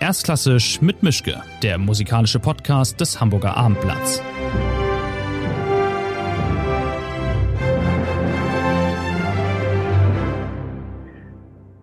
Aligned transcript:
Erstklassisch 0.00 0.80
mit 0.80 1.02
Mischke, 1.02 1.42
der 1.60 1.76
musikalische 1.76 2.38
Podcast 2.38 3.00
des 3.00 3.20
Hamburger 3.20 3.56
Abendblatts. 3.56 4.22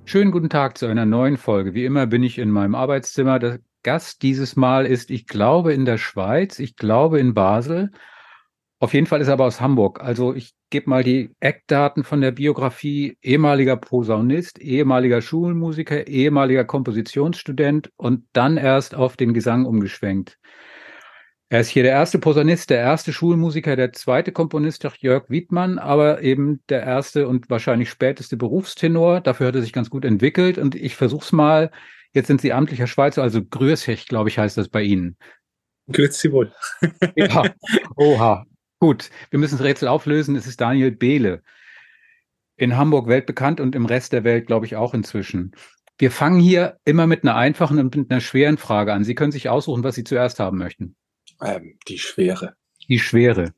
Schönen 0.05 0.31
guten 0.31 0.49
Tag 0.49 0.77
zu 0.77 0.85
einer 0.85 1.05
neuen 1.05 1.35
Folge. 1.35 1.73
Wie 1.73 1.83
immer 1.83 2.07
bin 2.07 2.23
ich 2.23 2.37
in 2.37 2.51
meinem 2.51 2.73
Arbeitszimmer. 2.73 3.37
Der 3.37 3.59
Gast 3.83 4.21
dieses 4.21 4.55
Mal 4.55 4.85
ist, 4.85 5.11
ich 5.11 5.27
glaube, 5.27 5.73
in 5.73 5.83
der 5.83 5.97
Schweiz, 5.97 6.59
ich 6.59 6.77
glaube 6.77 7.19
in 7.19 7.33
Basel. 7.33 7.91
Auf 8.79 8.93
jeden 8.93 9.07
Fall 9.07 9.21
ist 9.21 9.27
er 9.27 9.33
aber 9.33 9.45
aus 9.45 9.61
Hamburg. 9.61 10.01
Also 10.01 10.33
ich 10.33 10.53
gebe 10.69 10.89
mal 10.89 11.03
die 11.03 11.31
Eckdaten 11.39 12.03
von 12.03 12.19
der 12.19 12.31
Biografie. 12.31 13.17
Ehemaliger 13.21 13.77
Posaunist, 13.77 14.59
ehemaliger 14.59 15.21
Schulmusiker, 15.21 16.07
ehemaliger 16.07 16.65
Kompositionsstudent 16.65 17.91
und 17.95 18.25
dann 18.33 18.57
erst 18.57 18.93
auf 18.93 19.15
den 19.15 19.33
Gesang 19.33 19.65
umgeschwenkt. 19.65 20.37
Er 21.49 21.61
ist 21.61 21.69
hier 21.69 21.83
der 21.83 21.93
erste 21.93 22.19
Posaunist, 22.19 22.69
der 22.69 22.79
erste 22.79 23.13
Schulmusiker, 23.13 23.75
der 23.75 23.93
zweite 23.93 24.31
Komponist, 24.31 24.83
doch 24.83 24.95
Jörg 24.95 25.29
Wiedmann, 25.29 25.77
aber 25.77 26.21
eben 26.21 26.61
der 26.69 26.81
erste 26.81 27.27
und 27.27 27.49
wahrscheinlich 27.49 27.89
späteste 27.89 28.35
Berufstenor. 28.35 29.21
Dafür 29.21 29.47
hat 29.47 29.55
er 29.55 29.61
sich 29.61 29.71
ganz 29.71 29.89
gut 29.89 30.05
entwickelt 30.05 30.57
und 30.57 30.75
ich 30.75 30.95
versuche 30.95 31.23
es 31.23 31.31
mal. 31.31 31.71
Jetzt 32.13 32.27
sind 32.27 32.41
Sie 32.41 32.51
amtlicher 32.51 32.87
Schweizer, 32.87 33.21
also 33.21 33.43
Grüßech, 33.43 34.07
glaube 34.07 34.29
ich, 34.29 34.39
heißt 34.39 34.57
das 34.57 34.69
bei 34.69 34.81
Ihnen. 34.81 35.17
Grüezi 35.91 36.31
wohl. 36.31 36.51
ja, 37.15 37.43
oha. 37.95 38.45
Gut, 38.79 39.09
wir 39.29 39.39
müssen 39.39 39.57
das 39.57 39.65
Rätsel 39.65 39.87
auflösen. 39.87 40.35
Es 40.35 40.47
ist 40.47 40.61
Daniel 40.61 40.91
Behle. 40.91 41.41
In 42.57 42.77
Hamburg 42.77 43.07
weltbekannt 43.07 43.59
und 43.59 43.75
im 43.75 43.85
Rest 43.85 44.13
der 44.13 44.23
Welt, 44.23 44.47
glaube 44.47 44.65
ich, 44.65 44.75
auch 44.75 44.93
inzwischen. 44.93 45.55
Wir 45.97 46.11
fangen 46.11 46.39
hier 46.39 46.77
immer 46.83 47.07
mit 47.07 47.23
einer 47.23 47.35
einfachen 47.35 47.79
und 47.79 47.95
mit 47.95 48.11
einer 48.11 48.21
schweren 48.21 48.57
Frage 48.57 48.93
an. 48.93 49.03
Sie 49.03 49.15
können 49.15 49.31
sich 49.31 49.49
aussuchen, 49.49 49.83
was 49.83 49.95
Sie 49.95 50.03
zuerst 50.03 50.39
haben 50.39 50.57
möchten. 50.57 50.95
Ähm, 51.41 51.77
die 51.87 51.99
Schwere. 51.99 52.55
Die 52.87 52.99
Schwere. 52.99 53.53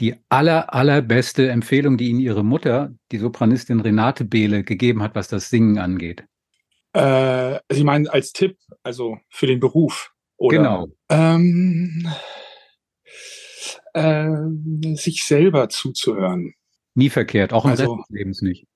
Die 0.00 0.16
aller, 0.28 0.72
allerbeste 0.74 1.50
Empfehlung, 1.50 1.96
die 1.96 2.08
Ihnen 2.08 2.20
Ihre 2.20 2.44
Mutter, 2.44 2.94
die 3.10 3.18
Sopranistin 3.18 3.80
Renate 3.80 4.24
Behle, 4.24 4.64
gegeben 4.64 5.02
hat, 5.02 5.14
was 5.14 5.28
das 5.28 5.50
Singen 5.50 5.78
angeht. 5.78 6.24
Äh, 6.94 7.58
Sie 7.70 7.84
meinen 7.84 8.08
als 8.08 8.32
Tipp, 8.32 8.58
also 8.82 9.18
für 9.30 9.46
den 9.46 9.60
Beruf? 9.60 10.12
Oder? 10.36 10.58
Genau. 10.58 10.88
Ähm, 11.08 12.06
äh, 13.92 14.28
sich 14.94 15.24
selber 15.24 15.68
zuzuhören. 15.68 16.54
Nie 16.94 17.10
verkehrt, 17.10 17.52
auch 17.52 17.64
im 17.64 17.72
also, 17.72 17.94
Rest 17.94 18.08
des 18.10 18.16
Lebens 18.16 18.42
nicht. 18.42 18.66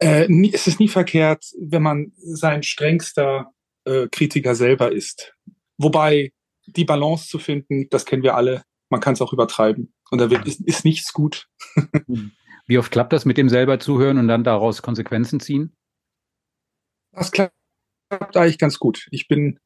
Äh, 0.00 0.28
nie, 0.28 0.52
es 0.52 0.66
ist 0.66 0.80
nie 0.80 0.88
verkehrt, 0.88 1.44
wenn 1.58 1.82
man 1.82 2.12
sein 2.16 2.62
strengster 2.62 3.52
äh, 3.84 4.06
Kritiker 4.10 4.54
selber 4.54 4.92
ist. 4.92 5.34
Wobei 5.78 6.32
die 6.66 6.84
Balance 6.84 7.28
zu 7.28 7.38
finden, 7.38 7.88
das 7.90 8.06
kennen 8.06 8.22
wir 8.22 8.36
alle, 8.36 8.64
man 8.88 9.00
kann 9.00 9.14
es 9.14 9.22
auch 9.22 9.32
übertreiben. 9.32 9.92
Und 10.10 10.18
da 10.18 10.30
wird, 10.30 10.46
ist, 10.46 10.60
ist 10.60 10.84
nichts 10.84 11.12
gut. 11.12 11.48
Wie 12.66 12.78
oft 12.78 12.90
klappt 12.90 13.12
das 13.12 13.24
mit 13.24 13.38
dem 13.38 13.48
selber 13.48 13.78
zuhören 13.78 14.18
und 14.18 14.28
dann 14.28 14.44
daraus 14.44 14.82
Konsequenzen 14.82 15.40
ziehen? 15.40 15.76
Das 17.12 17.32
klappt 17.32 17.52
eigentlich 18.10 18.58
ganz 18.58 18.78
gut. 18.78 19.08
Ich 19.10 19.28
bin, 19.28 19.58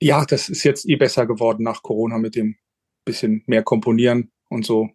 ja, 0.00 0.24
das 0.24 0.48
ist 0.48 0.64
jetzt 0.64 0.88
eh 0.88 0.96
besser 0.96 1.26
geworden 1.26 1.62
nach 1.62 1.82
Corona 1.82 2.18
mit 2.18 2.34
dem 2.34 2.56
bisschen 3.04 3.42
mehr 3.46 3.62
komponieren 3.62 4.30
und 4.48 4.64
so. 4.64 4.90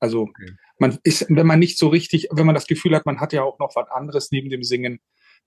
Also 0.00 0.22
okay. 0.22 0.52
man 0.78 0.98
ist, 1.04 1.26
wenn 1.28 1.46
man 1.46 1.58
nicht 1.58 1.78
so 1.78 1.88
richtig, 1.88 2.28
wenn 2.32 2.46
man 2.46 2.54
das 2.54 2.66
Gefühl 2.66 2.94
hat, 2.94 3.06
man 3.06 3.20
hat 3.20 3.32
ja 3.32 3.42
auch 3.42 3.58
noch 3.58 3.76
was 3.76 3.88
anderes 3.90 4.30
neben 4.30 4.50
dem 4.50 4.62
Singen, 4.62 5.00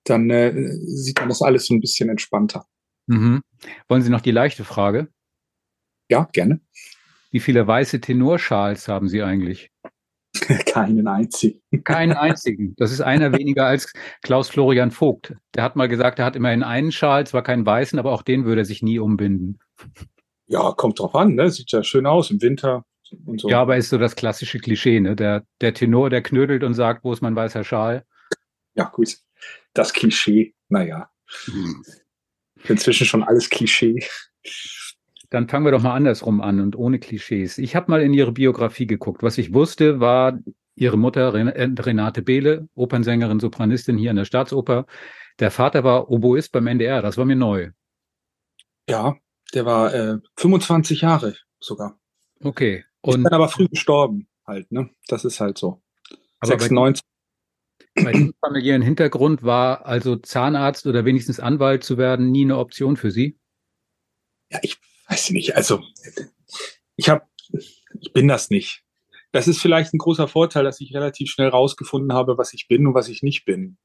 dann 0.04 0.30
äh, 0.30 0.54
sieht 0.86 1.20
man 1.20 1.30
das 1.30 1.42
alles 1.42 1.66
so 1.66 1.74
ein 1.74 1.82
bisschen 1.82 2.10
entspannter. 2.10 2.66
Mhm. 3.08 3.42
Wollen 3.88 4.02
Sie 4.02 4.10
noch 4.10 4.22
die 4.22 4.32
leichte 4.32 4.64
Frage? 4.64 5.10
Ja, 6.10 6.30
gerne. 6.32 6.62
Wie 7.32 7.40
viele 7.40 7.68
weiße 7.68 8.00
Tenorschals 8.00 8.88
haben 8.88 9.10
Sie 9.10 9.22
eigentlich? 9.22 9.72
Keinen 10.66 11.08
einzigen. 11.08 11.62
Keinen 11.84 12.14
einzigen. 12.14 12.76
Das 12.78 12.92
ist 12.92 13.02
einer 13.02 13.34
weniger 13.34 13.66
als 13.66 13.92
Klaus 14.22 14.50
Florian 14.50 14.92
Vogt. 14.92 15.36
Der 15.54 15.64
hat 15.64 15.76
mal 15.76 15.88
gesagt, 15.88 16.20
er 16.20 16.26
hat 16.26 16.36
immerhin 16.36 16.64
einen 16.64 16.92
Schal, 16.92 17.26
zwar 17.26 17.44
keinen 17.44 17.66
weißen, 17.66 17.98
aber 18.00 18.12
auch 18.12 18.22
den 18.22 18.46
würde 18.46 18.62
er 18.62 18.66
sich 18.66 18.82
nie 18.82 19.00
umbinden. 19.00 19.60
Ja, 20.48 20.72
kommt 20.72 21.00
drauf 21.00 21.16
an, 21.16 21.36
ne? 21.36 21.50
Sieht 21.50 21.72
ja 21.72 21.84
schön 21.84 22.06
aus 22.06 22.32
im 22.32 22.42
Winter 22.42 22.86
und 23.26 23.42
so. 23.42 23.50
Ja, 23.50 23.62
aber 23.62 23.78
ist 23.78 23.90
so 23.90 23.98
das 23.98 24.16
klassische 24.16 24.60
Klischee, 24.60 25.00
ne? 25.00 25.16
Der, 25.16 25.46
der 25.62 25.74
Tenor, 25.74 26.10
der 26.10 26.22
knödelt 26.22 26.64
und 26.64 26.74
sagt, 26.74 27.04
wo 27.04 27.14
ist 27.14 27.22
mein 27.22 27.36
weißer 27.36 27.64
Schal? 27.64 28.06
Ja, 28.76 28.86
gut. 28.86 29.18
Das 29.74 29.94
Klischee, 29.94 30.54
naja. 30.70 31.10
Hm. 31.46 31.84
Inzwischen 32.68 33.06
schon 33.06 33.24
alles 33.24 33.50
Klischee. 33.50 34.04
Dann 35.30 35.50
fangen 35.50 35.66
wir 35.66 35.72
doch 35.72 35.82
mal 35.82 35.96
andersrum 35.96 36.42
an 36.42 36.60
und 36.60 36.76
ohne 36.76 37.00
Klischees. 37.00 37.58
Ich 37.58 37.76
habe 37.76 37.92
mal 37.92 38.02
in 38.02 38.14
ihre 38.14 38.32
Biografie 38.32 38.88
geguckt. 38.88 39.24
Was 39.24 39.38
ich 39.38 39.54
wusste, 39.54 40.00
war 40.00 40.40
ihre 40.76 40.98
Mutter 40.98 41.34
äh, 41.34 41.70
Renate 41.80 42.22
Behle, 42.22 42.68
Opernsängerin, 42.76 43.40
Sopranistin 43.40 43.98
hier 43.98 44.12
in 44.12 44.18
der 44.18 44.26
Staatsoper. 44.26 44.86
Der 45.40 45.52
Vater 45.52 45.84
war 45.84 46.10
Oboist 46.10 46.52
beim 46.52 46.68
NDR. 46.68 47.02
Das 47.02 47.18
war 47.18 47.26
mir 47.26 47.36
neu. 47.36 47.72
Ja, 48.88 49.16
der 49.54 49.66
war 49.66 49.94
äh, 49.94 50.18
25 50.38 51.02
Jahre 51.02 51.36
sogar. 51.60 52.00
Okay. 52.44 52.86
Und 53.02 53.20
ist 53.20 53.24
dann 53.26 53.34
aber 53.34 53.50
früh 53.50 53.68
gestorben 53.68 54.28
halt, 54.46 54.72
ne? 54.72 54.90
Das 55.08 55.26
ist 55.26 55.40
halt 55.40 55.58
so. 55.58 55.82
Aber 56.40 56.52
96. 56.52 57.04
Bei, 57.96 58.04
bei 58.04 58.12
diesem 58.12 58.34
familiären 58.42 58.82
Hintergrund 58.82 59.44
war 59.44 59.86
also 59.86 60.16
Zahnarzt 60.16 60.86
oder 60.88 61.06
wenigstens 61.06 61.40
Anwalt 61.40 61.84
zu 61.84 61.98
werden 61.98 62.32
nie 62.32 62.44
eine 62.44 62.58
Option 62.58 62.98
für 62.98 63.12
Sie? 63.12 63.40
Ja, 64.52 64.60
ich 64.62 64.78
weiß 65.08 65.32
nicht. 65.32 65.56
Also 65.56 65.82
ich 66.96 67.10
habe, 67.10 67.26
ich 68.00 68.14
bin 68.14 68.28
das 68.28 68.50
nicht. 68.50 68.84
Das 69.32 69.48
ist 69.48 69.62
vielleicht 69.62 69.94
ein 69.94 69.98
großer 69.98 70.28
Vorteil, 70.28 70.64
dass 70.64 70.80
ich 70.80 70.94
relativ 70.94 71.30
schnell 71.30 71.50
rausgefunden 71.50 72.14
habe, 72.14 72.38
was 72.38 72.54
ich 72.54 72.68
bin 72.68 72.88
und 72.88 72.94
was 72.94 73.10
ich 73.10 73.22
nicht 73.22 73.46
bin. 73.46 73.78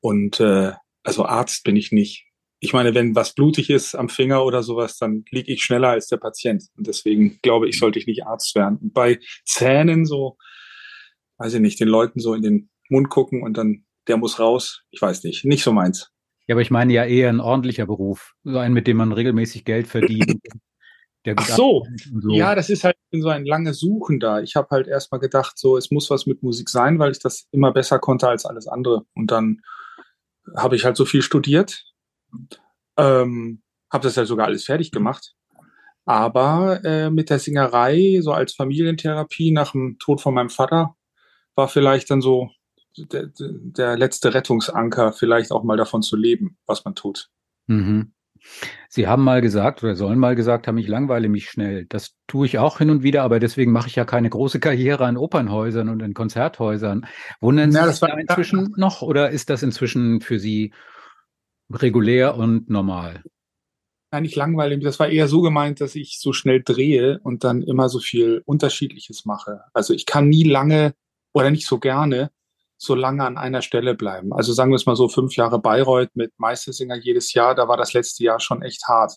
Und 0.00 0.40
äh, 0.40 0.72
also 1.02 1.24
Arzt 1.24 1.64
bin 1.64 1.76
ich 1.76 1.92
nicht 1.92 2.29
ich 2.60 2.74
meine, 2.74 2.94
wenn 2.94 3.14
was 3.14 3.34
blutig 3.34 3.70
ist 3.70 3.94
am 3.94 4.10
Finger 4.10 4.44
oder 4.44 4.62
sowas, 4.62 4.98
dann 4.98 5.24
liege 5.30 5.52
ich 5.52 5.62
schneller 5.62 5.88
als 5.88 6.08
der 6.08 6.18
Patient. 6.18 6.62
Und 6.76 6.86
deswegen 6.86 7.38
glaube 7.42 7.68
ich, 7.68 7.78
sollte 7.78 7.98
ich 7.98 8.06
nicht 8.06 8.26
Arzt 8.26 8.54
werden. 8.54 8.78
Und 8.82 8.92
bei 8.92 9.18
Zähnen 9.46 10.04
so, 10.04 10.36
weiß 11.38 11.54
ich 11.54 11.60
nicht, 11.60 11.80
den 11.80 11.88
Leuten 11.88 12.20
so 12.20 12.34
in 12.34 12.42
den 12.42 12.70
Mund 12.90 13.08
gucken 13.08 13.42
und 13.42 13.56
dann, 13.56 13.84
der 14.08 14.18
muss 14.18 14.38
raus. 14.38 14.82
Ich 14.90 15.00
weiß 15.00 15.24
nicht, 15.24 15.44
nicht 15.46 15.64
so 15.64 15.72
meins. 15.72 16.10
Ja, 16.46 16.54
aber 16.54 16.60
ich 16.60 16.70
meine 16.70 16.92
ja 16.92 17.04
eher 17.04 17.30
ein 17.30 17.40
ordentlicher 17.40 17.86
Beruf. 17.86 18.34
So 18.44 18.58
ein, 18.58 18.74
mit 18.74 18.86
dem 18.86 18.98
man 18.98 19.12
regelmäßig 19.12 19.64
Geld 19.64 19.88
verdient. 19.88 20.40
Ach 21.36 21.46
so. 21.46 21.86
so. 22.20 22.30
ja, 22.30 22.54
das 22.54 22.70
ist 22.70 22.84
halt 22.84 22.96
so 23.10 23.28
ein 23.28 23.44
langes 23.44 23.78
Suchen 23.78 24.20
da. 24.20 24.40
Ich 24.40 24.56
habe 24.56 24.68
halt 24.70 24.86
erstmal 24.86 25.20
gedacht, 25.20 25.58
so, 25.58 25.76
es 25.76 25.90
muss 25.90 26.10
was 26.10 26.26
mit 26.26 26.42
Musik 26.42 26.68
sein, 26.68 26.98
weil 26.98 27.12
ich 27.12 27.18
das 27.18 27.46
immer 27.52 27.72
besser 27.72 27.98
konnte 27.98 28.28
als 28.28 28.46
alles 28.46 28.66
andere. 28.66 29.04
Und 29.14 29.30
dann 29.30 29.60
habe 30.56 30.76
ich 30.76 30.84
halt 30.84 30.96
so 30.96 31.04
viel 31.04 31.22
studiert 31.22 31.89
ähm, 32.96 33.62
habe 33.90 34.04
das 34.04 34.16
ja 34.16 34.24
sogar 34.24 34.46
alles 34.46 34.64
fertig 34.64 34.92
gemacht. 34.92 35.34
Aber 36.04 36.84
äh, 36.84 37.10
mit 37.10 37.30
der 37.30 37.38
Singerei, 37.38 38.20
so 38.22 38.32
als 38.32 38.54
Familientherapie 38.54 39.52
nach 39.52 39.72
dem 39.72 39.98
Tod 39.98 40.20
von 40.20 40.34
meinem 40.34 40.50
Vater, 40.50 40.96
war 41.54 41.68
vielleicht 41.68 42.10
dann 42.10 42.20
so 42.20 42.50
der, 42.96 43.30
der 43.36 43.96
letzte 43.96 44.34
Rettungsanker, 44.34 45.12
vielleicht 45.12 45.52
auch 45.52 45.62
mal 45.62 45.76
davon 45.76 46.02
zu 46.02 46.16
leben, 46.16 46.56
was 46.66 46.84
man 46.84 46.94
tut. 46.94 47.30
Mhm. 47.66 48.12
Sie 48.88 49.06
haben 49.06 49.22
mal 49.22 49.42
gesagt 49.42 49.84
oder 49.84 49.94
sollen 49.94 50.18
mal 50.18 50.34
gesagt 50.34 50.66
haben, 50.66 50.78
ich 50.78 50.88
langweile 50.88 51.28
mich 51.28 51.50
schnell. 51.50 51.84
Das 51.86 52.16
tue 52.26 52.46
ich 52.46 52.58
auch 52.58 52.78
hin 52.78 52.90
und 52.90 53.02
wieder, 53.02 53.22
aber 53.22 53.38
deswegen 53.38 53.70
mache 53.70 53.88
ich 53.88 53.96
ja 53.96 54.04
keine 54.04 54.30
große 54.30 54.60
Karriere 54.60 55.04
an 55.04 55.16
Opernhäusern 55.16 55.88
und 55.88 56.00
in 56.00 56.14
Konzerthäusern. 56.14 57.06
Wundern 57.40 57.70
Sie 57.70 57.78
ja, 57.78 57.86
sich 57.86 58.00
da 58.00 58.08
inzwischen 58.16 58.72
noch 58.76 59.02
oder 59.02 59.30
ist 59.30 59.50
das 59.50 59.62
inzwischen 59.62 60.20
für 60.22 60.38
Sie 60.38 60.72
regulär 61.72 62.36
und 62.36 62.68
normal. 62.68 63.22
Nein, 64.12 64.24
nicht 64.24 64.36
langweilig. 64.36 64.82
Das 64.82 64.98
war 64.98 65.08
eher 65.08 65.28
so 65.28 65.40
gemeint, 65.40 65.80
dass 65.80 65.94
ich 65.94 66.18
so 66.18 66.32
schnell 66.32 66.62
drehe 66.62 67.20
und 67.22 67.44
dann 67.44 67.62
immer 67.62 67.88
so 67.88 68.00
viel 68.00 68.42
Unterschiedliches 68.44 69.24
mache. 69.24 69.62
Also 69.72 69.94
ich 69.94 70.04
kann 70.04 70.28
nie 70.28 70.42
lange 70.42 70.94
oder 71.32 71.50
nicht 71.50 71.66
so 71.66 71.78
gerne 71.78 72.30
so 72.76 72.94
lange 72.94 73.24
an 73.24 73.36
einer 73.36 73.62
Stelle 73.62 73.94
bleiben. 73.94 74.32
Also 74.32 74.52
sagen 74.52 74.72
wir 74.72 74.76
es 74.76 74.86
mal 74.86 74.96
so, 74.96 75.08
fünf 75.08 75.36
Jahre 75.36 75.60
Bayreuth 75.60 76.10
mit 76.14 76.32
Meistersinger 76.38 76.96
jedes 76.96 77.34
Jahr, 77.34 77.54
da 77.54 77.68
war 77.68 77.76
das 77.76 77.92
letzte 77.92 78.24
Jahr 78.24 78.40
schon 78.40 78.62
echt 78.62 78.88
hart, 78.88 79.16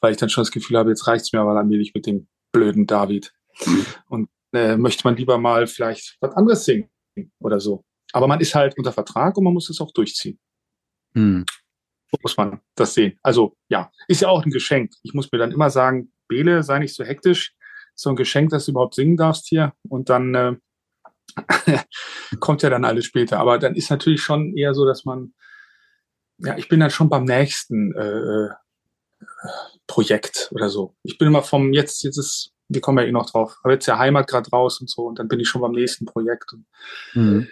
weil 0.00 0.12
ich 0.12 0.16
dann 0.16 0.30
schon 0.30 0.42
das 0.42 0.52
Gefühl 0.52 0.78
habe, 0.78 0.90
jetzt 0.90 1.06
reicht's 1.08 1.32
mir 1.32 1.40
aber 1.40 1.56
allmählich 1.56 1.92
mit 1.92 2.06
dem 2.06 2.28
blöden 2.52 2.86
David. 2.86 3.34
Und 4.08 4.28
äh, 4.52 4.76
möchte 4.76 5.02
man 5.04 5.16
lieber 5.16 5.38
mal 5.38 5.66
vielleicht 5.66 6.16
was 6.20 6.34
anderes 6.36 6.64
singen 6.64 6.88
oder 7.40 7.58
so. 7.58 7.84
Aber 8.12 8.28
man 8.28 8.40
ist 8.40 8.54
halt 8.54 8.78
unter 8.78 8.92
Vertrag 8.92 9.36
und 9.36 9.44
man 9.44 9.54
muss 9.54 9.68
es 9.68 9.80
auch 9.80 9.92
durchziehen. 9.92 10.38
Hm 11.14 11.44
muss 12.22 12.36
man 12.36 12.60
das 12.74 12.94
sehen. 12.94 13.18
Also 13.22 13.56
ja, 13.68 13.90
ist 14.08 14.22
ja 14.22 14.28
auch 14.28 14.44
ein 14.44 14.50
Geschenk. 14.50 14.92
Ich 15.02 15.14
muss 15.14 15.30
mir 15.32 15.38
dann 15.38 15.52
immer 15.52 15.70
sagen, 15.70 16.12
Bele, 16.28 16.62
sei 16.62 16.78
nicht 16.78 16.94
so 16.94 17.04
hektisch. 17.04 17.54
So 17.94 18.10
ein 18.10 18.16
Geschenk, 18.16 18.50
dass 18.50 18.66
du 18.66 18.72
überhaupt 18.72 18.94
singen 18.94 19.16
darfst 19.16 19.48
hier. 19.48 19.72
Und 19.88 20.08
dann 20.08 20.34
äh, 20.34 20.54
kommt 22.40 22.62
ja 22.62 22.70
dann 22.70 22.84
alles 22.84 23.04
später. 23.04 23.38
Aber 23.38 23.58
dann 23.58 23.74
ist 23.74 23.90
natürlich 23.90 24.22
schon 24.22 24.56
eher 24.56 24.74
so, 24.74 24.84
dass 24.84 25.04
man 25.04 25.32
ja, 26.38 26.56
ich 26.56 26.68
bin 26.68 26.80
dann 26.80 26.90
schon 26.90 27.08
beim 27.08 27.24
nächsten 27.24 27.94
äh, 27.94 28.46
äh, 28.46 28.50
Projekt 29.86 30.50
oder 30.52 30.68
so. 30.68 30.96
Ich 31.02 31.18
bin 31.18 31.28
immer 31.28 31.42
vom 31.42 31.72
jetzt, 31.72 32.02
jetzt 32.02 32.18
ist, 32.18 32.52
wir 32.68 32.80
kommen 32.80 32.98
ja 32.98 33.04
eh 33.04 33.12
noch 33.12 33.30
drauf, 33.30 33.56
aber 33.62 33.74
jetzt 33.74 33.86
ja 33.86 33.98
Heimat 33.98 34.26
gerade 34.26 34.50
raus 34.50 34.80
und 34.80 34.90
so 34.90 35.02
und 35.02 35.18
dann 35.18 35.28
bin 35.28 35.40
ich 35.40 35.48
schon 35.48 35.60
beim 35.60 35.72
nächsten 35.72 36.06
Projekt. 36.06 36.52
Und, 36.52 36.66
mhm. 37.14 37.48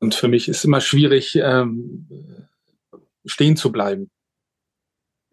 und 0.00 0.14
für 0.14 0.28
mich 0.28 0.48
ist 0.48 0.64
immer 0.64 0.80
schwierig, 0.80 1.36
ähm, 1.36 2.08
stehen 3.24 3.56
zu 3.56 3.72
bleiben. 3.72 4.10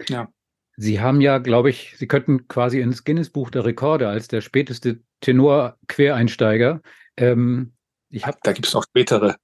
Ja. 0.10 0.30
Sie 0.78 1.00
haben 1.00 1.22
ja, 1.22 1.38
glaube 1.38 1.70
ich, 1.70 1.96
Sie 1.98 2.08
könnten 2.08 2.48
quasi 2.48 2.82
ins 2.82 3.06
Guinness-Buch 3.06 3.50
der 3.50 3.64
Rekorde 3.64 4.10
als 4.10 4.28
der 4.28 4.42
späteste 4.42 5.02
Tenor-Quereinsteiger. 5.22 6.82
Ähm, 7.16 7.74
ich 8.10 8.26
hab, 8.26 8.42
da 8.44 8.52
gibt 8.52 8.68
es 8.68 8.74
noch 8.74 8.84
spätere. 8.84 9.38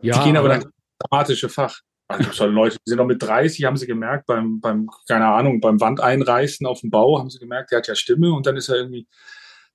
Ja, 0.00 0.18
die 0.18 0.24
gehen 0.24 0.36
aber, 0.36 0.52
aber 0.52 0.60
dann 0.60 0.72
dramatische 0.98 1.48
Fach. 1.48 1.80
Da 2.08 2.18
gibt 2.18 2.38
halt 2.38 2.52
Leute, 2.52 2.76
die 2.76 2.90
sind 2.90 2.98
noch 2.98 3.06
mit 3.06 3.22
30, 3.22 3.64
haben 3.64 3.76
sie 3.76 3.86
gemerkt, 3.86 4.26
beim, 4.26 4.60
beim, 4.60 4.88
keine 5.08 5.26
Ahnung, 5.26 5.60
beim 5.60 5.80
Wandeinreißen 5.80 6.66
auf 6.66 6.80
dem 6.80 6.90
Bau, 6.90 7.18
haben 7.18 7.30
sie 7.30 7.38
gemerkt, 7.38 7.70
der 7.70 7.78
hat 7.78 7.88
ja 7.88 7.94
Stimme 7.94 8.32
und 8.32 8.46
dann 8.46 8.56
ist 8.56 8.68
er 8.68 8.76
irgendwie 8.76 9.06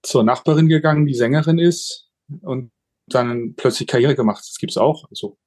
zur 0.03 0.23
Nachbarin 0.23 0.67
gegangen, 0.67 1.05
die 1.05 1.15
Sängerin 1.15 1.57
ist 1.57 2.09
und 2.41 2.71
dann 3.07 3.55
plötzlich 3.55 3.87
Karriere 3.87 4.15
gemacht. 4.15 4.43
Das 4.47 4.57
gibt 4.57 4.71
es 4.71 4.77
auch. 4.77 5.05
Also, 5.09 5.37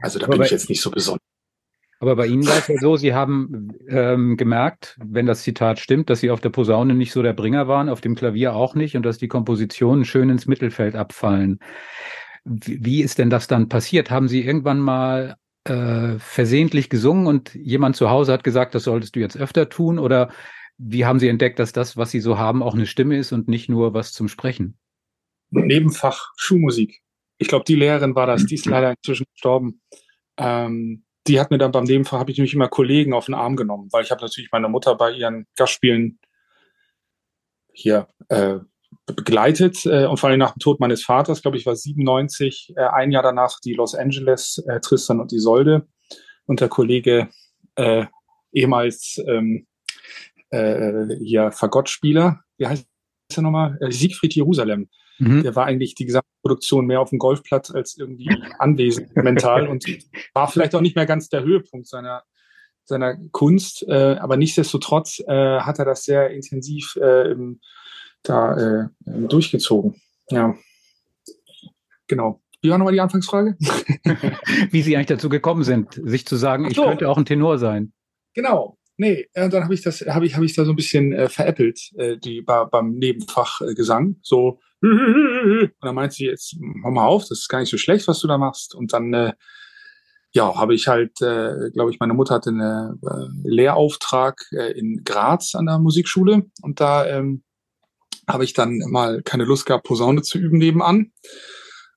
also 0.00 0.18
da 0.18 0.26
aber 0.26 0.36
bin 0.36 0.42
ich 0.42 0.50
jetzt 0.50 0.68
nicht 0.68 0.82
so 0.82 0.90
besonders. 0.90 1.29
Aber 2.00 2.16
bei 2.16 2.26
Ihnen 2.26 2.46
war 2.46 2.56
es 2.56 2.66
ja 2.66 2.76
so, 2.78 2.96
Sie 2.96 3.12
haben 3.12 3.74
ähm, 3.86 4.38
gemerkt, 4.38 4.96
wenn 5.04 5.26
das 5.26 5.42
Zitat 5.42 5.78
stimmt, 5.78 6.08
dass 6.08 6.20
Sie 6.20 6.30
auf 6.30 6.40
der 6.40 6.48
Posaune 6.48 6.94
nicht 6.94 7.12
so 7.12 7.22
der 7.22 7.34
Bringer 7.34 7.68
waren, 7.68 7.90
auf 7.90 8.00
dem 8.00 8.14
Klavier 8.14 8.54
auch 8.54 8.74
nicht 8.74 8.96
und 8.96 9.02
dass 9.02 9.18
die 9.18 9.28
Kompositionen 9.28 10.06
schön 10.06 10.30
ins 10.30 10.46
Mittelfeld 10.46 10.96
abfallen. 10.96 11.60
Wie, 12.44 13.02
ist 13.02 13.18
denn 13.18 13.28
das 13.28 13.48
dann 13.48 13.68
passiert? 13.68 14.10
Haben 14.10 14.28
Sie 14.28 14.42
irgendwann 14.42 14.80
mal 14.80 15.36
äh, 15.64 16.18
versehentlich 16.18 16.88
gesungen 16.88 17.26
und 17.26 17.54
jemand 17.54 17.96
zu 17.96 18.08
Hause 18.08 18.32
hat 18.32 18.44
gesagt, 18.44 18.74
das 18.74 18.84
solltest 18.84 19.14
du 19.14 19.20
jetzt 19.20 19.36
öfter 19.36 19.68
tun? 19.68 19.98
Oder 19.98 20.30
wie 20.78 21.04
haben 21.04 21.18
Sie 21.18 21.28
entdeckt, 21.28 21.58
dass 21.58 21.74
das, 21.74 21.98
was 21.98 22.10
Sie 22.10 22.20
so 22.20 22.38
haben, 22.38 22.62
auch 22.62 22.74
eine 22.74 22.86
Stimme 22.86 23.18
ist 23.18 23.32
und 23.32 23.46
nicht 23.46 23.68
nur 23.68 23.92
was 23.92 24.12
zum 24.12 24.28
Sprechen? 24.28 24.78
Nebenfach 25.50 26.32
Schulmusik. 26.36 27.02
Ich 27.36 27.48
glaube, 27.48 27.66
die 27.68 27.74
Lehrerin 27.74 28.14
war 28.14 28.26
das, 28.26 28.46
die 28.46 28.54
ist 28.54 28.64
leider 28.66 28.92
inzwischen 28.92 29.26
gestorben. 29.34 29.82
Ähm, 30.38 31.04
die 31.30 31.38
hat 31.38 31.52
mir 31.52 31.58
dann 31.58 31.70
beim 31.70 31.84
Nebenfach, 31.84 32.18
habe 32.18 32.32
ich 32.32 32.38
nämlich 32.38 32.54
immer 32.54 32.68
Kollegen 32.68 33.14
auf 33.14 33.26
den 33.26 33.34
Arm 33.34 33.54
genommen, 33.54 33.88
weil 33.92 34.02
ich 34.02 34.10
habe 34.10 34.20
natürlich 34.20 34.50
meine 34.50 34.68
Mutter 34.68 34.96
bei 34.96 35.12
ihren 35.12 35.46
Gastspielen 35.56 36.18
hier 37.72 38.08
äh, 38.28 38.58
begleitet 39.06 39.86
äh, 39.86 40.06
und 40.06 40.18
vor 40.18 40.28
allem 40.28 40.40
nach 40.40 40.54
dem 40.54 40.58
Tod 40.58 40.80
meines 40.80 41.04
Vaters, 41.04 41.40
glaube 41.40 41.56
ich, 41.56 41.66
war 41.66 41.76
97, 41.76 42.74
äh, 42.76 42.80
ein 42.82 43.12
Jahr 43.12 43.22
danach 43.22 43.60
die 43.60 43.74
Los 43.74 43.94
Angeles 43.94 44.58
äh, 44.66 44.80
Tristan 44.80 45.20
und 45.20 45.32
Isolde 45.32 45.86
und 46.46 46.60
der 46.60 46.68
Kollege 46.68 47.28
äh, 47.76 48.06
ehemals 48.52 49.22
ähm, 49.28 49.68
äh, 50.50 51.14
hier 51.22 51.52
Fagottspieler, 51.52 52.40
wie 52.58 52.66
heißt 52.66 52.88
er 53.36 53.42
nochmal? 53.42 53.78
Äh, 53.80 53.90
Siegfried 53.90 54.34
Jerusalem. 54.34 54.88
Mhm. 55.18 55.42
Der 55.42 55.54
war 55.54 55.66
eigentlich 55.66 55.94
die 55.94 56.06
gesamte 56.06 56.30
Produktion 56.42 56.86
mehr 56.86 57.00
auf 57.00 57.10
dem 57.10 57.18
Golfplatz 57.18 57.70
als 57.70 57.96
irgendwie 57.96 58.30
anwesend 58.58 59.14
mental 59.16 59.68
und 59.68 59.84
war 60.34 60.48
vielleicht 60.48 60.74
auch 60.74 60.80
nicht 60.80 60.96
mehr 60.96 61.06
ganz 61.06 61.28
der 61.28 61.44
Höhepunkt 61.44 61.86
seiner 61.86 62.22
seiner 62.90 63.16
Kunst, 63.30 63.84
äh, 63.88 64.16
aber 64.18 64.36
nichtsdestotrotz 64.36 65.20
äh, 65.20 65.60
hat 65.60 65.78
er 65.78 65.84
das 65.84 66.04
sehr 66.04 66.30
intensiv 66.30 66.96
äh, 67.00 67.30
im, 67.30 67.60
da 68.22 68.56
äh, 68.56 68.88
durchgezogen. 69.06 69.94
Ja, 70.28 70.54
genau. 72.08 72.42
Wie 72.60 72.68
war 72.68 72.78
nochmal 72.78 72.92
die 72.92 73.00
Anfangsfrage? 73.00 73.56
Wie 74.70 74.82
Sie 74.82 74.96
eigentlich 74.96 75.06
dazu 75.06 75.30
gekommen 75.30 75.62
sind, 75.64 76.00
sich 76.04 76.26
zu 76.26 76.36
sagen, 76.36 76.64
so. 76.64 76.82
ich 76.82 76.88
könnte 76.88 77.08
auch 77.08 77.16
ein 77.16 77.24
Tenor 77.24 77.58
sein. 77.58 77.92
Genau. 78.34 78.76
Nee, 79.00 79.30
äh, 79.32 79.48
dann 79.48 79.64
habe 79.64 79.72
ich 79.72 79.80
das, 79.80 80.02
habe 80.02 80.26
ich, 80.26 80.34
habe 80.34 80.44
ich 80.44 80.54
da 80.54 80.66
so 80.66 80.72
ein 80.72 80.76
bisschen 80.76 81.14
äh, 81.14 81.30
veräppelt, 81.30 81.80
äh, 81.96 82.18
die 82.18 82.42
bei, 82.42 82.66
beim 82.66 82.96
Nebenfach 82.98 83.62
äh, 83.62 83.72
Gesang. 83.72 84.16
So, 84.20 84.60
und 84.82 85.72
dann 85.80 85.94
meint 85.94 86.12
sie 86.12 86.26
jetzt, 86.26 86.54
hör 86.82 86.90
mal 86.90 87.06
auf, 87.06 87.22
das 87.22 87.38
ist 87.38 87.48
gar 87.48 87.60
nicht 87.60 87.70
so 87.70 87.78
schlecht, 87.78 88.06
was 88.08 88.20
du 88.20 88.28
da 88.28 88.36
machst. 88.36 88.74
Und 88.74 88.92
dann, 88.92 89.14
äh, 89.14 89.32
ja, 90.32 90.54
habe 90.54 90.74
ich 90.74 90.86
halt, 90.86 91.18
äh, 91.22 91.70
glaube 91.72 91.90
ich, 91.90 91.98
meine 91.98 92.12
Mutter 92.12 92.34
hatte 92.34 92.50
einen 92.50 93.00
äh, 93.02 93.48
Lehrauftrag 93.48 94.38
äh, 94.52 94.78
in 94.78 95.02
Graz 95.02 95.54
an 95.54 95.64
der 95.64 95.78
Musikschule 95.78 96.44
und 96.60 96.78
da 96.78 97.06
ähm, 97.06 97.42
habe 98.28 98.44
ich 98.44 98.52
dann 98.52 98.80
mal 98.90 99.22
keine 99.22 99.44
Lust 99.44 99.64
gehabt, 99.64 99.86
Posaune 99.86 100.20
zu 100.20 100.36
üben 100.36 100.58
nebenan. 100.58 101.10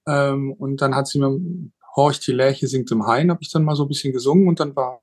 Ähm, 0.08 0.54
und 0.54 0.82
dann 0.82 0.96
hat 0.96 1.08
sie 1.08 1.20
mir 1.20 1.38
Horcht 1.98 2.26
die 2.26 2.32
Lerche 2.32 2.68
singt 2.68 2.92
im 2.92 3.06
Hain, 3.06 3.30
habe 3.30 3.42
ich 3.42 3.52
dann 3.52 3.66
mal 3.66 3.76
so 3.76 3.84
ein 3.84 3.90
bisschen 3.90 4.14
gesungen 4.14 4.48
und 4.48 4.62
dann 4.62 4.74
war 4.74 5.02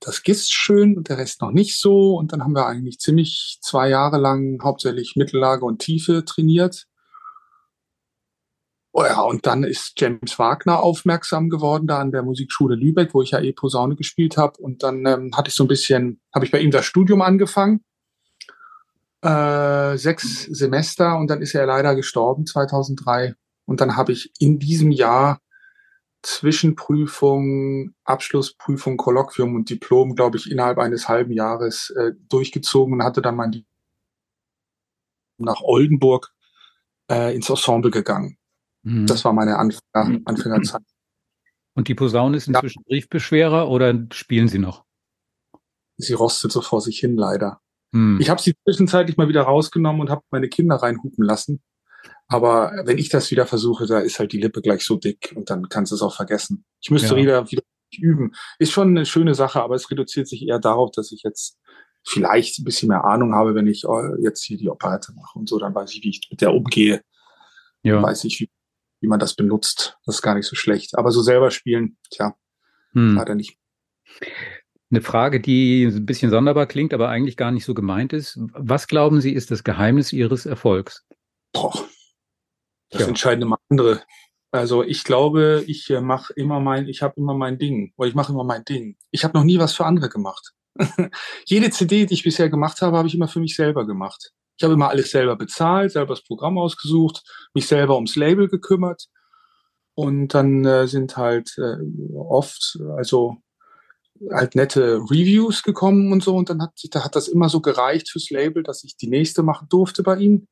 das 0.00 0.22
Gist 0.22 0.52
schön 0.52 0.96
und 0.96 1.08
der 1.08 1.18
Rest 1.18 1.42
noch 1.42 1.50
nicht 1.50 1.78
so. 1.78 2.16
Und 2.16 2.32
dann 2.32 2.42
haben 2.42 2.54
wir 2.54 2.66
eigentlich 2.66 2.98
ziemlich 2.98 3.58
zwei 3.60 3.90
Jahre 3.90 4.18
lang 4.18 4.62
hauptsächlich 4.62 5.14
Mittellage 5.16 5.64
und 5.64 5.78
Tiefe 5.78 6.24
trainiert. 6.24 6.86
Oh 8.92 9.04
ja, 9.04 9.20
und 9.20 9.46
dann 9.46 9.62
ist 9.62 9.92
James 10.00 10.38
Wagner 10.38 10.82
aufmerksam 10.82 11.48
geworden 11.48 11.86
da 11.86 12.00
an 12.00 12.10
der 12.10 12.24
Musikschule 12.24 12.74
Lübeck, 12.74 13.14
wo 13.14 13.22
ich 13.22 13.30
ja 13.30 13.40
eh 13.40 13.52
Posaune 13.52 13.94
gespielt 13.94 14.36
habe. 14.36 14.58
Und 14.58 14.82
dann 14.82 15.06
ähm, 15.06 15.30
hatte 15.36 15.48
ich 15.48 15.54
so 15.54 15.64
ein 15.64 15.68
bisschen, 15.68 16.20
habe 16.34 16.44
ich 16.44 16.50
bei 16.50 16.58
ihm 16.58 16.72
das 16.72 16.86
Studium 16.86 17.22
angefangen. 17.22 17.84
Äh, 19.22 19.96
sechs 19.98 20.44
Semester 20.44 21.18
und 21.18 21.28
dann 21.28 21.42
ist 21.42 21.54
er 21.54 21.66
leider 21.66 21.94
gestorben 21.94 22.46
2003. 22.46 23.34
Und 23.66 23.80
dann 23.80 23.96
habe 23.96 24.12
ich 24.12 24.32
in 24.40 24.58
diesem 24.58 24.90
Jahr 24.90 25.40
Zwischenprüfung, 26.22 27.94
Abschlussprüfung, 28.04 28.96
Kolloquium 28.96 29.54
und 29.54 29.70
Diplom, 29.70 30.14
glaube 30.14 30.36
ich, 30.36 30.50
innerhalb 30.50 30.78
eines 30.78 31.08
halben 31.08 31.32
Jahres 31.32 31.90
äh, 31.90 32.12
durchgezogen 32.28 32.94
und 32.94 33.02
hatte 33.02 33.22
dann 33.22 33.36
mein 33.36 33.52
Diplom 33.52 33.70
nach 35.38 35.60
Oldenburg 35.62 36.32
äh, 37.10 37.34
ins 37.34 37.48
Ensemble 37.48 37.90
gegangen. 37.90 38.36
Mhm. 38.82 39.06
Das 39.06 39.24
war 39.24 39.32
meine 39.32 39.56
Anfänger, 39.58 40.04
mhm. 40.04 40.22
Anfängerzeit. 40.24 40.82
Und 41.74 41.88
die 41.88 41.94
Posaune 41.94 42.36
ist 42.36 42.48
inzwischen 42.48 42.82
ja. 42.86 42.94
Briefbeschwerer 42.94 43.68
oder 43.68 44.06
spielen 44.12 44.48
Sie 44.48 44.58
noch? 44.58 44.84
Sie 45.96 46.14
rostet 46.14 46.52
so 46.52 46.60
vor 46.60 46.80
sich 46.80 46.98
hin, 46.98 47.16
leider. 47.16 47.60
Mhm. 47.92 48.18
Ich 48.20 48.30
habe 48.30 48.40
sie 48.40 48.54
zwischenzeitlich 48.64 49.16
mal 49.16 49.28
wieder 49.28 49.42
rausgenommen 49.42 50.00
und 50.00 50.10
habe 50.10 50.22
meine 50.30 50.48
Kinder 50.48 50.76
reinhupen 50.76 51.24
lassen. 51.24 51.62
Aber 52.28 52.72
wenn 52.84 52.98
ich 52.98 53.08
das 53.08 53.30
wieder 53.30 53.46
versuche, 53.46 53.86
da 53.86 53.98
ist 53.98 54.18
halt 54.18 54.32
die 54.32 54.40
Lippe 54.40 54.62
gleich 54.62 54.84
so 54.84 54.96
dick 54.96 55.32
und 55.34 55.50
dann 55.50 55.68
kannst 55.68 55.90
du 55.90 55.96
es 55.96 56.02
auch 56.02 56.14
vergessen. 56.14 56.64
Ich 56.80 56.90
müsste 56.90 57.14
ja. 57.14 57.16
wieder, 57.16 57.50
wieder 57.50 57.62
üben. 57.98 58.32
Ist 58.58 58.70
schon 58.72 58.88
eine 58.88 59.04
schöne 59.04 59.34
Sache, 59.34 59.62
aber 59.62 59.74
es 59.74 59.90
reduziert 59.90 60.28
sich 60.28 60.46
eher 60.46 60.60
darauf, 60.60 60.90
dass 60.92 61.10
ich 61.10 61.22
jetzt 61.24 61.58
vielleicht 62.06 62.58
ein 62.58 62.64
bisschen 62.64 62.88
mehr 62.88 63.04
Ahnung 63.04 63.34
habe, 63.34 63.54
wenn 63.54 63.66
ich 63.66 63.84
äh, 63.84 64.22
jetzt 64.22 64.44
hier 64.44 64.56
die 64.56 64.70
Operette 64.70 65.12
mache 65.14 65.38
und 65.38 65.48
so, 65.48 65.58
dann 65.58 65.74
weiß 65.74 65.92
ich, 65.94 66.02
wie 66.04 66.10
ich 66.10 66.28
mit 66.30 66.40
der 66.40 66.54
umgehe. 66.54 67.02
Ja. 67.82 67.94
Dann 67.94 68.04
weiß 68.04 68.24
ich, 68.24 68.40
wie, 68.40 68.50
wie 69.00 69.08
man 69.08 69.18
das 69.18 69.34
benutzt. 69.34 69.98
Das 70.06 70.16
ist 70.16 70.22
gar 70.22 70.34
nicht 70.34 70.46
so 70.46 70.56
schlecht. 70.56 70.96
Aber 70.96 71.10
so 71.10 71.22
selber 71.22 71.50
spielen, 71.50 71.98
tja, 72.10 72.34
hm. 72.92 73.16
leider 73.16 73.34
nicht. 73.34 73.58
Eine 74.90 75.02
Frage, 75.02 75.40
die 75.40 75.84
ein 75.84 76.06
bisschen 76.06 76.30
sonderbar 76.30 76.66
klingt, 76.66 76.92
aber 76.92 77.08
eigentlich 77.08 77.36
gar 77.36 77.52
nicht 77.52 77.64
so 77.64 77.74
gemeint 77.74 78.12
ist. 78.12 78.38
Was 78.52 78.88
glauben 78.88 79.20
Sie, 79.20 79.32
ist 79.32 79.50
das 79.50 79.62
Geheimnis 79.62 80.12
Ihres 80.12 80.46
Erfolgs? 80.46 81.06
Boah, 81.52 81.72
das 82.90 83.02
ja. 83.02 83.08
entscheiden 83.08 83.42
immer 83.42 83.58
andere. 83.68 84.02
Also 84.52 84.82
ich 84.82 85.04
glaube, 85.04 85.64
ich 85.66 85.90
äh, 85.90 86.00
mache 86.00 86.32
immer 86.34 86.60
mein, 86.60 86.88
ich 86.88 87.02
habe 87.02 87.14
immer 87.16 87.34
mein 87.34 87.58
Ding, 87.58 87.92
oder 87.96 88.08
ich 88.08 88.14
mache 88.14 88.32
immer 88.32 88.44
mein 88.44 88.64
Ding. 88.64 88.96
Ich 89.10 89.24
habe 89.24 89.36
noch 89.36 89.44
nie 89.44 89.58
was 89.58 89.74
für 89.74 89.86
andere 89.86 90.08
gemacht. 90.08 90.52
Jede 91.46 91.70
CD, 91.70 92.06
die 92.06 92.14
ich 92.14 92.24
bisher 92.24 92.50
gemacht 92.50 92.82
habe, 92.82 92.96
habe 92.96 93.08
ich 93.08 93.14
immer 93.14 93.28
für 93.28 93.40
mich 93.40 93.54
selber 93.54 93.86
gemacht. 93.86 94.32
Ich 94.56 94.64
habe 94.64 94.74
immer 94.74 94.90
alles 94.90 95.10
selber 95.10 95.36
bezahlt, 95.36 95.92
selber 95.92 96.14
das 96.14 96.24
Programm 96.24 96.58
ausgesucht, 96.58 97.22
mich 97.54 97.66
selber 97.66 97.94
ums 97.94 98.16
Label 98.16 98.48
gekümmert. 98.48 99.06
Und 99.94 100.28
dann 100.28 100.64
äh, 100.64 100.86
sind 100.86 101.16
halt 101.16 101.56
äh, 101.58 101.76
oft, 102.14 102.78
also 102.96 103.36
halt 104.32 104.54
nette 104.54 104.98
Reviews 105.10 105.62
gekommen 105.62 106.12
und 106.12 106.22
so. 106.22 106.34
Und 106.36 106.50
dann 106.50 106.60
hat 106.60 106.72
da 106.90 107.04
hat 107.04 107.16
das 107.16 107.28
immer 107.28 107.48
so 107.48 107.60
gereicht 107.60 108.10
fürs 108.10 108.30
Label, 108.30 108.62
dass 108.62 108.84
ich 108.84 108.96
die 108.96 109.08
nächste 109.08 109.42
machen 109.42 109.68
durfte 109.68 110.02
bei 110.02 110.16
ihm. 110.16 110.48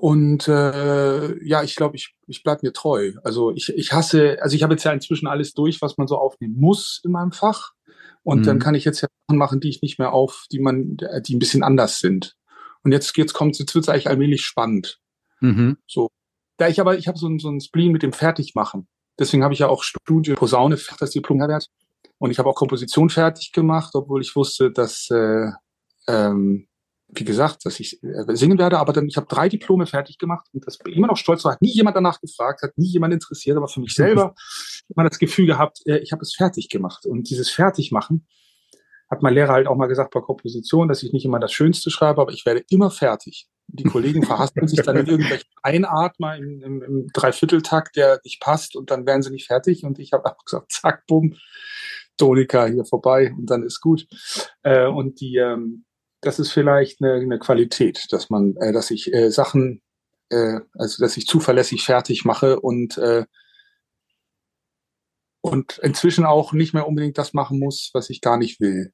Und 0.00 0.46
äh, 0.46 1.44
ja, 1.44 1.64
ich 1.64 1.74
glaube, 1.74 1.96
ich, 1.96 2.14
ich 2.28 2.44
bleib 2.44 2.62
mir 2.62 2.72
treu. 2.72 3.14
Also 3.24 3.50
ich, 3.50 3.68
ich 3.70 3.92
hasse, 3.92 4.40
also 4.40 4.54
ich 4.54 4.62
habe 4.62 4.74
jetzt 4.74 4.84
ja 4.84 4.92
inzwischen 4.92 5.26
alles 5.26 5.54
durch, 5.54 5.82
was 5.82 5.98
man 5.98 6.06
so 6.06 6.16
aufnehmen 6.16 6.54
muss 6.56 7.00
in 7.04 7.10
meinem 7.10 7.32
Fach. 7.32 7.72
Und 8.22 8.40
mhm. 8.40 8.44
dann 8.44 8.58
kann 8.60 8.76
ich 8.76 8.84
jetzt 8.84 9.00
ja 9.00 9.08
Sachen 9.26 9.38
machen, 9.38 9.58
die 9.58 9.70
ich 9.70 9.82
nicht 9.82 9.98
mehr 9.98 10.12
auf, 10.12 10.46
die 10.52 10.60
man, 10.60 10.98
die 11.26 11.34
ein 11.34 11.40
bisschen 11.40 11.64
anders 11.64 11.98
sind. 11.98 12.36
Und 12.84 12.92
jetzt, 12.92 13.16
jetzt 13.16 13.32
kommt, 13.32 13.58
jetzt 13.58 13.74
wird 13.74 13.86
es 13.86 13.88
eigentlich 13.88 14.08
allmählich 14.08 14.42
spannend. 14.42 15.00
Mhm. 15.40 15.78
So. 15.88 16.10
Da 16.58 16.68
ich 16.68 16.80
aber, 16.80 16.96
ich 16.96 17.08
habe 17.08 17.18
so, 17.18 17.26
ein 17.26 17.40
so 17.40 17.48
ein 17.50 17.60
Spleen 17.60 17.90
mit 17.90 18.04
dem 18.04 18.12
Fertigmachen. 18.12 18.86
Deswegen 19.18 19.42
habe 19.42 19.52
ich 19.52 19.58
ja 19.58 19.68
auch 19.68 19.82
Studio 19.82 20.36
Posaune, 20.36 20.78
das 21.00 21.10
Diplom 21.10 21.40
Herbert. 21.40 21.66
Und 22.18 22.30
ich 22.30 22.38
habe 22.38 22.48
auch 22.48 22.54
Komposition 22.54 23.10
fertig 23.10 23.50
gemacht, 23.50 23.96
obwohl 23.96 24.20
ich 24.20 24.36
wusste, 24.36 24.70
dass 24.70 25.10
äh, 25.10 25.50
ähm, 26.06 26.68
wie 27.10 27.24
gesagt, 27.24 27.64
dass 27.64 27.80
ich 27.80 28.02
äh, 28.02 28.36
singen 28.36 28.58
werde, 28.58 28.78
aber 28.78 28.92
dann, 28.92 29.06
ich 29.08 29.16
habe 29.16 29.26
drei 29.26 29.48
Diplome 29.48 29.86
fertig 29.86 30.18
gemacht 30.18 30.46
und 30.52 30.66
das 30.66 30.78
bin 30.78 30.92
immer 30.92 31.06
noch 31.06 31.16
stolz, 31.16 31.44
hat 31.44 31.62
nie 31.62 31.72
jemand 31.72 31.96
danach 31.96 32.20
gefragt, 32.20 32.62
hat 32.62 32.76
nie 32.76 32.88
jemand 32.88 33.14
interessiert, 33.14 33.56
aber 33.56 33.68
für 33.68 33.80
mich 33.80 33.94
selber 33.94 34.34
immer 34.94 35.08
das 35.08 35.18
Gefühl 35.18 35.46
gehabt, 35.46 35.80
äh, 35.86 35.98
ich 35.98 36.12
habe 36.12 36.22
es 36.22 36.34
fertig 36.34 36.68
gemacht. 36.68 37.06
Und 37.06 37.30
dieses 37.30 37.50
Fertigmachen 37.50 38.26
hat 39.10 39.22
mein 39.22 39.32
Lehrer 39.32 39.54
halt 39.54 39.66
auch 39.68 39.76
mal 39.76 39.86
gesagt 39.86 40.12
bei 40.12 40.20
Komposition, 40.20 40.88
dass 40.88 41.02
ich 41.02 41.12
nicht 41.12 41.24
immer 41.24 41.40
das 41.40 41.52
Schönste 41.52 41.90
schreibe, 41.90 42.20
aber 42.20 42.32
ich 42.32 42.44
werde 42.44 42.62
immer 42.68 42.90
fertig. 42.90 43.48
Die 43.68 43.84
Kollegen 43.84 44.22
verhaspeln 44.22 44.68
sich 44.68 44.82
dann 44.82 44.96
in 44.96 45.06
irgendwelchen 45.06 45.48
Einatmer 45.62 46.36
im, 46.36 46.62
im, 46.62 46.82
im 46.82 47.06
Dreivierteltakt, 47.14 47.96
der 47.96 48.20
nicht 48.24 48.40
passt 48.40 48.76
und 48.76 48.90
dann 48.90 49.06
werden 49.06 49.22
sie 49.22 49.30
nicht 49.30 49.46
fertig 49.46 49.84
und 49.84 49.98
ich 49.98 50.12
habe 50.12 50.26
auch 50.26 50.44
gesagt, 50.44 50.72
zack, 50.72 51.06
bumm, 51.06 51.36
Tonika 52.18 52.66
hier 52.66 52.84
vorbei 52.84 53.32
und 53.36 53.48
dann 53.48 53.62
ist 53.62 53.80
gut. 53.80 54.06
Äh, 54.62 54.86
und 54.86 55.20
die, 55.20 55.36
ähm, 55.36 55.84
das 56.20 56.38
ist 56.38 56.52
vielleicht 56.52 57.02
eine, 57.02 57.14
eine 57.14 57.38
Qualität, 57.38 58.06
dass 58.10 58.30
man, 58.30 58.56
äh, 58.56 58.72
dass 58.72 58.90
ich 58.90 59.12
äh, 59.12 59.30
Sachen, 59.30 59.82
äh, 60.30 60.60
also 60.74 61.02
dass 61.02 61.16
ich 61.16 61.26
zuverlässig 61.26 61.84
fertig 61.84 62.24
mache 62.24 62.60
und 62.60 62.98
äh, 62.98 63.24
und 65.40 65.78
inzwischen 65.78 66.26
auch 66.26 66.52
nicht 66.52 66.74
mehr 66.74 66.86
unbedingt 66.86 67.16
das 67.16 67.32
machen 67.32 67.58
muss, 67.58 67.90
was 67.94 68.10
ich 68.10 68.20
gar 68.20 68.36
nicht 68.36 68.60
will. 68.60 68.92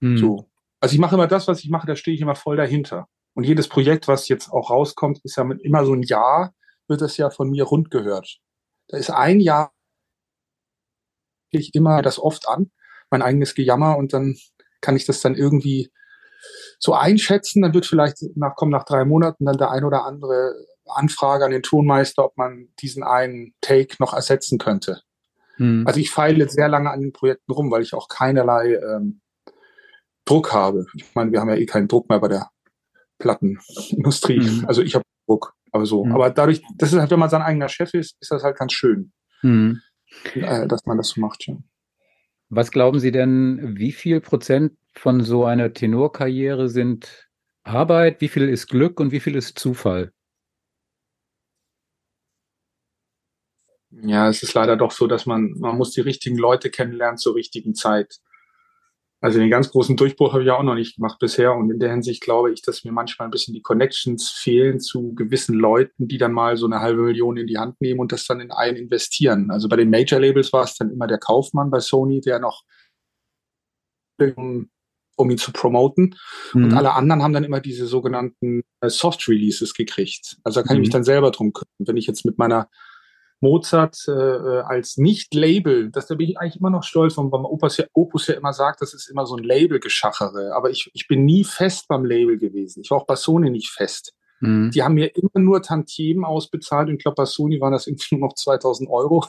Hm. 0.00 0.18
So. 0.18 0.50
Also 0.80 0.94
ich 0.94 0.98
mache 0.98 1.14
immer 1.14 1.28
das, 1.28 1.46
was 1.46 1.60
ich 1.60 1.70
mache, 1.70 1.86
da 1.86 1.96
stehe 1.96 2.14
ich 2.14 2.20
immer 2.20 2.34
voll 2.34 2.56
dahinter. 2.56 3.06
Und 3.34 3.44
jedes 3.44 3.68
Projekt, 3.68 4.06
was 4.08 4.28
jetzt 4.28 4.50
auch 4.50 4.70
rauskommt, 4.70 5.20
ist 5.24 5.36
ja 5.36 5.44
mit 5.44 5.62
immer 5.62 5.86
so 5.86 5.94
ein 5.94 6.02
Jahr, 6.02 6.52
wird 6.88 7.00
das 7.00 7.16
ja 7.16 7.30
von 7.30 7.48
mir 7.50 7.64
rund 7.64 7.90
gehört. 7.90 8.38
Da 8.88 8.98
ist 8.98 9.10
ein 9.10 9.40
Jahr 9.40 9.74
ich 11.60 11.74
immer 11.74 12.02
das 12.02 12.18
oft 12.18 12.48
an, 12.48 12.70
mein 13.10 13.22
eigenes 13.22 13.54
Gejammer 13.54 13.96
und 13.96 14.12
dann 14.12 14.36
kann 14.80 14.96
ich 14.96 15.06
das 15.06 15.20
dann 15.20 15.34
irgendwie 15.34 15.90
so 16.78 16.94
einschätzen. 16.94 17.62
Dann 17.62 17.74
wird 17.74 17.86
vielleicht 17.86 18.18
nach, 18.36 18.54
kommen 18.56 18.72
nach 18.72 18.84
drei 18.84 19.04
Monaten 19.04 19.44
dann 19.44 19.58
der 19.58 19.70
ein 19.70 19.84
oder 19.84 20.04
andere 20.04 20.54
Anfrage 20.86 21.44
an 21.44 21.50
den 21.50 21.62
Tonmeister, 21.62 22.24
ob 22.24 22.36
man 22.36 22.68
diesen 22.80 23.02
einen 23.02 23.54
Take 23.60 23.96
noch 23.98 24.14
ersetzen 24.14 24.58
könnte. 24.58 25.02
Hm. 25.56 25.84
Also 25.86 26.00
ich 26.00 26.10
feile 26.10 26.38
jetzt 26.38 26.54
sehr 26.54 26.68
lange 26.68 26.90
an 26.90 27.00
den 27.00 27.12
Projekten 27.12 27.52
rum, 27.52 27.70
weil 27.70 27.82
ich 27.82 27.94
auch 27.94 28.08
keinerlei 28.08 28.74
ähm, 28.74 29.20
Druck 30.24 30.52
habe. 30.52 30.86
Ich 30.94 31.14
meine, 31.14 31.32
wir 31.32 31.40
haben 31.40 31.48
ja 31.48 31.56
eh 31.56 31.66
keinen 31.66 31.88
Druck 31.88 32.08
mehr 32.08 32.20
bei 32.20 32.28
der 32.28 32.50
Plattenindustrie. 33.18 34.40
Hm. 34.40 34.64
Also 34.66 34.82
ich 34.82 34.94
habe 34.94 35.04
Druck, 35.26 35.54
aber 35.70 35.86
so. 35.86 36.04
Hm. 36.04 36.12
Aber 36.12 36.30
dadurch, 36.30 36.62
das 36.76 36.92
ist 36.92 36.98
halt, 36.98 37.10
wenn 37.10 37.18
man 37.18 37.30
sein 37.30 37.42
eigener 37.42 37.68
Chef 37.68 37.94
ist, 37.94 38.16
ist 38.20 38.30
das 38.30 38.42
halt 38.42 38.58
ganz 38.58 38.72
schön, 38.72 39.12
hm. 39.40 39.80
äh, 40.34 40.66
dass 40.66 40.84
man 40.86 40.96
das 40.96 41.08
so 41.08 41.20
macht. 41.20 41.46
Ja. 41.46 41.56
Was 42.48 42.70
glauben 42.70 43.00
Sie 43.00 43.10
denn, 43.10 43.76
wie 43.76 43.92
viel 43.92 44.20
Prozent 44.20 44.72
von 44.96 45.22
so 45.22 45.44
einer 45.44 45.72
Tenorkarriere 45.72 46.68
sind 46.68 47.28
Arbeit, 47.62 48.20
wie 48.20 48.28
viel 48.28 48.48
ist 48.48 48.68
Glück 48.68 49.00
und 49.00 49.12
wie 49.12 49.20
viel 49.20 49.36
ist 49.36 49.58
Zufall? 49.58 50.12
Ja, 54.02 54.28
es 54.28 54.42
ist 54.42 54.54
leider 54.54 54.76
doch 54.76 54.90
so, 54.90 55.06
dass 55.06 55.24
man, 55.24 55.54
man 55.58 55.76
muss 55.76 55.92
die 55.92 56.00
richtigen 56.00 56.36
Leute 56.36 56.70
kennenlernen 56.70 57.16
zur 57.16 57.34
richtigen 57.34 57.74
Zeit. 57.74 58.18
Also 59.20 59.38
den 59.38 59.48
ganz 59.48 59.70
großen 59.70 59.96
Durchbruch 59.96 60.32
habe 60.32 60.42
ich 60.42 60.48
ja 60.48 60.58
auch 60.58 60.62
noch 60.62 60.74
nicht 60.74 60.96
gemacht 60.96 61.18
bisher. 61.18 61.54
Und 61.54 61.70
in 61.70 61.78
der 61.78 61.90
Hinsicht 61.90 62.22
glaube 62.22 62.52
ich, 62.52 62.60
dass 62.60 62.84
mir 62.84 62.92
manchmal 62.92 63.28
ein 63.28 63.30
bisschen 63.30 63.54
die 63.54 63.62
Connections 63.62 64.28
fehlen 64.28 64.80
zu 64.80 65.14
gewissen 65.14 65.54
Leuten, 65.54 66.08
die 66.08 66.18
dann 66.18 66.32
mal 66.32 66.58
so 66.58 66.66
eine 66.66 66.80
halbe 66.80 67.02
Million 67.02 67.38
in 67.38 67.46
die 67.46 67.56
Hand 67.56 67.80
nehmen 67.80 68.00
und 68.00 68.12
das 68.12 68.26
dann 68.26 68.40
in 68.40 68.50
einen 68.50 68.76
investieren. 68.76 69.50
Also 69.50 69.68
bei 69.68 69.76
den 69.76 69.88
Major 69.88 70.20
Labels 70.20 70.52
war 70.52 70.64
es 70.64 70.76
dann 70.76 70.90
immer 70.90 71.06
der 71.06 71.18
Kaufmann 71.18 71.70
bei 71.70 71.80
Sony, 71.80 72.20
der 72.20 72.38
noch 72.38 72.64
um 75.16 75.30
ihn 75.30 75.38
zu 75.38 75.52
promoten. 75.52 76.16
Mhm. 76.52 76.64
Und 76.64 76.74
alle 76.74 76.92
anderen 76.92 77.22
haben 77.22 77.32
dann 77.32 77.44
immer 77.44 77.60
diese 77.60 77.86
sogenannten 77.86 78.62
äh, 78.80 78.88
Soft 78.88 79.28
Releases 79.28 79.74
gekriegt. 79.74 80.38
Also 80.44 80.60
da 80.60 80.66
kann 80.66 80.76
mhm. 80.76 80.82
ich 80.82 80.86
mich 80.86 80.92
mhm. 80.92 80.98
dann 80.98 81.04
selber 81.04 81.30
drum 81.30 81.52
kümmern. 81.52 81.68
Wenn 81.78 81.96
ich 81.96 82.06
jetzt 82.06 82.24
mit 82.24 82.38
meiner 82.38 82.68
Mozart 83.40 83.96
äh, 84.08 84.12
äh, 84.12 84.60
als 84.62 84.96
Nicht-Label, 84.96 85.90
das 85.90 86.06
da 86.06 86.14
bin 86.14 86.30
ich 86.30 86.38
eigentlich 86.38 86.60
immer 86.60 86.70
noch 86.70 86.82
stolz, 86.82 87.16
weil 87.16 87.28
beim 87.28 87.44
Opus 87.44 87.76
ja, 87.76 87.84
Opus 87.92 88.26
ja 88.26 88.34
immer 88.34 88.52
sagt, 88.52 88.80
das 88.80 88.94
ist 88.94 89.08
immer 89.08 89.26
so 89.26 89.36
ein 89.36 89.44
Label-Geschachere. 89.44 90.54
Aber 90.54 90.70
ich, 90.70 90.90
ich 90.94 91.06
bin 91.08 91.24
nie 91.24 91.44
fest 91.44 91.86
beim 91.88 92.04
Label 92.04 92.38
gewesen. 92.38 92.80
Ich 92.82 92.90
war 92.90 92.98
auch 92.98 93.06
bei 93.06 93.16
Sony 93.16 93.50
nicht 93.50 93.70
fest. 93.70 94.14
Mhm. 94.40 94.70
Die 94.72 94.82
haben 94.82 94.94
mir 94.94 95.14
immer 95.14 95.42
nur 95.42 95.62
Tantiemen 95.62 96.24
ausbezahlt 96.24 96.88
und 96.88 96.96
ich 96.96 97.02
glaube, 97.02 97.16
bei 97.16 97.26
Sony 97.26 97.60
waren 97.60 97.72
das 97.72 97.86
irgendwie 97.86 98.16
nur 98.16 98.28
noch 98.28 98.34
2000 98.34 98.88
Euro. 98.90 99.24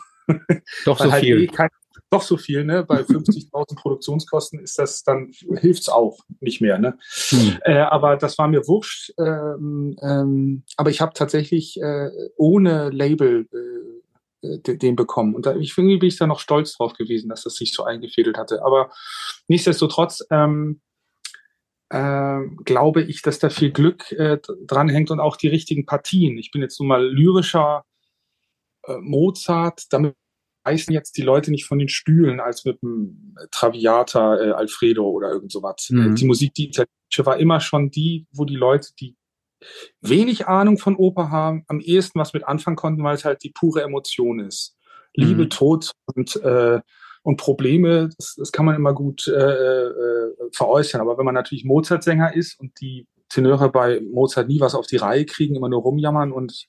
Doch 0.85 0.99
so 0.99 1.11
halt 1.11 1.23
viel. 1.23 1.43
Eh 1.43 1.47
kein, 1.47 1.69
doch 2.15 2.21
so 2.23 2.37
viel, 2.37 2.63
ne? 2.63 2.83
Bei 2.83 3.01
50.000 3.01 3.75
Produktionskosten 3.75 4.59
ist 4.59 4.79
das 4.79 5.03
dann 5.03 5.31
hilft's 5.57 5.89
auch 5.89 6.19
nicht 6.39 6.61
mehr, 6.61 6.77
ne? 6.79 6.97
Hm. 7.29 7.57
Äh, 7.63 7.79
aber 7.79 8.17
das 8.17 8.37
war 8.37 8.47
mir 8.47 8.67
wurscht. 8.67 9.13
Ähm, 9.19 9.95
ähm, 10.01 10.63
aber 10.77 10.89
ich 10.89 11.01
habe 11.01 11.13
tatsächlich 11.13 11.79
äh, 11.81 12.09
ohne 12.37 12.89
Label 12.89 13.47
äh, 14.41 14.47
äh 14.47 14.77
den 14.77 14.95
bekommen. 14.95 15.35
Und 15.35 15.45
da, 15.45 15.55
ich 15.55 15.77
irgendwie 15.77 15.97
bin 15.97 16.07
ich 16.07 16.17
da 16.17 16.27
noch 16.27 16.39
stolz 16.39 16.77
drauf 16.77 16.93
gewesen, 16.93 17.29
dass 17.29 17.43
das 17.43 17.55
sich 17.55 17.73
so 17.73 17.83
eingefädelt 17.83 18.37
hatte. 18.37 18.63
Aber 18.63 18.91
nichtsdestotrotz 19.47 20.25
ähm, 20.31 20.81
äh, 21.89 22.39
glaube 22.63 23.03
ich, 23.03 23.21
dass 23.21 23.39
da 23.39 23.49
viel 23.49 23.71
Glück 23.71 24.11
äh, 24.11 24.39
dranhängt 24.65 25.11
und 25.11 25.19
auch 25.19 25.37
die 25.37 25.47
richtigen 25.47 25.85
Partien. 25.85 26.37
Ich 26.37 26.51
bin 26.51 26.61
jetzt 26.61 26.79
nun 26.79 26.87
mal 26.87 27.05
lyrischer 27.05 27.85
äh, 28.87 28.97
Mozart, 28.97 29.83
damit 29.91 30.15
reißen 30.65 30.93
jetzt 30.93 31.17
die 31.17 31.21
Leute 31.21 31.51
nicht 31.51 31.65
von 31.65 31.79
den 31.79 31.89
Stühlen 31.89 32.39
als 32.39 32.65
mit 32.65 32.81
dem 32.81 33.35
Traviata 33.51 34.37
äh, 34.39 34.51
Alfredo 34.51 35.07
oder 35.07 35.31
irgend 35.31 35.51
sowas. 35.51 35.87
Mhm. 35.89 36.15
Die 36.15 36.25
Musik, 36.25 36.53
die 36.53 36.67
italienische, 36.69 37.25
war 37.25 37.37
immer 37.37 37.59
schon 37.59 37.91
die, 37.91 38.27
wo 38.31 38.45
die 38.45 38.55
Leute, 38.55 38.89
die 38.99 39.15
wenig 40.01 40.47
Ahnung 40.47 40.77
von 40.77 40.95
Oper 40.95 41.31
haben, 41.31 41.63
am 41.67 41.79
ehesten 41.79 42.19
was 42.19 42.33
mit 42.33 42.47
anfangen 42.47 42.75
konnten, 42.75 43.03
weil 43.03 43.15
es 43.15 43.25
halt 43.25 43.43
die 43.43 43.51
pure 43.51 43.81
Emotion 43.83 44.39
ist. 44.39 44.75
Liebe, 45.13 45.43
mhm. 45.45 45.49
Tod 45.49 45.91
und, 46.13 46.35
äh, 46.37 46.81
und 47.23 47.37
Probleme, 47.37 48.09
das, 48.17 48.35
das 48.37 48.51
kann 48.51 48.65
man 48.65 48.75
immer 48.75 48.93
gut 48.93 49.27
äh, 49.27 49.31
äh, 49.31 50.33
veräußern. 50.51 51.01
Aber 51.01 51.17
wenn 51.17 51.25
man 51.25 51.35
natürlich 51.35 51.63
Mozart-Sänger 51.63 52.35
ist 52.35 52.59
und 52.59 52.79
die 52.81 53.07
Tenöre 53.29 53.71
bei 53.71 54.01
Mozart 54.01 54.47
nie 54.47 54.59
was 54.59 54.75
auf 54.75 54.87
die 54.87 54.97
Reihe 54.97 55.25
kriegen, 55.25 55.55
immer 55.55 55.69
nur 55.69 55.81
rumjammern 55.81 56.31
und 56.31 56.67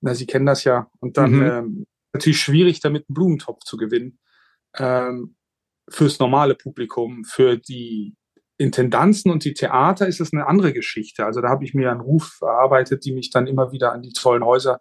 na, 0.00 0.14
Sie 0.14 0.26
kennen 0.26 0.46
das 0.46 0.64
ja. 0.64 0.90
Und 1.00 1.16
dann 1.16 1.32
mhm. 1.32 1.42
ähm, 1.42 1.86
natürlich 2.16 2.40
schwierig, 2.40 2.80
damit 2.80 3.04
einen 3.08 3.14
Blumentopf 3.14 3.64
zu 3.64 3.76
gewinnen. 3.76 4.18
Ähm, 4.76 5.36
fürs 5.88 6.18
normale 6.18 6.54
Publikum, 6.54 7.24
für 7.24 7.56
die 7.56 8.16
Intendanzen 8.58 9.30
und 9.30 9.44
die 9.44 9.54
Theater 9.54 10.06
ist 10.06 10.20
es 10.20 10.32
eine 10.32 10.46
andere 10.46 10.72
Geschichte. 10.72 11.24
Also 11.24 11.40
da 11.40 11.48
habe 11.48 11.64
ich 11.64 11.74
mir 11.74 11.90
einen 11.90 12.00
Ruf 12.00 12.38
erarbeitet, 12.40 13.04
die 13.04 13.12
mich 13.12 13.30
dann 13.30 13.46
immer 13.46 13.70
wieder 13.70 13.92
an 13.92 14.02
die 14.02 14.12
tollen 14.12 14.44
Häuser 14.44 14.80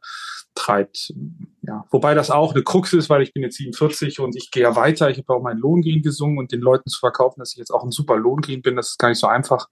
treibt. 0.55 1.13
Ja, 1.61 1.85
wobei 1.91 2.13
das 2.13 2.31
auch 2.31 2.53
eine 2.53 2.63
Krux 2.63 2.93
ist, 2.93 3.09
weil 3.09 3.21
ich 3.21 3.33
bin 3.33 3.43
jetzt 3.43 3.57
47 3.57 4.19
und 4.19 4.35
ich 4.37 4.49
gehe 4.49 4.63
ja 4.63 4.75
weiter. 4.75 5.09
Ich 5.09 5.17
habe 5.17 5.33
auch 5.33 5.41
meinen 5.41 5.59
Lohngrin 5.59 6.01
gesungen 6.01 6.37
und 6.37 6.53
den 6.53 6.61
Leuten 6.61 6.89
zu 6.89 6.99
verkaufen, 6.99 7.41
dass 7.41 7.51
ich 7.51 7.57
jetzt 7.57 7.71
auch 7.71 7.83
ein 7.83 7.91
super 7.91 8.15
Lohngrin 8.15 8.61
bin, 8.61 8.77
das 8.77 8.91
ist 8.91 8.99
gar 8.99 9.09
nicht 9.09 9.19
so 9.19 9.27
einfach. 9.27 9.67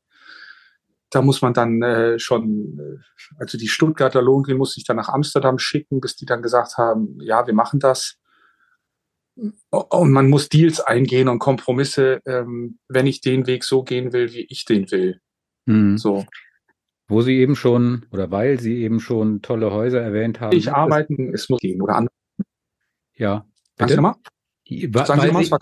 Da 1.14 1.22
muss 1.22 1.44
man 1.44 1.54
dann 1.54 1.82
äh, 1.84 2.18
schon, 2.18 2.80
äh, 2.80 3.36
also 3.38 3.58
die 3.58 3.68
Stuttgarter 3.68 4.22
Lohngrin 4.22 4.58
musste 4.58 4.80
ich 4.80 4.86
dann 4.86 4.98
nach 4.98 5.10
Amsterdam 5.10 5.60
schicken, 5.60 6.02
bis 6.02 6.16
die 6.16 6.26
dann 6.26 6.42
gesagt 6.42 6.78
haben, 6.80 7.20
ja, 7.22 7.46
wir 7.46 7.54
machen 7.54 7.80
das. 7.80 8.18
Und 9.36 10.12
man 10.12 10.28
muss 10.28 10.50
Deals 10.50 10.80
eingehen 10.80 11.28
und 11.28 11.38
Kompromisse, 11.38 12.20
ähm, 12.26 12.80
wenn 12.88 13.06
ich 13.06 13.22
den 13.22 13.46
Weg 13.46 13.64
so 13.64 13.84
gehen 13.84 14.12
will, 14.12 14.34
wie 14.34 14.48
ich 14.50 14.66
den 14.66 14.90
will. 14.90 15.22
Mhm. 15.66 16.00
So. 16.00 16.26
Wo 17.08 17.22
Sie 17.22 17.38
eben 17.38 17.56
schon, 17.56 18.08
oder 18.12 18.32
weil 18.32 18.60
Sie 18.60 18.78
eben 18.82 19.00
schon 19.00 19.44
tolle 19.44 19.72
Häuser 19.72 20.02
erwähnt 20.02 20.40
haben. 20.40 20.58
Ich 20.58 20.72
arbeiten, 20.72 21.32
es 21.32 21.48
muss 21.48 21.60
gehen, 21.60 21.80
oder 21.80 21.96
andere. 21.96 22.16
Ja. 23.14 23.46
Bitte? 23.78 23.94
Sagen 23.94 24.16
Sie 24.68 24.88
mal? 24.92 25.06
Sagen 25.06 25.22
Sie 25.22 25.50
mal, 25.50 25.60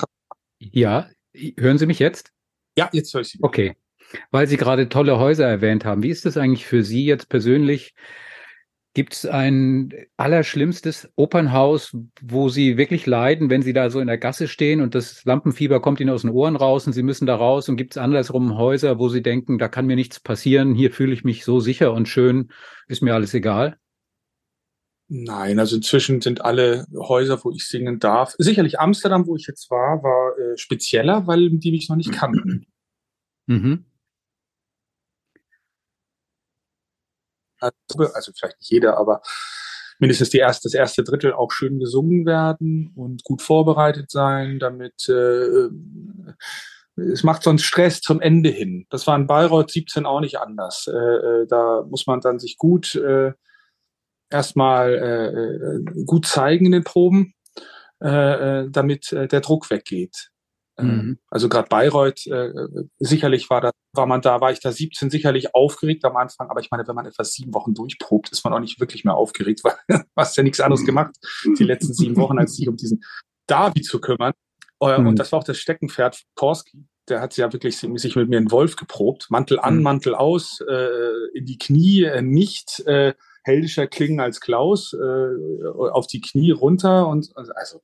ja, 0.60 1.10
hören 1.58 1.78
Sie 1.78 1.88
mich 1.88 2.00
jetzt? 2.00 2.32
Ja, 2.78 2.90
jetzt 2.94 3.14
höre 3.14 3.22
ich 3.22 3.30
Sie. 3.30 3.40
Okay. 3.42 3.76
Weil 4.32 4.48
Sie 4.48 4.58
gerade 4.58 4.90
tolle 4.90 5.20
Häuser 5.20 5.48
erwähnt 5.48 5.86
haben, 5.86 6.04
wie 6.04 6.10
ist 6.10 6.26
das 6.26 6.38
eigentlich 6.38 6.66
für 6.66 6.84
Sie 6.84 7.06
jetzt 7.06 7.30
persönlich? 7.30 7.94
Gibt 8.94 9.14
es 9.14 9.26
ein 9.26 9.94
allerschlimmstes 10.18 11.10
Opernhaus, 11.16 11.96
wo 12.22 12.50
Sie 12.50 12.76
wirklich 12.76 13.06
leiden, 13.06 13.50
wenn 13.50 13.62
Sie 13.62 13.72
da 13.72 13.90
so 13.90 14.02
in 14.02 14.08
der 14.08 14.18
Gasse 14.18 14.50
stehen 14.50 14.82
und 14.82 14.96
das 14.96 15.24
Lampenfieber 15.24 15.80
kommt 15.80 16.02
Ihnen 16.02 16.10
aus 16.10 16.24
den 16.24 16.32
Ohren 16.32 16.58
raus 16.58 16.88
und 16.88 16.94
Sie 16.94 17.04
müssen 17.04 17.26
da 17.26 17.36
raus? 17.36 17.70
Und 17.70 17.78
gibt 17.78 17.94
es 17.94 17.98
andersrum 17.98 18.58
Häuser, 18.58 19.00
wo 19.00 19.08
Sie 19.08 19.22
denken, 19.22 19.60
da 19.60 19.70
kann 19.70 19.86
mir 19.86 19.96
nichts 19.96 20.20
passieren, 20.20 20.76
hier 20.76 20.92
fühle 20.92 21.14
ich 21.14 21.24
mich 21.24 21.46
so 21.46 21.62
sicher 21.62 21.94
und 21.94 22.10
schön, 22.10 22.52
ist 22.88 23.02
mir 23.02 23.14
alles 23.14 23.34
egal? 23.34 23.78
Nein, 25.14 25.60
also 25.60 25.76
inzwischen 25.76 26.22
sind 26.22 26.44
alle 26.44 26.86
Häuser, 26.94 27.42
wo 27.44 27.52
ich 27.52 27.68
singen 27.68 28.00
darf. 28.00 28.34
Sicherlich 28.38 28.80
Amsterdam, 28.80 29.28
wo 29.28 29.36
ich 29.36 29.46
jetzt 29.46 29.70
war, 29.70 30.02
war 30.04 30.38
äh, 30.38 30.58
spezieller, 30.58 31.28
weil 31.28 31.50
die 31.50 31.72
mich 31.72 31.90
noch 31.90 31.98
nicht 31.98 32.14
kannten. 32.14 32.66
Mhm. 33.46 33.86
Also 37.62 38.32
vielleicht 38.38 38.60
nicht 38.60 38.72
jeder, 38.72 38.98
aber 38.98 39.22
mindestens 40.00 40.32
die 40.32 40.40
erste, 40.40 40.68
das 40.68 40.74
erste 40.74 41.04
Drittel 41.04 41.34
auch 41.34 41.52
schön 41.52 41.80
gesungen 41.80 42.26
werden 42.26 42.92
und 42.96 43.24
gut 43.24 43.42
vorbereitet 43.42 44.10
sein, 44.10 44.60
damit 44.60 45.08
äh, 45.08 45.70
es 46.96 47.24
macht 47.24 47.44
sonst 47.44 47.64
Stress 47.64 48.02
zum 48.02 48.20
Ende 48.20 48.50
hin. 48.50 48.86
Das 48.90 49.08
war 49.08 49.16
in 49.16 49.28
Bayreuth 49.28 49.72
17 49.72 50.06
auch 50.06 50.20
nicht 50.20 50.40
anders. 50.40 50.88
Äh, 50.88 50.98
äh, 50.98 51.48
da 51.48 51.86
muss 51.88 52.08
man 52.08 52.20
dann 52.20 52.40
sich 52.40 52.58
gut 52.58 52.96
äh, 52.96 53.32
erstmal 54.30 54.94
äh, 54.94 56.00
äh 56.00 56.06
gut 56.06 56.26
zeigen 56.26 56.66
in 56.66 56.72
den 56.72 56.84
Proben, 56.84 57.34
äh, 58.02 58.08
äh 58.64 58.70
damit 58.72 59.12
äh, 59.14 59.28
der 59.28 59.42
Druck 59.42 59.70
weggeht. 59.70 60.31
Ähm, 60.82 60.88
mhm. 60.88 61.20
Also 61.30 61.50
gerade 61.50 61.68
Bayreuth, 61.70 62.26
äh, 62.28 62.52
sicherlich 63.00 63.50
war 63.50 63.62
da, 63.62 63.72
war 63.94 64.06
man 64.06 64.22
da, 64.22 64.42
war 64.42 64.52
ich 64.52 64.60
da 64.60 64.72
17 64.72 65.10
sicherlich 65.10 65.54
aufgeregt 65.54 66.06
am 66.06 66.18
Anfang, 66.18 66.50
aber 66.50 66.60
ich 66.60 66.72
meine, 66.72 66.88
wenn 66.88 66.96
man 66.96 67.06
etwa 67.06 67.24
sieben 67.24 67.54
Wochen 67.54 67.74
durchprobt, 67.74 68.32
ist 68.32 68.44
man 68.44 68.54
auch 68.54 68.60
nicht 68.60 68.80
wirklich 68.80 69.04
mehr 69.04 69.16
aufgeregt, 69.16 69.62
weil 69.64 69.76
du 69.88 70.04
hast 70.16 70.38
ja 70.38 70.44
nichts 70.44 70.60
anderes 70.60 70.86
gemacht 70.86 71.16
die 71.58 71.64
letzten 71.64 71.94
sieben 71.94 72.16
Wochen, 72.18 72.40
als 72.40 72.56
sich 72.56 72.68
um 72.68 72.76
diesen 72.76 73.04
Darby 73.48 73.82
zu 73.82 74.00
kümmern. 74.00 74.34
Äh, 74.82 75.00
mhm. 75.00 75.08
Und 75.08 75.20
das 75.20 75.32
war 75.32 75.40
auch 75.40 75.44
das 75.44 75.58
Steckenpferd 75.58 76.16
von 76.16 76.26
Korski. 76.36 76.86
Der 77.10 77.22
hat 77.22 77.36
ja 77.36 77.52
wirklich 77.52 77.78
sich 77.78 78.16
mit 78.16 78.30
mir 78.30 78.38
in 78.38 78.52
Wolf 78.52 78.76
geprobt. 78.76 79.28
Mantel 79.30 79.60
an, 79.60 79.78
mhm. 79.78 79.84
Mantel 79.84 80.16
aus, 80.16 80.62
äh, 80.68 80.88
in 81.34 81.46
die 81.46 81.58
Knie, 81.58 82.04
äh, 82.04 82.22
nicht 82.22 82.80
äh, 82.86 83.14
heldischer 83.44 83.88
klingen 83.88 84.20
als 84.20 84.40
Klaus, 84.40 84.94
äh, 84.94 85.68
auf 85.74 86.08
die 86.08 86.22
Knie 86.22 86.52
runter 86.52 87.08
und 87.08 87.32
also 87.36 87.82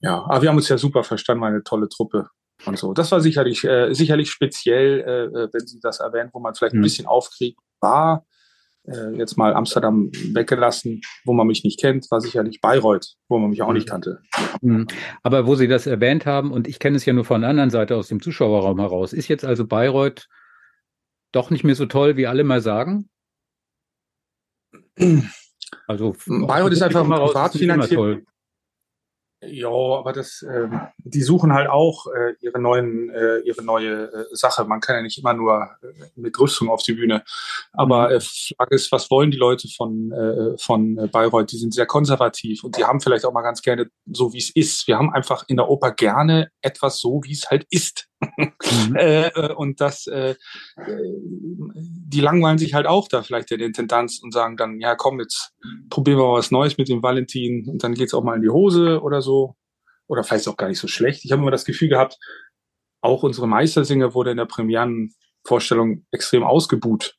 ja, 0.00 0.24
aber 0.28 0.42
wir 0.42 0.48
haben 0.48 0.56
uns 0.56 0.68
ja 0.68 0.78
super 0.78 1.04
verstanden, 1.04 1.42
war 1.42 1.48
eine 1.48 1.62
tolle 1.62 1.88
Truppe 1.88 2.28
und 2.64 2.78
so. 2.78 2.92
Das 2.92 3.12
war 3.12 3.20
sicherlich, 3.20 3.64
äh, 3.64 3.92
sicherlich 3.94 4.30
speziell, 4.30 5.00
äh, 5.00 5.24
äh 5.24 5.48
wenn 5.52 5.66
Sie 5.66 5.80
das 5.80 6.00
erwähnen, 6.00 6.30
wo 6.32 6.40
man 6.40 6.54
vielleicht 6.54 6.74
mhm. 6.74 6.80
ein 6.80 6.84
bisschen 6.84 7.06
aufgeregt 7.06 7.58
war. 7.80 8.24
Äh, 8.84 9.16
jetzt 9.16 9.36
mal 9.36 9.52
Amsterdam 9.54 10.10
weggelassen, 10.32 11.00
wo 11.24 11.32
man 11.32 11.46
mich 11.46 11.64
nicht 11.64 11.80
kennt, 11.80 12.08
war 12.10 12.20
sicherlich 12.20 12.60
Bayreuth, 12.60 13.14
wo 13.28 13.38
man 13.38 13.50
mich 13.50 13.62
auch 13.62 13.72
nicht 13.72 13.88
mhm. 13.88 13.90
kannte. 13.90 14.22
Mhm. 14.60 14.86
Aber 15.22 15.46
wo 15.46 15.56
Sie 15.56 15.66
das 15.66 15.86
erwähnt 15.86 16.24
haben, 16.24 16.52
und 16.52 16.68
ich 16.68 16.78
kenne 16.78 16.96
es 16.96 17.04
ja 17.04 17.12
nur 17.12 17.24
von 17.24 17.40
der 17.40 17.50
anderen 17.50 17.70
Seite 17.70 17.96
aus 17.96 18.08
dem 18.08 18.22
Zuschauerraum 18.22 18.78
heraus, 18.78 19.12
ist 19.12 19.28
jetzt 19.28 19.44
also 19.44 19.66
Bayreuth 19.66 20.28
doch 21.32 21.50
nicht 21.50 21.64
mehr 21.64 21.74
so 21.74 21.86
toll, 21.86 22.16
wie 22.16 22.26
alle 22.26 22.44
mal 22.44 22.60
sagen? 22.60 23.08
Also 25.88 26.14
Bayreuth 26.26 26.72
ist 26.72 26.82
einfach 26.82 27.04
privat 27.04 27.52
finanziert. 27.52 28.24
Ja, 29.48 29.68
aber 29.68 30.12
das, 30.12 30.42
äh, 30.42 30.68
die 30.98 31.22
suchen 31.22 31.52
halt 31.52 31.68
auch 31.68 32.06
äh, 32.06 32.34
ihre 32.40 32.60
neuen, 32.60 33.10
äh, 33.10 33.38
ihre 33.38 33.62
neue 33.62 34.12
äh, 34.12 34.24
Sache. 34.32 34.64
Man 34.64 34.80
kann 34.80 34.96
ja 34.96 35.02
nicht 35.02 35.18
immer 35.18 35.34
nur 35.34 35.70
äh, 35.82 35.86
mit 36.16 36.38
Rüstung 36.38 36.68
auf 36.68 36.82
die 36.82 36.94
Bühne. 36.94 37.22
Aber 37.72 38.08
mhm. 38.08 38.16
äh, 38.16 38.20
Frage 38.20 38.74
ist, 38.74 38.92
was 38.92 39.10
wollen 39.10 39.30
die 39.30 39.36
Leute 39.36 39.68
von 39.68 40.12
äh, 40.12 40.58
von 40.58 40.98
äh, 40.98 41.06
Bayreuth? 41.08 41.52
Die 41.52 41.58
sind 41.58 41.74
sehr 41.74 41.86
konservativ 41.86 42.64
und 42.64 42.76
die 42.76 42.84
haben 42.84 43.00
vielleicht 43.00 43.24
auch 43.24 43.32
mal 43.32 43.42
ganz 43.42 43.62
gerne 43.62 43.90
so, 44.06 44.32
wie 44.32 44.38
es 44.38 44.50
ist. 44.50 44.86
Wir 44.86 44.98
haben 44.98 45.12
einfach 45.12 45.44
in 45.48 45.56
der 45.56 45.68
Oper 45.68 45.92
gerne 45.92 46.50
etwas 46.60 46.98
so, 46.98 47.22
wie 47.24 47.32
es 47.32 47.50
halt 47.50 47.66
ist. 47.70 48.08
Mhm. 48.20 48.52
äh, 48.96 49.28
äh 49.28 49.52
und 49.54 49.80
das, 49.80 50.06
äh, 50.06 50.34
die 50.78 52.20
langweilen 52.20 52.58
sich 52.58 52.74
halt 52.74 52.86
auch 52.86 53.08
da 53.08 53.22
vielleicht 53.22 53.50
der 53.50 53.60
Intendanz 53.60 54.20
und 54.22 54.32
sagen 54.32 54.56
dann, 54.56 54.80
ja 54.80 54.94
komm, 54.94 55.20
jetzt 55.20 55.52
probieren 55.90 56.18
wir 56.18 56.26
mal 56.26 56.38
was 56.38 56.50
Neues 56.50 56.78
mit 56.78 56.88
dem 56.88 57.02
Valentin 57.02 57.68
und 57.68 57.82
dann 57.82 57.94
geht's 57.94 58.14
auch 58.14 58.24
mal 58.24 58.36
in 58.36 58.42
die 58.42 58.50
Hose 58.50 59.02
oder 59.02 59.22
so. 59.22 59.56
Oder 60.08 60.22
vielleicht 60.22 60.46
auch 60.46 60.56
gar 60.56 60.68
nicht 60.68 60.78
so 60.78 60.86
schlecht. 60.86 61.24
Ich 61.24 61.32
habe 61.32 61.42
immer 61.42 61.50
das 61.50 61.64
Gefühl 61.64 61.88
gehabt, 61.88 62.16
auch 63.00 63.24
unsere 63.24 63.48
Meistersinger 63.48 64.14
wurde 64.14 64.30
in 64.30 64.36
der 64.36 64.46
Premierenvorstellung 64.46 66.06
extrem 66.12 66.44
ausgebuht. 66.44 67.16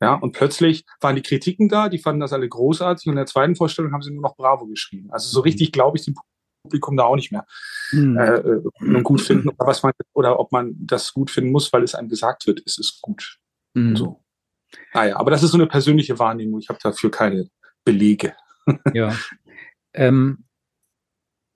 Ja, 0.00 0.14
und 0.14 0.32
plötzlich 0.32 0.84
waren 1.00 1.16
die 1.16 1.22
Kritiken 1.22 1.68
da, 1.68 1.88
die 1.88 1.98
fanden 1.98 2.20
das 2.20 2.32
alle 2.32 2.48
großartig 2.48 3.06
und 3.06 3.12
in 3.12 3.16
der 3.16 3.26
zweiten 3.26 3.56
Vorstellung 3.56 3.92
haben 3.92 4.02
sie 4.02 4.12
nur 4.12 4.22
noch 4.22 4.36
Bravo 4.36 4.66
geschrieben. 4.66 5.10
Also 5.10 5.28
so 5.28 5.40
richtig 5.40 5.72
glaube 5.72 5.98
ich 5.98 6.04
dem 6.04 6.14
Publikum 6.62 6.96
da 6.96 7.04
auch 7.04 7.16
nicht 7.16 7.32
mehr 7.32 7.46
mhm. 7.92 8.18
äh, 8.18 9.02
gut 9.02 9.20
finden. 9.20 9.48
Oder, 9.48 9.66
was 9.66 9.82
man, 9.82 9.92
oder 10.14 10.38
ob 10.38 10.52
man 10.52 10.74
das 10.78 11.12
gut 11.12 11.30
finden 11.30 11.52
muss, 11.52 11.72
weil 11.72 11.82
es 11.82 11.94
einem 11.94 12.08
gesagt 12.08 12.46
wird, 12.46 12.60
ist 12.60 12.78
es 12.78 13.00
gut. 13.00 13.38
Mhm. 13.74 13.96
So. 13.96 14.24
Naja, 14.92 15.16
ah 15.16 15.20
aber 15.20 15.30
das 15.30 15.42
ist 15.42 15.52
so 15.52 15.58
eine 15.58 15.66
persönliche 15.66 16.18
Wahrnehmung. 16.18 16.60
Ich 16.60 16.68
habe 16.68 16.78
dafür 16.82 17.10
keine 17.10 17.48
Belege. 17.84 18.34
Ja. 18.92 19.16
Ähm, 19.94 20.44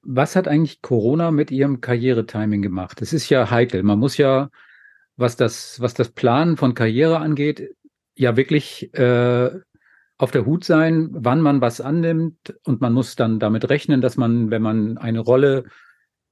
was 0.01 0.35
hat 0.35 0.49
eigentlich 0.49 0.81
Corona 0.81 1.31
mit 1.31 1.51
Ihrem 1.51 1.83
Karrieretiming 1.83 2.63
gemacht? 2.63 3.03
Es 3.03 3.13
ist 3.13 3.29
ja 3.29 3.51
heikel. 3.51 3.83
Man 3.83 3.99
muss 3.99 4.17
ja, 4.17 4.49
was 5.17 5.37
das, 5.37 5.79
was 5.79 5.93
das 5.93 6.09
Planen 6.09 6.57
von 6.57 6.73
Karriere 6.73 7.19
angeht, 7.19 7.77
ja 8.17 8.37
wirklich 8.39 8.95
äh, 8.95 9.51
auf 10.23 10.31
der 10.31 10.47
Hut 10.47 10.63
sein, 10.63 11.09
wann 11.11 11.41
man 11.41 11.61
was 11.61 11.81
annimmt 11.81 12.55
und 12.63 12.81
man 12.81 12.93
muss 12.93 13.17
dann 13.17 13.41
damit 13.41 13.69
rechnen, 13.69 14.01
dass 14.01 14.17
man, 14.17 14.53
wenn 14.53 14.63
man 14.63 14.97
eine 14.97 15.19
Rolle 15.19 15.65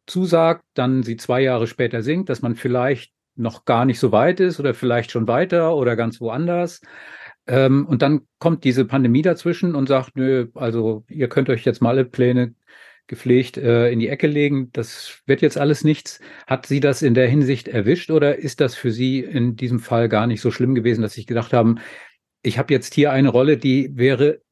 zusagt, 0.06 0.62
dann 0.74 1.02
sie 1.02 1.16
zwei 1.16 1.40
Jahre 1.40 1.66
später 1.66 2.00
singt, 2.00 2.28
dass 2.28 2.40
man 2.40 2.54
vielleicht 2.54 3.12
noch 3.34 3.64
gar 3.64 3.84
nicht 3.84 3.98
so 3.98 4.12
weit 4.12 4.38
ist 4.38 4.60
oder 4.60 4.74
vielleicht 4.74 5.10
schon 5.10 5.26
weiter 5.26 5.74
oder 5.74 5.96
ganz 5.96 6.20
woanders. 6.20 6.82
Ähm, 7.48 7.84
und 7.84 8.00
dann 8.00 8.20
kommt 8.38 8.62
diese 8.62 8.84
Pandemie 8.84 9.22
dazwischen 9.22 9.74
und 9.74 9.88
sagt, 9.88 10.14
nö, 10.14 10.46
also 10.54 11.04
ihr 11.08 11.28
könnt 11.28 11.50
euch 11.50 11.64
jetzt 11.64 11.82
mal 11.82 11.90
alle 11.90 12.04
Pläne 12.04 12.54
gepflegt 13.08 13.56
äh, 13.56 13.90
in 13.90 13.98
die 13.98 14.08
Ecke 14.08 14.28
legen. 14.28 14.70
Das 14.72 15.20
wird 15.26 15.42
jetzt 15.42 15.58
alles 15.58 15.82
nichts. 15.82 16.20
Hat 16.46 16.66
Sie 16.66 16.78
das 16.78 17.02
in 17.02 17.14
der 17.14 17.26
Hinsicht 17.26 17.66
erwischt 17.66 18.12
oder 18.12 18.38
ist 18.38 18.60
das 18.60 18.76
für 18.76 18.92
Sie 18.92 19.18
in 19.18 19.56
diesem 19.56 19.80
Fall 19.80 20.08
gar 20.08 20.28
nicht 20.28 20.40
so 20.40 20.52
schlimm 20.52 20.76
gewesen, 20.76 21.02
dass 21.02 21.14
Sie 21.14 21.26
gedacht 21.26 21.52
haben, 21.52 21.80
ich 22.42 22.58
habe 22.58 22.72
jetzt 22.72 22.94
hier 22.94 23.12
eine 23.12 23.28
Rolle, 23.28 23.56
die 23.56 23.96
wäre 23.96 24.42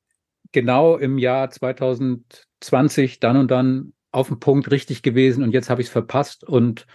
genau 0.53 0.97
im 0.97 1.19
Jahr 1.19 1.51
2020 1.51 3.21
dann 3.21 3.37
und 3.37 3.51
dann 3.51 3.93
auf 4.11 4.29
dem 4.29 4.41
Punkt 4.41 4.71
richtig 4.71 5.03
gewesen 5.03 5.43
und 5.43 5.53
jetzt 5.53 5.71
habe 5.71 5.81
ich 5.81 5.89
es 5.89 5.93
verpasst 5.93 6.45
und 6.45 6.87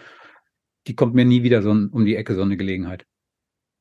die 0.88 0.96
kommt 0.96 1.14
mir 1.14 1.26
nie 1.26 1.44
wieder 1.44 1.62
so 1.62 1.72
um 1.72 2.06
die 2.06 2.16
Ecke, 2.16 2.36
so 2.36 2.42
eine 2.42 2.58
Gelegenheit. 2.58 3.06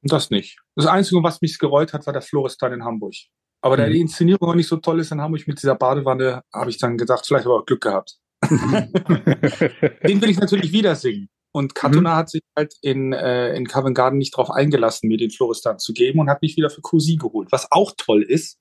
Das 0.02 0.30
nicht. 0.30 0.60
Das 0.74 0.86
Einzige, 0.86 1.22
was 1.22 1.40
mich 1.40 1.58
gereut 1.58 1.92
hat, 1.92 2.06
war 2.06 2.12
der 2.12 2.22
Florestan 2.22 2.72
in 2.72 2.84
Hamburg. 2.84 3.14
Aber 3.60 3.76
da 3.76 3.86
mhm. 3.86 3.92
die 3.92 4.00
Inszenierung 4.00 4.48
auch 4.48 4.54
nicht 4.54 4.66
so 4.66 4.76
toll 4.76 5.00
ist 5.00 5.12
in 5.12 5.20
Hamburg 5.20 5.46
mit 5.46 5.62
dieser 5.62 5.76
Badewanne, 5.76 6.42
habe 6.52 6.70
ich 6.70 6.78
dann 6.78 6.98
gedacht, 6.98 7.24
vielleicht 7.26 7.44
habe 7.44 7.54
ich 7.54 7.60
auch 7.60 7.66
Glück 7.66 7.82
gehabt. 7.82 8.18
Den 8.50 10.20
will 10.20 10.30
ich 10.30 10.40
natürlich 10.40 10.72
wieder 10.72 10.96
singen. 10.96 11.28
Und 11.52 11.74
Katuna 11.74 12.14
mhm. 12.14 12.16
hat 12.16 12.30
sich 12.30 12.42
halt 12.56 12.74
in, 12.80 13.12
äh, 13.12 13.54
in 13.54 13.66
Covent 13.66 13.94
Garden 13.94 14.18
nicht 14.18 14.34
darauf 14.34 14.50
eingelassen, 14.50 15.08
mir 15.08 15.18
den 15.18 15.30
Floristan 15.30 15.78
zu 15.78 15.92
geben 15.92 16.18
und 16.20 16.30
hat 16.30 16.40
mich 16.40 16.56
wieder 16.56 16.70
für 16.70 16.80
Cousy 16.80 17.16
geholt, 17.16 17.52
was 17.52 17.70
auch 17.70 17.92
toll 17.96 18.22
ist, 18.22 18.58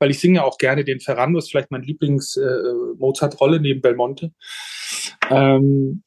weil 0.00 0.10
ich 0.10 0.18
singe 0.18 0.44
auch 0.44 0.58
gerne 0.58 0.84
den 0.84 1.00
Ferrando, 1.00 1.38
ist 1.38 1.50
vielleicht 1.50 1.70
mein 1.70 1.82
Lieblings-Mozart-Rolle 1.82 3.56
äh, 3.58 3.60
neben 3.60 3.80
Belmonte. 3.80 4.32
Ähm, 5.30 6.02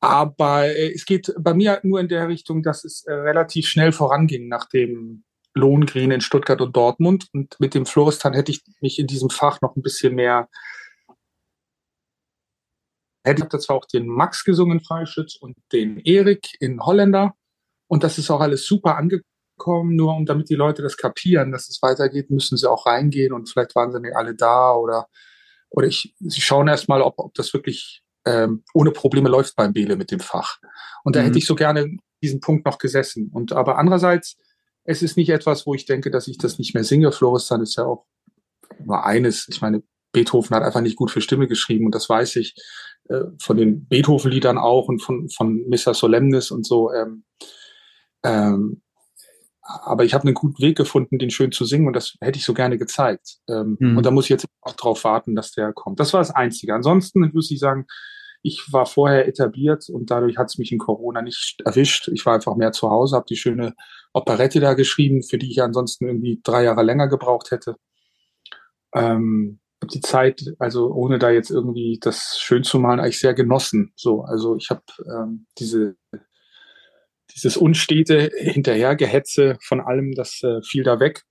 aber 0.00 0.66
äh, 0.66 0.92
es 0.92 1.04
geht 1.04 1.32
bei 1.38 1.54
mir 1.54 1.80
nur 1.82 2.00
in 2.00 2.08
der 2.08 2.28
Richtung, 2.28 2.62
dass 2.62 2.84
es 2.84 3.04
äh, 3.06 3.12
relativ 3.12 3.66
schnell 3.68 3.92
voranging 3.92 4.48
nach 4.48 4.68
dem 4.68 5.24
Lohngrin 5.54 6.10
in 6.10 6.20
Stuttgart 6.20 6.60
und 6.60 6.76
Dortmund. 6.76 7.28
Und 7.32 7.58
mit 7.58 7.74
dem 7.74 7.86
Floristan 7.86 8.32
hätte 8.32 8.52
ich 8.52 8.62
mich 8.80 8.98
in 8.98 9.06
diesem 9.06 9.30
Fach 9.30 9.60
noch 9.60 9.76
ein 9.76 9.82
bisschen 9.82 10.14
mehr 10.14 10.48
hätte 13.24 13.46
ich 13.50 13.60
zwar 13.60 13.76
auch 13.76 13.84
den 13.84 14.06
Max 14.06 14.44
gesungen, 14.44 14.80
Freischütz, 14.80 15.36
und 15.36 15.56
den 15.72 15.98
Erik 15.98 16.48
in 16.60 16.80
Holländer. 16.80 17.34
Und 17.86 18.04
das 18.04 18.18
ist 18.18 18.30
auch 18.30 18.40
alles 18.40 18.66
super 18.66 18.96
angekommen, 18.96 19.96
nur 19.96 20.14
um 20.14 20.26
damit 20.26 20.48
die 20.48 20.54
Leute 20.54 20.82
das 20.82 20.96
kapieren, 20.96 21.52
dass 21.52 21.68
es 21.68 21.82
weitergeht, 21.82 22.30
müssen 22.30 22.56
sie 22.56 22.70
auch 22.70 22.86
reingehen 22.86 23.32
und 23.32 23.50
vielleicht 23.50 23.74
waren 23.74 23.92
sie 23.92 24.00
nicht 24.00 24.16
alle 24.16 24.34
da 24.34 24.74
oder, 24.74 25.08
oder 25.70 25.86
ich, 25.86 26.14
sie 26.20 26.40
schauen 26.40 26.68
erst 26.68 26.88
mal, 26.88 27.02
ob, 27.02 27.18
ob 27.18 27.34
das 27.34 27.52
wirklich 27.52 28.02
ähm, 28.24 28.64
ohne 28.74 28.90
Probleme 28.90 29.28
läuft 29.28 29.56
beim 29.56 29.72
Bele 29.72 29.96
mit 29.96 30.10
dem 30.10 30.20
Fach. 30.20 30.58
Und 31.04 31.16
da 31.16 31.20
mhm. 31.20 31.26
hätte 31.26 31.38
ich 31.38 31.46
so 31.46 31.54
gerne 31.54 31.96
diesen 32.22 32.40
Punkt 32.40 32.66
noch 32.66 32.78
gesessen. 32.78 33.30
Und 33.32 33.52
aber 33.52 33.78
andererseits, 33.78 34.36
es 34.84 35.02
ist 35.02 35.16
nicht 35.16 35.30
etwas, 35.30 35.66
wo 35.66 35.74
ich 35.74 35.86
denke, 35.86 36.10
dass 36.10 36.28
ich 36.28 36.38
das 36.38 36.58
nicht 36.58 36.74
mehr 36.74 36.84
singe. 36.84 37.12
Floristan 37.12 37.62
ist 37.62 37.76
ja 37.76 37.84
auch 37.84 38.06
nur 38.84 39.04
eines. 39.04 39.46
Ich 39.48 39.60
meine, 39.60 39.82
Beethoven 40.12 40.54
hat 40.56 40.62
einfach 40.62 40.80
nicht 40.80 40.96
gut 40.96 41.10
für 41.10 41.20
Stimme 41.20 41.48
geschrieben 41.48 41.86
und 41.86 41.94
das 41.94 42.08
weiß 42.08 42.36
ich 42.36 42.54
äh, 43.10 43.24
von 43.40 43.56
den 43.56 43.86
Beethoven-Liedern 43.86 44.56
auch 44.56 44.88
und 44.88 45.00
von, 45.02 45.28
von 45.28 45.68
Missa 45.68 45.94
Solemnis 45.94 46.50
und 46.50 46.64
so. 46.64 46.92
Ähm, 46.92 47.24
ähm, 48.24 48.82
aber 49.62 50.04
ich 50.04 50.14
habe 50.14 50.24
einen 50.24 50.34
guten 50.34 50.62
Weg 50.62 50.76
gefunden, 50.76 51.18
den 51.18 51.30
schön 51.30 51.52
zu 51.52 51.64
singen 51.64 51.86
und 51.86 51.94
das 51.94 52.16
hätte 52.20 52.38
ich 52.38 52.44
so 52.44 52.54
gerne 52.54 52.78
gezeigt. 52.78 53.38
Ähm, 53.48 53.76
mhm. 53.78 53.96
Und 53.96 54.06
da 54.06 54.10
muss 54.10 54.26
ich 54.26 54.30
jetzt 54.30 54.46
auch 54.62 54.74
drauf 54.74 55.04
warten, 55.04 55.34
dass 55.34 55.52
der 55.52 55.72
kommt. 55.72 56.00
Das 56.00 56.12
war 56.12 56.20
das 56.20 56.30
Einzige. 56.30 56.74
Ansonsten 56.74 57.30
muss 57.32 57.50
ich 57.50 57.58
sagen, 57.58 57.86
ich 58.42 58.72
war 58.72 58.86
vorher 58.86 59.28
etabliert 59.28 59.88
und 59.90 60.10
dadurch 60.10 60.38
hat 60.38 60.48
es 60.48 60.58
mich 60.58 60.72
in 60.72 60.78
Corona 60.78 61.20
nicht 61.20 61.60
erwischt. 61.64 62.08
Ich 62.08 62.24
war 62.24 62.34
einfach 62.34 62.56
mehr 62.56 62.72
zu 62.72 62.90
Hause, 62.90 63.16
habe 63.16 63.26
die 63.28 63.36
schöne 63.36 63.74
Operette 64.12 64.60
da 64.60 64.74
geschrieben, 64.74 65.22
für 65.22 65.36
die 65.36 65.50
ich 65.50 65.62
ansonsten 65.62 66.06
irgendwie 66.06 66.40
drei 66.42 66.64
Jahre 66.64 66.82
länger 66.82 67.08
gebraucht 67.08 67.50
hätte. 67.50 67.76
Ähm, 68.94 69.60
habe 69.80 69.92
die 69.92 70.00
Zeit, 70.00 70.42
also 70.58 70.92
ohne 70.92 71.18
da 71.18 71.30
jetzt 71.30 71.50
irgendwie 71.50 71.98
das 72.00 72.38
schön 72.38 72.62
zu 72.64 72.78
malen, 72.78 73.00
eigentlich 73.00 73.18
sehr 73.18 73.34
genossen. 73.34 73.92
So, 73.96 74.22
also 74.22 74.56
ich 74.56 74.70
habe 74.70 74.82
ähm, 75.06 75.46
diese 75.58 75.96
dieses 77.34 77.56
unstete 77.56 78.30
Hinterhergehetze 78.36 79.56
von 79.62 79.80
allem, 79.80 80.12
das 80.12 80.42
äh, 80.42 80.62
fiel 80.62 80.82
da 80.82 81.00
weg. 81.00 81.22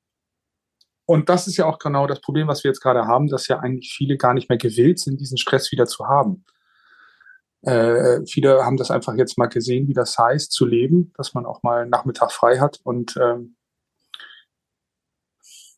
Und 1.06 1.30
das 1.30 1.48
ist 1.48 1.58
ja 1.58 1.66
auch 1.66 1.80
genau 1.80 2.08
das 2.08 2.22
Problem, 2.22 2.48
was 2.48 2.64
wir 2.64 2.70
jetzt 2.70 2.82
gerade 2.82 3.06
haben, 3.06 3.28
dass 3.28 3.48
ja 3.48 3.60
eigentlich 3.60 3.94
viele 3.96 4.16
gar 4.18 4.34
nicht 4.34 4.50
mehr 4.50 4.58
gewillt 4.58 5.00
sind, 5.00 5.20
diesen 5.20 5.38
Stress 5.38 5.72
wieder 5.72 5.88
zu 5.88 6.06
haben. 6.06 6.46
Äh, 7.62 8.26
viele 8.26 8.64
haben 8.64 8.78
das 8.78 8.92
einfach 8.92 9.16
jetzt 9.16 9.38
mal 9.38 9.48
gesehen, 9.48 9.88
wie 9.88 9.94
das 9.94 10.18
heißt, 10.18 10.52
zu 10.52 10.66
leben, 10.66 11.12
dass 11.18 11.34
man 11.34 11.46
auch 11.46 11.64
mal 11.64 11.88
Nachmittag 11.88 12.32
frei 12.32 12.60
hat 12.60 12.80
und 12.84 13.18
ähm, 13.18 13.56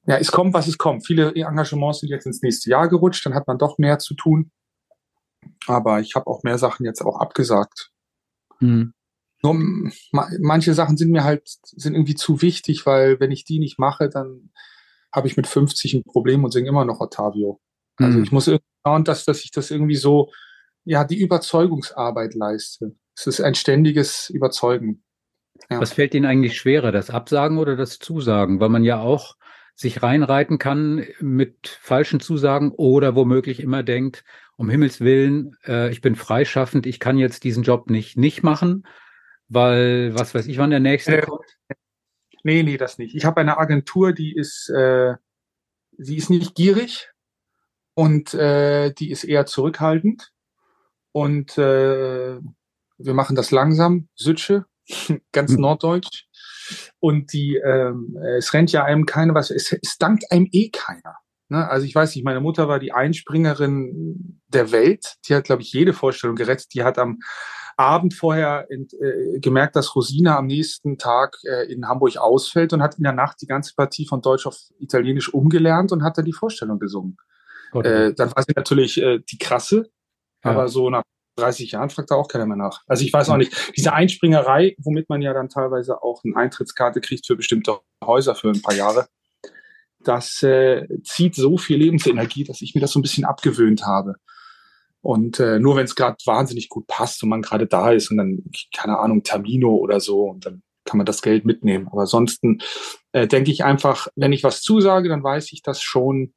ja, 0.06 0.18
es 0.18 0.32
kommt, 0.32 0.54
was 0.54 0.68
es 0.68 0.78
kommt. 0.78 1.06
Viele 1.06 1.34
Engagements 1.36 2.00
sind 2.00 2.10
jetzt 2.10 2.26
ins 2.26 2.42
nächste 2.42 2.70
Jahr 2.70 2.90
gerutscht, 2.90 3.26
dann 3.26 3.36
hat 3.36 3.48
man 3.48 3.58
doch 3.58 3.78
mehr 3.78 4.00
zu 4.00 4.16
tun. 4.16 4.52
Aber 5.68 6.00
ich 6.00 6.16
habe 6.16 6.28
auch 6.28 6.44
mehr 6.44 6.58
Sachen 6.58 6.86
jetzt 6.86 7.02
auch 7.02 7.20
abgesagt. 7.20 7.92
Mhm. 8.60 8.94
Nur 9.44 9.56
manche 10.12 10.74
Sachen 10.74 10.98
sind 10.98 11.12
mir 11.12 11.24
halt, 11.24 11.48
sind 11.64 11.96
irgendwie 11.96 12.16
zu 12.16 12.42
wichtig, 12.42 12.86
weil 12.86 13.20
wenn 13.20 13.32
ich 13.32 13.44
die 13.44 13.60
nicht 13.60 13.80
mache, 13.80 14.08
dann 14.08 14.52
habe 15.12 15.28
ich 15.28 15.36
mit 15.36 15.48
50 15.48 15.96
ein 15.96 16.04
Problem 16.04 16.44
und 16.44 16.52
singe 16.52 16.70
immer 16.70 16.86
noch 16.86 17.00
Ottavio. 17.00 17.60
Also 17.98 18.18
mhm. 18.18 18.24
ich 18.24 18.32
muss 18.32 18.48
irgendwie 18.48 18.66
schauen, 18.86 19.04
dass, 19.04 19.26
dass 19.26 19.44
ich 19.44 19.52
das 19.52 19.72
irgendwie 19.72 19.96
so, 19.96 20.32
ja, 20.84 21.04
die 21.04 21.20
Überzeugungsarbeit 21.20 22.34
leiste. 22.36 22.96
Es 23.16 23.28
ist 23.28 23.42
ein 23.42 23.56
ständiges 23.56 24.30
Überzeugen. 24.30 25.04
Ja. 25.70 25.80
Was 25.80 25.94
fällt 25.94 26.14
Ihnen 26.14 26.26
eigentlich 26.26 26.58
schwerer, 26.58 26.92
das 26.92 27.10
Absagen 27.10 27.58
oder 27.58 27.76
das 27.76 28.00
Zusagen? 28.00 28.60
Weil 28.60 28.70
man 28.70 28.84
ja 28.84 29.00
auch 29.00 29.36
sich 29.76 30.04
reinreiten 30.04 30.58
kann 30.58 31.06
mit 31.20 31.68
falschen 31.82 32.20
Zusagen 32.20 32.72
oder 32.72 33.16
womöglich 33.16 33.60
immer 33.60 33.84
denkt, 33.84 34.24
um 34.56 34.70
Himmels 34.70 35.02
Willen, 35.02 35.58
äh, 35.66 35.90
ich 35.92 36.02
bin 36.02 36.16
freischaffend, 36.16 36.86
ich 36.86 37.00
kann 37.00 37.18
jetzt 37.18 37.44
diesen 37.44 37.64
Job 37.64 37.90
nicht 37.90 38.18
nicht 38.18 38.44
machen, 38.44 38.86
weil 39.50 40.12
was 40.14 40.36
weiß 40.36 40.48
ich, 40.48 40.58
wann 40.58 40.70
der 40.70 40.80
nächste 40.80 41.18
äh, 41.18 41.22
kommt. 41.22 41.58
Nee, 42.44 42.64
nee, 42.64 42.78
das 42.78 42.98
nicht. 42.98 43.16
Ich 43.16 43.26
habe 43.26 43.42
eine 43.42 43.58
Agentur, 43.58 44.14
die 44.14 44.36
ist, 44.36 44.70
äh, 44.70 45.16
sie 45.98 46.18
ist 46.18 46.30
nicht 46.30 46.56
gierig 46.56 47.12
und 47.94 48.34
äh, 48.34 48.94
die 48.94 49.12
ist 49.12 49.24
eher 49.24 49.46
zurückhaltend. 49.46 50.32
Und 51.12 51.58
äh, 51.58 52.40
wir 52.98 53.14
machen 53.14 53.36
das 53.36 53.52
langsam, 53.52 54.08
Südsche, 54.16 54.66
ganz 55.32 55.54
hm. 55.54 55.62
norddeutsch. 55.62 56.28
Und 57.00 57.34
die, 57.34 57.56
ähm, 57.58 58.18
es 58.38 58.54
rennt 58.54 58.72
ja 58.72 58.84
einem 58.84 59.06
keiner 59.06 59.34
was, 59.34 59.52
es, 59.52 59.72
es 59.72 59.98
dankt 59.98 60.32
einem 60.32 60.48
eh 60.52 60.70
keiner. 60.70 61.18
Ne? 61.50 61.70
Also 61.70 61.86
ich 61.86 61.94
weiß 61.94 62.16
nicht, 62.16 62.24
meine 62.24 62.40
Mutter 62.40 62.68
war 62.68 62.80
die 62.80 62.94
Einspringerin 62.94 64.42
der 64.48 64.72
Welt. 64.72 65.16
Die 65.28 65.36
hat, 65.36 65.44
glaube 65.44 65.62
ich, 65.62 65.74
jede 65.74 65.94
Vorstellung 65.94 66.36
gerettet. 66.36 66.74
Die 66.74 66.84
hat 66.84 66.98
am 66.98 67.20
Abend 67.78 68.14
vorher 68.14 68.68
ent, 68.70 68.94
äh, 68.94 69.40
gemerkt, 69.40 69.76
dass 69.76 69.96
Rosina 69.96 70.38
am 70.38 70.46
nächsten 70.46 70.98
Tag 70.98 71.38
äh, 71.44 71.72
in 71.72 71.88
Hamburg 71.88 72.18
ausfällt 72.18 72.74
und 72.74 72.82
hat 72.82 72.98
in 72.98 73.04
der 73.04 73.14
Nacht 73.14 73.42
die 73.42 73.48
ganze 73.48 73.74
Partie 73.76 74.06
von 74.08 74.22
Deutsch 74.22 74.46
auf 74.46 74.58
Italienisch 74.80 75.34
umgelernt 75.34 75.92
und 75.92 76.04
hat 76.04 76.18
dann 76.18 76.26
die 76.26 76.34
Vorstellung 76.34 76.80
gesungen. 76.80 77.18
Äh, 77.74 78.14
dann 78.14 78.36
war 78.36 78.44
sie 78.44 78.54
natürlich 78.56 79.02
äh, 79.02 79.20
die 79.20 79.38
krasse, 79.38 79.90
ja. 80.44 80.52
aber 80.52 80.68
so 80.68 80.90
nach 80.90 81.04
30 81.38 81.72
Jahren 81.72 81.90
fragt 81.90 82.12
da 82.12 82.16
auch 82.16 82.28
keiner 82.28 82.46
mehr 82.46 82.58
nach. 82.58 82.82
Also 82.88 83.04
ich 83.04 83.14
weiß 83.14 83.30
auch 83.30 83.38
nicht, 83.38 83.74
diese 83.76 83.94
Einspringerei, 83.94 84.76
womit 84.80 85.10
man 85.10 85.22
ja 85.22 85.34
dann 85.34 85.50
teilweise 85.50 86.04
auch 86.04 86.24
eine 86.24 86.36
Eintrittskarte 86.36 87.02
kriegt 87.02 87.26
für 87.26 87.36
bestimmte 87.36 87.80
Häuser 88.04 88.36
für 88.36 88.50
ein 88.50 88.62
paar 88.62 88.76
Jahre, 88.76 89.08
das 90.04 90.42
äh, 90.44 90.88
zieht 91.04 91.36
so 91.36 91.58
viel 91.58 91.78
Lebensenergie, 91.78 92.44
dass 92.44 92.62
ich 92.62 92.76
mir 92.76 92.82
das 92.82 92.92
so 92.92 93.00
ein 93.00 93.04
bisschen 93.04 93.26
abgewöhnt 93.26 93.86
habe. 93.86 94.16
Und 95.02 95.40
äh, 95.40 95.60
nur 95.60 95.76
wenn 95.76 95.86
es 95.86 95.96
gerade 95.96 96.18
wahnsinnig 96.26 96.70
gut 96.70 96.88
passt 96.88 97.24
und 97.24 97.30
man 97.30 97.42
gerade 97.42 97.66
da 97.66 97.92
ist 97.92 98.12
und 98.12 98.18
dann, 98.18 98.44
keine 98.76 99.00
Ahnung, 99.00 99.24
Termino 99.24 99.76
oder 99.76 100.00
so, 100.00 100.26
und 100.26 100.46
dann 100.46 100.62
kann 100.86 100.98
man 100.98 101.06
das 101.06 101.22
Geld 101.22 101.46
mitnehmen. 101.46 101.88
Aber 101.92 102.02
ansonsten 102.02 102.60
äh, 103.12 103.28
denke 103.28 103.52
ich 103.52 103.64
einfach, 103.64 104.08
wenn 104.16 104.34
ich 104.34 104.44
was 104.44 104.62
zusage, 104.62 105.10
dann 105.10 105.24
weiß 105.24 105.52
ich 105.54 105.64
das 105.64 105.82
schon, 105.82 106.34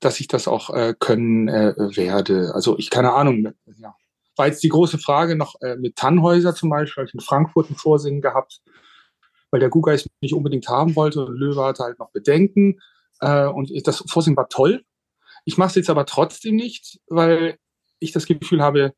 dass 0.00 0.20
ich 0.20 0.28
das 0.28 0.48
auch 0.48 0.70
äh, 0.70 0.94
können 0.98 1.48
äh, 1.48 1.74
werde. 1.76 2.52
Also 2.54 2.78
ich 2.78 2.90
keine 2.90 3.12
Ahnung, 3.12 3.52
ja. 3.78 3.94
War 4.36 4.46
jetzt 4.46 4.62
die 4.62 4.68
große 4.68 4.98
Frage 4.98 5.36
noch 5.36 5.60
äh, 5.60 5.76
mit 5.76 5.96
Tannhäuser 5.96 6.54
zum 6.54 6.70
Beispiel, 6.70 7.02
habe 7.02 7.08
ich 7.08 7.14
in 7.14 7.20
Frankfurt 7.20 7.70
ein 7.70 7.76
Vorsingen 7.76 8.20
gehabt, 8.20 8.60
weil 9.50 9.60
der 9.60 9.68
Guga 9.68 9.92
es 9.92 10.08
nicht 10.20 10.34
unbedingt 10.34 10.68
haben 10.68 10.96
wollte 10.96 11.24
und 11.24 11.36
Löwe 11.36 11.64
hatte 11.64 11.84
halt 11.84 11.98
noch 11.98 12.10
Bedenken. 12.10 12.80
Äh, 13.20 13.46
und 13.46 13.70
das 13.86 14.04
Vorsingen 14.08 14.36
war 14.36 14.48
toll. 14.48 14.84
Ich 15.44 15.58
mache 15.58 15.68
es 15.68 15.74
jetzt 15.76 15.90
aber 15.90 16.06
trotzdem 16.06 16.56
nicht, 16.56 17.00
weil 17.06 17.58
ich 18.00 18.12
das 18.12 18.26
Gefühl 18.26 18.62
habe, 18.62 18.94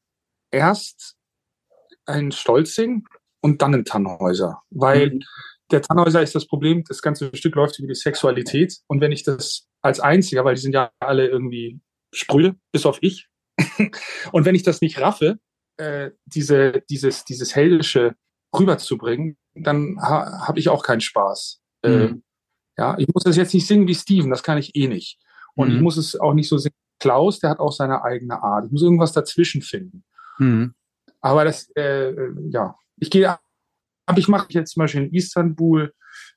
erst 0.50 1.16
ein 2.06 2.32
Stolzing 2.32 3.06
und 3.40 3.62
dann 3.62 3.74
ein 3.74 3.84
Tannhäuser. 3.84 4.62
Weil 4.70 5.10
mhm. 5.10 5.22
der 5.70 5.82
Tannhäuser 5.82 6.22
ist 6.22 6.34
das 6.34 6.46
Problem, 6.46 6.84
das 6.86 7.02
ganze 7.02 7.34
Stück 7.36 7.54
läuft 7.54 7.78
über 7.78 7.88
die 7.88 7.94
Sexualität. 7.94 8.78
Und 8.86 9.00
wenn 9.00 9.12
ich 9.12 9.22
das 9.22 9.68
als 9.82 10.00
einziger, 10.00 10.44
weil 10.44 10.54
die 10.54 10.60
sind 10.60 10.72
ja 10.72 10.90
alle 11.00 11.28
irgendwie 11.28 11.80
Sprühe, 12.12 12.56
bis 12.72 12.86
auf 12.86 12.98
ich. 13.02 13.28
und 14.32 14.44
wenn 14.44 14.54
ich 14.54 14.62
das 14.62 14.80
nicht 14.80 15.00
raffe, 15.00 15.38
äh, 15.76 16.10
diese, 16.24 16.82
dieses, 16.88 17.24
dieses 17.24 17.54
Heldische 17.54 18.14
rüberzubringen, 18.58 19.36
dann 19.54 19.98
ha, 20.00 20.46
habe 20.46 20.58
ich 20.58 20.68
auch 20.68 20.82
keinen 20.82 21.00
Spaß. 21.00 21.60
Äh, 21.82 21.88
mhm. 21.88 22.02
Äh, 22.02 22.14
ja, 22.78 22.98
ich 22.98 23.08
muss 23.08 23.24
das 23.24 23.36
jetzt 23.36 23.54
nicht 23.54 23.66
singen 23.66 23.88
wie 23.88 23.94
Steven, 23.94 24.30
das 24.30 24.42
kann 24.42 24.58
ich 24.58 24.74
eh 24.76 24.88
nicht. 24.88 25.18
Und 25.54 25.70
mhm. 25.70 25.76
ich 25.76 25.82
muss 25.82 25.96
es 25.96 26.18
auch 26.18 26.34
nicht 26.34 26.48
so 26.48 26.58
singen. 26.58 26.74
Klaus, 26.98 27.40
der 27.40 27.50
hat 27.50 27.58
auch 27.58 27.72
seine 27.72 28.04
eigene 28.04 28.42
Art. 28.42 28.66
Ich 28.66 28.72
muss 28.72 28.82
irgendwas 28.82 29.12
dazwischen 29.12 29.60
finden. 29.60 30.04
Mhm. 30.38 30.74
Aber 31.20 31.44
das, 31.44 31.70
äh, 31.76 32.14
ja, 32.48 32.76
ich 32.98 33.10
gehe, 33.10 33.36
aber 34.06 34.18
ich 34.18 34.28
mache 34.28 34.46
jetzt 34.50 34.72
zum 34.72 34.80
Beispiel 34.80 35.04
in 35.04 35.12
Istanbul 35.12 35.92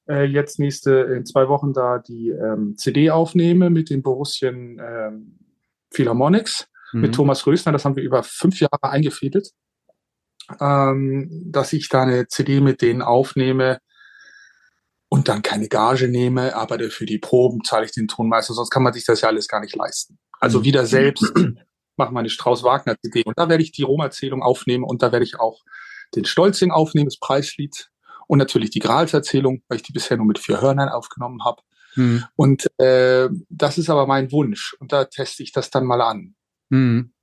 äh, 0.10 0.26
jetzt 0.26 0.60
nächste 0.60 0.92
in 1.16 1.26
zwei 1.26 1.48
Wochen 1.48 1.74
da 1.74 2.00
die 2.00 2.30
ähm, 2.30 2.76
CD 2.78 3.12
aufnehme 3.12 3.70
mit 3.70 3.90
den 3.90 4.02
Borussien 4.02 4.82
ähm, 4.84 5.40
Philharmonics 5.92 6.68
mhm. 6.94 7.02
mit 7.02 7.16
Thomas 7.16 7.46
Rösner. 7.46 7.72
Das 7.72 7.86
haben 7.86 7.96
wir 7.96 8.04
über 8.04 8.24
fünf 8.24 8.60
Jahre 8.60 8.84
eingefädelt, 8.84 9.50
ähm, 10.60 11.30
dass 11.52 11.74
ich 11.74 11.90
da 11.90 12.04
eine 12.04 12.28
CD 12.28 12.62
mit 12.62 12.82
denen 12.82 13.02
aufnehme 13.02 13.80
und 15.10 15.28
dann 15.28 15.42
keine 15.42 15.68
Gage 15.68 16.08
nehme, 16.08 16.56
aber 16.56 16.80
für 16.90 17.06
die 17.06 17.18
Proben 17.18 17.64
zahle 17.64 17.86
ich 17.86 17.92
den 17.92 18.08
Tonmeister, 18.08 18.54
sonst 18.54 18.70
kann 18.70 18.84
man 18.84 18.94
sich 18.94 19.06
das 19.06 19.22
ja 19.22 19.30
alles 19.30 19.48
gar 19.48 19.60
nicht 19.60 19.76
leisten. 19.76 20.20
Also 20.40 20.60
mhm. 20.60 20.64
wieder 20.64 20.86
selbst 20.86 21.34
mache 21.98 22.14
meine 22.14 22.30
Strauß-Wagner-CD 22.30 23.24
und 23.26 23.38
da 23.38 23.50
werde 23.50 23.64
ich 23.64 23.72
die 23.72 23.84
Rom-Erzählung 23.84 24.42
aufnehmen 24.42 24.84
und 24.84 25.02
da 25.02 25.12
werde 25.12 25.26
ich 25.26 25.40
auch 25.40 25.64
den 26.16 26.26
Stolzing 26.26 26.72
aufnehmen, 26.72 27.08
das 27.08 27.20
Preislied 27.20 27.90
und 28.28 28.38
natürlich 28.38 28.70
die 28.70 28.80
Gralserzählung, 28.80 29.64
weil 29.68 29.78
ich 29.78 29.84
die 29.84 29.92
bisher 29.92 30.18
nur 30.18 30.26
mit 30.26 30.40
vier 30.40 30.62
Hörnern 30.62 30.90
aufgenommen 30.90 31.44
habe. 31.44 31.62
Mhm. 31.96 32.24
Und 32.36 32.80
äh, 32.80 33.30
das 33.50 33.78
ist 33.78 33.90
aber 33.90 34.08
mein 34.08 34.32
Wunsch 34.32 34.76
und 34.80 34.92
da 34.92 35.06
teste 35.06 35.44
ich 35.44 35.52
das 35.52 35.70
dann 35.70 35.86
mal 35.86 36.02
an. 36.02 36.36
Mhm. 36.70 37.14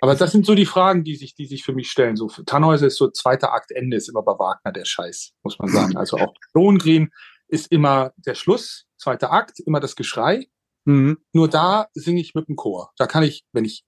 Aber 0.00 0.14
das 0.14 0.32
sind 0.32 0.44
so 0.44 0.54
die 0.54 0.66
Fragen, 0.66 1.04
die 1.04 1.14
sich, 1.14 1.34
die 1.34 1.46
sich 1.46 1.62
für 1.64 1.72
mich 1.72 1.90
stellen. 1.90 2.16
So 2.16 2.28
Tannhäuser 2.28 2.88
ist 2.88 2.96
so 2.96 3.10
zweiter 3.10 3.52
Akt 3.52 3.70
Ende 3.70 3.96
ist 3.96 4.08
immer 4.08 4.22
bei 4.22 4.32
Wagner 4.38 4.72
der 4.72 4.84
Scheiß, 4.84 5.32
muss 5.42 5.58
man 5.58 5.68
sagen. 5.68 5.96
Also 5.96 6.16
auch 6.18 6.34
Lohengrin 6.54 7.10
ist 7.48 7.70
immer 7.70 8.12
der 8.16 8.34
Schluss, 8.34 8.86
zweiter 8.96 9.32
Akt, 9.32 9.60
immer 9.60 9.80
das 9.80 9.94
Geschrei. 9.94 10.46
Mhm. 10.84 11.18
Nur 11.32 11.48
da 11.48 11.86
singe 11.94 12.20
ich 12.20 12.34
mit 12.34 12.48
dem 12.48 12.56
Chor. 12.56 12.92
Da 12.96 13.06
kann 13.06 13.22
ich, 13.22 13.44
wenn 13.52 13.64
ich 13.64 13.84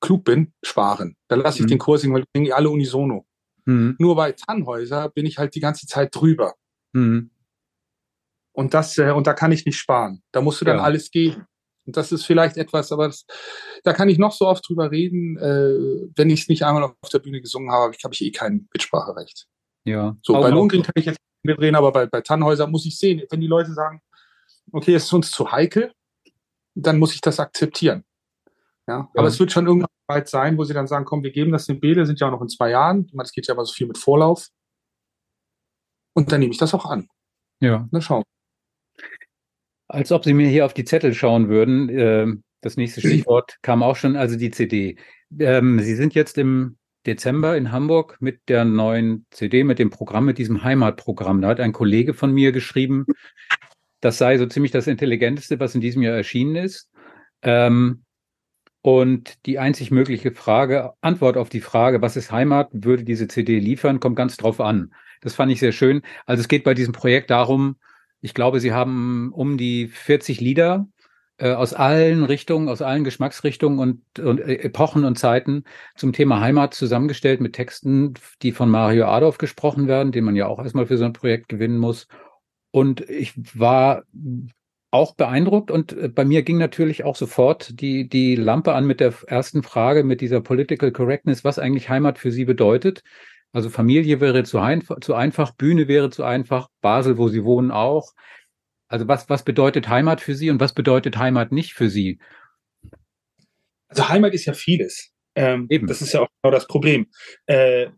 klug 0.00 0.24
bin, 0.24 0.54
sparen. 0.62 1.16
Da 1.28 1.36
lasse 1.36 1.58
ich 1.58 1.64
mhm. 1.64 1.68
den 1.68 1.78
Chor 1.78 1.98
singen, 1.98 2.14
weil 2.14 2.22
ich 2.22 2.28
singe 2.34 2.54
alle 2.54 2.70
unisono. 2.70 3.26
Mhm. 3.66 3.96
Nur 3.98 4.16
bei 4.16 4.32
Tannhäuser 4.32 5.10
bin 5.10 5.26
ich 5.26 5.38
halt 5.38 5.54
die 5.54 5.60
ganze 5.60 5.86
Zeit 5.86 6.14
drüber. 6.14 6.54
Mhm. 6.92 7.30
Und 8.52 8.74
das, 8.74 8.96
äh, 8.98 9.10
und 9.10 9.26
da 9.26 9.34
kann 9.34 9.52
ich 9.52 9.66
nicht 9.66 9.78
sparen. 9.78 10.22
Da 10.32 10.40
musst 10.40 10.60
du 10.60 10.64
dann 10.64 10.78
ja. 10.78 10.82
alles 10.82 11.10
geben. 11.10 11.46
Und 11.88 11.96
das 11.96 12.12
ist 12.12 12.26
vielleicht 12.26 12.58
etwas, 12.58 12.92
aber 12.92 13.06
das, 13.06 13.24
da 13.82 13.94
kann 13.94 14.10
ich 14.10 14.18
noch 14.18 14.32
so 14.32 14.46
oft 14.46 14.68
drüber 14.68 14.90
reden. 14.90 15.38
Äh, 15.38 16.10
wenn 16.16 16.28
ich 16.28 16.42
es 16.42 16.48
nicht 16.48 16.62
einmal 16.62 16.82
auf 16.82 17.08
der 17.10 17.18
Bühne 17.18 17.40
gesungen 17.40 17.72
habe, 17.72 17.84
habe 17.84 17.94
ich, 17.96 18.04
hab 18.04 18.12
ich 18.12 18.20
eh 18.20 18.30
kein 18.30 18.68
Mitspracherecht. 18.74 19.46
Ja. 19.86 20.14
So, 20.22 20.34
bei 20.34 20.50
Lohngrin 20.50 20.82
kann 20.82 20.92
ich 20.96 21.06
jetzt 21.06 21.18
mitreden, 21.42 21.76
aber 21.76 21.90
bei, 21.90 22.04
bei 22.04 22.20
Tannhäuser 22.20 22.66
muss 22.66 22.84
ich 22.84 22.98
sehen, 22.98 23.22
wenn 23.30 23.40
die 23.40 23.46
Leute 23.46 23.72
sagen, 23.72 24.02
okay, 24.70 24.96
es 24.96 25.04
ist 25.04 25.12
uns 25.14 25.30
zu 25.30 25.50
heikel, 25.50 25.90
dann 26.74 26.98
muss 26.98 27.14
ich 27.14 27.22
das 27.22 27.40
akzeptieren. 27.40 28.04
Ja, 28.86 28.98
ja. 28.98 29.08
aber 29.14 29.28
es 29.28 29.40
wird 29.40 29.50
schon 29.50 29.66
irgendwann 29.66 29.88
weit 30.08 30.28
sein, 30.28 30.58
wo 30.58 30.64
sie 30.64 30.74
dann 30.74 30.88
sagen, 30.88 31.06
komm, 31.06 31.22
wir 31.22 31.30
geben 31.30 31.52
das 31.52 31.64
den 31.64 31.80
Bede, 31.80 32.04
sind 32.04 32.20
ja 32.20 32.26
auch 32.26 32.32
noch 32.32 32.42
in 32.42 32.50
zwei 32.50 32.68
Jahren. 32.68 33.06
Ich 33.06 33.14
meine, 33.14 33.24
es 33.24 33.32
geht 33.32 33.46
ja 33.46 33.54
aber 33.54 33.64
so 33.64 33.72
viel 33.72 33.86
mit 33.86 33.96
Vorlauf. 33.96 34.48
Und 36.14 36.30
dann 36.30 36.40
nehme 36.40 36.52
ich 36.52 36.58
das 36.58 36.74
auch 36.74 36.84
an. 36.84 37.08
Ja. 37.60 37.88
Dann 37.90 38.02
schauen. 38.02 38.24
Als 39.88 40.12
ob 40.12 40.24
Sie 40.24 40.34
mir 40.34 40.48
hier 40.48 40.66
auf 40.66 40.74
die 40.74 40.84
Zettel 40.84 41.14
schauen 41.14 41.48
würden. 41.48 41.88
Äh, 41.88 42.26
das 42.60 42.76
nächste 42.76 43.00
Stichwort 43.06 43.56
kam 43.62 43.82
auch 43.82 43.96
schon, 43.96 44.16
also 44.16 44.36
die 44.36 44.50
CD. 44.50 44.96
Ähm, 45.38 45.80
Sie 45.80 45.94
sind 45.94 46.14
jetzt 46.14 46.38
im 46.38 46.76
Dezember 47.06 47.56
in 47.56 47.72
Hamburg 47.72 48.18
mit 48.20 48.48
der 48.48 48.64
neuen 48.64 49.26
CD, 49.30 49.64
mit 49.64 49.78
dem 49.78 49.90
Programm, 49.90 50.26
mit 50.26 50.38
diesem 50.38 50.62
Heimatprogramm. 50.62 51.40
Da 51.40 51.48
hat 51.48 51.60
ein 51.60 51.72
Kollege 51.72 52.12
von 52.12 52.32
mir 52.32 52.52
geschrieben, 52.52 53.06
das 54.00 54.18
sei 54.18 54.38
so 54.38 54.46
ziemlich 54.46 54.72
das 54.72 54.86
Intelligenteste, 54.86 55.58
was 55.58 55.74
in 55.74 55.80
diesem 55.80 56.02
Jahr 56.02 56.16
erschienen 56.16 56.56
ist. 56.56 56.90
Ähm, 57.42 58.04
und 58.82 59.44
die 59.46 59.58
einzig 59.58 59.90
mögliche 59.90 60.32
Frage, 60.32 60.92
Antwort 61.00 61.36
auf 61.36 61.48
die 61.48 61.60
Frage, 61.60 62.00
was 62.00 62.16
ist 62.16 62.30
Heimat, 62.30 62.68
würde 62.72 63.04
diese 63.04 63.26
CD 63.26 63.58
liefern, 63.58 64.00
kommt 64.00 64.16
ganz 64.16 64.36
drauf 64.36 64.60
an. 64.60 64.94
Das 65.20 65.34
fand 65.34 65.50
ich 65.50 65.60
sehr 65.60 65.72
schön. 65.72 66.02
Also 66.26 66.42
es 66.42 66.48
geht 66.48 66.62
bei 66.62 66.74
diesem 66.74 66.92
Projekt 66.92 67.30
darum, 67.30 67.76
ich 68.20 68.34
glaube, 68.34 68.60
Sie 68.60 68.72
haben 68.72 69.32
um 69.32 69.58
die 69.58 69.88
40 69.88 70.40
Lieder 70.40 70.88
äh, 71.38 71.52
aus 71.52 71.72
allen 71.72 72.24
Richtungen, 72.24 72.68
aus 72.68 72.82
allen 72.82 73.04
Geschmacksrichtungen 73.04 73.78
und, 73.78 74.18
und 74.18 74.40
äh, 74.40 74.56
Epochen 74.56 75.04
und 75.04 75.18
Zeiten 75.18 75.64
zum 75.96 76.12
Thema 76.12 76.40
Heimat 76.40 76.74
zusammengestellt 76.74 77.40
mit 77.40 77.54
Texten, 77.54 78.14
die 78.42 78.52
von 78.52 78.70
Mario 78.70 79.06
Adolf 79.06 79.38
gesprochen 79.38 79.86
werden, 79.86 80.12
den 80.12 80.24
man 80.24 80.36
ja 80.36 80.46
auch 80.46 80.58
erstmal 80.58 80.86
für 80.86 80.98
so 80.98 81.04
ein 81.04 81.12
Projekt 81.12 81.48
gewinnen 81.48 81.78
muss. 81.78 82.08
Und 82.70 83.08
ich 83.08 83.34
war 83.58 84.02
auch 84.90 85.14
beeindruckt 85.14 85.70
und 85.70 85.92
äh, 85.92 86.08
bei 86.08 86.24
mir 86.24 86.42
ging 86.42 86.58
natürlich 86.58 87.04
auch 87.04 87.16
sofort 87.16 87.80
die, 87.80 88.08
die 88.08 88.34
Lampe 88.34 88.72
an 88.72 88.86
mit 88.86 89.00
der 89.00 89.14
ersten 89.26 89.62
Frage, 89.62 90.02
mit 90.02 90.20
dieser 90.20 90.40
Political 90.40 90.92
Correctness, 90.92 91.44
was 91.44 91.58
eigentlich 91.58 91.88
Heimat 91.88 92.18
für 92.18 92.32
Sie 92.32 92.44
bedeutet. 92.46 93.02
Also 93.52 93.70
Familie 93.70 94.20
wäre 94.20 94.44
zu, 94.44 94.58
ein, 94.58 94.84
zu 95.00 95.14
einfach, 95.14 95.52
Bühne 95.52 95.88
wäre 95.88 96.10
zu 96.10 96.22
einfach, 96.22 96.68
Basel, 96.80 97.16
wo 97.16 97.28
Sie 97.28 97.44
wohnen, 97.44 97.70
auch. 97.70 98.12
Also 98.88 99.08
was, 99.08 99.28
was 99.28 99.42
bedeutet 99.42 99.88
Heimat 99.88 100.20
für 100.20 100.34
Sie 100.34 100.50
und 100.50 100.60
was 100.60 100.74
bedeutet 100.74 101.18
Heimat 101.18 101.52
nicht 101.52 101.74
für 101.74 101.88
Sie? 101.88 102.18
Also 103.88 104.08
Heimat 104.08 104.34
ist 104.34 104.44
ja 104.44 104.52
vieles. 104.52 105.12
Ähm, 105.34 105.66
Eben. 105.70 105.86
Das 105.86 106.02
ist 106.02 106.12
ja 106.12 106.20
auch 106.20 106.28
genau 106.42 106.52
das 106.52 106.66
Problem. 106.66 107.06
Äh, 107.46 107.88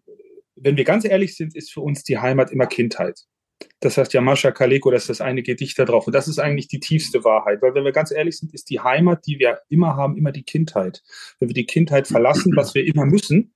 wenn 0.56 0.76
wir 0.76 0.84
ganz 0.84 1.04
ehrlich 1.04 1.36
sind, 1.36 1.56
ist 1.56 1.72
für 1.72 1.80
uns 1.80 2.04
die 2.04 2.18
Heimat 2.18 2.52
immer 2.52 2.66
Kindheit. 2.66 3.20
Das 3.80 3.96
heißt 3.96 4.12
ja 4.12 4.20
Mascha 4.20 4.50
Kaleko, 4.52 4.90
das 4.90 5.02
ist 5.02 5.10
das 5.10 5.20
eine 5.20 5.42
Gedicht 5.42 5.78
da 5.78 5.84
drauf. 5.84 6.06
Und 6.06 6.14
das 6.14 6.28
ist 6.28 6.38
eigentlich 6.38 6.68
die 6.68 6.80
tiefste 6.80 7.24
Wahrheit. 7.24 7.62
Weil 7.62 7.74
wenn 7.74 7.84
wir 7.84 7.92
ganz 7.92 8.10
ehrlich 8.10 8.38
sind, 8.38 8.54
ist 8.54 8.70
die 8.70 8.80
Heimat, 8.80 9.26
die 9.26 9.38
wir 9.38 9.60
immer 9.68 9.96
haben, 9.96 10.16
immer 10.16 10.32
die 10.32 10.42
Kindheit. 10.42 11.02
Wenn 11.38 11.48
wir 11.48 11.54
die 11.54 11.66
Kindheit 11.66 12.06
verlassen, 12.06 12.52
was 12.56 12.74
wir 12.74 12.86
immer 12.86 13.06
müssen, 13.06 13.54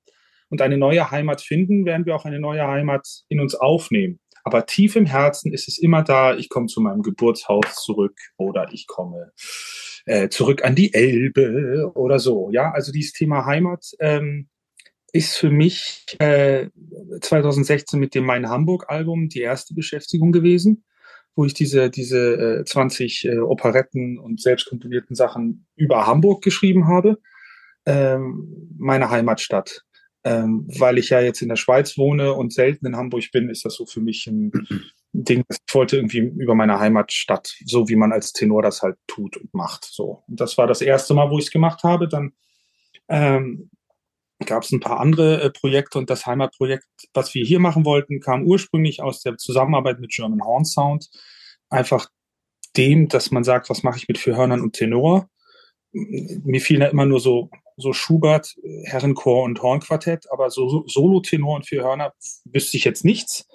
und 0.54 0.62
eine 0.62 0.78
neue 0.78 1.10
Heimat 1.10 1.40
finden, 1.40 1.84
werden 1.84 2.06
wir 2.06 2.14
auch 2.14 2.26
eine 2.26 2.38
neue 2.38 2.64
Heimat 2.64 3.24
in 3.28 3.40
uns 3.40 3.56
aufnehmen. 3.56 4.20
Aber 4.44 4.66
tief 4.66 4.94
im 4.94 5.04
Herzen 5.04 5.52
ist 5.52 5.66
es 5.66 5.78
immer 5.78 6.04
da, 6.04 6.36
ich 6.36 6.48
komme 6.48 6.68
zu 6.68 6.80
meinem 6.80 7.02
Geburtshaus 7.02 7.74
zurück 7.82 8.16
oder 8.36 8.68
ich 8.72 8.86
komme 8.86 9.32
äh, 10.06 10.28
zurück 10.28 10.64
an 10.64 10.76
die 10.76 10.94
Elbe 10.94 11.90
oder 11.96 12.20
so. 12.20 12.50
Ja, 12.52 12.70
also 12.70 12.92
dieses 12.92 13.14
Thema 13.14 13.46
Heimat 13.46 13.84
ähm, 13.98 14.48
ist 15.12 15.36
für 15.36 15.50
mich 15.50 16.06
äh, 16.20 16.68
2016 17.20 17.98
mit 17.98 18.14
dem 18.14 18.24
Mein 18.24 18.48
Hamburg-Album 18.48 19.28
die 19.28 19.40
erste 19.40 19.74
Beschäftigung 19.74 20.30
gewesen, 20.30 20.84
wo 21.34 21.46
ich 21.46 21.54
diese, 21.54 21.90
diese 21.90 22.60
äh, 22.60 22.64
20 22.64 23.24
äh, 23.24 23.38
Operetten 23.38 24.20
und 24.20 24.40
selbstkomponierten 24.40 25.16
Sachen 25.16 25.66
über 25.74 26.06
Hamburg 26.06 26.44
geschrieben 26.44 26.86
habe. 26.86 27.18
Ähm, 27.86 28.70
meine 28.78 29.10
Heimatstadt. 29.10 29.82
Ähm, 30.26 30.66
weil 30.78 30.96
ich 30.96 31.10
ja 31.10 31.20
jetzt 31.20 31.42
in 31.42 31.50
der 31.50 31.56
Schweiz 31.56 31.98
wohne 31.98 32.32
und 32.32 32.52
selten 32.52 32.86
in 32.86 32.96
Hamburg 32.96 33.30
bin, 33.30 33.50
ist 33.50 33.64
das 33.66 33.74
so 33.74 33.84
für 33.84 34.00
mich 34.00 34.26
ein 34.26 34.52
Ding. 35.12 35.44
Ich 35.50 35.74
wollte 35.74 35.96
irgendwie 35.96 36.18
über 36.18 36.54
meine 36.54 36.80
Heimatstadt, 36.80 37.54
so 37.66 37.88
wie 37.88 37.96
man 37.96 38.10
als 38.10 38.32
Tenor 38.32 38.62
das 38.62 38.80
halt 38.80 38.96
tut 39.06 39.36
und 39.36 39.52
macht. 39.52 39.84
So. 39.84 40.24
Und 40.26 40.40
das 40.40 40.56
war 40.56 40.66
das 40.66 40.80
erste 40.80 41.12
Mal, 41.12 41.30
wo 41.30 41.38
ich 41.38 41.46
es 41.46 41.50
gemacht 41.50 41.82
habe. 41.82 42.08
Dann 42.08 42.32
ähm, 43.08 43.70
gab 44.46 44.62
es 44.62 44.72
ein 44.72 44.80
paar 44.80 45.00
andere 45.00 45.42
äh, 45.42 45.50
Projekte 45.50 45.98
und 45.98 46.10
das 46.10 46.26
Heimatprojekt, 46.26 46.86
was 47.12 47.34
wir 47.34 47.44
hier 47.44 47.60
machen 47.60 47.84
wollten, 47.84 48.20
kam 48.20 48.44
ursprünglich 48.44 49.02
aus 49.02 49.20
der 49.20 49.36
Zusammenarbeit 49.36 50.00
mit 50.00 50.10
German 50.10 50.42
Horn 50.44 50.64
Sound. 50.64 51.10
Einfach 51.70 52.08
dem, 52.76 53.08
dass 53.08 53.30
man 53.30 53.44
sagt, 53.44 53.70
was 53.70 53.82
mache 53.82 53.98
ich 53.98 54.08
mit 54.08 54.18
Vierhörnern 54.18 54.60
und 54.60 54.72
Tenor? 54.72 55.28
Mir 55.92 56.60
fielen 56.60 56.80
da 56.80 56.86
immer 56.86 57.06
nur 57.06 57.20
so 57.20 57.50
so 57.76 57.92
Schubert, 57.92 58.54
Herrenchor 58.84 59.44
und 59.44 59.62
Hornquartett, 59.62 60.30
aber 60.30 60.50
so 60.50 60.84
Solo-Tenor 60.86 61.56
und 61.56 61.66
vier 61.66 61.82
Hörner 61.82 62.12
wüsste 62.44 62.76
ich 62.76 62.84
jetzt 62.84 63.04
nichts. 63.04 63.46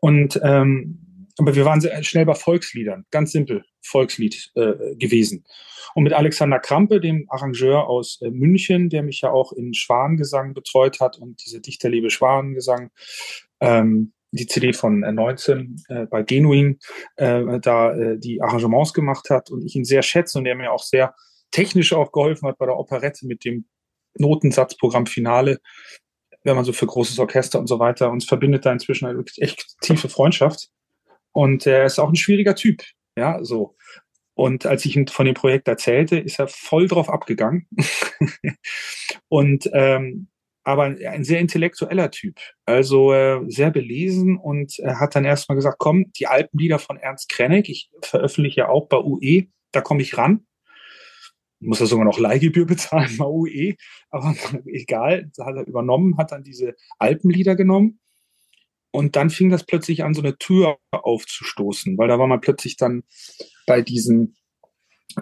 Und 0.00 0.40
ähm, 0.42 1.06
aber 1.38 1.54
wir 1.54 1.64
waren 1.64 1.80
sehr 1.80 2.02
schnell 2.02 2.26
bei 2.26 2.34
Volksliedern, 2.34 3.06
ganz 3.10 3.32
simpel 3.32 3.64
Volkslied 3.80 4.50
äh, 4.56 4.94
gewesen. 4.96 5.44
Und 5.94 6.04
mit 6.04 6.12
Alexander 6.12 6.58
Krampe, 6.58 7.00
dem 7.00 7.26
Arrangeur 7.28 7.88
aus 7.88 8.20
äh, 8.20 8.30
München, 8.30 8.90
der 8.90 9.02
mich 9.02 9.22
ja 9.22 9.30
auch 9.30 9.52
in 9.52 9.72
Schwanengesang 9.72 10.54
betreut 10.54 11.00
hat 11.00 11.18
und 11.18 11.42
diese 11.44 11.60
Dichterliebe 11.60 12.10
Schwanengesang, 12.10 12.90
ähm, 13.60 14.12
die 14.32 14.46
CD 14.46 14.72
von 14.72 15.02
äh, 15.02 15.12
19 15.12 15.82
äh, 15.88 16.06
bei 16.06 16.22
Genuin, 16.22 16.78
äh, 17.16 17.58
da 17.60 17.94
äh, 17.94 18.18
die 18.18 18.42
Arrangements 18.42 18.92
gemacht 18.92 19.30
hat 19.30 19.50
und 19.50 19.64
ich 19.64 19.74
ihn 19.74 19.84
sehr 19.84 20.02
schätze 20.02 20.38
und 20.38 20.44
der 20.44 20.54
mir 20.54 20.72
auch 20.72 20.82
sehr 20.82 21.14
technisch 21.50 21.92
auch 21.92 22.12
geholfen 22.12 22.48
hat 22.48 22.58
bei 22.58 22.66
der 22.66 22.78
Operette 22.78 23.26
mit 23.26 23.44
dem 23.44 23.66
Notensatzprogramm 24.14 25.06
Finale, 25.06 25.60
wenn 26.42 26.56
man 26.56 26.64
so 26.64 26.72
für 26.72 26.86
großes 26.86 27.18
Orchester 27.18 27.58
und 27.58 27.66
so 27.66 27.78
weiter. 27.78 28.10
Uns 28.10 28.24
verbindet 28.24 28.66
da 28.66 28.72
inzwischen 28.72 29.06
eine 29.06 29.22
echt 29.36 29.80
tiefe 29.80 30.08
Freundschaft. 30.08 30.68
Und 31.32 31.66
er 31.66 31.84
ist 31.84 31.98
auch 31.98 32.08
ein 32.08 32.16
schwieriger 32.16 32.54
Typ. 32.54 32.82
Ja, 33.16 33.42
so. 33.44 33.76
Und 34.34 34.66
als 34.66 34.84
ich 34.84 34.96
ihm 34.96 35.06
von 35.06 35.26
dem 35.26 35.34
Projekt 35.34 35.68
erzählte, 35.68 36.18
ist 36.18 36.38
er 36.38 36.48
voll 36.48 36.88
drauf 36.88 37.08
abgegangen. 37.08 37.68
und 39.28 39.68
ähm, 39.72 40.28
aber 40.62 40.84
ein 40.84 41.24
sehr 41.24 41.40
intellektueller 41.40 42.10
Typ, 42.10 42.38
also 42.66 43.12
äh, 43.12 43.40
sehr 43.48 43.70
belesen 43.70 44.36
und 44.36 44.78
er 44.78 45.00
hat 45.00 45.16
dann 45.16 45.24
erstmal 45.24 45.56
gesagt, 45.56 45.78
komm, 45.78 46.12
die 46.12 46.26
Alpenlieder 46.26 46.78
von 46.78 46.98
Ernst 46.98 47.30
Krenneck, 47.30 47.68
ich 47.68 47.90
veröffentliche 48.02 48.60
ja 48.60 48.68
auch 48.68 48.86
bei 48.86 48.98
UE, 48.98 49.46
da 49.72 49.80
komme 49.80 50.02
ich 50.02 50.18
ran 50.18 50.46
muss 51.60 51.80
er 51.80 51.86
sogar 51.86 52.04
noch 52.04 52.18
Leihgebühr 52.18 52.66
bezahlen 52.66 53.14
bei 53.18 53.26
UE, 53.26 53.74
aber 54.10 54.34
egal, 54.66 55.30
hat 55.38 55.56
er 55.56 55.66
übernommen, 55.66 56.16
hat 56.18 56.32
dann 56.32 56.42
diese 56.42 56.74
Alpenlieder 56.98 57.54
genommen. 57.54 58.00
Und 58.92 59.14
dann 59.14 59.30
fing 59.30 59.50
das 59.50 59.64
plötzlich 59.64 60.02
an, 60.02 60.14
so 60.14 60.20
eine 60.20 60.36
Tür 60.36 60.78
aufzustoßen, 60.90 61.96
weil 61.96 62.08
da 62.08 62.18
war 62.18 62.26
man 62.26 62.40
plötzlich 62.40 62.76
dann 62.76 63.04
bei 63.66 63.82
diesen, 63.82 64.36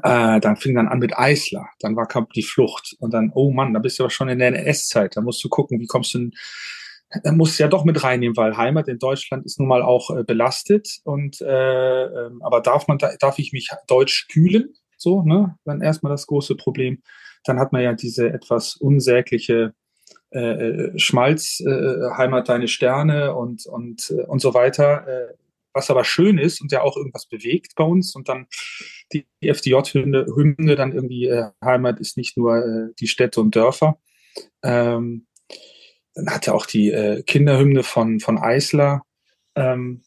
äh, 0.03 0.41
dann 0.41 0.57
fing 0.57 0.75
dann 0.75 0.89
an 0.89 1.01
mit 1.01 1.19
Eisler, 1.19 1.69
dann 1.81 1.95
war 1.95 2.07
kam 2.07 2.29
die 2.35 2.43
Flucht. 2.43 2.97
Und 2.99 3.13
dann, 3.13 3.31
oh 3.35 3.51
Mann, 3.53 3.75
da 3.75 3.81
bist 3.81 3.99
du 3.99 4.05
aber 4.05 4.11
schon 4.11 4.31
in 4.31 4.39
der 4.39 4.49
NS-Zeit, 4.49 5.17
da 5.17 5.21
musst 5.21 5.45
du 5.45 5.51
gucken, 5.51 5.81
wie 5.81 5.87
kommst 5.87 6.15
du 6.15 6.19
denn, 6.19 6.33
da 7.25 7.33
musst 7.33 7.59
du 7.59 7.63
ja 7.63 7.69
doch 7.69 7.85
mit 7.85 8.03
reinnehmen, 8.03 8.37
weil 8.39 8.57
Heimat 8.57 8.89
in 8.89 8.99
Deutschland 8.99 9.45
ist 9.45 9.59
nun 9.59 9.69
mal 9.69 9.83
auch 9.83 10.17
äh, 10.17 10.25
belastet. 10.25 11.01
Und 11.05 11.43
äh, 11.43 12.05
äh, 12.05 12.31
aber 12.41 12.63
darf 12.63 12.89
man, 12.89 12.97
darf 12.97 13.39
ich 13.39 13.53
mich 13.53 13.69
deutsch 13.87 14.29
kühlen? 14.29 14.75
So, 14.99 15.23
ne? 15.23 15.57
Dann 15.65 15.81
erstmal 15.81 16.11
das 16.11 16.27
große 16.27 16.57
Problem. 16.57 17.03
Dann 17.45 17.59
hat 17.59 17.73
man 17.73 17.83
ja 17.83 17.95
diese 17.95 18.29
etwas 18.29 18.77
unsägliche 18.77 19.75
äh, 20.31 20.41
äh 20.41 20.99
Schmalz, 20.99 21.61
äh, 21.61 22.11
Heimat 22.17 22.49
deine 22.49 22.69
Sterne 22.69 23.35
und, 23.35 23.67
und, 23.67 24.11
äh, 24.11 24.25
und 24.25 24.41
so 24.41 24.53
weiter. 24.53 25.07
Äh, 25.07 25.35
was 25.73 25.91
aber 25.91 26.05
schön 26.05 26.39
ist 26.39 26.61
und 26.61 26.73
ja 26.73 26.83
auch 26.83 26.97
irgendwas 26.97 27.27
bewegt 27.27 27.75
bei 27.77 27.85
uns. 27.85 28.15
Und 28.15 28.29
dann 28.29 28.47
die 29.13 29.27
FDJ-Hymne 29.41 30.27
Hymne 30.27 30.77
dann 30.77 30.93
irgendwie, 30.93 31.27
äh, 31.27 31.51
Heimat 31.65 32.01
ist 32.01 32.17
nicht 32.17 32.37
nur 32.37 32.57
äh, 32.57 32.93
die 32.99 33.07
Städte 33.07 33.41
und 33.41 33.55
Dörfer. 33.55 33.99
Ähm, 34.63 35.27
dann 36.15 36.31
hat 36.31 36.49
er 36.49 36.55
auch 36.55 36.67
die 36.67 36.91
äh, 36.91 37.23
Kinderhymne 37.23 37.85
von, 37.85 38.19
von 38.19 38.39
Eisler. 38.39 39.03
Ähm, 39.55 40.03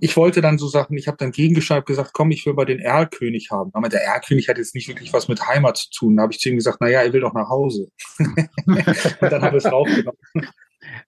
ich 0.00 0.16
wollte 0.16 0.40
dann 0.40 0.58
so 0.58 0.68
Sachen, 0.68 0.96
ich 0.96 1.08
habe 1.08 1.16
dann 1.16 1.32
gegengeschrieben, 1.32 1.84
gesagt, 1.84 2.12
komm, 2.12 2.30
ich 2.30 2.44
will 2.46 2.54
mal 2.54 2.64
den 2.64 2.78
Erlkönig 2.78 3.50
haben. 3.50 3.70
Aber 3.74 3.88
der 3.88 4.02
Erlkönig 4.02 4.48
hat 4.48 4.58
jetzt 4.58 4.74
nicht 4.74 4.88
wirklich 4.88 5.12
was 5.12 5.28
mit 5.28 5.46
Heimat 5.46 5.76
zu 5.76 5.90
tun. 5.90 6.16
Da 6.16 6.22
habe 6.24 6.32
ich 6.32 6.40
zu 6.40 6.48
ihm 6.48 6.56
gesagt, 6.56 6.80
naja, 6.80 7.02
er 7.02 7.12
will 7.12 7.20
doch 7.20 7.34
nach 7.34 7.48
Hause. 7.48 7.88
und 8.18 9.32
dann 9.32 9.42
habe 9.42 9.58
ich 9.58 9.64
es 9.64 9.72
raufgenommen. 9.72 10.18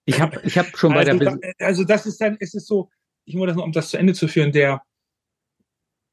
Ich 0.05 0.19
habe 0.19 0.39
ich 0.43 0.57
hab 0.57 0.77
schon 0.77 0.93
also, 0.93 1.17
bei 1.17 1.25
der... 1.25 1.39
Also 1.59 1.83
das 1.83 2.05
ist 2.05 2.19
dann, 2.21 2.37
es 2.39 2.53
ist 2.53 2.67
so, 2.67 2.89
ich 3.25 3.35
muss 3.35 3.47
das 3.47 3.55
nur, 3.55 3.65
um 3.65 3.71
das 3.71 3.89
zu 3.89 3.97
Ende 3.97 4.13
zu 4.13 4.27
führen, 4.27 4.51
der 4.51 4.81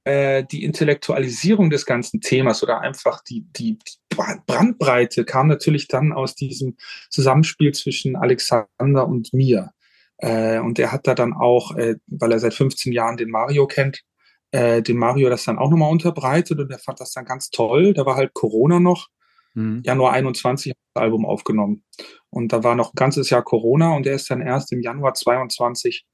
äh, 0.05 0.45
die 0.45 0.65
Intellektualisierung 0.65 1.71
des 1.71 1.85
ganzen 1.85 2.21
Themas 2.21 2.63
oder 2.63 2.81
einfach 2.81 3.23
die, 3.25 3.47
die, 3.57 3.79
die 3.79 4.17
Brandbreite 4.47 5.25
kam 5.25 5.49
natürlich 5.49 5.87
dann 5.87 6.13
aus 6.13 6.35
diesem 6.35 6.77
Zusammenspiel 7.11 7.73
zwischen 7.73 8.17
Alexander 8.17 9.07
und 9.07 9.33
mir. 9.35 9.73
Äh, 10.19 10.59
und 10.59 10.79
er 10.79 10.93
hat 10.93 11.07
da 11.07 11.15
dann 11.15 11.33
auch, 11.33 11.77
äh, 11.77 11.97
weil 12.07 12.33
er 12.33 12.41
seit 12.41 12.55
15 12.55 12.93
Jahren 12.93 13.17
den 13.17 13.31
Mario 13.31 13.67
kennt, 13.67 14.03
äh, 14.51 14.83
den 14.83 14.97
Mario 14.97 15.29
das 15.31 15.45
dann 15.45 15.59
auch 15.59 15.71
nochmal 15.71 15.91
unterbreitet 15.91 16.59
und 16.59 16.71
er 16.71 16.79
fand 16.79 17.01
das 17.01 17.13
dann 17.13 17.25
ganz 17.25 17.51
toll. 17.51 17.95
Da 17.95 18.05
war 18.05 18.17
halt 18.17 18.35
Corona 18.35 18.81
noch. 18.81 19.09
Mhm. 19.55 19.83
Januar 19.85 20.13
21 20.13 20.73
das 20.95 21.03
Album 21.03 21.25
aufgenommen. 21.25 21.85
Und 22.31 22.53
da 22.53 22.65
war 22.65 22.75
noch 22.75 22.93
ein 22.93 22.97
ganzes 22.97 23.31
Jahr 23.31 23.43
Corona 23.43 23.95
und 23.95 24.07
er 24.07 24.15
ist 24.15 24.31
dann 24.31 24.41
erst 24.41 24.73
im 24.73 24.83
Januar 24.83 25.15
22 25.15 26.07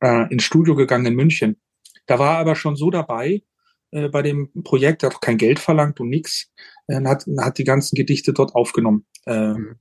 äh, 0.00 0.32
ins 0.32 0.44
Studio 0.44 0.74
gegangen 0.74 1.06
in 1.06 1.14
München. 1.14 1.60
Da 2.06 2.18
war 2.18 2.34
er 2.34 2.38
aber 2.38 2.54
schon 2.54 2.76
so 2.76 2.90
dabei 2.90 3.42
äh, 3.90 4.08
bei 4.08 4.22
dem 4.22 4.50
Projekt, 4.62 5.02
er 5.02 5.10
hat 5.10 5.16
auch 5.16 5.20
kein 5.20 5.38
Geld 5.38 5.58
verlangt 5.58 6.00
und 6.00 6.08
nix, 6.08 6.50
äh, 6.86 7.02
hat, 7.04 7.26
hat 7.38 7.58
die 7.58 7.64
ganzen 7.64 7.96
Gedichte 7.96 8.32
dort 8.32 8.54
aufgenommen. 8.54 9.06
Äh, 9.26 9.54
mhm 9.54 9.76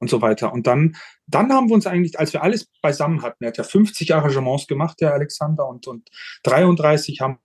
und 0.00 0.10
so 0.10 0.22
weiter. 0.22 0.52
Und 0.52 0.66
dann, 0.66 0.96
dann 1.26 1.52
haben 1.52 1.68
wir 1.68 1.74
uns 1.74 1.86
eigentlich, 1.86 2.18
als 2.18 2.32
wir 2.32 2.42
alles 2.42 2.66
beisammen 2.82 3.22
hatten, 3.22 3.44
er 3.44 3.48
hat 3.48 3.58
ja 3.58 3.64
50 3.64 4.14
Arrangements 4.14 4.66
gemacht, 4.66 5.00
der 5.00 5.12
Alexander, 5.12 5.66
und, 5.68 5.86
und 5.86 6.08
33 6.44 7.20
haben 7.20 7.38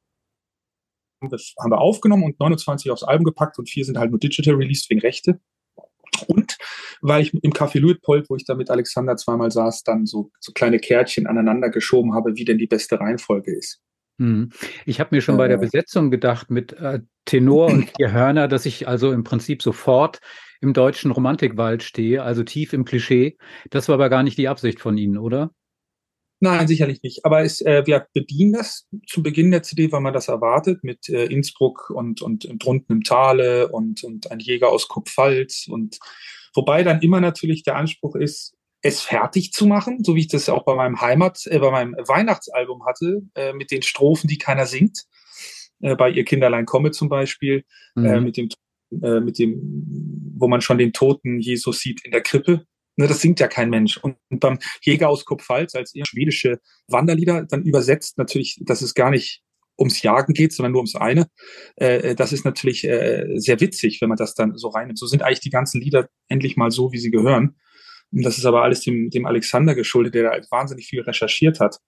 wir, 1.21 1.39
haben 1.59 1.71
wir 1.71 1.79
aufgenommen 1.79 2.23
und 2.23 2.39
29 2.39 2.91
aufs 2.91 3.03
Album 3.03 3.25
gepackt 3.25 3.57
und 3.57 3.69
vier 3.69 3.85
sind 3.85 3.97
halt 3.97 4.11
nur 4.11 4.19
digital 4.19 4.55
released 4.55 4.89
wegen 4.89 5.01
Rechte. 5.01 5.39
Und 6.27 6.57
weil 7.01 7.23
ich 7.23 7.33
im 7.33 7.53
Café 7.53 7.79
Luitpold, 7.79 8.29
wo 8.29 8.35
ich 8.35 8.45
da 8.45 8.55
mit 8.55 8.69
Alexander 8.69 9.17
zweimal 9.17 9.51
saß, 9.51 9.83
dann 9.83 10.05
so, 10.05 10.31
so 10.39 10.51
kleine 10.51 10.79
Kärtchen 10.79 11.27
aneinander 11.27 11.69
geschoben 11.69 12.13
habe, 12.13 12.35
wie 12.35 12.45
denn 12.45 12.57
die 12.57 12.67
beste 12.67 12.99
Reihenfolge 12.99 13.55
ist. 13.55 13.81
Hm. 14.19 14.51
Ich 14.85 14.99
habe 14.99 15.15
mir 15.15 15.21
schon 15.21 15.37
bei 15.37 15.47
der 15.47 15.57
Besetzung 15.57 16.11
gedacht 16.11 16.51
mit 16.51 16.73
äh, 16.73 16.99
Tenor 17.25 17.71
und 17.71 17.89
vier 17.97 18.11
Hörner, 18.11 18.47
dass 18.47 18.65
ich 18.65 18.87
also 18.87 19.11
im 19.11 19.23
Prinzip 19.23 19.63
sofort 19.63 20.19
im 20.61 20.73
deutschen 20.73 21.11
Romantikwald 21.11 21.83
stehe, 21.83 22.23
also 22.23 22.43
tief 22.43 22.73
im 22.73 22.85
Klischee. 22.85 23.37
Das 23.69 23.89
war 23.89 23.95
aber 23.95 24.09
gar 24.09 24.23
nicht 24.23 24.37
die 24.37 24.47
Absicht 24.47 24.79
von 24.79 24.97
Ihnen, 24.97 25.17
oder? 25.17 25.51
Nein, 26.39 26.67
sicherlich 26.67 27.01
nicht. 27.03 27.25
Aber 27.25 27.41
es, 27.41 27.61
äh, 27.61 27.83
wir 27.85 28.05
bedienen 28.13 28.53
das 28.53 28.87
zu 29.07 29.23
Beginn 29.23 29.51
der 29.51 29.63
CD, 29.63 29.91
weil 29.93 30.01
man 30.01 30.13
das 30.13 30.27
erwartet, 30.27 30.83
mit 30.83 31.07
äh, 31.07 31.25
Innsbruck 31.25 31.89
und, 31.89 32.21
und, 32.21 32.45
und 32.45 32.65
drunten 32.65 32.97
im 32.97 33.03
Tale 33.03 33.69
und, 33.69 34.03
und 34.03 34.29
ein 34.29 34.39
Jäger 34.39 34.69
aus 34.69 34.89
Kupfalz. 34.89 35.67
Und 35.69 35.99
wobei 36.53 36.83
dann 36.83 37.01
immer 37.01 37.21
natürlich 37.21 37.63
der 37.63 37.77
Anspruch 37.77 38.15
ist, 38.15 38.55
es 38.83 39.01
fertig 39.01 39.53
zu 39.53 39.65
machen, 39.65 40.03
so 40.03 40.15
wie 40.15 40.21
ich 40.21 40.27
das 40.27 40.49
auch 40.49 40.65
bei 40.65 40.75
meinem 40.75 41.01
Heimat, 41.01 41.47
äh, 41.47 41.57
bei 41.57 41.71
meinem 41.71 41.93
Weihnachtsalbum 41.93 42.85
hatte, 42.85 43.21
äh, 43.33 43.53
mit 43.53 43.71
den 43.71 43.81
Strophen, 43.81 44.27
die 44.27 44.37
keiner 44.37 44.65
singt. 44.65 45.05
Äh, 45.79 45.95
bei 45.95 46.09
Ihr 46.09 46.25
Kinderlein 46.25 46.65
komme 46.65 46.91
zum 46.91 47.09
Beispiel, 47.09 47.63
äh, 47.95 48.19
mhm. 48.19 48.23
mit 48.23 48.37
dem, 48.37 48.49
äh, 49.01 49.21
mit 49.21 49.39
dem, 49.39 50.33
wo 50.37 50.47
man 50.47 50.61
schon 50.61 50.77
den 50.77 50.91
toten 50.91 51.39
Jesus 51.39 51.79
sieht 51.79 52.03
in 52.05 52.11
der 52.11 52.21
Krippe. 52.21 52.65
Ne, 52.95 53.07
das 53.07 53.21
singt 53.21 53.39
ja 53.39 53.47
kein 53.47 53.69
Mensch. 53.69 53.97
Und, 53.97 54.17
und 54.29 54.39
beim 54.39 54.59
Jäger 54.81 55.09
aus 55.09 55.25
Kupfalz 55.25 55.73
als 55.75 55.95
eher 55.95 56.05
schwedische 56.05 56.59
Wanderlieder 56.87 57.45
dann 57.45 57.63
übersetzt 57.63 58.17
natürlich, 58.17 58.59
dass 58.61 58.81
es 58.81 58.93
gar 58.93 59.09
nicht 59.09 59.41
ums 59.79 60.01
Jagen 60.01 60.33
geht, 60.33 60.53
sondern 60.53 60.73
nur 60.73 60.79
ums 60.79 60.95
eine. 60.95 61.27
Äh, 61.77 62.09
äh, 62.09 62.15
das 62.15 62.33
ist 62.33 62.45
natürlich 62.45 62.83
äh, 62.83 63.25
sehr 63.35 63.59
witzig, 63.61 64.01
wenn 64.01 64.09
man 64.09 64.17
das 64.17 64.35
dann 64.35 64.57
so 64.57 64.67
reinnimmt. 64.67 64.99
So 64.99 65.07
sind 65.07 65.23
eigentlich 65.23 65.39
die 65.39 65.49
ganzen 65.49 65.81
Lieder 65.81 66.09
endlich 66.27 66.57
mal 66.57 66.69
so, 66.69 66.91
wie 66.91 66.99
sie 66.99 67.11
gehören. 67.11 67.55
Und 68.13 68.23
das 68.23 68.37
ist 68.37 68.45
aber 68.45 68.63
alles 68.63 68.81
dem, 68.81 69.09
dem 69.09 69.25
Alexander 69.25 69.75
geschuldet, 69.75 70.15
der 70.15 70.23
da 70.23 70.45
wahnsinnig 70.51 70.87
viel 70.87 71.01
recherchiert 71.01 71.59
hat, 71.59 71.79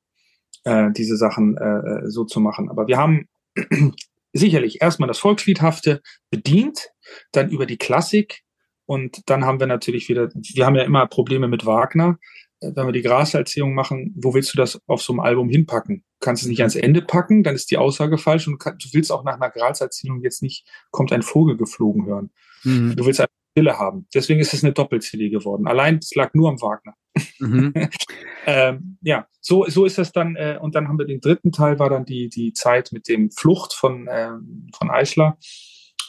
äh, 0.64 0.92
diese 0.92 1.18
Sachen 1.18 1.58
äh, 1.58 1.64
äh 1.64 2.10
so 2.10 2.26
zu 2.26 2.40
machen. 2.40 2.70
Aber 2.70 2.88
wir 2.88 2.98
haben 2.98 3.28
sicherlich 4.34 4.82
erstmal 4.82 5.08
das 5.08 5.20
Volksliedhafte 5.20 6.02
bedient, 6.30 6.90
dann 7.32 7.50
über 7.50 7.66
die 7.66 7.78
Klassik 7.78 8.46
und 8.86 9.30
dann 9.30 9.46
haben 9.46 9.60
wir 9.60 9.68
natürlich 9.68 10.10
wieder, 10.10 10.30
wir 10.34 10.66
haben 10.66 10.76
ja 10.76 10.84
immer 10.84 11.08
Probleme 11.08 11.48
mit 11.48 11.66
Wagner. 11.66 12.20
Äh, 12.60 12.72
wenn 12.76 12.86
wir 12.86 12.92
die 12.92 13.02
Graserzählung 13.02 13.74
machen, 13.74 14.14
wo 14.18 14.34
willst 14.34 14.54
du 14.54 14.58
das 14.58 14.80
auf 14.88 15.02
so 15.02 15.14
einem 15.14 15.22
Album 15.22 15.50
hinpacken? 15.50 16.04
Du 16.20 16.26
kannst 16.26 16.44
es 16.44 16.50
nicht 16.50 16.60
ans 16.60 16.76
Ende 16.76 17.02
packen, 17.02 17.44
dann 17.44 17.56
ist 17.56 17.72
die 17.72 17.78
Aussage 17.78 18.18
falsch 18.18 18.48
und 18.48 18.64
du 18.64 18.90
willst 18.94 19.12
auch 19.12 19.24
nach 19.24 19.36
einer 19.36 19.50
Graserzählung 19.50 20.22
jetzt 20.22 20.42
nicht, 20.42 20.68
kommt 20.92 21.12
ein 21.12 21.24
Vogel 21.24 21.58
geflogen 21.58 22.06
hören. 22.06 22.32
Mhm. 22.64 22.96
Du 22.96 23.06
willst 23.06 23.20
eine 23.20 23.28
Stille 23.56 23.80
haben. 23.80 24.06
Deswegen 24.14 24.42
ist 24.42 24.54
es 24.54 24.64
eine 24.64 24.74
Doppel-CD 24.74 25.30
geworden. 25.30 25.66
Allein, 25.66 26.00
es 26.00 26.14
lag 26.14 26.34
nur 26.34 26.50
am 26.50 26.62
Wagner. 26.62 26.94
Mhm. 27.40 27.74
ähm, 28.46 28.98
ja, 29.02 29.28
so, 29.40 29.66
so 29.70 29.86
ist 29.86 29.98
das 29.98 30.12
dann. 30.12 30.36
Äh, 30.36 30.60
und 30.62 30.76
dann 30.76 30.90
haben 30.90 31.00
wir 31.00 31.06
den 31.06 31.22
dritten 31.22 31.54
Teil, 31.54 31.80
war 31.80 31.90
dann 31.90 32.04
die, 32.04 32.28
die 32.28 32.52
Zeit 32.52 32.92
mit 32.92 33.08
dem 33.08 33.32
Flucht 33.32 33.74
von, 33.74 34.08
äh, 34.08 34.32
von 34.78 34.92
Eichler 34.92 35.38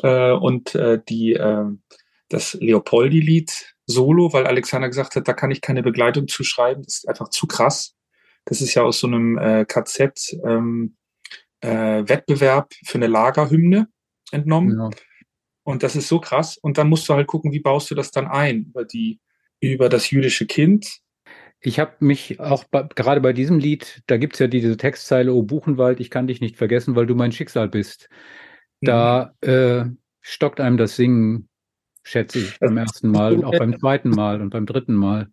äh, 0.02 0.32
und 0.32 0.74
äh, 0.74 1.00
die, 1.08 1.34
äh, 1.34 1.66
das 2.28 2.54
Leopoldi-Lied 2.54 3.76
solo, 3.86 4.32
weil 4.32 4.48
Alexander 4.48 4.88
gesagt 4.88 5.14
hat, 5.14 5.28
da 5.28 5.32
kann 5.32 5.52
ich 5.52 5.60
keine 5.60 5.84
Begleitung 5.84 6.26
zu 6.26 6.42
schreiben. 6.42 6.82
Das 6.82 6.96
ist 6.96 7.08
einfach 7.08 7.28
zu 7.28 7.46
krass. 7.46 7.94
Das 8.44 8.60
ist 8.60 8.74
ja 8.74 8.82
aus 8.82 8.98
so 8.98 9.06
einem 9.06 9.38
äh, 9.38 9.64
KZ 9.64 10.36
ähm, 10.44 10.96
äh, 11.60 12.04
für 12.04 12.94
eine 12.94 13.06
Lagerhymne 13.06 13.88
entnommen. 14.32 14.76
Ja. 14.76 14.90
Und 15.66 15.82
das 15.82 15.96
ist 15.96 16.06
so 16.06 16.20
krass. 16.20 16.56
Und 16.56 16.78
dann 16.78 16.88
musst 16.88 17.08
du 17.08 17.14
halt 17.14 17.26
gucken, 17.26 17.50
wie 17.50 17.58
baust 17.58 17.90
du 17.90 17.96
das 17.96 18.12
dann 18.12 18.28
ein 18.28 18.66
über 18.66 18.84
die, 18.84 19.18
über 19.60 19.88
das 19.88 20.08
jüdische 20.10 20.46
Kind. 20.46 21.00
Ich 21.60 21.80
habe 21.80 21.96
mich 21.98 22.38
auch 22.38 22.62
bei, 22.64 22.84
gerade 22.94 23.20
bei 23.20 23.32
diesem 23.32 23.58
Lied, 23.58 24.00
da 24.06 24.16
gibt's 24.16 24.38
ja 24.38 24.46
diese 24.46 24.76
Textzeile, 24.76 25.32
O 25.32 25.42
Buchenwald, 25.42 25.98
ich 25.98 26.08
kann 26.08 26.28
dich 26.28 26.40
nicht 26.40 26.56
vergessen, 26.56 26.94
weil 26.94 27.06
du 27.06 27.16
mein 27.16 27.32
Schicksal 27.32 27.68
bist. 27.68 28.08
Da 28.80 29.34
mhm. 29.42 29.50
äh, 29.50 29.84
stockt 30.20 30.60
einem 30.60 30.76
das 30.76 30.94
Singen 30.94 31.48
schätze 32.04 32.38
ich, 32.38 32.58
beim 32.60 32.76
ersten 32.76 33.10
Mal 33.10 33.34
und 33.34 33.44
auch 33.44 33.58
beim 33.58 33.76
zweiten 33.76 34.10
Mal 34.10 34.40
und 34.40 34.50
beim 34.50 34.66
dritten 34.66 34.94
Mal. 34.94 35.28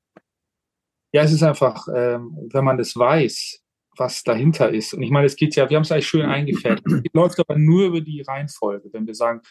Ja, 1.12 1.22
es 1.22 1.32
ist 1.32 1.44
einfach, 1.44 1.88
ähm, 1.94 2.36
wenn 2.52 2.66
man 2.66 2.80
das 2.80 2.96
weiß, 2.96 3.62
was 3.98 4.24
dahinter 4.24 4.72
ist. 4.72 4.96
Und 4.96 5.04
ich 5.04 5.12
meine, 5.12 5.28
es 5.28 5.36
geht 5.36 5.56
ja, 5.56 5.70
wir 5.70 5.78
haben 5.78 5.84
es 5.84 5.92
eigentlich 5.92 6.08
schön 6.08 6.26
eingefärbt. 6.26 6.82
Es 6.88 7.14
läuft 7.14 7.40
aber 7.40 7.60
nur 7.60 7.86
über 7.86 8.02
die 8.02 8.22
Reihenfolge. 8.22 8.90
Wenn 8.92 9.06
wir 9.06 9.14
sagen, 9.14 9.42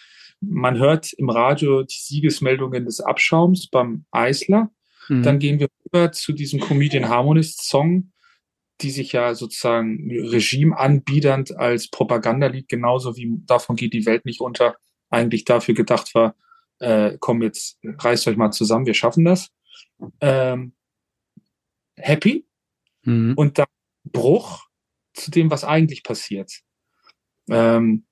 man 0.43 0.79
hört 0.79 1.13
im 1.13 1.31
Radio 1.31 1.83
die 1.83 2.01
Siegesmeldungen 2.01 2.85
des 2.85 3.01
Abschaums 3.01 3.69
beim 3.69 4.05
Eisler, 4.11 4.71
mhm. 5.09 5.23
dann 5.23 5.39
gehen 5.39 5.61
wir 5.61 5.69
über 5.85 6.13
zu 6.13 6.33
diesem 6.33 6.61
Comedian 6.61 7.09
Harmonist 7.09 7.67
Song, 7.67 8.13
die 8.81 8.91
sich 8.91 9.13
ja 9.13 9.35
sozusagen 9.35 10.11
regimeanbiedernd 10.11 11.57
als 11.57 11.89
Propagandalied 11.89 12.69
genauso 12.69 13.17
wie 13.17 13.31
davon 13.47 13.77
geht 13.77 13.93
die 13.93 14.07
Welt 14.07 14.25
nicht 14.25 14.41
unter, 14.41 14.77
eigentlich 15.11 15.45
dafür 15.45 15.75
gedacht 15.75 16.15
war, 16.15 16.35
äh, 16.81 17.17
komm, 17.21 17.43
jetzt 17.43 17.79
reißt 17.83 18.27
euch 18.27 18.37
mal 18.37 18.51
zusammen, 18.51 18.87
wir 18.87 18.95
schaffen 18.95 19.25
das. 19.25 19.49
Ähm, 20.21 20.75
happy 21.97 22.45
mhm. 23.05 23.35
und 23.37 23.59
dann 23.59 23.67
Bruch 24.05 24.67
zu 25.15 25.31
dem, 25.31 25.51
was 25.51 25.63
eigentlich 25.63 26.03
passiert. 26.03 26.53
Ähm, 27.49 28.05
äh, 28.05 28.12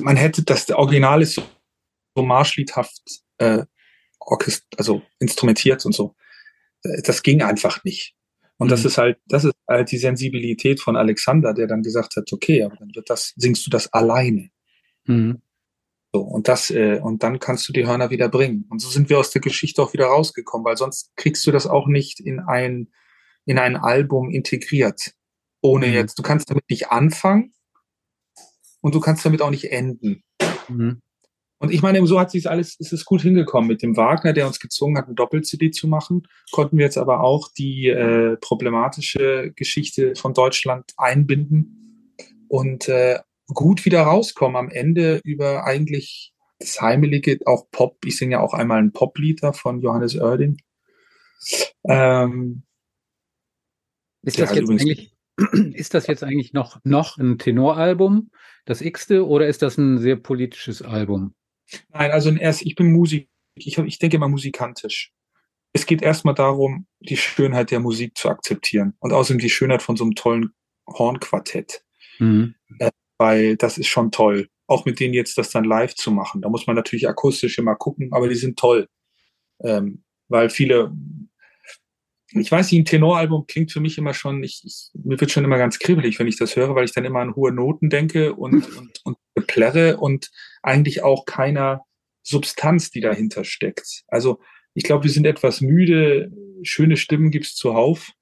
man 0.00 0.16
hätte 0.16 0.42
das 0.42 0.70
Original 0.70 1.22
ist 1.22 1.34
so, 1.34 1.42
so 2.14 2.22
marschliedhaft 2.22 3.00
äh, 3.38 3.64
orchest 4.18 4.66
also 4.76 5.02
instrumentiert 5.18 5.84
und 5.86 5.92
so. 5.92 6.14
Äh, 6.82 7.02
das 7.02 7.22
ging 7.22 7.42
einfach 7.42 7.84
nicht. 7.84 8.14
Und 8.58 8.66
mhm. 8.66 8.70
das 8.70 8.84
ist 8.84 8.98
halt, 8.98 9.18
das 9.26 9.44
ist 9.44 9.54
halt 9.68 9.90
die 9.90 9.98
Sensibilität 9.98 10.80
von 10.80 10.96
Alexander, 10.96 11.54
der 11.54 11.66
dann 11.66 11.82
gesagt 11.82 12.16
hat, 12.16 12.32
okay, 12.32 12.62
aber 12.62 12.76
dann 12.76 12.94
wird 12.94 13.08
das, 13.08 13.32
singst 13.36 13.66
du 13.66 13.70
das 13.70 13.92
alleine. 13.92 14.50
Mhm. 15.04 15.40
So, 16.12 16.20
und 16.20 16.48
das, 16.48 16.70
äh, 16.70 16.98
und 17.00 17.22
dann 17.22 17.38
kannst 17.38 17.68
du 17.68 17.72
die 17.72 17.86
Hörner 17.86 18.10
wieder 18.10 18.28
bringen. 18.28 18.66
Und 18.68 18.80
so 18.80 18.88
sind 18.88 19.08
wir 19.08 19.18
aus 19.18 19.30
der 19.30 19.40
Geschichte 19.40 19.80
auch 19.80 19.92
wieder 19.92 20.06
rausgekommen, 20.06 20.64
weil 20.64 20.76
sonst 20.76 21.12
kriegst 21.16 21.46
du 21.46 21.52
das 21.52 21.66
auch 21.66 21.86
nicht 21.86 22.20
in 22.20 22.40
ein, 22.40 22.88
in 23.46 23.58
ein 23.58 23.76
Album 23.76 24.28
integriert. 24.28 25.14
Ohne 25.62 25.86
mhm. 25.86 25.92
jetzt, 25.92 26.18
du 26.18 26.22
kannst 26.22 26.50
damit 26.50 26.68
nicht 26.68 26.90
anfangen 26.90 27.54
und 28.80 28.94
du 28.94 29.00
kannst 29.00 29.24
damit 29.24 29.42
auch 29.42 29.50
nicht 29.50 29.70
enden. 29.70 30.22
Mhm. 30.68 31.00
Und 31.58 31.70
ich 31.72 31.82
meine, 31.82 32.04
so 32.06 32.18
hat 32.18 32.30
sich 32.30 32.48
alles, 32.48 32.76
es 32.80 32.90
ist 32.92 33.04
gut 33.04 33.20
hingekommen 33.20 33.68
mit 33.68 33.82
dem 33.82 33.94
Wagner, 33.96 34.32
der 34.32 34.46
uns 34.46 34.60
gezwungen 34.60 34.96
hat, 34.96 35.06
eine 35.06 35.14
Doppel-CD 35.14 35.70
zu 35.70 35.88
machen. 35.88 36.26
Konnten 36.52 36.78
wir 36.78 36.86
jetzt 36.86 36.96
aber 36.96 37.20
auch 37.20 37.48
die 37.52 37.88
äh, 37.88 38.38
problematische 38.38 39.52
Geschichte 39.54 40.14
von 40.16 40.32
Deutschland 40.32 40.92
einbinden 40.96 42.16
und 42.48 42.88
äh, 42.88 43.18
gut 43.48 43.84
wieder 43.84 44.02
rauskommen 44.02 44.56
am 44.56 44.70
Ende 44.70 45.20
über 45.22 45.64
eigentlich 45.64 46.32
das 46.58 46.80
Heimelige, 46.80 47.38
auch 47.44 47.70
Pop. 47.70 47.98
Ich 48.06 48.16
singe 48.16 48.32
ja 48.32 48.40
auch 48.40 48.54
einmal 48.54 48.78
ein 48.78 48.92
Poplied 48.92 49.40
von 49.52 49.82
Johannes 49.82 50.16
Oerding. 50.16 50.56
Ähm, 51.84 52.62
ist, 54.22 54.38
das 54.38 54.54
jetzt 54.54 54.70
eigentlich, 54.70 55.12
ist 55.74 55.94
das 55.94 56.06
jetzt 56.06 56.22
eigentlich 56.22 56.52
noch, 56.52 56.78
noch 56.84 57.18
ein 57.18 57.38
Tenoralbum, 57.38 58.30
das 58.64 58.80
x-te, 58.80 59.26
oder 59.26 59.46
ist 59.46 59.62
das 59.62 59.78
ein 59.78 59.98
sehr 59.98 60.16
politisches 60.16 60.82
Album? 60.82 61.34
Nein, 61.88 62.10
also 62.10 62.30
erst, 62.30 62.62
ich 62.62 62.74
bin 62.74 62.92
Musik, 62.92 63.28
ich, 63.54 63.78
ich 63.78 63.98
denke 63.98 64.16
immer 64.16 64.28
musikantisch. 64.28 65.12
Es 65.72 65.86
geht 65.86 66.02
erstmal 66.02 66.34
darum, 66.34 66.86
die 66.98 67.16
Schönheit 67.16 67.70
der 67.70 67.80
Musik 67.80 68.16
zu 68.16 68.28
akzeptieren 68.28 68.94
und 68.98 69.12
außerdem 69.12 69.38
die 69.38 69.50
Schönheit 69.50 69.82
von 69.82 69.96
so 69.96 70.04
einem 70.04 70.14
tollen 70.14 70.52
Hornquartett. 70.88 71.84
Mhm. 72.18 72.54
Äh, 72.78 72.90
weil 73.18 73.56
das 73.56 73.78
ist 73.78 73.86
schon 73.86 74.10
toll. 74.10 74.48
Auch 74.66 74.84
mit 74.84 74.98
denen 74.98 75.14
jetzt 75.14 75.36
das 75.38 75.50
dann 75.50 75.64
live 75.64 75.94
zu 75.94 76.10
machen. 76.10 76.42
Da 76.42 76.48
muss 76.48 76.66
man 76.66 76.76
natürlich 76.76 77.08
akustisch 77.08 77.58
immer 77.58 77.76
gucken, 77.76 78.12
aber 78.12 78.28
die 78.28 78.34
sind 78.34 78.58
toll. 78.58 78.88
Ähm, 79.62 80.02
weil 80.28 80.48
viele, 80.48 80.92
ich 82.32 82.50
weiß 82.50 82.70
nicht, 82.70 82.80
ein 82.80 82.84
Tenoralbum 82.84 83.46
klingt 83.46 83.72
für 83.72 83.80
mich 83.80 83.98
immer 83.98 84.14
schon, 84.14 84.42
ich, 84.42 84.62
ich, 84.64 84.90
mir 84.94 85.20
wird 85.20 85.30
schon 85.30 85.44
immer 85.44 85.58
ganz 85.58 85.78
kribbelig, 85.78 86.18
wenn 86.18 86.28
ich 86.28 86.38
das 86.38 86.54
höre, 86.54 86.74
weil 86.74 86.84
ich 86.84 86.92
dann 86.92 87.04
immer 87.04 87.20
an 87.20 87.34
hohe 87.34 87.52
Noten 87.52 87.90
denke 87.90 88.34
und, 88.34 88.76
und, 88.76 89.00
und 89.04 89.46
plärre 89.46 89.96
und 89.96 90.30
eigentlich 90.62 91.02
auch 91.02 91.24
keiner 91.24 91.84
Substanz, 92.22 92.90
die 92.90 93.00
dahinter 93.00 93.44
steckt. 93.44 94.04
Also 94.08 94.40
ich 94.74 94.84
glaube, 94.84 95.04
wir 95.04 95.10
sind 95.10 95.26
etwas 95.26 95.60
müde, 95.60 96.30
schöne 96.62 96.96
Stimmen 96.96 97.30
gibt's 97.30 97.56
zuhauf, 97.56 98.12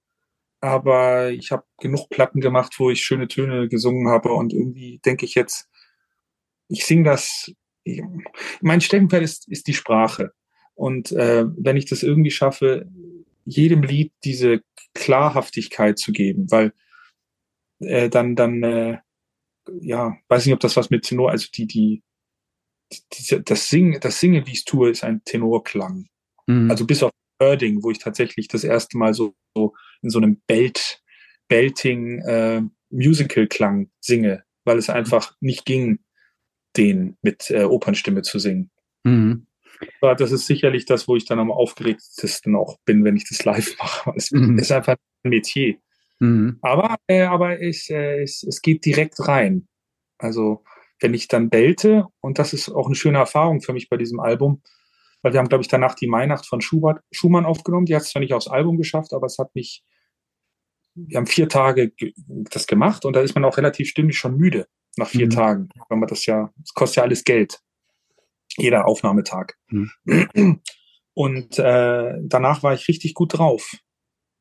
aber 0.61 1.31
ich 1.31 1.53
habe 1.53 1.65
genug 1.79 2.09
Platten 2.09 2.41
gemacht, 2.41 2.75
wo 2.79 2.91
ich 2.91 3.03
schöne 3.03 3.29
Töne 3.29 3.69
gesungen 3.69 4.09
habe 4.09 4.33
und 4.33 4.53
irgendwie 4.53 5.01
denke 5.05 5.27
ich 5.27 5.35
jetzt, 5.35 5.69
ich 6.69 6.85
singe 6.85 7.05
das. 7.05 7.53
Mein 8.61 8.81
Steckenpferd 8.81 9.23
ist, 9.23 9.49
ist 9.49 9.67
die 9.67 9.75
Sprache. 9.75 10.33
Und 10.75 11.11
äh, 11.13 11.45
wenn 11.57 11.77
ich 11.77 11.87
das 11.87 12.03
irgendwie 12.03 12.31
schaffe, 12.31 12.87
jedem 13.49 13.83
Lied 13.83 14.13
diese 14.25 14.63
Klarhaftigkeit 14.95 15.99
zu 15.99 16.13
geben, 16.13 16.51
weil 16.51 16.73
äh, 17.81 18.09
dann, 18.09 18.37
dann, 18.37 18.63
äh, 18.63 18.99
ja, 19.81 20.17
weiß 20.29 20.47
nicht, 20.47 20.55
ob 20.55 20.61
das 20.61 20.77
was 20.77 20.91
mit 20.91 21.05
Tenor, 21.05 21.31
also 21.31 21.49
die, 21.55 21.67
die, 21.67 22.03
die 23.13 23.45
das 23.45 23.69
Singen, 23.69 24.01
das 24.01 24.21
Singen, 24.21 24.47
wie 24.47 24.53
ich 24.53 24.59
es 24.59 24.65
tue, 24.65 24.91
ist 24.91 25.05
ein 25.05 25.23
Tenorklang. 25.25 26.09
Mhm. 26.47 26.71
Also 26.71 26.87
bis 26.87 27.03
auf 27.03 27.13
Erding, 27.39 27.83
wo 27.83 27.91
ich 27.91 27.99
tatsächlich 27.99 28.49
das 28.49 28.65
erste 28.65 28.99
Mal 28.99 29.15
so, 29.15 29.35
so 29.55 29.75
in 30.03 30.11
so 30.11 30.19
einem 30.19 30.41
Belt, 30.47 31.03
Belting, 31.49 32.21
äh, 32.23 32.63
Musical-Klang 32.91 33.91
singe, 34.01 34.45
weil 34.65 34.79
es 34.79 34.91
einfach 34.91 35.35
nicht 35.41 35.65
ging, 35.65 36.01
den 36.77 37.17
mit 37.23 37.51
äh, 37.51 37.65
Opernstimme 37.65 38.23
zu 38.23 38.39
singen. 38.39 38.71
Mhm. 39.05 39.47
Das 40.01 40.33
ist 40.33 40.47
sicherlich 40.47 40.87
das, 40.87 41.07
wo 41.09 41.17
ich 41.17 41.25
dann 41.25 41.39
am 41.39 41.51
aufgeregtesten 41.51 42.57
auch 42.57 42.79
bin, 42.85 43.05
wenn 43.05 43.17
ich 43.17 43.29
das 43.29 43.45
live 43.45 43.77
mache. 43.79 44.13
Es 44.17 44.31
mhm. 44.31 44.59
ist 44.59 44.73
einfach 44.73 44.97
ein 45.25 45.31
Metier. 45.31 45.77
Mhm. 46.21 46.59
Aber, 46.63 46.97
äh, 47.07 47.23
aber 47.23 47.61
es, 47.61 47.89
äh, 47.91 48.23
es, 48.23 48.43
es 48.43 48.61
geht 48.61 48.85
direkt 48.85 49.27
rein. 49.27 49.69
Also 50.19 50.65
wenn 51.01 51.15
ich 51.15 51.29
dann 51.29 51.49
belte, 51.49 52.07
und 52.21 52.39
das 52.39 52.53
ist 52.53 52.69
auch 52.71 52.87
eine 52.87 52.97
schöne 52.97 53.19
Erfahrung 53.19 53.61
für 53.61 53.73
mich 53.73 53.89
bei 53.89 53.97
diesem 53.97 54.21
Album, 54.21 54.63
weil 55.23 55.33
wir 55.33 55.41
haben, 55.41 55.49
glaube 55.49 55.63
ich, 55.63 55.69
danach 55.69 55.95
die 55.95 56.07
Mainacht 56.07 56.47
von 56.47 56.61
Schubert, 56.61 57.03
Schumann 57.11 57.45
aufgenommen. 57.45 57.87
Die 57.87 57.95
hat 57.95 58.03
es 58.03 58.11
zwar 58.11 58.21
nicht 58.21 58.33
aufs 58.33 58.49
Album 58.49 58.77
geschafft, 58.77 59.13
aber 59.13 59.27
es 59.27 59.39
hat 59.39 59.55
mich, 59.55 59.85
wir 60.95 61.17
haben 61.17 61.27
vier 61.27 61.49
Tage 61.49 61.93
das 62.27 62.67
gemacht 62.67 63.05
und 63.05 63.15
da 63.15 63.21
ist 63.21 63.35
man 63.35 63.45
auch 63.45 63.57
relativ 63.57 63.89
stimmig 63.89 64.19
schon 64.19 64.37
müde 64.37 64.67
nach 64.97 65.09
vier 65.09 65.27
mhm. 65.27 65.31
Tagen, 65.31 65.69
weil 65.89 65.99
man 65.99 66.09
das 66.09 66.27
ja, 66.27 66.53
es 66.63 66.75
kostet 66.75 66.97
ja 66.97 67.03
alles 67.05 67.25
Geld. 67.25 67.61
Jeder 68.59 68.87
Aufnahmetag. 68.87 69.55
Mhm. 69.69 70.61
Und 71.15 71.59
äh, 71.59 72.15
danach 72.21 72.63
war 72.63 72.75
ich 72.75 72.87
richtig 72.89 73.15
gut 73.15 73.39
drauf. 73.39 73.73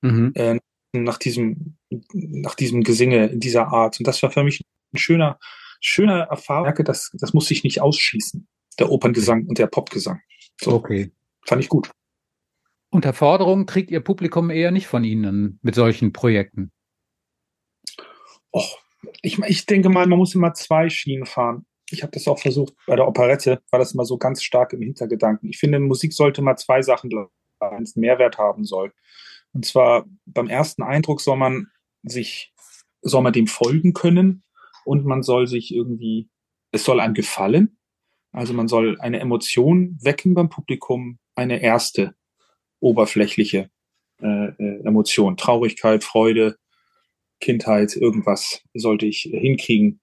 Mhm. 0.02 0.32
Äh, 0.36 0.60
nach 0.94 1.18
diesem, 1.18 1.78
nach 2.14 2.56
diesem 2.56 2.84
Gesinge 2.84 3.28
in 3.28 3.40
dieser 3.40 3.68
Art. 3.68 4.00
Und 4.00 4.08
das 4.08 4.22
war 4.24 4.32
für 4.32 4.44
mich 4.44 4.62
ein 4.94 4.98
schöner, 4.98 5.38
schöner 5.80 6.24
Erfahrung. 6.24 6.74
Das, 6.86 7.12
das 7.14 7.34
musste 7.34 7.54
ich 7.54 7.64
nicht 7.64 7.82
ausschließen. 7.82 8.48
Der 8.80 8.92
Operngesang 8.92 9.46
und 9.46 9.58
der 9.58 9.68
Popgesang. 9.68 10.22
So. 10.60 10.74
Okay. 10.74 11.12
Fand 11.46 11.62
ich 11.62 11.70
gut. 11.70 11.90
Unter 12.90 13.14
Forderung 13.14 13.66
kriegt 13.66 13.92
Ihr 13.92 14.00
Publikum 14.00 14.50
eher 14.50 14.72
nicht 14.72 14.88
von 14.88 15.04
Ihnen 15.04 15.60
mit 15.62 15.76
solchen 15.76 16.14
Projekten? 16.14 16.72
Och, 18.52 18.80
ich, 19.22 19.38
ich 19.40 19.66
denke 19.66 19.90
mal, 19.90 20.08
man 20.08 20.18
muss 20.18 20.36
immer 20.36 20.54
zwei 20.54 20.90
Schienen 20.90 21.26
fahren. 21.26 21.66
Ich 21.90 22.04
habe 22.04 22.12
das 22.12 22.28
auch 22.28 22.40
versucht, 22.40 22.74
bei 22.86 22.96
der 22.96 23.08
Operette 23.08 23.62
war 23.72 23.80
das 23.80 23.94
immer 23.94 24.06
so 24.06 24.18
ganz 24.18 24.44
stark 24.44 24.74
im 24.74 24.82
Hintergedanken. 24.82 25.50
Ich 25.50 25.58
finde, 25.58 25.80
Musik 25.80 26.14
sollte 26.14 26.42
mal 26.42 26.58
zwei 26.58 26.82
Sachen, 26.82 27.10
einen 27.60 27.88
Mehrwert 27.96 28.38
haben 28.38 28.66
soll. 28.66 28.94
Und 29.54 29.66
zwar 29.66 30.06
beim 30.26 30.48
ersten 30.50 30.84
Eindruck 30.84 31.22
soll 31.22 31.38
man 31.38 31.68
sich, 32.04 32.54
soll 33.02 33.22
man 33.22 33.34
dem 33.34 33.48
folgen 33.48 33.94
können 33.94 34.44
und 34.86 35.06
man 35.06 35.24
soll 35.24 35.48
sich 35.48 35.74
irgendwie, 35.74 36.30
es 36.72 36.84
soll 36.84 37.00
einem 37.00 37.14
gefallen. 37.14 37.78
Also 38.32 38.54
man 38.54 38.68
soll 38.68 39.00
eine 39.00 39.20
Emotion 39.20 39.98
wecken 40.02 40.34
beim 40.34 40.50
Publikum, 40.50 41.20
eine 41.36 41.62
erste 41.62 42.16
oberflächliche 42.80 43.70
äh, 44.22 44.48
äh 44.48 44.84
Emotion, 44.86 45.38
Traurigkeit, 45.38 46.04
Freude, 46.04 46.58
Kindheit, 47.40 47.96
irgendwas 47.96 48.62
sollte 48.74 49.06
ich 49.06 49.22
hinkriegen. 49.22 50.02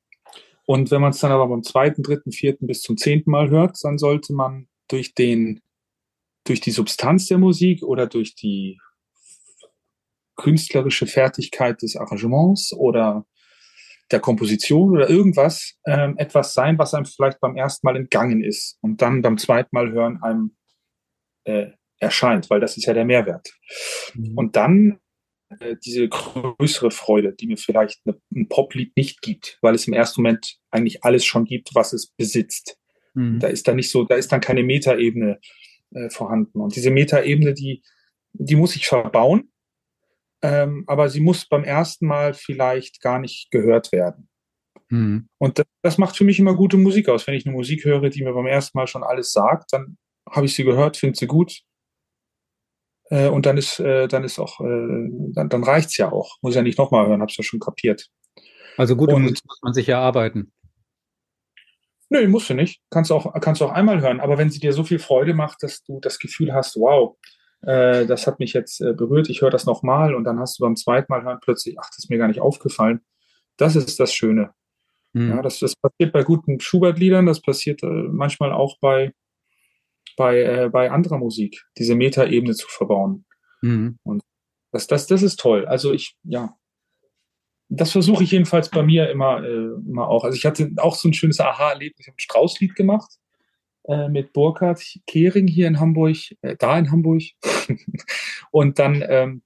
Und 0.67 0.91
wenn 0.91 1.01
man 1.01 1.11
es 1.11 1.21
dann 1.21 1.33
aber 1.33 1.49
beim 1.49 1.62
zweiten, 1.62 2.03
dritten, 2.03 2.33
vierten 2.33 2.67
bis 2.67 2.81
zum 2.81 2.97
zehnten 2.97 3.31
Mal 3.31 3.51
hört, 3.51 3.77
dann 3.83 3.99
sollte 3.99 4.33
man 4.33 4.69
durch 4.89 5.15
den, 5.15 5.61
durch 6.45 6.61
die 6.61 6.71
Substanz 6.71 7.27
der 7.27 7.39
Musik 7.39 7.83
oder 7.83 8.07
durch 8.07 8.35
die 8.35 8.79
künstlerische 10.37 11.07
Fertigkeit 11.07 11.83
des 11.83 11.97
Arrangements 11.97 12.73
oder 12.73 13.27
der 14.11 14.21
Komposition 14.21 14.91
oder 14.91 15.09
irgendwas 15.09 15.75
ähm, 15.87 16.17
etwas 16.19 16.55
sein, 16.55 16.79
was 16.79 16.95
einem 16.95 17.07
vielleicht 17.07 17.41
beim 17.41 17.57
ersten 17.57 17.87
Mal 17.87 17.97
entgangen 17.97 18.43
ist 18.43 18.79
und 18.83 19.01
dann 19.01 19.23
beim 19.23 19.39
zweiten 19.39 19.71
Mal 19.73 19.93
hören 19.93 20.23
einem 20.23 20.57
äh, 21.45 21.71
erscheint, 21.99 22.51
weil 22.51 22.61
das 22.61 22.77
ist 22.77 22.87
ja 22.87 22.93
der 22.93 23.05
Mehrwert. 23.05 23.55
Mhm. 24.15 24.37
Und 24.37 24.57
dann 24.57 24.93
äh, 24.93 25.04
diese 25.84 26.09
größere 26.09 26.90
Freude, 26.90 27.32
die 27.32 27.47
mir 27.47 27.57
vielleicht 27.57 28.01
eine, 28.05 28.18
ein 28.34 28.49
Poplied 28.49 28.97
nicht 28.97 29.22
gibt, 29.22 29.59
weil 29.62 29.74
es 29.74 29.86
im 29.86 29.95
ersten 29.95 30.22
Moment 30.22 30.57
eigentlich 30.70 31.05
alles 31.05 31.24
schon 31.24 31.45
gibt, 31.45 31.74
was 31.74 31.92
es 31.92 32.09
besitzt. 32.09 32.78
Mhm. 33.14 33.40
Da 33.40 33.49
ist 33.49 33.68
dann 33.68 33.76
nicht 33.76 33.90
so, 33.90 34.05
da 34.05 34.16
ist 34.16 34.32
dann 34.32 34.40
keine 34.40 34.62
Metaebene 34.62 35.38
äh, 35.92 36.11
vorhanden. 36.11 36.61
Und 36.61 36.74
diese 36.76 36.90
Metaebene, 36.90 37.55
die, 37.55 37.82
die 38.32 38.57
muss 38.57 38.76
ich 38.76 38.86
verbauen, 38.86 39.53
ähm, 40.42 40.84
aber 40.86 41.09
sie 41.09 41.20
muss 41.20 41.47
beim 41.47 41.64
ersten 41.64 42.07
Mal 42.07 42.34
vielleicht 42.34 43.01
gar 43.01 43.18
nicht 43.18 43.51
gehört 43.51 43.92
werden. 43.92 44.28
Mhm. 44.90 45.28
Und 45.38 45.59
das, 45.59 45.66
das 45.82 45.99
macht 45.99 46.16
für 46.16 46.24
mich 46.24 46.38
immer 46.38 46.55
gute 46.55 46.76
Musik 46.76 47.09
aus. 47.09 47.26
Wenn 47.26 47.34
ich 47.34 47.47
eine 47.47 47.55
Musik 47.55 47.84
höre, 47.84 48.11
die 48.11 48.22
mir 48.22 48.32
beim 48.32 48.47
ersten 48.47 48.76
Mal 48.76 48.86
schon 48.86 49.03
alles 49.03 49.32
sagt, 49.32 49.72
dann 49.72 49.97
habe 50.28 50.47
ich 50.47 50.55
sie 50.55 50.64
gehört, 50.64 50.97
finde 50.97 51.18
sie 51.18 51.26
gut, 51.26 51.62
äh, 53.15 53.29
und 53.29 53.47
dann 53.47 53.57
ist, 53.57 53.79
äh, 53.79 54.09
dann 54.09 54.25
ist 54.25 54.41
auch, 54.41 54.61
äh, 54.61 55.09
dann, 55.35 55.49
dann 55.49 55.62
reicht's 55.62 55.97
ja 55.97 56.11
auch. 56.11 56.37
Muss 56.43 56.57
ja 56.57 56.62
nicht 56.62 56.79
nochmal 56.79 57.07
hören, 57.07 57.23
hab's 57.23 57.37
ja 57.37 57.45
schon 57.45 57.61
kapiert. 57.61 58.09
Also 58.77 58.97
gut, 58.97 59.11
muss 59.12 59.43
man 59.62 59.73
sich 59.73 59.89
erarbeiten. 59.89 60.53
Nö, 62.11 62.27
musst 62.27 62.51
du 62.51 62.55
nicht. 62.55 62.83
Kannst 62.91 63.12
auch, 63.12 63.33
kannst 63.41 63.62
auch 63.62 63.71
einmal 63.71 64.01
hören. 64.01 64.21
Aber 64.21 64.37
wenn 64.37 64.51
sie 64.51 64.59
dir 64.59 64.73
so 64.73 64.83
viel 64.83 64.99
Freude 64.99 65.33
macht, 65.33 65.62
dass 65.62 65.85
du 65.85 66.01
das 66.01 66.19
Gefühl 66.19 66.53
hast, 66.53 66.75
wow, 66.77 67.17
äh, 67.62 68.05
das 68.05 68.27
hat 68.27 68.41
mich 68.41 68.53
jetzt 68.53 68.81
äh, 68.81 68.95
berührt, 68.95 69.31
ich 69.31 69.43
höre 69.43 69.51
das 69.51 69.65
nochmal 69.65 70.15
und 70.15 70.25
dann 70.25 70.41
hast 70.41 70.59
du 70.59 70.65
beim 70.65 70.75
zweiten 70.75 71.07
Mal 71.09 71.23
hören 71.23 71.39
plötzlich, 71.41 71.77
ach, 71.79 71.89
das 71.91 71.99
ist 71.99 72.11
mir 72.11 72.19
gar 72.19 72.29
nicht 72.29 72.41
aufgefallen. 72.41 73.01
Das 73.57 73.77
ist 73.77 74.01
das 74.01 74.12
Schöne. 74.12 74.51
Mhm. 75.12 75.31
Ja, 75.31 75.43
das, 75.43 75.61
das 75.61 75.77
passiert 75.77 76.12
bei 76.12 76.25
guten 76.25 76.59
Schubert-Liedern, 76.59 77.27
das 77.27 77.41
passiert 77.41 77.85
äh, 77.85 77.87
manchmal 77.87 78.53
auch 78.53 78.77
bei, 78.81 79.12
bei, 80.17 80.43
äh, 80.43 80.69
bei 80.71 80.91
anderer 80.91 81.19
Musik, 81.19 81.65
diese 81.79 81.95
Metaebene 81.95 82.55
zu 82.55 82.69
verbauen. 82.69 83.25
Mhm. 83.62 83.99
Und 84.03 84.23
das, 84.73 84.87
das, 84.87 85.07
das 85.07 85.23
ist 85.23 85.39
toll. 85.39 85.67
Also 85.67 85.93
ich, 85.93 86.17
ja, 86.25 86.57
das 87.69 87.93
versuche 87.93 88.25
ich 88.25 88.31
jedenfalls 88.31 88.69
bei 88.71 88.83
mir 88.83 89.11
immer, 89.11 89.43
äh, 89.43 89.75
immer 89.87 90.09
auch. 90.09 90.25
Also 90.25 90.37
ich 90.37 90.45
hatte 90.45 90.71
auch 90.77 90.97
so 90.97 91.09
ein 91.09 91.15
schönes 91.15 91.41
Aha-Erlebnis, 91.41 92.01
ich 92.01 92.09
habe 92.09 92.17
ein 92.17 92.21
Straußlied 92.21 92.75
gemacht 92.75 93.19
äh, 93.85 94.09
mit 94.09 94.33
Burkhard 94.33 94.83
Kehring 95.07 95.47
hier 95.47 95.67
in 95.67 95.81
Hamburg, 95.81 96.17
äh, 96.43 96.57
da 96.57 96.79
in 96.79 96.91
Hamburg. 96.91 97.23
und 98.51 98.79
dann, 98.79 99.05
ähm, 99.09 99.43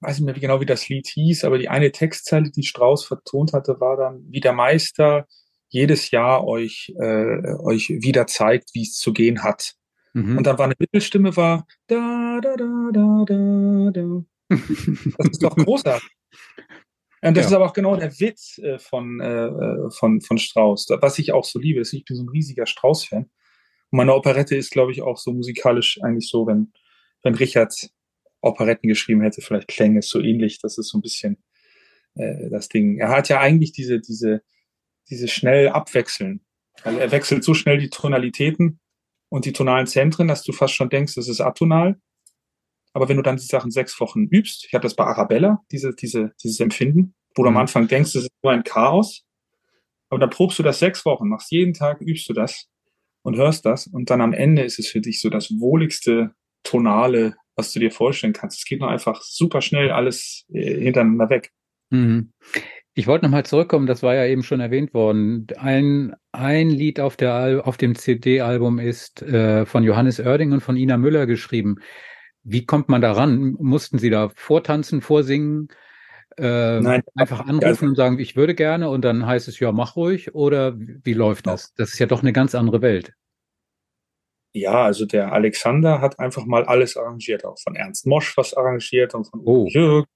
weiß 0.00 0.18
nicht 0.18 0.26
mehr 0.26 0.34
genau, 0.34 0.60
wie 0.60 0.66
das 0.66 0.88
Lied 0.88 1.06
hieß, 1.06 1.44
aber 1.44 1.58
die 1.58 1.68
eine 1.68 1.92
Textzeile, 1.92 2.50
die 2.50 2.64
Strauß 2.64 3.04
vertont 3.04 3.52
hatte, 3.52 3.80
war 3.80 3.96
dann, 3.96 4.24
wie 4.28 4.40
der 4.40 4.52
Meister 4.52 5.26
jedes 5.72 6.10
Jahr 6.10 6.46
euch, 6.46 6.92
äh, 7.00 7.54
euch 7.60 7.88
wieder 7.88 8.26
zeigt, 8.26 8.70
wie 8.74 8.82
es 8.82 8.92
zu 8.92 9.12
gehen 9.12 9.42
hat. 9.42 9.74
Mhm. 10.12 10.36
Und 10.38 10.46
dann 10.46 10.58
war 10.58 10.66
eine 10.66 10.74
Mittelstimme, 10.78 11.34
war 11.36 11.66
da, 11.86 12.40
da, 12.42 12.56
da, 12.56 12.90
da, 12.92 13.24
da, 13.26 13.90
da. 13.90 14.24
Das 15.18 15.30
ist 15.30 15.42
doch 15.42 15.56
großartig. 15.56 16.10
Und 17.24 17.36
das 17.36 17.44
ja. 17.44 17.48
ist 17.48 17.52
aber 17.54 17.66
auch 17.66 17.72
genau 17.72 17.96
der 17.96 18.12
Witz 18.20 18.58
äh, 18.58 18.78
von, 18.78 19.20
äh, 19.20 19.90
von, 19.90 20.20
von 20.20 20.38
Strauss, 20.38 20.88
was 20.90 21.18
ich 21.18 21.32
auch 21.32 21.44
so 21.44 21.58
liebe. 21.58 21.80
Ich 21.80 22.04
bin 22.04 22.16
so 22.16 22.22
ein 22.22 22.28
riesiger 22.28 22.66
Strauss-Fan. 22.66 23.22
Und 23.22 23.96
meine 23.96 24.14
Operette 24.14 24.56
ist, 24.56 24.72
glaube 24.72 24.92
ich, 24.92 25.00
auch 25.00 25.16
so 25.16 25.32
musikalisch 25.32 25.98
eigentlich 26.02 26.28
so, 26.28 26.46
wenn, 26.46 26.72
wenn 27.22 27.34
Richard 27.34 27.90
Operetten 28.42 28.88
geschrieben 28.88 29.22
hätte, 29.22 29.40
vielleicht 29.40 29.68
klänge 29.68 30.00
es 30.00 30.10
so 30.10 30.20
ähnlich. 30.20 30.58
Das 30.60 30.76
ist 30.76 30.88
so 30.88 30.98
ein 30.98 31.02
bisschen 31.02 31.42
äh, 32.16 32.50
das 32.50 32.68
Ding. 32.68 32.98
Er 32.98 33.08
hat 33.08 33.30
ja 33.30 33.40
eigentlich 33.40 33.72
diese, 33.72 34.00
diese, 34.00 34.42
dieses 35.12 35.30
schnell 35.30 35.68
abwechseln. 35.68 36.40
Also 36.82 36.98
er 36.98 37.12
wechselt 37.12 37.44
so 37.44 37.54
schnell 37.54 37.78
die 37.78 37.90
Tonalitäten 37.90 38.80
und 39.28 39.44
die 39.44 39.52
tonalen 39.52 39.86
Zentren, 39.86 40.26
dass 40.26 40.42
du 40.42 40.52
fast 40.52 40.74
schon 40.74 40.88
denkst, 40.88 41.14
das 41.14 41.28
ist 41.28 41.40
atonal. 41.40 42.00
Aber 42.94 43.08
wenn 43.08 43.16
du 43.16 43.22
dann 43.22 43.36
die 43.36 43.46
Sachen 43.46 43.70
sechs 43.70 44.00
Wochen 44.00 44.24
übst, 44.24 44.64
ich 44.66 44.74
hatte 44.74 44.84
das 44.84 44.96
bei 44.96 45.04
Arabella, 45.04 45.60
diese, 45.70 45.94
diese, 45.94 46.32
dieses 46.42 46.60
Empfinden, 46.60 47.14
wo 47.34 47.42
du 47.42 47.48
am 47.48 47.54
mhm. 47.54 47.60
Anfang 47.60 47.88
denkst, 47.88 48.14
das 48.14 48.24
ist 48.24 48.30
nur 48.42 48.52
ein 48.52 48.64
Chaos. 48.64 49.24
Aber 50.08 50.18
dann 50.18 50.30
probst 50.30 50.58
du 50.58 50.62
das 50.62 50.78
sechs 50.78 51.04
Wochen, 51.04 51.28
machst 51.28 51.50
jeden 51.52 51.72
Tag, 51.72 52.00
übst 52.00 52.28
du 52.28 52.32
das 52.32 52.68
und 53.22 53.36
hörst 53.36 53.64
das. 53.64 53.86
Und 53.86 54.10
dann 54.10 54.20
am 54.20 54.32
Ende 54.32 54.62
ist 54.62 54.78
es 54.78 54.88
für 54.88 55.00
dich 55.00 55.20
so 55.20 55.30
das 55.30 55.50
wohligste 55.58 56.34
Tonale, 56.62 57.36
was 57.54 57.72
du 57.72 57.80
dir 57.80 57.90
vorstellen 57.90 58.32
kannst. 58.32 58.58
Es 58.58 58.64
geht 58.64 58.80
nur 58.80 58.90
einfach 58.90 59.22
super 59.22 59.62
schnell 59.62 59.90
alles 59.90 60.46
äh, 60.52 60.80
hintereinander 60.80 61.30
weg. 61.30 61.52
Mhm. 61.90 62.32
Ich 62.94 63.06
wollte 63.06 63.24
nochmal 63.24 63.46
zurückkommen, 63.46 63.86
das 63.86 64.02
war 64.02 64.14
ja 64.14 64.26
eben 64.26 64.42
schon 64.42 64.60
erwähnt 64.60 64.92
worden. 64.92 65.46
Ein, 65.56 66.14
ein 66.32 66.68
Lied 66.68 67.00
auf, 67.00 67.16
der, 67.16 67.62
auf 67.64 67.78
dem 67.78 67.94
CD-Album 67.94 68.78
ist 68.78 69.22
äh, 69.22 69.64
von 69.64 69.82
Johannes 69.82 70.20
Oerding 70.20 70.52
und 70.52 70.60
von 70.60 70.76
Ina 70.76 70.98
Müller 70.98 71.24
geschrieben. 71.26 71.76
Wie 72.42 72.66
kommt 72.66 72.90
man 72.90 73.00
da 73.00 73.12
ran? 73.12 73.56
Mussten 73.58 73.98
Sie 73.98 74.10
da 74.10 74.30
vortanzen, 74.34 75.00
vorsingen? 75.00 75.68
Äh, 76.36 76.80
Nein. 76.80 77.02
Einfach 77.14 77.40
anrufen 77.40 77.66
also, 77.66 77.86
und 77.86 77.94
sagen, 77.94 78.18
ich 78.18 78.36
würde 78.36 78.54
gerne 78.54 78.90
und 78.90 79.02
dann 79.04 79.26
heißt 79.26 79.48
es, 79.48 79.58
ja, 79.58 79.72
mach 79.72 79.96
ruhig 79.96 80.34
oder 80.34 80.74
wie 80.76 81.14
läuft 81.14 81.46
das? 81.46 81.72
Das 81.74 81.94
ist 81.94 81.98
ja 81.98 82.06
doch 82.06 82.20
eine 82.20 82.34
ganz 82.34 82.54
andere 82.54 82.82
Welt. 82.82 83.14
Ja, 84.52 84.84
also 84.84 85.06
der 85.06 85.32
Alexander 85.32 86.02
hat 86.02 86.18
einfach 86.18 86.44
mal 86.44 86.64
alles 86.64 86.98
arrangiert, 86.98 87.46
auch 87.46 87.58
von 87.58 87.74
Ernst 87.74 88.06
Mosch 88.06 88.36
was 88.36 88.52
arrangiert 88.52 89.14
und 89.14 89.24
von 89.24 89.40
oh. 89.44 89.66
Jürg 89.68 90.06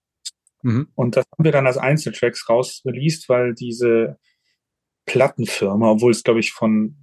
Mhm. 0.66 0.88
Und 0.96 1.16
das 1.16 1.24
haben 1.30 1.44
wir 1.44 1.52
dann 1.52 1.68
als 1.68 1.78
Einzeltracks 1.78 2.48
rausreleased, 2.48 3.28
weil 3.28 3.54
diese 3.54 4.18
Plattenfirma, 5.06 5.92
obwohl 5.92 6.10
es, 6.10 6.24
glaube 6.24 6.40
ich, 6.40 6.52
von, 6.52 6.96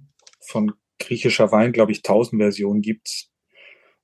von 0.46 0.74
griechischer 0.98 1.50
Wein, 1.50 1.72
glaube 1.72 1.90
ich, 1.90 2.02
tausend 2.02 2.42
Versionen 2.42 2.82
gibt, 2.82 3.28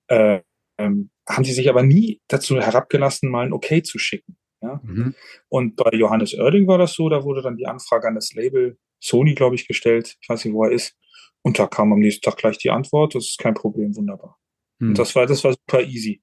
äh, 0.09 0.41
ähm, 0.79 1.11
haben 1.29 1.45
sie 1.45 1.53
sich 1.53 1.69
aber 1.69 1.83
nie 1.83 2.23
dazu 2.29 2.59
herabgelassen, 2.59 3.31
mal 3.31 3.45
ein 3.45 3.53
Okay 3.53 3.83
zu 3.83 3.99
schicken. 3.99 4.39
Ja? 4.63 4.81
Mhm. 4.83 5.15
Und 5.51 5.77
bei 5.77 5.91
Johannes 5.93 6.33
Oerding 6.33 6.67
war 6.67 6.79
das 6.79 6.95
so, 6.95 7.11
da 7.11 7.23
wurde 7.23 7.43
dann 7.43 7.59
die 7.59 7.67
Anfrage 7.67 8.09
an 8.09 8.15
das 8.15 8.33
Label 8.33 8.79
Sony, 8.99 9.35
glaube 9.35 9.57
ich, 9.57 9.69
gestellt. 9.69 10.17
Ich 10.23 10.29
weiß 10.31 10.43
nicht, 10.43 10.55
wo 10.55 10.65
er 10.65 10.73
ist. 10.73 10.97
Und 11.43 11.59
da 11.59 11.67
kam 11.67 11.93
am 11.93 12.01
nächsten 12.01 12.23
Tag 12.23 12.39
gleich 12.39 12.57
die 12.57 12.71
Antwort. 12.71 13.15
Das 13.15 13.27
ist 13.27 13.39
kein 13.39 13.55
Problem, 13.55 13.95
wunderbar. 13.95 14.39
Mhm. 14.79 14.89
Und 14.89 14.99
das 14.99 15.15
war, 15.15 15.27
das 15.27 15.45
war 15.45 15.53
super 15.53 15.83
easy. 15.83 16.23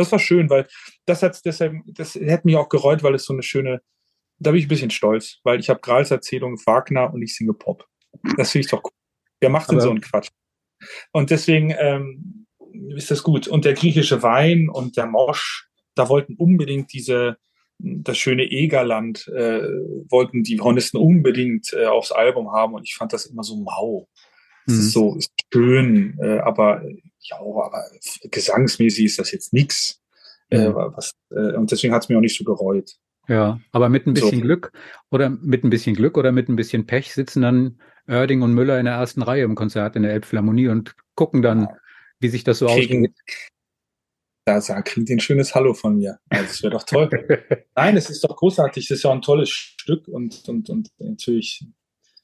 Das 0.00 0.12
war 0.12 0.18
schön, 0.18 0.48
weil 0.50 0.66
das 1.06 1.22
hat 1.22 1.44
deshalb, 1.44 1.74
das 1.86 2.14
hätte 2.14 2.46
mich 2.46 2.56
auch 2.56 2.68
gereut, 2.68 3.02
weil 3.02 3.14
es 3.14 3.24
so 3.24 3.32
eine 3.32 3.42
schöne, 3.42 3.82
da 4.38 4.50
bin 4.50 4.58
ich 4.58 4.66
ein 4.66 4.68
bisschen 4.68 4.90
stolz, 4.90 5.38
weil 5.44 5.60
ich 5.60 5.68
habe 5.68 5.80
Grals 5.80 6.10
Erzählung 6.10 6.58
Wagner 6.64 7.12
und 7.12 7.22
ich 7.22 7.36
singe 7.36 7.54
Pop. 7.54 7.86
Das 8.36 8.50
finde 8.50 8.64
ich 8.64 8.70
doch 8.70 8.82
cool. 8.84 8.90
Wer 9.40 9.50
macht 9.50 9.70
denn 9.70 9.80
so 9.80 9.90
einen 9.90 10.00
Quatsch? 10.00 10.28
Und 11.12 11.30
deswegen 11.30 11.74
ähm, 11.78 12.46
ist 12.96 13.10
das 13.10 13.22
gut. 13.22 13.48
Und 13.48 13.64
der 13.64 13.74
griechische 13.74 14.22
Wein 14.22 14.68
und 14.68 14.96
der 14.96 15.06
Mosch, 15.06 15.68
da 15.94 16.08
wollten 16.08 16.34
unbedingt 16.34 16.92
diese, 16.92 17.36
das 17.78 18.18
schöne 18.18 18.44
Egerland, 18.44 19.28
äh, 19.28 19.62
wollten 20.08 20.42
die 20.42 20.60
Hornisten 20.60 20.98
unbedingt 20.98 21.72
äh, 21.72 21.86
aufs 21.86 22.12
Album 22.12 22.52
haben 22.52 22.74
und 22.74 22.84
ich 22.84 22.94
fand 22.94 23.12
das 23.12 23.26
immer 23.26 23.42
so 23.42 23.56
mau. 23.56 24.08
Es 24.70 24.76
mhm. 24.76 24.80
ist 24.80 24.92
so 24.92 25.14
ist 25.16 25.32
schön, 25.52 26.18
äh, 26.20 26.38
aber 26.38 26.82
ja, 27.20 27.38
aber 27.38 27.84
gesangsmäßig 28.30 29.04
ist 29.06 29.18
das 29.18 29.32
jetzt 29.32 29.52
nichts. 29.52 30.00
Äh, 30.50 30.68
mhm. 30.68 30.74
was, 30.74 31.12
äh, 31.30 31.54
und 31.54 31.70
deswegen 31.70 31.94
hat 31.94 32.02
es 32.02 32.08
mir 32.08 32.16
auch 32.16 32.22
nicht 32.22 32.36
so 32.36 32.44
gereut. 32.44 32.96
Ja, 33.28 33.60
aber 33.70 33.88
mit 33.88 34.06
ein 34.06 34.14
bisschen 34.14 34.40
so. 34.40 34.44
Glück 34.44 34.72
oder 35.10 35.30
mit 35.30 35.62
ein 35.62 35.70
bisschen 35.70 35.94
Glück 35.94 36.18
oder 36.18 36.32
mit 36.32 36.48
ein 36.48 36.56
bisschen 36.56 36.86
Pech 36.86 37.12
sitzen 37.12 37.42
dann 37.42 37.80
Oerding 38.08 38.42
und 38.42 38.54
Müller 38.54 38.78
in 38.80 38.86
der 38.86 38.94
ersten 38.94 39.22
Reihe 39.22 39.44
im 39.44 39.54
Konzert 39.54 39.94
in 39.94 40.02
der 40.02 40.12
Elbphilharmonie 40.12 40.68
und 40.68 40.96
gucken 41.14 41.42
dann, 41.42 41.62
ja. 41.62 41.76
wie 42.18 42.28
sich 42.28 42.42
das 42.42 42.58
so 42.58 42.66
kriegen, 42.66 43.06
ausgeht. 43.06 43.14
Da 44.46 44.60
sagt, 44.60 44.88
kriegt 44.88 45.10
ein 45.10 45.20
schönes 45.20 45.54
Hallo 45.54 45.74
von 45.74 45.96
mir. 45.96 46.18
Also, 46.28 46.46
das 46.46 46.62
wäre 46.62 46.72
doch 46.72 46.82
toll. 46.82 47.08
Nein, 47.76 47.96
es 47.96 48.10
ist 48.10 48.24
doch 48.24 48.34
großartig. 48.34 48.84
Es 48.84 48.90
ist 48.90 49.04
ja 49.04 49.12
ein 49.12 49.22
tolles 49.22 49.50
Stück 49.50 50.08
und, 50.08 50.48
und, 50.48 50.68
und 50.70 50.88
natürlich 50.98 51.64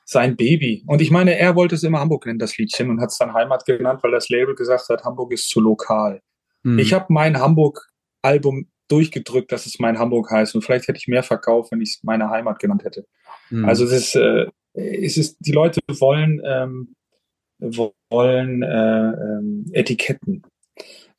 sein 0.07 0.37
Baby. 0.37 0.85
Und 0.87 1.03
ich 1.03 1.11
meine, 1.11 1.37
er 1.37 1.57
wollte 1.57 1.75
es 1.75 1.83
immer 1.83 1.99
Hamburg 1.99 2.27
nennen, 2.27 2.39
das 2.39 2.57
Liedchen, 2.57 2.91
und 2.91 3.01
hat 3.01 3.11
es 3.11 3.19
dann 3.19 3.35
Heimat 3.35 3.67
genannt, 3.67 4.03
weil 4.03 4.13
das 4.13 4.29
Label 4.29 4.55
gesagt 4.55 4.89
hat, 4.89 5.05
Hamburg 5.05 5.33
ist 5.33 5.51
zu 5.51 5.61
lokal. 5.61 6.23
Mhm. 6.63 6.79
Ich 6.79 6.93
habe 6.93 7.07
mein 7.09 7.39
Hamburg-Album 7.39 8.69
durchgedrückt, 8.89 9.51
dass 9.51 9.67
es 9.67 9.81
mein 9.81 9.99
Hamburg 9.99 10.31
heißt. 10.31 10.55
Und 10.55 10.63
vielleicht 10.63 10.87
hätte 10.87 10.99
ich 10.99 11.09
mehr 11.09 11.25
verkauft, 11.25 11.73
wenn 11.73 11.81
ich 11.81 11.97
es 11.97 12.05
meine 12.05 12.31
Heimat 12.31 12.61
genannt 12.61 12.85
hätte. 12.85 13.05
Mhm. 13.51 13.65
Also 13.65 13.85
es 13.85 13.93
ist, 13.93 14.15
äh, 14.15 14.47
es 14.75 15.17
ist, 15.17 15.39
die 15.41 15.53
Leute 15.53 15.81
wollen, 15.89 16.41
ähm, 16.47 16.95
wollen 17.59 18.63
äh, 18.63 19.11
ähm, 19.11 19.67
Etiketten. 19.73 20.43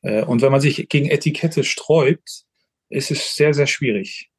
Äh, 0.02 0.24
und 0.24 0.42
wenn 0.42 0.52
man 0.52 0.62
sich 0.62 0.88
gegen 0.88 1.10
Etikette 1.10 1.66
sträubt, 1.66 2.46
ist 2.90 3.12
es 3.12 3.36
sehr, 3.36 3.54
sehr 3.54 3.68
schwierig. 3.68 4.30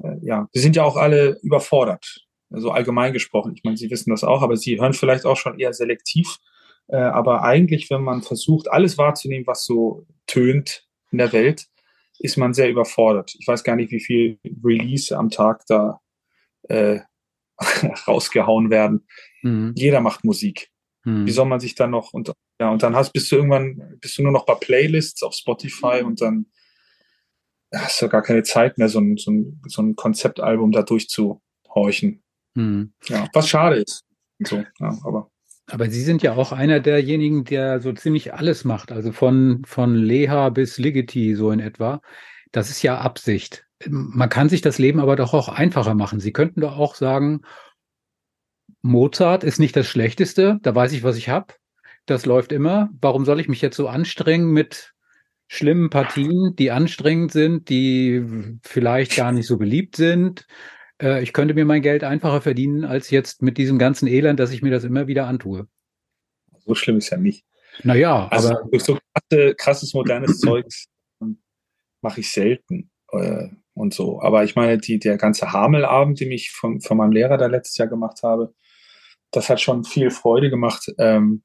Äh, 0.00 0.16
ja, 0.22 0.48
wir 0.52 0.62
sind 0.62 0.76
ja 0.76 0.84
auch 0.84 0.96
alle 0.96 1.40
überfordert. 1.42 2.24
Also 2.50 2.70
allgemein 2.70 3.12
gesprochen. 3.12 3.52
Ich 3.54 3.62
meine, 3.64 3.76
Sie 3.76 3.90
wissen 3.90 4.10
das 4.10 4.24
auch, 4.24 4.42
aber 4.42 4.56
Sie 4.56 4.80
hören 4.80 4.92
vielleicht 4.92 5.24
auch 5.24 5.36
schon 5.36 5.58
eher 5.58 5.72
selektiv. 5.72 6.38
Äh, 6.88 6.96
aber 6.96 7.42
eigentlich, 7.42 7.90
wenn 7.90 8.02
man 8.02 8.22
versucht, 8.22 8.70
alles 8.70 8.98
wahrzunehmen, 8.98 9.46
was 9.46 9.64
so 9.64 10.06
tönt 10.26 10.86
in 11.12 11.18
der 11.18 11.32
Welt, 11.32 11.66
ist 12.18 12.36
man 12.36 12.52
sehr 12.52 12.68
überfordert. 12.68 13.34
Ich 13.38 13.46
weiß 13.46 13.64
gar 13.64 13.76
nicht, 13.76 13.92
wie 13.92 14.00
viel 14.00 14.38
Release 14.64 15.16
am 15.16 15.30
Tag 15.30 15.64
da 15.68 16.00
äh, 16.68 17.00
rausgehauen 18.06 18.70
werden. 18.70 19.06
Mhm. 19.42 19.72
Jeder 19.76 20.00
macht 20.00 20.24
Musik. 20.24 20.70
Mhm. 21.04 21.26
Wie 21.26 21.30
soll 21.30 21.46
man 21.46 21.60
sich 21.60 21.74
dann 21.74 21.90
noch 21.90 22.12
und 22.12 22.32
ja 22.60 22.70
und 22.70 22.82
dann 22.82 22.94
hast 22.94 23.12
bist 23.12 23.32
du 23.32 23.36
irgendwann 23.36 23.96
bist 24.00 24.18
du 24.18 24.22
nur 24.22 24.32
noch 24.32 24.44
bei 24.44 24.54
Playlists 24.54 25.22
auf 25.22 25.34
Spotify 25.34 26.02
und 26.04 26.20
dann 26.20 26.46
hast 27.74 28.02
du 28.02 28.08
gar 28.08 28.22
keine 28.22 28.42
Zeit 28.42 28.78
mehr, 28.78 28.88
so 28.88 29.00
ein, 29.00 29.16
so 29.16 29.30
ein, 29.30 29.62
so 29.66 29.82
ein 29.82 29.96
Konzeptalbum 29.96 30.72
da 30.72 30.82
durchzuhorchen. 30.82 32.22
Mhm. 32.54 32.92
Ja, 33.04 33.28
was 33.32 33.48
schade 33.48 33.76
ist. 33.76 34.04
So, 34.40 34.64
ja, 34.78 34.98
aber 35.04 35.30
aber 35.72 35.88
Sie 35.88 36.02
sind 36.02 36.22
ja 36.22 36.34
auch 36.34 36.52
einer 36.52 36.80
derjenigen, 36.80 37.44
der 37.44 37.80
so 37.80 37.92
ziemlich 37.92 38.34
alles 38.34 38.64
macht, 38.64 38.92
also 38.92 39.12
von, 39.12 39.62
von 39.64 39.94
Leha 39.94 40.48
bis 40.50 40.78
Ligeti 40.78 41.34
so 41.34 41.50
in 41.50 41.60
etwa. 41.60 42.00
Das 42.52 42.70
ist 42.70 42.82
ja 42.82 42.98
Absicht. 42.98 43.66
Man 43.86 44.28
kann 44.28 44.48
sich 44.48 44.60
das 44.60 44.78
Leben 44.78 45.00
aber 45.00 45.16
doch 45.16 45.32
auch 45.32 45.48
einfacher 45.48 45.94
machen. 45.94 46.20
Sie 46.20 46.32
könnten 46.32 46.60
doch 46.60 46.76
auch 46.76 46.94
sagen, 46.94 47.42
Mozart 48.82 49.44
ist 49.44 49.58
nicht 49.58 49.76
das 49.76 49.86
Schlechteste, 49.86 50.58
da 50.62 50.74
weiß 50.74 50.92
ich, 50.92 51.02
was 51.02 51.16
ich 51.16 51.28
habe. 51.28 51.54
Das 52.06 52.26
läuft 52.26 52.50
immer. 52.50 52.90
Warum 53.00 53.24
soll 53.24 53.40
ich 53.40 53.48
mich 53.48 53.62
jetzt 53.62 53.76
so 53.76 53.88
anstrengen 53.88 54.50
mit 54.50 54.94
schlimmen 55.48 55.90
Partien, 55.90 56.56
die 56.56 56.70
anstrengend 56.70 57.32
sind, 57.32 57.68
die 57.68 58.58
vielleicht 58.62 59.16
gar 59.16 59.32
nicht 59.32 59.46
so 59.46 59.58
beliebt 59.58 59.96
sind? 59.96 60.46
Äh, 61.00 61.22
ich 61.22 61.32
könnte 61.32 61.54
mir 61.54 61.64
mein 61.64 61.82
Geld 61.82 62.04
einfacher 62.04 62.40
verdienen, 62.40 62.84
als 62.84 63.10
jetzt 63.10 63.42
mit 63.42 63.58
diesem 63.58 63.78
ganzen 63.78 64.06
Elend, 64.06 64.38
dass 64.40 64.52
ich 64.52 64.62
mir 64.62 64.70
das 64.70 64.84
immer 64.84 65.06
wieder 65.06 65.26
antue. 65.26 65.66
So 66.66 66.74
schlimm 66.74 66.98
ist 66.98 67.10
ja 67.10 67.16
nicht. 67.16 67.44
Naja, 67.82 68.28
also 68.28 68.50
aber. 68.50 68.78
so 68.78 68.98
krasse, 69.14 69.54
krasses 69.54 69.94
modernes 69.94 70.40
Zeugs 70.40 70.86
mache 72.02 72.20
ich 72.20 72.30
selten 72.30 72.90
äh, 73.12 73.48
und 73.74 73.94
so. 73.94 74.20
Aber 74.20 74.44
ich 74.44 74.56
meine, 74.56 74.78
die, 74.78 74.98
der 74.98 75.16
ganze 75.16 75.52
Hamelabend, 75.52 76.20
den 76.20 76.32
ich 76.32 76.50
von, 76.50 76.80
von 76.80 76.96
meinem 76.96 77.12
Lehrer 77.12 77.38
da 77.38 77.46
letztes 77.46 77.76
Jahr 77.78 77.88
gemacht 77.88 78.22
habe, 78.22 78.54
das 79.30 79.48
hat 79.48 79.60
schon 79.60 79.84
viel 79.84 80.10
Freude 80.10 80.50
gemacht. 80.50 80.92
Ähm, 80.98 81.42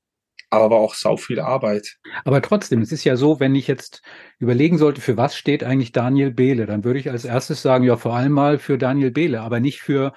aber 0.50 0.78
auch 0.78 0.93
sau 0.93 1.18
viel 1.18 1.39
Arbeit. 1.39 1.98
Aber 2.24 2.41
trotzdem, 2.41 2.82
es 2.82 2.91
ist 2.91 3.04
ja 3.04 3.16
so, 3.16 3.39
wenn 3.39 3.56
ich 3.56 3.68
jetzt 3.68 4.02
überlegen 4.39 4.78
sollte, 4.78 5.02
für 5.02 5.18
was 5.18 5.36
steht 5.36 5.64
eigentlich 5.64 5.91
Daniel 5.91 6.32
Behle, 6.32 6.66
dann 6.66 6.84
würde 6.84 7.00
ich 7.00 7.10
als 7.10 7.26
erstes 7.26 7.62
sagen, 7.62 7.84
ja, 7.84 7.98
vor 7.98 8.16
allem 8.16 8.32
mal 8.32 8.60
für 8.60 8.78
Daniel 8.78 9.12
Behle, 9.12 9.41
aber 9.41 9.60
nicht 9.60 9.82
für 9.82 10.14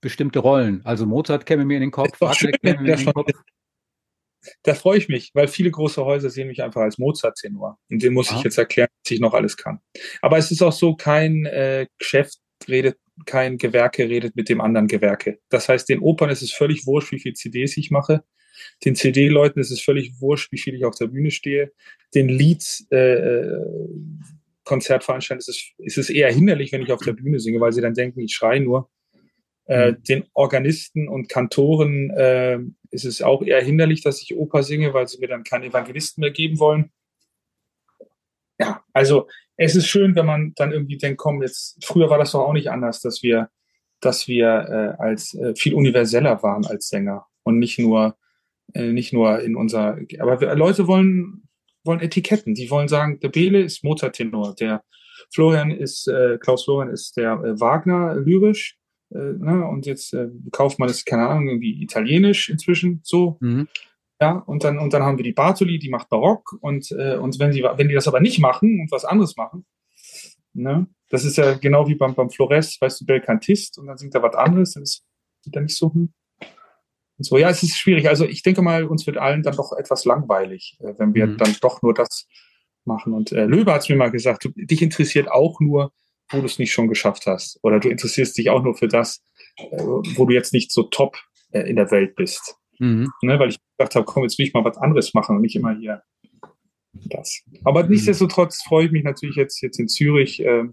bestimmte 0.00 0.40
Rollen. 0.40 0.82
Also 0.84 1.06
Mozart 1.06 1.46
käme 1.46 1.64
mir 1.64 1.74
in 1.74 1.80
den 1.80 1.90
Kopf, 1.90 2.20
Wagner 2.20 2.52
käme 2.52 2.82
mir 2.82 2.94
in 2.94 3.04
den 3.04 3.12
Kopf. 3.12 3.30
Da 4.62 4.74
freue 4.74 4.98
ich 4.98 5.08
mich, 5.08 5.30
weil 5.34 5.48
viele 5.48 5.70
große 5.70 6.04
Häuser 6.04 6.28
sehen 6.28 6.48
mich 6.48 6.62
einfach 6.62 6.82
als 6.82 6.98
Mozart-Tenor. 6.98 7.78
Und 7.90 8.02
dem 8.02 8.12
muss 8.12 8.30
ja. 8.30 8.36
ich 8.36 8.44
jetzt 8.44 8.58
erklären, 8.58 8.88
dass 9.02 9.10
ich 9.10 9.20
noch 9.20 9.32
alles 9.32 9.56
kann. 9.56 9.80
Aber 10.20 10.36
es 10.36 10.50
ist 10.50 10.62
auch 10.62 10.72
so, 10.72 10.94
kein 10.96 11.46
äh, 11.46 11.86
Geschäft 11.98 12.40
redet, 12.68 12.98
kein 13.26 13.58
Gewerke 13.58 14.08
redet 14.08 14.36
mit 14.36 14.48
dem 14.48 14.60
anderen 14.60 14.88
Gewerke. 14.88 15.38
Das 15.48 15.68
heißt, 15.68 15.88
den 15.88 16.00
Opern 16.00 16.30
ist 16.30 16.42
es 16.42 16.52
völlig 16.52 16.86
wurscht, 16.86 17.12
wie 17.12 17.20
viele 17.20 17.34
CDs 17.34 17.76
ich 17.76 17.90
mache. 17.90 18.24
Den 18.84 18.96
CD-Leuten 18.96 19.60
ist 19.60 19.70
es 19.70 19.80
völlig 19.80 20.20
wurscht, 20.20 20.52
wie 20.52 20.58
viel 20.58 20.74
ich 20.74 20.84
auf 20.84 20.96
der 20.96 21.06
Bühne 21.06 21.30
stehe. 21.30 21.72
Den 22.14 22.28
Leads, 22.28 22.86
äh, 22.90 22.96
äh 22.96 23.60
Konzertveranstaltern 24.64 25.38
ist 25.38 25.48
es, 25.48 25.72
ist 25.78 25.98
es 25.98 26.10
eher 26.10 26.32
hinderlich, 26.32 26.72
wenn 26.72 26.82
ich 26.82 26.90
auf 26.90 27.02
der 27.02 27.12
Bühne 27.12 27.38
singe, 27.38 27.60
weil 27.60 27.72
sie 27.72 27.82
dann 27.82 27.94
denken, 27.94 28.20
ich 28.20 28.34
schreie 28.34 28.60
nur. 28.60 28.90
Äh, 29.66 29.92
mhm. 29.92 30.02
den 30.02 30.24
Organisten 30.34 31.08
und 31.08 31.28
Kantoren 31.28 32.10
äh, 32.10 32.58
ist 32.90 33.06
es 33.06 33.22
auch 33.22 33.42
eher 33.42 33.62
hinderlich, 33.62 34.02
dass 34.02 34.20
ich 34.20 34.36
Oper 34.36 34.62
singe, 34.62 34.92
weil 34.92 35.08
sie 35.08 35.18
mir 35.18 35.28
dann 35.28 35.42
keine 35.42 35.66
Evangelisten 35.66 36.20
mehr 36.20 36.32
geben 36.32 36.58
wollen. 36.58 36.90
Ja, 38.58 38.84
also 38.92 39.26
es 39.56 39.74
ist 39.74 39.86
schön, 39.86 40.14
wenn 40.16 40.26
man 40.26 40.52
dann 40.56 40.72
irgendwie 40.72 40.98
denkt, 40.98 41.18
komm, 41.18 41.42
jetzt 41.42 41.82
früher 41.82 42.10
war 42.10 42.18
das 42.18 42.32
doch 42.32 42.40
auch 42.40 42.52
nicht 42.52 42.70
anders, 42.70 43.00
dass 43.00 43.22
wir, 43.22 43.48
dass 44.00 44.28
wir 44.28 44.46
äh, 44.98 45.02
als 45.02 45.34
äh, 45.34 45.54
viel 45.56 45.74
universeller 45.74 46.42
waren 46.42 46.66
als 46.66 46.88
Sänger 46.88 47.26
und 47.42 47.58
nicht 47.58 47.78
nur 47.78 48.16
äh, 48.72 48.92
nicht 48.92 49.12
nur 49.12 49.40
in 49.40 49.56
unser, 49.56 49.98
aber 50.18 50.40
wir, 50.40 50.54
Leute 50.54 50.86
wollen, 50.86 51.48
wollen 51.84 52.00
Etiketten. 52.00 52.54
Die 52.54 52.70
wollen 52.70 52.88
sagen, 52.88 53.20
der 53.20 53.28
Bele 53.28 53.62
ist 53.62 53.84
Mozart-Tenor, 53.84 54.54
der 54.54 54.82
Florian 55.32 55.70
ist, 55.70 56.08
äh, 56.08 56.38
Klaus 56.38 56.64
Florian 56.64 56.92
ist 56.92 57.16
der 57.16 57.32
äh, 57.32 57.60
Wagner 57.60 58.16
lyrisch, 58.16 58.78
äh, 59.10 59.18
ne? 59.18 59.66
und 59.66 59.86
jetzt 59.86 60.14
äh, 60.14 60.28
kauft 60.52 60.78
man 60.78 60.88
das, 60.88 61.04
keine 61.04 61.28
Ahnung, 61.28 61.48
irgendwie 61.48 61.82
italienisch 61.82 62.48
inzwischen 62.48 63.00
so. 63.02 63.38
Mhm. 63.40 63.68
Ja, 64.20 64.38
und 64.38 64.64
dann, 64.64 64.78
und 64.78 64.92
dann 64.92 65.02
haben 65.02 65.18
wir 65.18 65.24
die 65.24 65.32
Bartoli, 65.32 65.78
die 65.78 65.90
macht 65.90 66.08
Barock, 66.08 66.56
und, 66.60 66.90
äh, 66.92 67.16
und 67.16 67.38
wenn, 67.38 67.50
die, 67.50 67.62
wenn 67.62 67.88
die 67.88 67.94
das 67.94 68.08
aber 68.08 68.20
nicht 68.20 68.38
machen 68.38 68.80
und 68.80 68.90
was 68.90 69.04
anderes 69.04 69.36
machen, 69.36 69.66
ne? 70.52 70.86
das 71.10 71.24
ist 71.24 71.36
ja 71.36 71.54
genau 71.54 71.88
wie 71.88 71.94
beim, 71.94 72.14
beim 72.14 72.30
Flores, 72.30 72.80
weißt 72.80 73.00
du, 73.00 73.06
Belcantist, 73.06 73.78
und 73.78 73.86
dann 73.86 73.98
singt 73.98 74.14
er 74.14 74.22
was 74.22 74.34
anderes, 74.34 74.72
dann 74.72 74.84
ist 74.84 75.04
dann 75.46 75.64
nicht 75.64 75.76
so, 75.76 75.92
hm. 75.92 76.12
Und 77.16 77.24
so, 77.24 77.38
ja, 77.38 77.50
es 77.50 77.62
ist 77.62 77.76
schwierig. 77.76 78.08
Also 78.08 78.24
ich 78.26 78.42
denke 78.42 78.62
mal, 78.62 78.84
uns 78.84 79.06
wird 79.06 79.18
allen 79.18 79.42
dann 79.42 79.56
doch 79.56 79.72
etwas 79.72 80.04
langweilig, 80.04 80.76
äh, 80.80 80.94
wenn 80.98 81.14
wir 81.14 81.26
mhm. 81.26 81.38
dann 81.38 81.56
doch 81.60 81.82
nur 81.82 81.94
das 81.94 82.26
machen. 82.84 83.12
Und 83.12 83.32
äh, 83.32 83.46
Löwe 83.46 83.72
hat 83.72 83.82
es 83.82 83.88
mir 83.88 83.96
mal 83.96 84.10
gesagt, 84.10 84.44
du, 84.44 84.50
dich 84.54 84.82
interessiert 84.82 85.30
auch 85.30 85.60
nur, 85.60 85.92
wo 86.30 86.38
du 86.38 86.46
es 86.46 86.58
nicht 86.58 86.72
schon 86.72 86.88
geschafft 86.88 87.26
hast. 87.26 87.58
Oder 87.62 87.80
du 87.80 87.88
interessierst 87.88 88.36
dich 88.36 88.50
auch 88.50 88.62
nur 88.62 88.74
für 88.74 88.88
das, 88.88 89.22
äh, 89.56 89.78
wo 89.78 90.26
du 90.26 90.34
jetzt 90.34 90.52
nicht 90.52 90.72
so 90.72 90.84
top 90.84 91.16
äh, 91.52 91.60
in 91.60 91.76
der 91.76 91.90
Welt 91.90 92.16
bist. 92.16 92.56
Mhm. 92.78 93.10
Ne, 93.22 93.38
weil 93.38 93.50
ich 93.50 93.58
gedacht 93.78 93.94
habe, 93.94 94.04
komm, 94.04 94.24
jetzt 94.24 94.38
will 94.38 94.46
ich 94.46 94.54
mal 94.54 94.64
was 94.64 94.78
anderes 94.78 95.14
machen 95.14 95.36
und 95.36 95.42
nicht 95.42 95.56
immer 95.56 95.76
hier 95.76 96.02
das. 96.92 97.42
Aber 97.64 97.84
mhm. 97.84 97.90
nichtsdestotrotz 97.90 98.62
freue 98.62 98.86
ich 98.86 98.92
mich 98.92 99.04
natürlich 99.04 99.36
jetzt, 99.36 99.60
jetzt 99.62 99.78
in 99.78 99.88
Zürich 99.88 100.40
äh, 100.40 100.64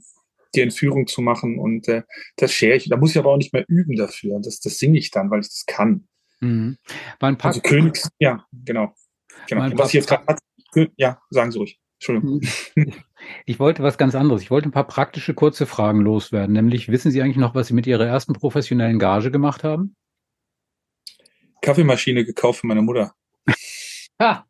die 0.56 0.62
Entführung 0.62 1.08
zu 1.08 1.22
machen 1.22 1.60
und 1.60 1.88
äh, 1.88 2.04
das 2.36 2.52
share 2.52 2.76
ich. 2.76 2.89
Da 2.89 2.98
muss 2.98 3.12
ich 3.12 3.18
aber 3.18 3.32
auch 3.32 3.38
nicht 3.38 3.54
mehr 3.54 3.66
üben 3.68 3.96
dafür. 3.96 4.39
Das, 4.44 4.60
das 4.60 4.78
singe 4.78 4.98
ich 4.98 5.12
dann, 5.12 5.30
weil 5.30 5.42
ich 5.42 5.48
das 5.48 5.66
kann. 5.66 6.08
Mhm. 6.42 6.78
Mal 7.20 7.28
ein 7.30 7.38
paar 7.38 7.50
also 7.50 7.62
Königs, 7.62 8.10
ja, 8.20 8.46
genau. 8.52 8.94
genau. 9.48 9.78
Was 9.78 9.89
ich 9.89 9.94
jetzt 9.94 10.10
gerade 10.10 10.38
ja, 10.98 11.20
sagen 11.30 11.52
Sie 11.52 11.58
ruhig. 11.58 11.80
Entschuldigung. 11.96 12.42
Ich 13.46 13.60
wollte 13.60 13.84
was 13.84 14.00
ganz 14.00 14.16
anderes. 14.16 14.42
Ich 14.42 14.50
wollte 14.50 14.68
ein 14.68 14.72
paar 14.72 14.88
praktische, 14.88 15.36
kurze 15.36 15.68
Fragen 15.68 16.02
loswerden. 16.02 16.54
Nämlich, 16.54 16.89
wissen 16.89 17.12
Sie 17.12 17.22
eigentlich 17.22 17.38
noch, 17.38 17.54
was 17.54 17.68
Sie 17.68 17.76
mit 17.76 17.86
Ihrer 17.86 18.08
ersten 18.08 18.34
professionellen 18.34 18.98
Gage 18.98 19.30
gemacht 19.30 19.64
haben? 19.64 19.96
Kaffeemaschine 21.62 22.26
gekauft 22.26 22.62
für 22.62 22.68
meine 22.68 22.82
Mutter. 22.82 23.14
Ha! 24.20 24.46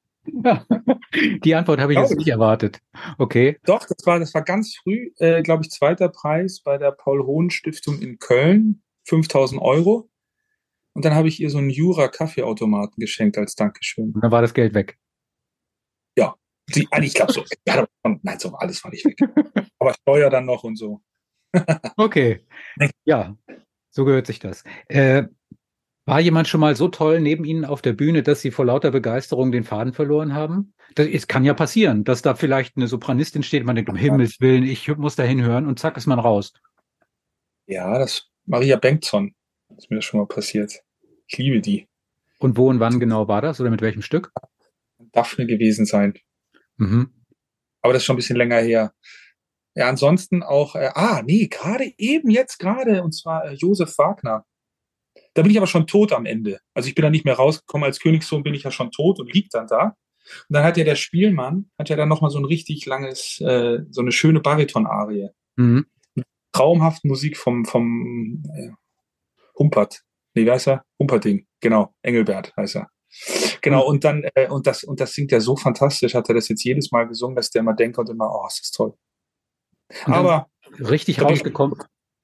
Die 1.43 1.55
Antwort 1.55 1.81
habe 1.81 1.93
ich 1.93 1.99
jetzt 1.99 2.15
nicht 2.15 2.29
erwartet. 2.29 2.79
Okay. 3.17 3.59
Doch, 3.65 3.85
das 3.85 4.05
war, 4.05 4.19
das 4.19 4.33
war 4.33 4.43
ganz 4.43 4.75
früh, 4.75 5.11
äh, 5.17 5.41
glaube 5.41 5.63
ich, 5.63 5.71
zweiter 5.71 6.09
Preis 6.09 6.61
bei 6.63 6.77
der 6.77 6.91
Paul-Hohn-Stiftung 6.91 7.99
in 7.99 8.19
Köln. 8.19 8.83
5000 9.07 9.61
Euro. 9.61 10.10
Und 10.93 11.05
dann 11.05 11.15
habe 11.15 11.27
ich 11.27 11.39
ihr 11.39 11.49
so 11.49 11.57
einen 11.57 11.69
Jura-Kaffeeautomaten 11.69 12.99
geschenkt 12.99 13.37
als 13.37 13.55
Dankeschön. 13.55 14.11
Und 14.13 14.21
dann 14.21 14.31
war 14.31 14.41
das 14.41 14.53
Geld 14.53 14.73
weg. 14.73 14.97
Ja, 16.17 16.35
die, 16.69 16.87
also 16.91 17.05
ich 17.05 17.13
glaube 17.13 17.33
so. 17.33 17.43
Nein, 18.23 18.39
so 18.39 18.53
alles 18.55 18.83
war 18.83 18.91
nicht 18.91 19.05
weg. 19.05 19.17
Aber 19.79 19.93
Steuer 19.93 20.29
dann 20.29 20.45
noch 20.45 20.63
und 20.63 20.75
so. 20.75 21.01
okay. 21.97 22.45
Ja, 23.05 23.37
so 23.89 24.05
gehört 24.05 24.27
sich 24.27 24.39
das. 24.39 24.63
Äh, 24.87 25.23
war 26.05 26.19
jemand 26.19 26.47
schon 26.47 26.59
mal 26.59 26.75
so 26.75 26.87
toll 26.87 27.21
neben 27.21 27.45
Ihnen 27.45 27.63
auf 27.63 27.81
der 27.81 27.93
Bühne, 27.93 28.23
dass 28.23 28.41
Sie 28.41 28.51
vor 28.51 28.65
lauter 28.65 28.91
Begeisterung 28.91 29.51
den 29.51 29.63
Faden 29.63 29.93
verloren 29.93 30.33
haben? 30.33 30.73
Das, 30.95 31.07
es 31.07 31.27
kann 31.27 31.45
ja 31.45 31.53
passieren, 31.53 32.03
dass 32.03 32.21
da 32.21 32.35
vielleicht 32.35 32.75
eine 32.75 32.87
Sopranistin 32.87 33.43
steht, 33.43 33.63
man 33.65 33.75
denkt, 33.75 33.89
um 33.89 33.95
Himmels 33.95 34.41
Willen, 34.41 34.63
ich 34.63 34.87
muss 34.97 35.15
da 35.15 35.23
hinhören 35.23 35.67
und 35.67 35.79
zack 35.79 35.97
ist 35.97 36.07
man 36.07 36.19
raus. 36.19 36.53
Ja, 37.67 37.97
das 37.99 38.29
Maria 38.45 38.77
Bengtson 38.77 39.35
ist 39.77 39.89
mir 39.89 39.97
das 39.97 40.05
schon 40.05 40.19
mal 40.19 40.27
passiert. 40.27 40.81
Ich 41.27 41.37
liebe 41.37 41.61
die. 41.61 41.87
Und 42.39 42.57
wo 42.57 42.69
und 42.69 42.79
wann 42.79 42.99
genau 42.99 43.27
war 43.27 43.41
das 43.41 43.61
oder 43.61 43.69
mit 43.69 43.81
welchem 43.81 44.01
Stück? 44.01 44.31
Daphne 45.11 45.45
gewesen 45.45 45.85
sein. 45.85 46.13
Mhm. 46.77 47.11
Aber 47.81 47.93
das 47.93 48.01
ist 48.01 48.05
schon 48.05 48.15
ein 48.15 48.17
bisschen 48.17 48.37
länger 48.37 48.59
her. 48.59 48.93
Ja, 49.75 49.87
ansonsten 49.87 50.43
auch, 50.43 50.75
äh, 50.75 50.89
ah, 50.93 51.21
nee, 51.25 51.47
gerade 51.47 51.93
eben 51.97 52.29
jetzt 52.29 52.57
gerade, 52.57 53.03
und 53.03 53.13
zwar 53.13 53.45
äh, 53.45 53.53
Josef 53.53 53.97
Wagner. 53.97 54.45
Da 55.33 55.41
bin 55.41 55.51
ich 55.51 55.57
aber 55.57 55.67
schon 55.67 55.87
tot 55.87 56.11
am 56.11 56.25
Ende. 56.25 56.59
Also 56.73 56.89
ich 56.89 56.95
bin 56.95 57.03
da 57.03 57.09
nicht 57.09 57.25
mehr 57.25 57.35
rausgekommen. 57.35 57.85
Als 57.85 57.99
Königssohn 57.99 58.43
bin 58.43 58.53
ich 58.53 58.63
ja 58.63 58.71
schon 58.71 58.91
tot 58.91 59.19
und 59.19 59.33
liegt 59.33 59.53
dann 59.53 59.67
da. 59.67 59.95
Und 60.49 60.53
dann 60.53 60.63
hat 60.63 60.77
ja 60.77 60.83
der 60.83 60.95
Spielmann, 60.95 61.69
hat 61.79 61.89
ja 61.89 61.95
dann 61.95 62.09
nochmal 62.09 62.31
so 62.31 62.39
ein 62.39 62.45
richtig 62.45 62.85
langes, 62.85 63.39
äh, 63.41 63.79
so 63.89 64.01
eine 64.01 64.11
schöne 64.11 64.41
Bariton-Arie. 64.41 65.29
Mhm. 65.55 65.85
Traumhafte 66.53 67.07
Musik 67.07 67.37
vom, 67.37 67.65
vom 67.65 68.43
äh, 68.53 68.71
Humpert. 69.61 70.01
Nee, 70.33 70.45
wie 70.45 70.51
heißt 70.51 70.67
er? 70.67 70.83
Humperding. 70.99 71.45
Genau. 71.59 71.93
Engelbert 72.01 72.51
heißt 72.57 72.77
er. 72.77 72.89
Genau, 73.61 73.85
und 73.85 74.03
dann, 74.03 74.23
äh, 74.33 74.47
und 74.47 74.65
das, 74.65 74.83
und 74.83 74.99
das 74.99 75.13
singt 75.13 75.31
er 75.31 75.41
so 75.41 75.55
fantastisch, 75.55 76.15
hat 76.15 76.29
er 76.29 76.35
das 76.35 76.47
jetzt 76.47 76.63
jedes 76.63 76.91
Mal 76.91 77.07
gesungen, 77.07 77.35
dass 77.35 77.51
der 77.51 77.59
immer 77.59 77.73
denkt 77.73 77.97
und 77.97 78.09
immer, 78.09 78.31
oh, 78.33 78.47
ist 78.47 78.61
das 78.61 78.71
toll. 78.71 78.93
Aber 80.05 80.47
richtig 80.79 81.21
rausgekommen. 81.21 81.77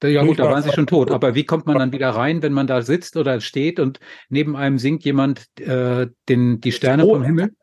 Ja 0.03 0.23
gut, 0.23 0.39
da 0.39 0.45
waren 0.45 0.63
sie 0.63 0.71
schon 0.71 0.87
tot. 0.87 1.11
Aber 1.11 1.35
wie 1.35 1.45
kommt 1.45 1.65
man 1.65 1.77
dann 1.77 1.91
wieder 1.91 2.09
rein, 2.09 2.41
wenn 2.41 2.53
man 2.53 2.67
da 2.67 2.81
sitzt 2.81 3.17
oder 3.17 3.41
steht 3.41 3.79
und 3.79 3.99
neben 4.29 4.55
einem 4.55 4.79
singt 4.79 5.03
jemand 5.03 5.47
äh, 5.59 6.07
den, 6.29 6.61
die 6.61 6.71
Sterne 6.71 7.05
oh. 7.05 7.15
vom 7.15 7.23
Himmel? 7.23 7.55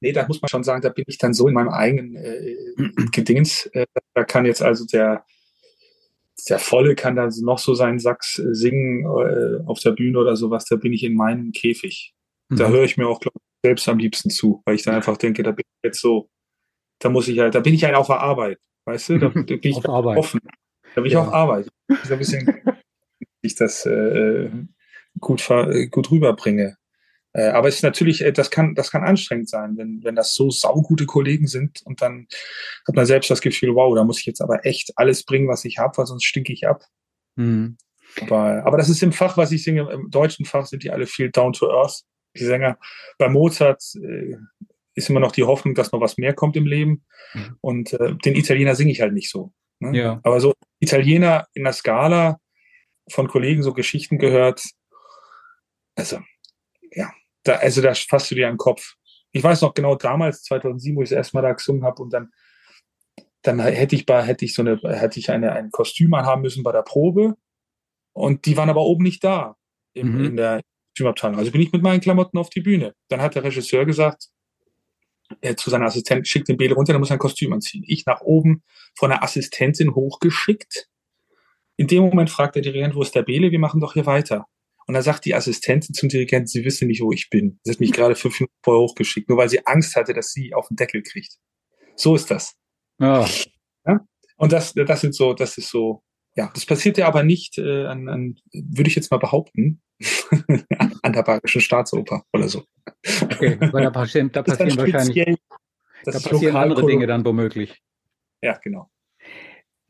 Nee, 0.00 0.12
da 0.12 0.26
muss 0.26 0.40
man 0.40 0.48
schon 0.48 0.64
sagen, 0.64 0.80
da 0.80 0.90
bin 0.90 1.04
ich 1.06 1.18
dann 1.18 1.34
so 1.34 1.48
in 1.48 1.54
meinem 1.54 1.70
eigenen 1.70 2.16
äh, 2.16 2.56
Gedings. 3.12 3.66
Äh, 3.72 3.86
da 4.14 4.24
kann 4.24 4.46
jetzt 4.46 4.62
also 4.62 4.86
der, 4.86 5.24
der 6.48 6.58
Volle 6.58 6.94
kann 6.94 7.16
da 7.16 7.28
noch 7.42 7.58
so 7.58 7.74
seinen 7.74 7.98
Sachs 7.98 8.38
äh, 8.38 8.54
singen 8.54 9.04
äh, 9.04 9.64
auf 9.66 9.80
der 9.80 9.92
Bühne 9.92 10.18
oder 10.18 10.36
sowas, 10.36 10.64
da 10.66 10.76
bin 10.76 10.92
ich 10.92 11.04
in 11.04 11.14
meinem 11.14 11.52
Käfig. 11.52 12.14
Mhm. 12.48 12.56
Da 12.56 12.68
höre 12.68 12.84
ich 12.84 12.96
mir 12.96 13.08
auch, 13.08 13.20
glaube 13.20 13.38
ich, 13.38 13.68
selbst 13.68 13.88
am 13.88 13.98
liebsten 13.98 14.30
zu, 14.30 14.62
weil 14.64 14.76
ich 14.76 14.84
dann 14.84 14.94
einfach 14.94 15.16
denke, 15.16 15.42
da 15.42 15.50
bin 15.50 15.64
ich 15.66 15.88
jetzt 15.88 16.00
so, 16.00 16.30
da 17.00 17.08
muss 17.08 17.28
ich 17.28 17.38
halt, 17.38 17.54
da 17.54 17.60
bin 17.60 17.74
ich 17.74 17.84
halt 17.84 17.94
auf 17.94 18.06
der 18.06 18.20
Arbeit, 18.20 18.58
weißt 18.86 19.10
du, 19.10 19.18
da, 19.18 19.28
da 19.28 19.42
bin 19.42 19.60
ich 19.62 19.76
auf 19.76 19.88
Arbeit. 19.88 20.18
offen. 20.18 20.40
Da 20.94 21.00
bin 21.00 21.06
ich 21.06 21.12
ja. 21.12 21.22
auf 21.22 21.32
Arbeit. 21.32 21.68
Ich 21.88 22.10
ein 22.10 22.18
bisschen, 22.18 22.62
ich 23.42 23.54
das 23.54 23.84
äh, 23.86 24.50
gut, 25.20 25.46
gut 25.90 26.10
rüberbringe. 26.10 26.76
Äh, 27.34 27.48
aber 27.48 27.68
es 27.68 27.76
ist 27.76 27.82
natürlich, 27.82 28.24
äh, 28.24 28.32
das 28.32 28.50
kann, 28.50 28.74
das 28.74 28.90
kann 28.90 29.04
anstrengend 29.04 29.48
sein, 29.48 29.76
wenn, 29.76 30.02
wenn 30.02 30.14
das 30.14 30.34
so 30.34 30.50
saugute 30.50 31.06
Kollegen 31.06 31.46
sind 31.46 31.82
und 31.84 32.00
dann 32.00 32.26
hat 32.86 32.94
man 32.94 33.06
selbst 33.06 33.30
das 33.30 33.40
Gefühl, 33.40 33.74
wow, 33.74 33.94
da 33.94 34.04
muss 34.04 34.20
ich 34.20 34.26
jetzt 34.26 34.40
aber 34.40 34.64
echt 34.64 34.92
alles 34.96 35.24
bringen, 35.24 35.48
was 35.48 35.64
ich 35.64 35.78
habe, 35.78 35.96
weil 35.98 36.06
sonst 36.06 36.24
stinke 36.24 36.52
ich 36.52 36.66
ab. 36.66 36.82
Mhm. 37.36 37.76
Aber, 38.22 38.64
aber 38.64 38.78
das 38.78 38.88
ist 38.88 39.02
im 39.02 39.12
Fach, 39.12 39.36
was 39.36 39.52
ich 39.52 39.62
singe, 39.62 39.90
im 39.92 40.10
deutschen 40.10 40.46
Fach 40.46 40.66
sind 40.66 40.82
die 40.82 40.90
alle 40.90 41.06
viel 41.06 41.30
down 41.30 41.52
to 41.52 41.70
earth, 41.70 42.02
die 42.36 42.44
Sänger. 42.44 42.78
Bei 43.18 43.28
Mozart 43.28 43.82
äh, 44.02 44.36
ist 44.94 45.10
immer 45.10 45.20
noch 45.20 45.32
die 45.32 45.44
Hoffnung, 45.44 45.74
dass 45.74 45.92
noch 45.92 46.00
was 46.00 46.18
mehr 46.18 46.34
kommt 46.34 46.56
im 46.56 46.66
Leben. 46.66 47.04
Mhm. 47.34 47.56
Und 47.60 47.92
äh, 47.92 48.14
den 48.16 48.34
Italiener 48.34 48.74
singe 48.74 48.90
ich 48.90 49.00
halt 49.00 49.12
nicht 49.12 49.30
so. 49.30 49.52
Ne? 49.80 49.96
Ja. 49.96 50.20
Aber 50.22 50.40
so 50.40 50.54
Italiener 50.80 51.46
in 51.54 51.64
der 51.64 51.72
Skala 51.72 52.40
von 53.10 53.28
Kollegen 53.28 53.62
so 53.62 53.72
Geschichten 53.72 54.18
gehört, 54.18 54.62
also 55.94 56.18
ja, 56.92 57.12
da, 57.44 57.54
also 57.56 57.80
da 57.82 57.94
fasst 57.94 58.30
du 58.30 58.34
dir 58.34 58.48
einen 58.48 58.56
Kopf. 58.56 58.94
Ich 59.32 59.42
weiß 59.42 59.62
noch 59.62 59.74
genau 59.74 59.94
damals, 59.94 60.42
2007, 60.44 60.96
wo 60.96 61.02
ich 61.02 61.10
das 61.10 61.16
erste 61.16 61.36
Mal 61.36 61.42
da 61.42 61.52
gesungen 61.52 61.84
habe 61.84 62.02
und 62.02 62.12
dann, 62.12 62.30
dann 63.42 63.60
hätte 63.60 63.94
ich 63.94 64.06
bei, 64.06 64.22
hätte 64.22 64.44
ich 64.44 64.54
so 64.54 64.62
eine, 64.62 64.80
hätte 64.82 65.18
ich 65.20 65.30
eine, 65.30 65.52
ein 65.52 65.70
Kostüm 65.70 66.14
anhaben 66.14 66.42
müssen 66.42 66.62
bei 66.62 66.72
der 66.72 66.82
Probe 66.82 67.36
und 68.12 68.46
die 68.46 68.56
waren 68.56 68.70
aber 68.70 68.82
oben 68.82 69.04
nicht 69.04 69.22
da 69.22 69.56
im, 69.94 70.18
mhm. 70.18 70.24
in 70.24 70.36
der 70.36 70.62
Kostümabteilung. 70.92 71.38
Also 71.38 71.52
bin 71.52 71.60
ich 71.60 71.72
mit 71.72 71.82
meinen 71.82 72.00
Klamotten 72.00 72.38
auf 72.38 72.50
die 72.50 72.60
Bühne. 72.60 72.94
Dann 73.08 73.20
hat 73.20 73.34
der 73.34 73.44
Regisseur 73.44 73.84
gesagt, 73.84 74.28
er 75.40 75.56
zu 75.56 75.70
seiner 75.70 75.86
Assistentin, 75.86 76.24
schickt 76.24 76.48
den 76.48 76.56
Bele 76.56 76.74
runter, 76.74 76.92
der 76.92 77.00
muss 77.00 77.10
ein 77.10 77.18
Kostüm 77.18 77.52
anziehen. 77.52 77.84
Ich 77.86 78.06
nach 78.06 78.22
oben 78.22 78.62
von 78.94 79.10
der 79.10 79.22
Assistentin 79.22 79.94
hochgeschickt. 79.94 80.88
In 81.76 81.86
dem 81.86 82.02
Moment 82.02 82.30
fragt 82.30 82.56
der 82.56 82.62
Dirigent, 82.62 82.94
wo 82.94 83.02
ist 83.02 83.14
der 83.14 83.22
Bele? 83.22 83.50
Wir 83.50 83.58
machen 83.58 83.80
doch 83.80 83.92
hier 83.92 84.06
weiter. 84.06 84.46
Und 84.88 84.94
da 84.94 85.02
sagt 85.02 85.26
die 85.26 85.34
Assistentin 85.34 85.94
zum 85.94 86.08
Dirigenten, 86.08 86.46
sie 86.46 86.64
wisse 86.64 86.86
nicht, 86.86 87.02
wo 87.02 87.12
ich 87.12 87.28
bin. 87.28 87.60
Sie 87.62 87.72
hat 87.72 87.80
mich 87.80 87.92
gerade 87.92 88.16
fünf 88.16 88.40
Minuten 88.40 88.56
vorher 88.64 88.80
hochgeschickt, 88.80 89.28
nur 89.28 89.38
weil 89.38 89.50
sie 89.50 89.64
Angst 89.66 89.94
hatte, 89.94 90.14
dass 90.14 90.32
sie 90.32 90.54
auf 90.54 90.68
den 90.68 90.76
Deckel 90.76 91.02
kriegt. 91.02 91.36
So 91.94 92.14
ist 92.14 92.30
das. 92.30 92.54
Ja. 92.98 93.28
ja? 93.86 94.00
Und 94.38 94.52
das, 94.52 94.72
das 94.72 95.00
sind 95.02 95.14
so, 95.14 95.34
das 95.34 95.58
ist 95.58 95.68
so, 95.68 96.02
ja, 96.36 96.50
das 96.54 96.64
passiert 96.64 96.96
ja 96.96 97.06
aber 97.06 97.22
nicht 97.22 97.58
äh, 97.58 97.84
an, 97.84 98.08
an, 98.08 98.36
würde 98.52 98.88
ich 98.88 98.96
jetzt 98.96 99.10
mal 99.10 99.18
behaupten, 99.18 99.82
an 101.02 101.12
der 101.12 101.22
Bayerischen 101.22 101.60
Staatsoper 101.60 102.24
oder 102.32 102.48
so. 102.48 102.64
Okay, 103.22 103.58
weil 103.60 103.82
da 103.82 103.90
passieren, 103.90 104.32
da 104.32 104.42
passieren 104.42 104.78
wahrscheinlich 104.78 105.36
da 106.04 106.12
passieren 106.12 106.56
andere 106.56 106.86
Dinge 106.86 107.06
dann 107.06 107.24
womöglich. 107.24 107.82
Ja, 108.40 108.56
genau. 108.62 108.88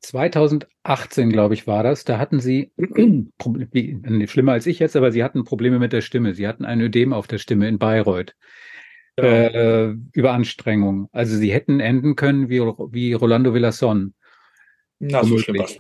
2018, 0.01 1.31
glaube 1.31 1.55
ich, 1.55 1.67
war 1.67 1.83
das. 1.83 2.05
Da 2.05 2.19
hatten 2.19 2.41
Sie, 2.41 2.73
schlimmer 4.27 4.53
als 4.53 4.67
ich 4.67 4.79
jetzt, 4.79 4.97
aber 4.97 5.13
Sie 5.13 5.25
hatten 5.25 5.45
Probleme 5.45 5.79
mit 5.79 5.93
der 5.93 6.01
Stimme. 6.01 6.35
Sie 6.35 6.47
hatten 6.47 6.65
ein 6.65 6.81
Ödem 6.81 7.13
auf 7.13 7.27
der 7.27 7.39
Stimme 7.39 7.69
in 7.69 7.79
Bayreuth. 7.79 8.35
Genau. 9.17 9.29
Äh, 9.29 9.97
Überanstrengung. 10.13 11.09
Also 11.13 11.37
Sie 11.37 11.53
hätten 11.53 11.81
enden 11.81 12.15
können 12.15 12.49
wie, 12.49 12.61
wie 12.61 13.13
Rolando 13.13 13.53
Villason. 13.53 14.15
Na, 15.01 15.25
so 15.25 15.39
schlimm 15.39 15.63
was. 15.63 15.79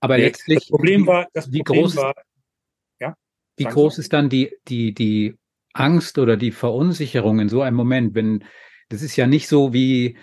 Aber 0.00 0.18
nee, 0.18 0.24
letztlich. 0.24 0.58
Das 0.60 0.68
Problem 0.68 1.06
war, 1.06 1.28
das 1.32 1.50
wie 1.50 1.62
Problem 1.62 1.84
groß, 1.84 1.96
war, 1.96 2.14
ja. 3.00 3.16
Wie 3.56 3.64
groß 3.64 3.98
ist 3.98 4.12
dann 4.12 4.28
die, 4.28 4.54
die, 4.68 4.92
die 4.92 5.36
Angst 5.72 6.18
oder 6.18 6.36
die 6.36 6.50
Verunsicherung 6.50 7.40
in 7.40 7.48
so 7.48 7.62
einem 7.62 7.76
Moment, 7.76 8.14
wenn, 8.14 8.44
das 8.90 9.00
ist 9.00 9.16
ja 9.16 9.26
nicht 9.26 9.48
so 9.48 9.72
wie, 9.72 10.16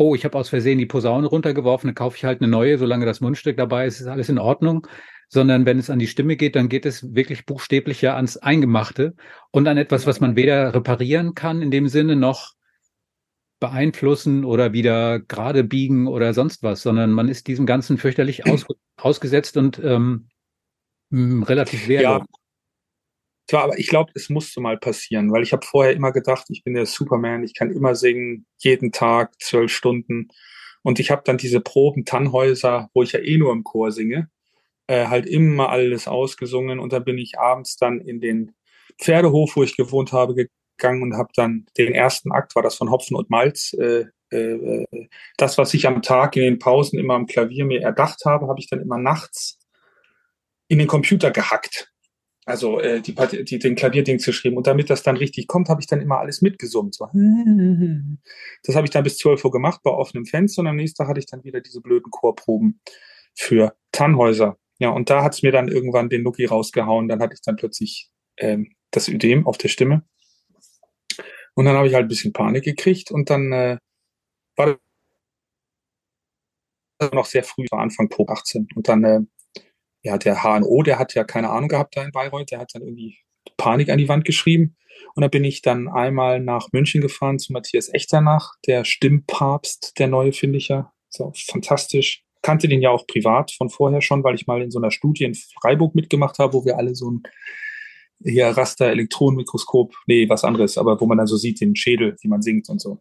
oh, 0.00 0.14
ich 0.14 0.24
habe 0.24 0.38
aus 0.38 0.48
Versehen 0.48 0.78
die 0.78 0.86
Posaune 0.86 1.26
runtergeworfen, 1.26 1.88
dann 1.88 1.94
kaufe 1.94 2.16
ich 2.16 2.24
halt 2.24 2.40
eine 2.40 2.50
neue, 2.50 2.78
solange 2.78 3.04
das 3.04 3.20
Mundstück 3.20 3.58
dabei 3.58 3.86
ist, 3.86 4.00
ist 4.00 4.06
alles 4.06 4.30
in 4.30 4.38
Ordnung. 4.38 4.86
Sondern 5.28 5.64
wenn 5.64 5.78
es 5.78 5.90
an 5.90 6.00
die 6.00 6.08
Stimme 6.08 6.34
geht, 6.34 6.56
dann 6.56 6.68
geht 6.68 6.84
es 6.84 7.14
wirklich 7.14 7.46
buchstäblich 7.46 8.02
ja 8.02 8.16
ans 8.16 8.36
Eingemachte 8.36 9.14
und 9.52 9.68
an 9.68 9.76
etwas, 9.76 10.04
was 10.04 10.18
man 10.18 10.34
weder 10.34 10.74
reparieren 10.74 11.34
kann 11.34 11.62
in 11.62 11.70
dem 11.70 11.86
Sinne 11.86 12.16
noch 12.16 12.54
beeinflussen 13.60 14.44
oder 14.44 14.72
wieder 14.72 15.20
gerade 15.20 15.62
biegen 15.62 16.08
oder 16.08 16.34
sonst 16.34 16.64
was, 16.64 16.82
sondern 16.82 17.12
man 17.12 17.28
ist 17.28 17.46
diesem 17.46 17.66
Ganzen 17.66 17.98
fürchterlich 17.98 18.46
aus, 18.46 18.66
ausgesetzt 18.96 19.56
und 19.56 19.78
ähm, 19.84 20.26
relativ 21.12 21.86
wehrlos. 21.86 22.22
Ja, 22.22 22.39
zwar, 23.50 23.64
aber 23.64 23.78
ich 23.78 23.88
glaube, 23.88 24.12
es 24.14 24.30
musste 24.30 24.60
mal 24.60 24.78
passieren, 24.78 25.32
weil 25.32 25.42
ich 25.42 25.52
habe 25.52 25.66
vorher 25.66 25.92
immer 25.92 26.12
gedacht, 26.12 26.46
ich 26.50 26.62
bin 26.62 26.74
der 26.74 26.86
Superman, 26.86 27.42
ich 27.42 27.54
kann 27.54 27.72
immer 27.72 27.96
singen, 27.96 28.46
jeden 28.58 28.92
Tag, 28.92 29.32
zwölf 29.40 29.72
Stunden. 29.72 30.28
Und 30.82 31.00
ich 31.00 31.10
habe 31.10 31.22
dann 31.24 31.36
diese 31.36 31.60
Proben 31.60 32.04
Tannhäuser, 32.04 32.90
wo 32.94 33.02
ich 33.02 33.12
ja 33.12 33.20
eh 33.20 33.36
nur 33.38 33.52
im 33.52 33.64
Chor 33.64 33.90
singe, 33.90 34.30
äh, 34.86 35.06
halt 35.08 35.26
immer 35.26 35.68
alles 35.70 36.06
ausgesungen. 36.06 36.78
Und 36.78 36.92
dann 36.92 37.04
bin 37.04 37.18
ich 37.18 37.38
abends 37.38 37.76
dann 37.76 38.00
in 38.00 38.20
den 38.20 38.52
Pferdehof, 39.00 39.56
wo 39.56 39.64
ich 39.64 39.76
gewohnt 39.76 40.12
habe, 40.12 40.34
gegangen 40.34 41.02
und 41.02 41.16
habe 41.16 41.30
dann 41.34 41.66
den 41.76 41.92
ersten 41.92 42.30
Akt, 42.30 42.54
war 42.54 42.62
das 42.62 42.76
von 42.76 42.90
Hopfen 42.90 43.16
und 43.16 43.30
Malz, 43.30 43.74
äh, 43.74 44.04
äh, 44.30 44.86
das, 45.38 45.58
was 45.58 45.74
ich 45.74 45.88
am 45.88 46.02
Tag 46.02 46.36
in 46.36 46.42
den 46.42 46.58
Pausen 46.60 47.00
immer 47.00 47.14
am 47.14 47.26
Klavier 47.26 47.64
mir 47.64 47.82
erdacht 47.82 48.24
habe, 48.24 48.46
habe 48.46 48.60
ich 48.60 48.70
dann 48.70 48.80
immer 48.80 48.98
nachts 48.98 49.58
in 50.68 50.78
den 50.78 50.86
Computer 50.86 51.32
gehackt 51.32 51.90
also 52.50 52.80
äh, 52.80 53.00
die, 53.00 53.14
die, 53.44 53.58
den 53.58 53.74
Klavierdings 53.74 54.24
geschrieben. 54.24 54.56
Und 54.56 54.66
damit 54.66 54.90
das 54.90 55.02
dann 55.02 55.16
richtig 55.16 55.46
kommt, 55.46 55.68
habe 55.68 55.80
ich 55.80 55.86
dann 55.86 56.00
immer 56.00 56.18
alles 56.18 56.42
mitgesummt. 56.42 56.94
So. 56.94 57.08
Das 58.62 58.76
habe 58.76 58.86
ich 58.86 58.90
dann 58.90 59.04
bis 59.04 59.18
12 59.18 59.44
Uhr 59.44 59.50
gemacht 59.50 59.80
bei 59.82 59.90
offenem 59.90 60.26
Fenster 60.26 60.60
und 60.60 60.66
am 60.66 60.76
nächsten 60.76 60.98
Tag 60.98 61.08
hatte 61.08 61.20
ich 61.20 61.26
dann 61.26 61.44
wieder 61.44 61.60
diese 61.60 61.80
blöden 61.80 62.10
Chorproben 62.10 62.80
für 63.34 63.74
Tannhäuser. 63.92 64.58
Ja, 64.78 64.90
und 64.90 65.10
da 65.10 65.22
hat 65.22 65.34
es 65.34 65.42
mir 65.42 65.52
dann 65.52 65.68
irgendwann 65.68 66.08
den 66.08 66.22
Nuki 66.22 66.44
rausgehauen. 66.44 67.08
Dann 67.08 67.20
hatte 67.20 67.34
ich 67.34 67.42
dann 67.42 67.56
plötzlich 67.56 68.10
ähm, 68.36 68.74
das 68.90 69.08
Ödem 69.08 69.46
auf 69.46 69.58
der 69.58 69.68
Stimme. 69.68 70.04
Und 71.54 71.64
dann 71.64 71.76
habe 71.76 71.86
ich 71.86 71.94
halt 71.94 72.04
ein 72.06 72.08
bisschen 72.08 72.32
Panik 72.32 72.64
gekriegt 72.64 73.10
und 73.10 73.28
dann 73.28 73.52
äh, 73.52 73.78
war 74.56 74.78
das 76.98 77.12
noch 77.12 77.26
sehr 77.26 77.42
früh, 77.44 77.66
war 77.70 77.80
Anfang 77.80 78.08
Pro 78.08 78.26
18. 78.26 78.68
Und 78.74 78.88
dann 78.88 79.04
äh, 79.04 79.20
ja, 80.02 80.18
der 80.18 80.42
HNO, 80.42 80.82
der 80.82 80.98
hat 80.98 81.14
ja 81.14 81.24
keine 81.24 81.50
Ahnung 81.50 81.68
gehabt 81.68 81.96
da 81.96 82.02
in 82.02 82.12
Bayreuth, 82.12 82.50
der 82.50 82.60
hat 82.60 82.70
dann 82.74 82.82
irgendwie 82.82 83.18
Panik 83.56 83.90
an 83.90 83.98
die 83.98 84.08
Wand 84.08 84.24
geschrieben. 84.24 84.76
Und 85.14 85.22
da 85.22 85.28
bin 85.28 85.44
ich 85.44 85.62
dann 85.62 85.88
einmal 85.88 86.40
nach 86.40 86.68
München 86.72 87.00
gefahren 87.00 87.38
zu 87.38 87.52
Matthias 87.52 87.92
Echternach, 87.92 88.52
der 88.66 88.84
Stimmpapst, 88.84 89.98
der 89.98 90.08
neue, 90.08 90.32
finde 90.32 90.58
ich 90.58 90.68
ja. 90.68 90.92
So 91.08 91.32
fantastisch. 91.34 92.22
Kannte 92.42 92.68
den 92.68 92.80
ja 92.80 92.90
auch 92.90 93.06
privat 93.06 93.50
von 93.52 93.68
vorher 93.68 94.00
schon, 94.00 94.24
weil 94.24 94.34
ich 94.34 94.46
mal 94.46 94.62
in 94.62 94.70
so 94.70 94.78
einer 94.78 94.90
Studie 94.90 95.24
in 95.24 95.34
Freiburg 95.34 95.94
mitgemacht 95.94 96.38
habe, 96.38 96.54
wo 96.54 96.64
wir 96.64 96.78
alle 96.78 96.94
so 96.94 97.10
ein 97.10 97.22
hier 98.22 98.48
Raster-Elektronenmikroskop, 98.48 99.94
nee, 100.06 100.28
was 100.28 100.44
anderes, 100.44 100.76
aber 100.76 101.00
wo 101.00 101.06
man 101.06 101.18
dann 101.18 101.26
so 101.26 101.36
sieht, 101.36 101.60
den 101.60 101.74
Schädel, 101.74 102.16
wie 102.20 102.28
man 102.28 102.42
singt 102.42 102.68
und 102.68 102.80
so. 102.80 103.00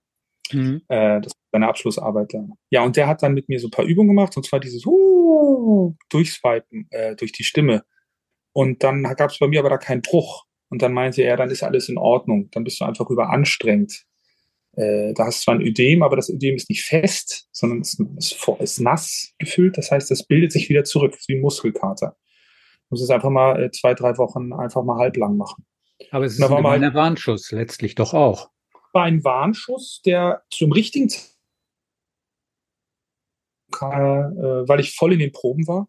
Mhm. 0.52 0.82
Äh, 0.88 1.22
das 1.22 1.34
war 1.34 1.50
seine 1.52 1.68
Abschlussarbeit 1.68 2.34
dann. 2.34 2.54
Ja, 2.70 2.84
und 2.84 2.96
der 2.96 3.08
hat 3.08 3.24
dann 3.24 3.34
mit 3.34 3.50
mir 3.50 3.60
so 3.60 3.68
ein 3.68 3.72
paar 3.72 3.86
Übungen 3.86 4.10
gemacht, 4.10 4.36
und 4.38 4.46
zwar 4.46 4.60
dieses 4.60 4.86
uh, 4.86 5.96
Durchswipen 6.10 6.88
äh, 6.92 7.16
durch 7.16 7.32
die 7.32 7.44
Stimme. 7.44 7.84
Und 8.54 8.84
dann 8.84 9.04
gab 9.04 9.32
es 9.32 9.40
bei 9.40 9.48
mir 9.48 9.60
aber 9.60 9.70
da 9.70 9.78
keinen 9.78 10.02
Bruch. 10.02 10.46
Und 10.70 10.82
dann 10.82 10.94
meinte 10.94 11.22
er, 11.22 11.38
dann 11.38 11.50
ist 11.50 11.64
alles 11.64 11.90
in 11.90 11.98
Ordnung. 11.98 12.50
Dann 12.52 12.64
bist 12.64 12.80
du 12.80 12.86
einfach 12.86 13.10
überanstrengt. 13.10 14.06
Äh, 14.74 15.14
da 15.14 15.26
hast 15.26 15.40
du 15.40 15.44
zwar 15.46 15.56
ein 15.56 15.62
Ödem, 15.62 16.04
aber 16.04 16.16
das 16.16 16.30
Ödem 16.30 16.56
ist 16.56 16.70
nicht 16.70 16.84
fest, 16.84 17.48
sondern 17.52 17.82
es 17.82 18.00
ist, 18.18 18.48
ist, 18.60 18.80
nass 18.80 19.34
gefüllt. 19.40 19.78
Das 19.78 19.92
heißt, 19.92 20.10
das 20.12 20.26
bildet 20.26 20.52
sich 20.52 20.70
wieder 20.70 20.84
zurück, 20.84 21.18
wie 21.28 21.36
ein 21.36 21.42
Muskelkater. 21.42 22.16
Du 22.18 22.96
musst 22.96 23.04
es 23.04 23.10
einfach 23.10 23.30
mal 23.30 23.64
äh, 23.64 23.72
zwei, 23.72 23.94
drei 23.94 24.18
Wochen 24.18 24.54
einfach 24.54 24.84
mal 24.84 25.00
halblang 25.00 25.38
machen. 25.38 25.66
Aber 26.12 26.26
es 26.26 26.34
ist 26.34 26.44
ein 26.44 26.94
Warnschuss 26.94 27.52
letztlich 27.52 27.96
doch 27.96 28.14
auch 28.14 28.50
war 28.94 29.04
ein 29.04 29.24
Warnschuss, 29.24 30.02
der 30.06 30.44
zum 30.50 30.72
richtigen 30.72 31.10
Zeitpunkt, 31.10 31.40
äh, 33.82 34.68
weil 34.68 34.80
ich 34.80 34.96
voll 34.96 35.14
in 35.14 35.20
den 35.20 35.32
Proben 35.32 35.68
war, 35.68 35.88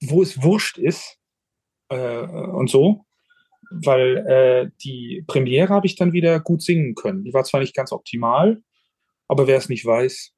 wo 0.00 0.22
es 0.22 0.42
wurscht 0.42 0.78
ist 0.78 1.18
äh, 1.88 2.20
und 2.20 2.70
so, 2.70 3.04
weil 3.70 4.16
äh, 4.26 4.70
die 4.82 5.24
Premiere 5.26 5.68
habe 5.68 5.86
ich 5.86 5.96
dann 5.96 6.12
wieder 6.12 6.40
gut 6.40 6.62
singen 6.62 6.94
können. 6.94 7.24
Die 7.24 7.32
war 7.32 7.44
zwar 7.44 7.60
nicht 7.60 7.74
ganz 7.74 7.92
optimal, 7.92 8.62
aber 9.28 9.46
wer 9.46 9.58
es 9.58 9.68
nicht 9.68 9.84
weiß, 9.84 10.32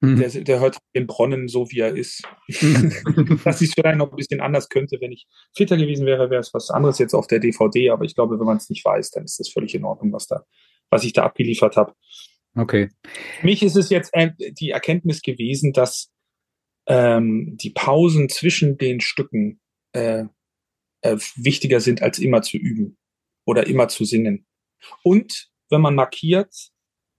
mhm. 0.00 0.16
der, 0.16 0.28
der, 0.28 0.60
hört 0.60 0.78
den 0.94 1.06
Bronnen 1.06 1.48
so, 1.48 1.70
wie 1.70 1.80
er 1.80 1.94
ist. 1.94 2.22
Dass 3.44 3.60
ich 3.60 3.68
es 3.68 3.74
vielleicht 3.74 3.98
noch 3.98 4.10
ein 4.10 4.16
bisschen 4.16 4.40
anders 4.40 4.68
könnte, 4.68 4.98
wenn 5.00 5.12
ich 5.12 5.26
fitter 5.54 5.76
gewesen 5.76 6.06
wäre, 6.06 6.30
wäre 6.30 6.40
es 6.40 6.52
was 6.52 6.70
anderes 6.70 6.98
jetzt 6.98 7.14
auf 7.14 7.26
der 7.26 7.38
DVD, 7.38 7.90
aber 7.90 8.04
ich 8.04 8.14
glaube, 8.14 8.38
wenn 8.38 8.46
man 8.46 8.58
es 8.58 8.68
nicht 8.68 8.84
weiß, 8.84 9.10
dann 9.10 9.24
ist 9.24 9.38
das 9.40 9.48
völlig 9.48 9.74
in 9.74 9.84
Ordnung, 9.84 10.12
was 10.12 10.26
da 10.26 10.44
was 10.90 11.04
ich 11.04 11.12
da 11.12 11.24
abgeliefert 11.24 11.76
habe. 11.76 11.94
Okay. 12.56 12.90
Für 13.40 13.46
mich 13.46 13.62
ist 13.62 13.76
es 13.76 13.90
jetzt 13.90 14.12
die 14.60 14.70
Erkenntnis 14.70 15.20
gewesen, 15.20 15.72
dass 15.72 16.10
ähm, 16.86 17.56
die 17.60 17.70
Pausen 17.70 18.28
zwischen 18.28 18.78
den 18.78 19.00
Stücken 19.00 19.60
äh, 19.92 20.24
äh, 21.02 21.16
wichtiger 21.36 21.80
sind, 21.80 22.02
als 22.02 22.18
immer 22.18 22.42
zu 22.42 22.56
üben 22.56 22.96
oder 23.44 23.66
immer 23.66 23.88
zu 23.88 24.04
singen. 24.04 24.46
Und 25.02 25.48
wenn 25.70 25.80
man 25.80 25.94
markiert, 25.94 26.54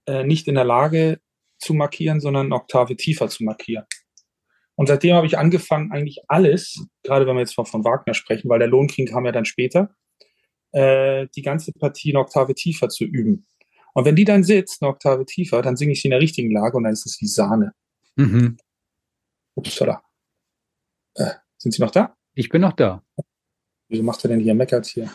äh, 0.06 0.24
nicht 0.24 0.48
in 0.48 0.54
der 0.54 0.64
Lage 0.64 1.20
zu 1.58 1.74
markieren, 1.74 2.20
sondern 2.20 2.46
eine 2.46 2.54
Oktave 2.54 2.96
tiefer 2.96 3.28
zu 3.28 3.44
markieren. 3.44 3.84
Und 4.76 4.86
seitdem 4.86 5.14
habe 5.14 5.26
ich 5.26 5.36
angefangen, 5.36 5.90
eigentlich 5.90 6.20
alles, 6.28 6.86
gerade 7.02 7.26
wenn 7.26 7.34
wir 7.34 7.40
jetzt 7.40 7.54
von, 7.54 7.66
von 7.66 7.84
Wagner 7.84 8.14
sprechen, 8.14 8.48
weil 8.48 8.60
der 8.60 8.68
Lohnkring 8.68 9.06
kam 9.06 9.26
ja 9.26 9.32
dann 9.32 9.44
später, 9.44 9.94
äh, 10.72 11.26
die 11.34 11.42
ganze 11.42 11.72
Partie 11.72 12.12
eine 12.12 12.20
Oktave 12.20 12.54
tiefer 12.54 12.88
zu 12.88 13.04
üben. 13.04 13.46
Und 13.98 14.04
wenn 14.04 14.14
die 14.14 14.24
dann 14.24 14.44
sitzt, 14.44 14.80
eine 14.80 14.90
Oktave 14.90 15.26
tiefer, 15.26 15.60
dann 15.60 15.76
singe 15.76 15.90
ich 15.90 16.02
sie 16.02 16.06
in 16.06 16.12
der 16.12 16.20
richtigen 16.20 16.52
Lage 16.52 16.76
und 16.76 16.84
dann 16.84 16.92
ist 16.92 17.04
es 17.04 17.20
wie 17.20 17.26
Sahne. 17.26 17.72
Mhm. 18.14 18.56
Upsala. 19.56 20.04
Äh, 21.16 21.32
sind 21.56 21.72
Sie 21.72 21.82
noch 21.82 21.90
da? 21.90 22.16
Ich 22.34 22.48
bin 22.48 22.62
noch 22.62 22.74
da. 22.74 23.02
Wieso 23.88 24.04
macht 24.04 24.24
er 24.24 24.28
denn 24.28 24.38
hier 24.38 24.54
meckert 24.54 24.86
hier? 24.86 25.10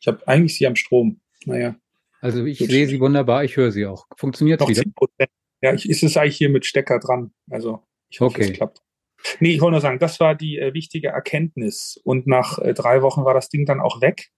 Ich 0.00 0.08
habe 0.08 0.26
eigentlich 0.26 0.58
Sie 0.58 0.66
am 0.66 0.74
Strom. 0.74 1.20
Naja. 1.44 1.76
Also 2.20 2.44
ich 2.44 2.58
sehe 2.58 2.88
Sie 2.88 2.98
wunderbar, 2.98 3.44
ich 3.44 3.56
höre 3.56 3.70
Sie 3.70 3.86
auch. 3.86 4.08
Funktioniert 4.16 4.58
noch 4.58 4.68
wieder? 4.68 4.82
10%. 4.82 5.28
Ja, 5.62 5.72
ich, 5.72 5.88
ist 5.88 6.02
es 6.02 6.16
eigentlich 6.16 6.36
hier 6.36 6.48
mit 6.48 6.66
Stecker 6.66 6.98
dran. 6.98 7.32
Also 7.48 7.84
ich 8.08 8.18
hoffe, 8.18 8.38
okay. 8.38 8.50
es 8.50 8.56
klappt. 8.56 8.82
Nee, 9.38 9.52
ich 9.54 9.60
wollte 9.60 9.74
nur 9.74 9.80
sagen, 9.80 10.00
das 10.00 10.18
war 10.18 10.34
die 10.34 10.58
äh, 10.58 10.74
wichtige 10.74 11.10
Erkenntnis. 11.10 12.00
Und 12.02 12.26
nach 12.26 12.58
äh, 12.58 12.74
drei 12.74 13.00
Wochen 13.00 13.24
war 13.24 13.32
das 13.34 13.48
Ding 13.48 13.64
dann 13.64 13.78
auch 13.78 14.00
weg. 14.00 14.32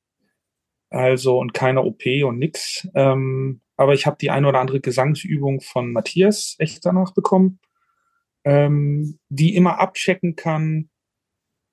Also 0.90 1.38
und 1.38 1.54
keine 1.54 1.82
OP 1.82 2.04
und 2.26 2.38
nix. 2.38 2.86
Ähm, 2.94 3.62
aber 3.76 3.94
ich 3.94 4.06
habe 4.06 4.16
die 4.20 4.30
eine 4.30 4.48
oder 4.48 4.60
andere 4.60 4.80
Gesangsübung 4.80 5.60
von 5.60 5.92
Matthias 5.92 6.56
echt 6.58 6.84
danach 6.84 7.12
bekommen, 7.14 7.60
ähm, 8.44 9.18
die 9.28 9.54
immer 9.54 9.78
abchecken 9.80 10.36
kann, 10.36 10.90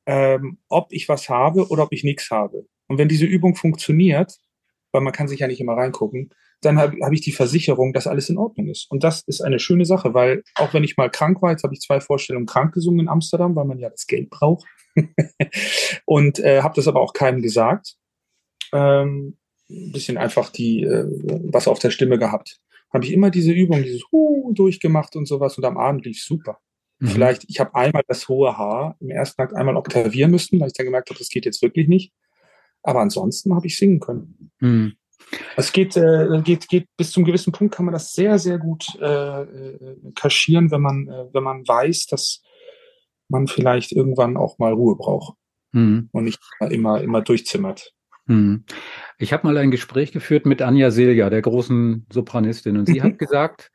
ähm, 0.06 0.60
ob 0.68 0.92
ich 0.92 1.08
was 1.08 1.30
habe 1.30 1.68
oder 1.70 1.84
ob 1.84 1.94
ich 1.94 2.04
nichts 2.04 2.30
habe. 2.30 2.66
Und 2.88 2.98
wenn 2.98 3.08
diese 3.08 3.26
Übung 3.26 3.56
funktioniert, 3.56 4.38
weil 4.92 5.02
man 5.02 5.14
kann 5.14 5.28
sich 5.28 5.40
ja 5.40 5.48
nicht 5.48 5.62
immer 5.62 5.76
reingucken, 5.76 6.30
dann 6.62 6.78
habe 6.78 6.98
hab 7.02 7.12
ich 7.12 7.22
die 7.22 7.32
Versicherung, 7.32 7.94
dass 7.94 8.08
alles 8.08 8.30
in 8.30 8.38
Ordnung 8.38 8.68
ist. 8.68 8.90
Und 8.90 9.04
das 9.04 9.22
ist 9.22 9.42
eine 9.42 9.60
schöne 9.60 9.86
Sache, 9.86 10.14
weil 10.14 10.44
auch 10.56 10.74
wenn 10.74 10.84
ich 10.84 10.98
mal 10.98 11.10
krank 11.10 11.42
war, 11.42 11.52
jetzt 11.52 11.64
habe 11.64 11.74
ich 11.74 11.82
zwei 11.82 12.00
Vorstellungen 12.00 12.46
krank 12.46 12.74
gesungen 12.74 13.02
in 13.02 13.10
Amsterdam, 13.10 13.56
weil 13.56 13.66
man 13.66 13.80
ja 13.80 13.90
das 13.90 14.08
Geld 14.08 14.30
braucht. 14.30 14.66
und 16.06 16.40
äh, 16.40 16.62
habe 16.62 16.76
das 16.76 16.88
aber 16.88 17.02
auch 17.02 17.14
keinem 17.14 17.42
gesagt. 17.42 17.96
Ähm, 18.72 19.38
ein 19.70 19.92
bisschen 19.92 20.18
einfach 20.18 20.50
die, 20.50 20.84
äh, 20.84 21.06
was 21.52 21.68
auf 21.68 21.80
der 21.80 21.92
Stimme 21.92 22.18
gehabt. 22.18 22.60
Habe 22.94 23.06
ich 23.06 23.12
immer 23.12 23.32
diese 23.32 23.52
Übung, 23.52 23.82
dieses 23.84 24.04
Huh 24.12 24.52
durchgemacht 24.54 25.16
und 25.16 25.28
sowas 25.28 25.58
und 25.58 25.66
am 25.66 25.78
Abend 25.78 26.06
lief 26.06 26.22
super. 26.24 26.60
Mhm. 27.00 27.08
Vielleicht, 27.08 27.46
ich 27.50 27.60
habe 27.60 27.74
einmal 27.76 28.04
das 28.08 28.28
hohe 28.28 28.58
Haar 28.58 28.96
im 29.00 29.10
ersten 29.10 29.42
Akt 29.42 29.54
einmal 29.56 29.76
oktavieren 29.76 30.32
müssen, 30.32 30.60
weil 30.60 30.68
ich 30.68 30.74
dann 30.74 30.86
gemerkt 30.86 31.10
habe, 31.10 31.20
das 31.20 31.30
geht 31.30 31.46
jetzt 31.46 31.62
wirklich 31.62 31.88
nicht. 31.88 32.14
Aber 32.84 33.02
ansonsten 33.02 33.56
habe 33.56 33.68
ich 33.68 33.78
singen 33.78 34.00
können. 34.00 34.52
Mhm. 34.60 34.94
Es 35.56 35.72
geht, 35.72 35.96
äh, 35.96 36.42
geht, 36.44 36.68
geht 36.68 36.88
bis 36.98 37.12
zum 37.12 37.24
gewissen 37.24 37.54
Punkt 37.54 37.74
kann 37.74 37.86
man 37.86 37.94
das 37.94 38.12
sehr, 38.12 38.38
sehr 38.40 38.58
gut 38.58 38.86
äh, 39.02 39.42
äh, 39.44 39.96
kaschieren, 40.16 40.70
wenn 40.70 40.82
man, 40.82 41.08
äh, 41.08 41.34
wenn 41.34 41.44
man 41.44 41.68
weiß, 41.68 42.08
dass 42.08 42.42
man 43.30 43.48
vielleicht 43.48 43.92
irgendwann 43.92 44.38
auch 44.38 44.60
mal 44.60 44.74
Ruhe 44.74 44.96
braucht 44.96 45.38
mhm. 45.72 46.10
und 46.12 46.26
nicht 46.26 46.40
immer, 46.70 47.02
immer 47.02 47.22
durchzimmert. 47.22 47.94
Hm. 48.28 48.64
Ich 49.18 49.34
habe 49.34 49.48
mal 49.48 49.58
ein 49.58 49.72
Gespräch 49.72 50.12
geführt 50.12 50.46
mit 50.46 50.62
Anja 50.62 50.92
Silja, 50.92 51.30
der 51.30 51.42
großen 51.42 52.06
Sopranistin, 52.12 52.78
und 52.78 52.86
sie 52.86 53.02
hat 53.02 53.20
gesagt, 53.20 53.72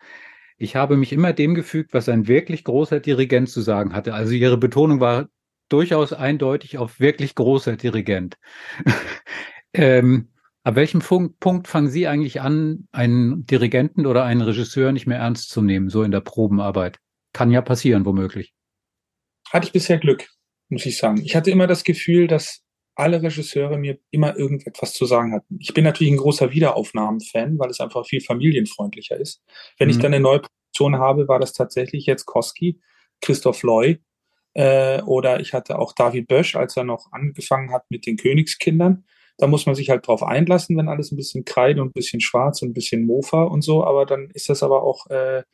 ich 0.56 0.74
habe 0.74 0.96
mich 0.96 1.12
immer 1.12 1.32
dem 1.32 1.54
gefügt, 1.54 1.92
was 1.92 2.08
ein 2.08 2.26
wirklich 2.26 2.64
großer 2.64 3.00
Dirigent 3.00 3.48
zu 3.48 3.60
sagen 3.60 3.94
hatte. 3.94 4.14
Also 4.14 4.32
ihre 4.32 4.58
Betonung 4.58 5.00
war 5.00 5.28
durchaus 5.68 6.12
eindeutig 6.12 6.78
auf 6.78 6.98
wirklich 6.98 7.34
großer 7.34 7.76
Dirigent. 7.76 8.36
ähm, 9.72 10.30
ab 10.64 10.74
welchem 10.74 11.00
Punkt 11.00 11.68
fangen 11.68 11.88
Sie 11.88 12.08
eigentlich 12.08 12.40
an, 12.40 12.88
einen 12.90 13.46
Dirigenten 13.46 14.06
oder 14.06 14.24
einen 14.24 14.40
Regisseur 14.40 14.92
nicht 14.92 15.06
mehr 15.06 15.18
ernst 15.18 15.50
zu 15.50 15.62
nehmen, 15.62 15.90
so 15.90 16.02
in 16.02 16.10
der 16.10 16.20
Probenarbeit? 16.20 16.98
Kann 17.32 17.50
ja 17.50 17.60
passieren, 17.60 18.04
womöglich. 18.04 18.52
Hatte 19.52 19.66
ich 19.66 19.72
bisher 19.72 19.98
Glück, 19.98 20.26
muss 20.68 20.86
ich 20.86 20.98
sagen. 20.98 21.20
Ich 21.22 21.36
hatte 21.36 21.50
immer 21.50 21.66
das 21.66 21.84
Gefühl, 21.84 22.26
dass 22.26 22.62
alle 22.98 23.22
Regisseure 23.22 23.78
mir 23.78 23.98
immer 24.10 24.36
irgendetwas 24.36 24.92
zu 24.92 25.06
sagen 25.06 25.32
hatten. 25.32 25.58
Ich 25.60 25.72
bin 25.72 25.84
natürlich 25.84 26.12
ein 26.12 26.18
großer 26.18 26.52
Wiederaufnahmen-Fan, 26.52 27.58
weil 27.58 27.70
es 27.70 27.80
einfach 27.80 28.04
viel 28.06 28.20
familienfreundlicher 28.20 29.16
ist. 29.16 29.42
Wenn 29.78 29.88
mhm. 29.88 29.90
ich 29.92 29.98
dann 29.98 30.12
eine 30.12 30.22
neue 30.22 30.40
Produktion 30.40 30.98
habe, 30.98 31.28
war 31.28 31.38
das 31.38 31.52
tatsächlich 31.52 32.06
jetzt 32.06 32.26
Koski, 32.26 32.80
Christoph 33.20 33.62
Loy 33.62 34.00
äh, 34.54 35.00
oder 35.02 35.40
ich 35.40 35.52
hatte 35.52 35.78
auch 35.78 35.92
David 35.92 36.28
Bösch, 36.28 36.56
als 36.56 36.76
er 36.76 36.84
noch 36.84 37.12
angefangen 37.12 37.72
hat 37.72 37.84
mit 37.90 38.06
den 38.06 38.16
Königskindern. 38.16 39.04
Da 39.36 39.46
muss 39.46 39.66
man 39.66 39.76
sich 39.76 39.90
halt 39.90 40.06
drauf 40.06 40.24
einlassen, 40.24 40.76
wenn 40.76 40.88
alles 40.88 41.12
ein 41.12 41.16
bisschen 41.16 41.44
kreide 41.44 41.80
und 41.80 41.90
ein 41.90 41.92
bisschen 41.92 42.20
schwarz 42.20 42.62
und 42.62 42.70
ein 42.70 42.74
bisschen 42.74 43.06
Mofa 43.06 43.44
und 43.44 43.62
so, 43.62 43.84
aber 43.84 44.06
dann 44.06 44.30
ist 44.34 44.48
das 44.48 44.64
aber 44.64 44.82
auch 44.82 45.06
äh, 45.06 45.44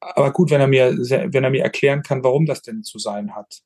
aber 0.00 0.32
gut, 0.32 0.50
wenn 0.50 0.60
er 0.60 0.66
mir, 0.66 0.92
wenn 0.92 1.44
er 1.44 1.50
mir 1.50 1.62
erklären 1.62 2.02
kann, 2.02 2.22
warum 2.22 2.46
das 2.46 2.62
denn 2.62 2.82
zu 2.82 2.98
sein 2.98 3.34
hat. 3.34 3.62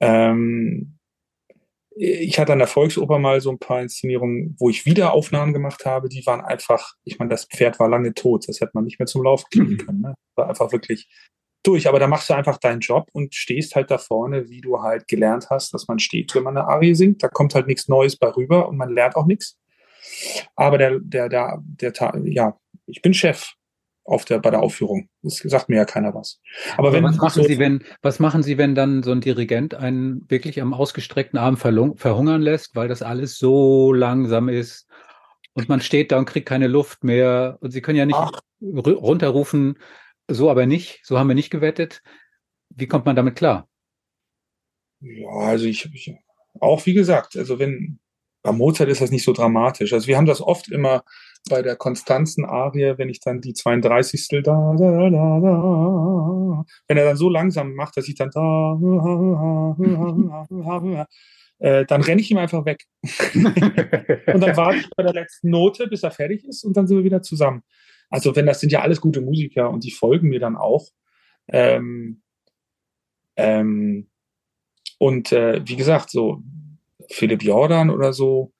Ähm, 0.00 0.98
ich 1.96 2.38
hatte 2.38 2.52
an 2.52 2.58
der 2.58 2.68
Volksoper 2.68 3.18
mal 3.18 3.40
so 3.40 3.50
ein 3.50 3.58
paar 3.58 3.82
Inszenierungen, 3.82 4.56
wo 4.58 4.70
ich 4.70 4.86
Wiederaufnahmen 4.86 5.52
gemacht 5.52 5.84
habe, 5.84 6.08
die 6.08 6.24
waren 6.24 6.40
einfach, 6.40 6.94
ich 7.04 7.18
meine, 7.18 7.30
das 7.30 7.46
Pferd 7.46 7.80
war 7.80 7.88
lange 7.88 8.14
tot, 8.14 8.48
das 8.48 8.60
hätte 8.60 8.72
man 8.74 8.84
nicht 8.84 8.98
mehr 8.98 9.06
zum 9.06 9.24
Laufen 9.24 9.46
kriegen 9.50 9.72
mhm. 9.72 9.78
können. 9.78 10.00
Ne? 10.00 10.14
War 10.36 10.48
einfach 10.48 10.72
wirklich 10.72 11.08
durch. 11.62 11.88
Aber 11.88 11.98
da 11.98 12.06
machst 12.06 12.30
du 12.30 12.34
einfach 12.34 12.58
deinen 12.58 12.80
Job 12.80 13.08
und 13.12 13.34
stehst 13.34 13.74
halt 13.74 13.90
da 13.90 13.98
vorne, 13.98 14.48
wie 14.48 14.60
du 14.60 14.80
halt 14.80 15.08
gelernt 15.08 15.48
hast, 15.50 15.74
dass 15.74 15.88
man 15.88 15.98
steht, 15.98 16.34
wenn 16.34 16.44
man 16.44 16.56
eine 16.56 16.68
Arie 16.68 16.94
singt. 16.94 17.22
Da 17.22 17.28
kommt 17.28 17.54
halt 17.54 17.66
nichts 17.66 17.88
Neues 17.88 18.16
bei 18.16 18.28
rüber 18.28 18.68
und 18.68 18.76
man 18.76 18.94
lernt 18.94 19.16
auch 19.16 19.26
nichts. 19.26 19.58
Aber 20.56 20.78
der, 20.78 20.98
der, 21.00 21.28
der, 21.28 21.60
der, 21.60 22.22
ja, 22.24 22.56
ich 22.86 23.02
bin 23.02 23.14
Chef 23.14 23.52
auf 24.04 24.24
der, 24.24 24.38
bei 24.38 24.50
der 24.50 24.62
Aufführung. 24.62 25.08
Das 25.22 25.36
sagt 25.36 25.68
mir 25.68 25.76
ja 25.76 25.84
keiner 25.84 26.14
was. 26.14 26.40
Aber, 26.72 26.88
Aber 26.88 26.92
wenn 26.92 27.04
was 27.04 27.16
machen 27.16 27.42
so 27.42 27.48
Sie, 27.48 27.58
wenn, 27.58 27.84
was 28.02 28.18
machen 28.18 28.42
Sie, 28.42 28.58
wenn 28.58 28.74
dann 28.74 29.02
so 29.02 29.12
ein 29.12 29.20
Dirigent 29.20 29.74
einen 29.74 30.28
wirklich 30.28 30.60
am 30.60 30.74
ausgestreckten 30.74 31.38
Arm 31.38 31.56
verhungern 31.56 32.42
lässt, 32.42 32.74
weil 32.74 32.88
das 32.88 33.02
alles 33.02 33.38
so 33.38 33.92
langsam 33.92 34.48
ist 34.48 34.88
und 35.52 35.68
man 35.68 35.80
steht 35.80 36.12
da 36.12 36.18
und 36.18 36.26
kriegt 36.26 36.48
keine 36.48 36.66
Luft 36.66 37.04
mehr 37.04 37.58
und 37.60 37.70
Sie 37.70 37.82
können 37.82 37.98
ja 37.98 38.06
nicht 38.06 38.16
Ach. 38.16 38.40
runterrufen, 38.60 39.78
so 40.28 40.50
aber 40.50 40.66
nicht, 40.66 41.00
so 41.04 41.18
haben 41.18 41.28
wir 41.28 41.34
nicht 41.34 41.50
gewettet. 41.50 42.02
Wie 42.70 42.86
kommt 42.86 43.06
man 43.06 43.16
damit 43.16 43.36
klar? 43.36 43.68
Ja, 45.00 45.28
also 45.28 45.66
ich, 45.66 45.88
ich 45.92 46.14
auch 46.60 46.84
wie 46.86 46.94
gesagt, 46.94 47.36
also 47.36 47.58
wenn 47.58 47.98
bei 48.42 48.52
Mozart 48.52 48.88
ist 48.88 49.00
das 49.00 49.10
nicht 49.10 49.24
so 49.24 49.32
dramatisch. 49.32 49.92
Also 49.92 50.06
wir 50.06 50.16
haben 50.16 50.26
das 50.26 50.40
oft 50.40 50.70
immer 50.70 51.04
bei 51.48 51.62
der 51.62 51.76
konstanzen 51.76 52.44
Arie, 52.44 52.98
wenn 52.98 53.08
ich 53.08 53.20
dann 53.20 53.40
die 53.40 53.54
32. 53.54 54.28
da, 54.28 54.40
da, 54.42 54.74
da, 54.76 55.10
da, 55.10 56.64
wenn 56.86 56.96
er 56.96 57.04
dann 57.04 57.16
so 57.16 57.28
langsam 57.28 57.74
macht, 57.74 57.96
dass 57.96 58.08
ich 58.08 58.14
dann 58.14 58.30
da, 58.30 58.78
äh, 61.58 61.84
dann 61.86 62.02
renne 62.02 62.20
ich 62.20 62.30
ihm 62.30 62.38
einfach 62.38 62.64
weg. 62.64 62.84
und 63.34 64.40
dann 64.40 64.56
warte 64.56 64.78
ich 64.78 64.90
bei 64.90 65.02
der 65.02 65.14
letzten 65.14 65.50
Note, 65.50 65.86
bis 65.86 66.02
er 66.02 66.10
fertig 66.10 66.44
ist 66.44 66.64
und 66.64 66.76
dann 66.76 66.86
sind 66.86 66.98
wir 66.98 67.04
wieder 67.04 67.22
zusammen. 67.22 67.62
Also 68.10 68.34
wenn 68.36 68.46
das 68.46 68.60
sind 68.60 68.72
ja 68.72 68.82
alles 68.82 69.00
gute 69.00 69.20
Musiker 69.20 69.70
und 69.70 69.84
die 69.84 69.92
folgen 69.92 70.28
mir 70.28 70.40
dann 70.40 70.56
auch. 70.56 70.88
Ähm, 71.48 72.22
ähm, 73.36 74.08
und 74.98 75.32
äh, 75.32 75.62
wie 75.64 75.76
gesagt, 75.76 76.10
so 76.10 76.42
Philipp 77.08 77.42
Jordan 77.42 77.90
oder 77.90 78.12
so, 78.12 78.52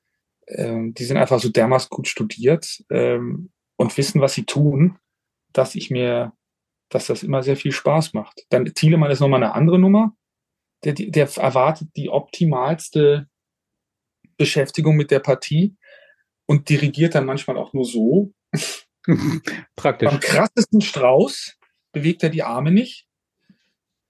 ähm, 0.50 0.94
die 0.94 1.04
sind 1.04 1.16
einfach 1.16 1.40
so 1.40 1.48
dermaßen 1.48 1.88
gut 1.90 2.08
studiert 2.08 2.82
ähm, 2.90 3.50
und 3.76 3.96
wissen, 3.96 4.20
was 4.20 4.34
sie 4.34 4.44
tun, 4.44 4.98
dass 5.52 5.74
ich 5.74 5.90
mir, 5.90 6.32
dass 6.88 7.06
das 7.06 7.22
immer 7.22 7.42
sehr 7.42 7.56
viel 7.56 7.72
Spaß 7.72 8.14
macht. 8.14 8.44
Dann 8.50 8.64
Thielemann 8.66 9.10
ist 9.10 9.20
nochmal 9.20 9.42
eine 9.42 9.54
andere 9.54 9.78
Nummer. 9.78 10.16
Der, 10.84 10.94
der 10.94 11.28
erwartet 11.36 11.88
die 11.96 12.08
optimalste 12.08 13.28
Beschäftigung 14.36 14.96
mit 14.96 15.10
der 15.10 15.20
Partie 15.20 15.76
und 16.46 16.68
dirigiert 16.68 17.14
dann 17.14 17.26
manchmal 17.26 17.58
auch 17.58 17.72
nur 17.72 17.84
so. 17.84 18.32
Praktisch. 19.76 20.08
Am 20.08 20.20
krassesten 20.20 20.80
Strauß 20.80 21.58
bewegt 21.92 22.22
er 22.22 22.30
die 22.30 22.42
Arme 22.42 22.70
nicht, 22.70 23.06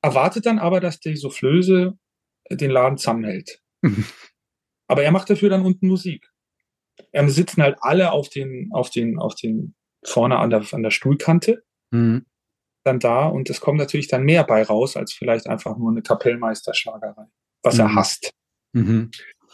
erwartet 0.02 0.46
dann 0.46 0.58
aber, 0.58 0.80
dass 0.80 1.00
die 1.00 1.16
Soufflöse 1.16 1.98
den 2.50 2.70
Laden 2.70 2.98
zusammenhält. 2.98 3.62
Aber 4.88 5.04
er 5.04 5.12
macht 5.12 5.30
dafür 5.30 5.50
dann 5.50 5.64
unten 5.64 5.86
Musik. 5.86 6.29
Ähm, 7.12 7.28
sitzen 7.28 7.62
halt 7.62 7.78
alle 7.80 8.12
auf 8.12 8.28
den, 8.28 8.70
auf 8.72 8.90
den, 8.90 9.18
auf 9.18 9.34
den, 9.34 9.74
vorne 10.04 10.38
an 10.38 10.50
der, 10.50 10.64
an 10.72 10.82
der 10.82 10.90
Stuhlkante. 10.90 11.62
Mhm. 11.90 12.26
Dann 12.84 12.98
da 12.98 13.26
und 13.26 13.50
es 13.50 13.60
kommt 13.60 13.78
natürlich 13.78 14.08
dann 14.08 14.24
mehr 14.24 14.44
bei 14.44 14.62
raus, 14.62 14.96
als 14.96 15.12
vielleicht 15.12 15.46
einfach 15.46 15.76
nur 15.76 15.90
eine 15.90 16.02
Kapellmeisterschlagerei, 16.02 17.26
was 17.62 17.74
mhm. 17.74 17.80
er 17.80 17.94
hasst. 17.94 18.32
Mhm. 18.72 19.10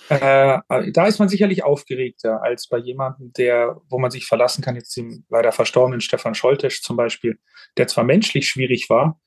Äh, 0.08 0.58
da 0.92 1.06
ist 1.06 1.18
man 1.18 1.28
sicherlich 1.28 1.64
aufgeregter 1.64 2.42
als 2.42 2.68
bei 2.68 2.78
jemandem, 2.78 3.32
der, 3.32 3.80
wo 3.88 3.98
man 3.98 4.10
sich 4.10 4.26
verlassen 4.26 4.62
kann, 4.62 4.76
jetzt 4.76 4.96
dem 4.96 5.24
leider 5.28 5.52
verstorbenen 5.52 6.00
Stefan 6.00 6.34
Scholtesch 6.34 6.82
zum 6.82 6.96
Beispiel, 6.96 7.38
der 7.76 7.88
zwar 7.88 8.04
menschlich 8.04 8.48
schwierig 8.48 8.88
war, 8.90 9.20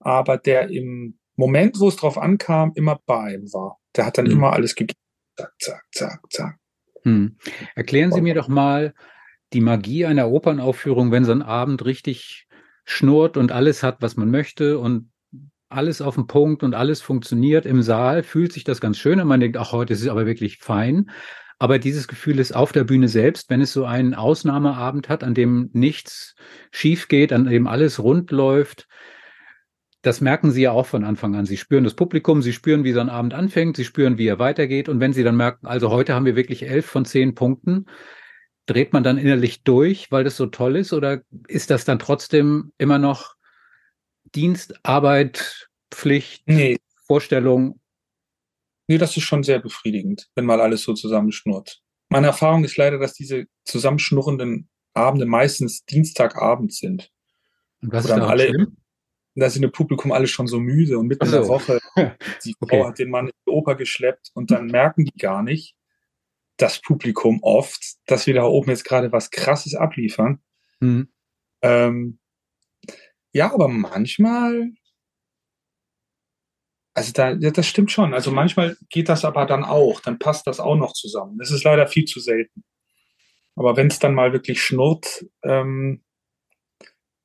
aber 0.00 0.38
der 0.38 0.70
im 0.70 1.18
Moment, 1.36 1.78
wo 1.78 1.88
es 1.88 1.96
drauf 1.96 2.18
ankam, 2.18 2.72
immer 2.74 3.00
bei 3.06 3.34
ihm 3.34 3.52
war. 3.52 3.78
Der 3.96 4.06
hat 4.06 4.18
dann 4.18 4.26
mhm. 4.26 4.32
immer 4.32 4.52
alles 4.52 4.74
gegeben 4.74 4.98
zack, 5.36 5.52
zack, 5.58 5.84
zack, 5.92 6.20
zack. 6.30 6.58
Hm. 7.04 7.36
Erklären 7.74 8.12
Sie 8.12 8.20
mir 8.20 8.34
doch 8.34 8.48
mal 8.48 8.94
die 9.52 9.60
Magie 9.60 10.06
einer 10.06 10.28
Opernaufführung, 10.28 11.12
wenn 11.12 11.24
so 11.24 11.32
ein 11.32 11.42
Abend 11.42 11.84
richtig 11.84 12.48
schnurrt 12.84 13.36
und 13.36 13.52
alles 13.52 13.82
hat, 13.82 13.98
was 14.00 14.16
man 14.16 14.30
möchte 14.30 14.78
und 14.78 15.10
alles 15.68 16.00
auf 16.00 16.14
den 16.14 16.26
Punkt 16.26 16.62
und 16.62 16.74
alles 16.74 17.00
funktioniert 17.00 17.66
im 17.66 17.82
Saal, 17.82 18.22
fühlt 18.22 18.52
sich 18.52 18.64
das 18.64 18.80
ganz 18.80 18.98
schön 18.98 19.20
und 19.20 19.28
man 19.28 19.40
denkt, 19.40 19.56
ach, 19.56 19.72
heute 19.72 19.92
ist 19.92 20.02
es 20.02 20.08
aber 20.08 20.26
wirklich 20.26 20.58
fein. 20.58 21.10
Aber 21.58 21.78
dieses 21.78 22.08
Gefühl 22.08 22.38
ist 22.40 22.54
auf 22.54 22.72
der 22.72 22.84
Bühne 22.84 23.08
selbst, 23.08 23.48
wenn 23.48 23.60
es 23.60 23.72
so 23.72 23.84
einen 23.84 24.14
Ausnahmeabend 24.14 25.08
hat, 25.08 25.22
an 25.24 25.34
dem 25.34 25.70
nichts 25.72 26.34
schief 26.70 27.08
geht, 27.08 27.32
an 27.32 27.44
dem 27.44 27.66
alles 27.66 28.02
rund 28.02 28.30
läuft, 28.30 28.86
das 30.04 30.20
merken 30.20 30.50
Sie 30.50 30.62
ja 30.62 30.70
auch 30.70 30.86
von 30.86 31.02
Anfang 31.02 31.34
an. 31.34 31.46
Sie 31.46 31.56
spüren 31.56 31.82
das 31.82 31.94
Publikum, 31.94 32.42
Sie 32.42 32.52
spüren, 32.52 32.84
wie 32.84 32.92
so 32.92 33.00
ein 33.00 33.08
Abend 33.08 33.32
anfängt, 33.32 33.76
Sie 33.76 33.84
spüren, 33.84 34.18
wie 34.18 34.26
er 34.26 34.38
weitergeht. 34.38 34.88
Und 34.90 35.00
wenn 35.00 35.14
Sie 35.14 35.24
dann 35.24 35.36
merken, 35.36 35.66
also 35.66 35.90
heute 35.90 36.14
haben 36.14 36.26
wir 36.26 36.36
wirklich 36.36 36.68
elf 36.68 36.84
von 36.84 37.06
zehn 37.06 37.34
Punkten, 37.34 37.86
dreht 38.66 38.92
man 38.92 39.02
dann 39.02 39.16
innerlich 39.16 39.62
durch, 39.62 40.12
weil 40.12 40.22
das 40.22 40.36
so 40.36 40.46
toll 40.46 40.76
ist? 40.76 40.92
Oder 40.92 41.22
ist 41.48 41.70
das 41.70 41.86
dann 41.86 41.98
trotzdem 41.98 42.72
immer 42.76 42.98
noch 42.98 43.34
Dienst, 44.34 44.74
Arbeit, 44.82 45.70
Pflicht, 45.90 46.46
nee. 46.46 46.76
Vorstellung? 47.06 47.80
Nee, 48.86 48.98
das 48.98 49.16
ist 49.16 49.22
schon 49.22 49.42
sehr 49.42 49.58
befriedigend, 49.58 50.28
wenn 50.34 50.44
mal 50.44 50.60
alles 50.60 50.82
so 50.82 50.92
zusammenschnurrt. 50.92 51.80
Meine 52.10 52.26
Erfahrung 52.26 52.62
ist 52.64 52.76
leider, 52.76 52.98
dass 52.98 53.14
diese 53.14 53.46
zusammenschnurrenden 53.64 54.68
Abende 54.92 55.24
meistens 55.24 55.86
Dienstagabend 55.86 56.74
sind. 56.74 57.10
Und 57.80 57.92
was 57.92 58.04
ist 58.04 58.10
dann 58.10 58.20
alle 58.20 58.48
schlimm? 58.48 58.76
Da 59.34 59.50
sind 59.50 59.64
im 59.64 59.72
Publikum 59.72 60.12
alle 60.12 60.26
schon 60.26 60.46
so 60.46 60.60
müde 60.60 60.98
und 60.98 61.08
mitten 61.08 61.26
in 61.26 61.32
der 61.32 61.48
Woche, 61.48 61.80
die 62.44 62.54
Frau 62.58 62.66
okay. 62.66 62.84
hat 62.84 62.98
den 62.98 63.10
Mann 63.10 63.26
in 63.26 63.32
die 63.46 63.50
Oper 63.50 63.74
geschleppt 63.74 64.30
und 64.34 64.50
dann 64.50 64.66
merken 64.66 65.04
die 65.04 65.18
gar 65.18 65.42
nicht, 65.42 65.74
das 66.56 66.80
Publikum 66.80 67.40
oft, 67.42 67.82
dass 68.06 68.26
wir 68.26 68.34
da 68.34 68.44
oben 68.44 68.70
jetzt 68.70 68.84
gerade 68.84 69.10
was 69.10 69.30
Krasses 69.30 69.74
abliefern. 69.74 70.40
Mhm. 70.80 71.08
Ähm, 71.62 72.18
ja, 73.32 73.52
aber 73.52 73.66
manchmal, 73.66 74.70
also 76.94 77.12
da, 77.12 77.32
ja, 77.32 77.50
das 77.50 77.66
stimmt 77.66 77.90
schon. 77.90 78.14
Also 78.14 78.30
manchmal 78.30 78.76
geht 78.88 79.08
das 79.08 79.24
aber 79.24 79.46
dann 79.46 79.64
auch, 79.64 80.00
dann 80.00 80.20
passt 80.20 80.46
das 80.46 80.60
auch 80.60 80.76
noch 80.76 80.92
zusammen. 80.92 81.38
Das 81.38 81.50
ist 81.50 81.64
leider 81.64 81.88
viel 81.88 82.04
zu 82.04 82.20
selten. 82.20 82.64
Aber 83.56 83.76
wenn 83.76 83.88
es 83.88 83.98
dann 83.98 84.14
mal 84.14 84.32
wirklich 84.32 84.62
schnurrt, 84.62 85.26
ähm, 85.42 86.04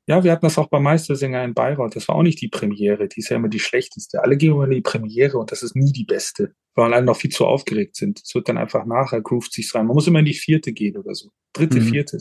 ja, 0.09 0.23
wir 0.23 0.31
hatten 0.31 0.47
das 0.47 0.57
auch 0.57 0.69
beim 0.69 0.81
Meistersänger 0.81 1.43
in 1.43 1.53
Bayreuth. 1.53 1.95
Das 1.95 2.07
war 2.07 2.15
auch 2.15 2.23
nicht 2.23 2.41
die 2.41 2.47
Premiere. 2.47 3.07
Die 3.07 3.19
ist 3.19 3.29
ja 3.29 3.35
immer 3.35 3.47
die 3.47 3.59
schlechteste. 3.59 4.23
Alle 4.23 4.37
gehen 4.37 4.53
immer 4.53 4.63
in 4.63 4.71
die 4.71 4.81
Premiere 4.81 5.37
und 5.37 5.51
das 5.51 5.61
ist 5.61 5.75
nie 5.75 5.93
die 5.93 6.03
beste, 6.03 6.55
weil 6.73 6.95
alle 6.95 7.05
noch 7.05 7.15
viel 7.15 7.29
zu 7.29 7.45
aufgeregt 7.45 7.95
sind. 7.95 8.19
Es 8.25 8.33
wird 8.33 8.49
dann 8.49 8.57
einfach 8.57 8.85
nachher, 8.85 9.21
groovt 9.21 9.53
sich 9.53 9.73
rein. 9.75 9.85
Man 9.85 9.93
muss 9.93 10.07
immer 10.07 10.17
in 10.17 10.25
die 10.25 10.33
vierte 10.33 10.73
gehen 10.73 10.97
oder 10.97 11.13
so. 11.13 11.29
Dritte, 11.53 11.79
mhm. 11.79 11.89
vierte. 11.89 12.17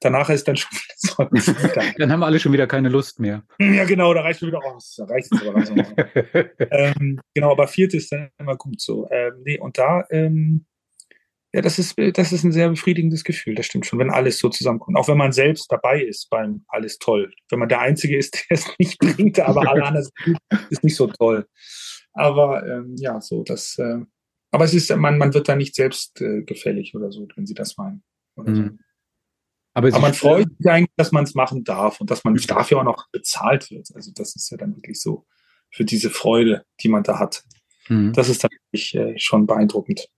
Danach 0.00 0.30
ist 0.30 0.48
dann 0.48 0.56
schon 0.56 0.70
wieder 1.28 1.74
so. 1.74 1.90
dann 1.98 2.10
haben 2.10 2.22
alle 2.22 2.40
schon 2.40 2.54
wieder 2.54 2.66
keine 2.66 2.88
Lust 2.88 3.20
mehr. 3.20 3.44
Ja, 3.58 3.84
genau, 3.84 4.14
da 4.14 4.22
reicht 4.22 4.40
schon 4.40 4.48
wieder 4.48 4.64
aus. 4.64 4.94
Da 4.96 5.04
reicht 5.04 5.30
es 5.30 5.42
aber 5.42 5.52
langsam. 5.52 5.76
ähm, 6.70 7.20
genau, 7.34 7.50
aber 7.50 7.68
vierte 7.68 7.98
ist 7.98 8.10
dann 8.10 8.30
immer 8.38 8.56
gut 8.56 8.80
so. 8.80 9.06
Ähm, 9.10 9.34
nee, 9.44 9.58
und 9.58 9.76
da, 9.76 10.06
ähm, 10.08 10.64
ja, 11.56 11.62
das 11.62 11.78
ist, 11.78 11.94
das 11.96 12.32
ist 12.32 12.44
ein 12.44 12.52
sehr 12.52 12.68
befriedigendes 12.68 13.24
Gefühl, 13.24 13.54
das 13.54 13.64
stimmt 13.64 13.86
schon, 13.86 13.98
wenn 13.98 14.10
alles 14.10 14.38
so 14.38 14.50
zusammenkommt. 14.50 14.98
Auch 14.98 15.08
wenn 15.08 15.16
man 15.16 15.32
selbst 15.32 15.72
dabei 15.72 16.02
ist 16.02 16.28
beim 16.28 16.66
Alles 16.68 16.98
toll. 16.98 17.32
Wenn 17.48 17.58
man 17.58 17.70
der 17.70 17.80
Einzige 17.80 18.18
ist, 18.18 18.34
der 18.50 18.58
es 18.58 18.66
nicht 18.78 18.98
bringt, 18.98 19.40
aber 19.40 19.66
alle 19.66 19.82
anderen 19.82 20.04
sind, 20.04 20.38
ist 20.68 20.84
nicht 20.84 20.96
so 20.96 21.06
toll. 21.06 21.48
Aber 22.12 22.66
ähm, 22.66 22.94
ja, 22.98 23.22
so, 23.22 23.42
das, 23.42 23.78
äh, 23.78 24.00
aber 24.50 24.64
es 24.66 24.74
ist, 24.74 24.94
man, 24.94 25.16
man 25.16 25.32
wird 25.32 25.48
da 25.48 25.56
nicht 25.56 25.74
selbst 25.74 26.20
äh, 26.20 26.42
gefällig 26.42 26.94
oder 26.94 27.10
so, 27.10 27.26
wenn 27.36 27.46
Sie 27.46 27.54
das 27.54 27.78
meinen. 27.78 28.02
Mhm. 28.36 28.78
Aber, 29.72 29.88
aber 29.88 30.00
man 30.00 30.12
freut 30.12 30.48
sich 30.58 30.70
eigentlich, 30.70 30.94
dass 30.98 31.10
man 31.12 31.24
es 31.24 31.34
machen 31.34 31.64
darf 31.64 32.02
und 32.02 32.10
dass 32.10 32.22
man 32.22 32.36
dafür 32.36 32.80
auch 32.80 32.84
noch 32.84 33.08
bezahlt 33.12 33.70
wird. 33.70 33.88
Also 33.94 34.10
das 34.14 34.36
ist 34.36 34.50
ja 34.50 34.58
dann 34.58 34.76
wirklich 34.76 35.00
so 35.00 35.24
für 35.70 35.86
diese 35.86 36.10
Freude, 36.10 36.66
die 36.82 36.90
man 36.90 37.02
da 37.02 37.18
hat. 37.18 37.44
Mhm. 37.88 38.12
Das 38.12 38.28
ist 38.28 38.44
dann 38.44 38.50
wirklich 38.50 38.94
äh, 38.94 39.18
schon 39.18 39.46
beeindruckend. 39.46 40.10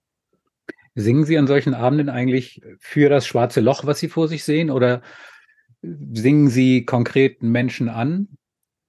Singen 0.99 1.23
Sie 1.23 1.37
an 1.37 1.47
solchen 1.47 1.73
Abenden 1.73 2.09
eigentlich 2.09 2.61
für 2.79 3.07
das 3.07 3.25
schwarze 3.25 3.61
Loch, 3.61 3.85
was 3.85 3.99
Sie 3.99 4.09
vor 4.09 4.27
sich 4.27 4.43
sehen, 4.43 4.69
oder 4.69 5.01
singen 5.81 6.49
Sie 6.49 6.83
konkreten 6.83 7.51
Menschen 7.51 7.87
an? 7.87 8.37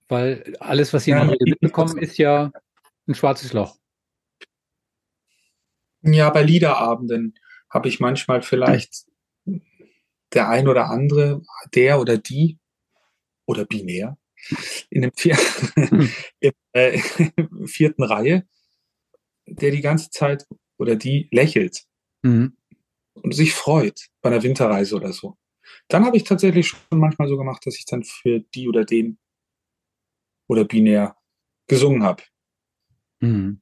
Weil 0.09 0.57
alles, 0.59 0.93
was 0.93 1.05
Sie 1.05 1.13
ja, 1.13 1.23
in 1.23 1.29
der 1.29 1.35
Rede 1.35 1.51
mitbekommen, 1.51 1.99
ist 1.99 2.19
ja 2.19 2.51
ein 3.07 3.15
schwarzes 3.15 3.53
Loch. 3.53 3.77
Ja, 6.03 6.31
bei 6.31 6.43
Liederabenden 6.43 7.35
habe 7.69 7.89
ich 7.89 8.01
manchmal 8.01 8.43
vielleicht 8.43 9.05
der 10.35 10.49
ein 10.49 10.67
oder 10.67 10.91
andere, 10.91 11.43
der 11.75 12.01
oder 12.01 12.19
die 12.19 12.59
oder 13.47 13.65
binär 13.65 14.19
in 14.89 15.03
dem 15.03 15.13
vier, 15.17 15.39
in, 16.41 16.53
äh, 16.73 16.99
vierten 17.67 18.03
Reihe, 18.03 18.49
der 19.47 19.71
die 19.71 19.81
ganze 19.81 20.11
Zeit 20.11 20.45
oder 20.77 20.97
die 20.97 21.29
lächelt 21.31 21.85
mhm. 22.23 22.57
und 23.15 23.35
sich 23.35 23.55
freut 23.55 24.09
bei 24.23 24.31
einer 24.31 24.43
Winterreise 24.43 24.97
oder 24.97 25.13
so. 25.13 25.37
Dann 25.89 26.05
habe 26.05 26.17
ich 26.17 26.25
tatsächlich 26.25 26.69
schon 26.69 26.99
manchmal 26.99 27.29
so 27.29 27.37
gemacht, 27.37 27.65
dass 27.67 27.77
ich 27.77 27.85
dann 27.85 28.05
für 28.05 28.41
die 28.41 28.69
oder 28.69 28.85
den 28.85 29.19
oder 30.49 30.65
binär 30.65 31.17
gesungen 31.69 32.03
habe. 32.03 32.23
Mhm. 33.21 33.61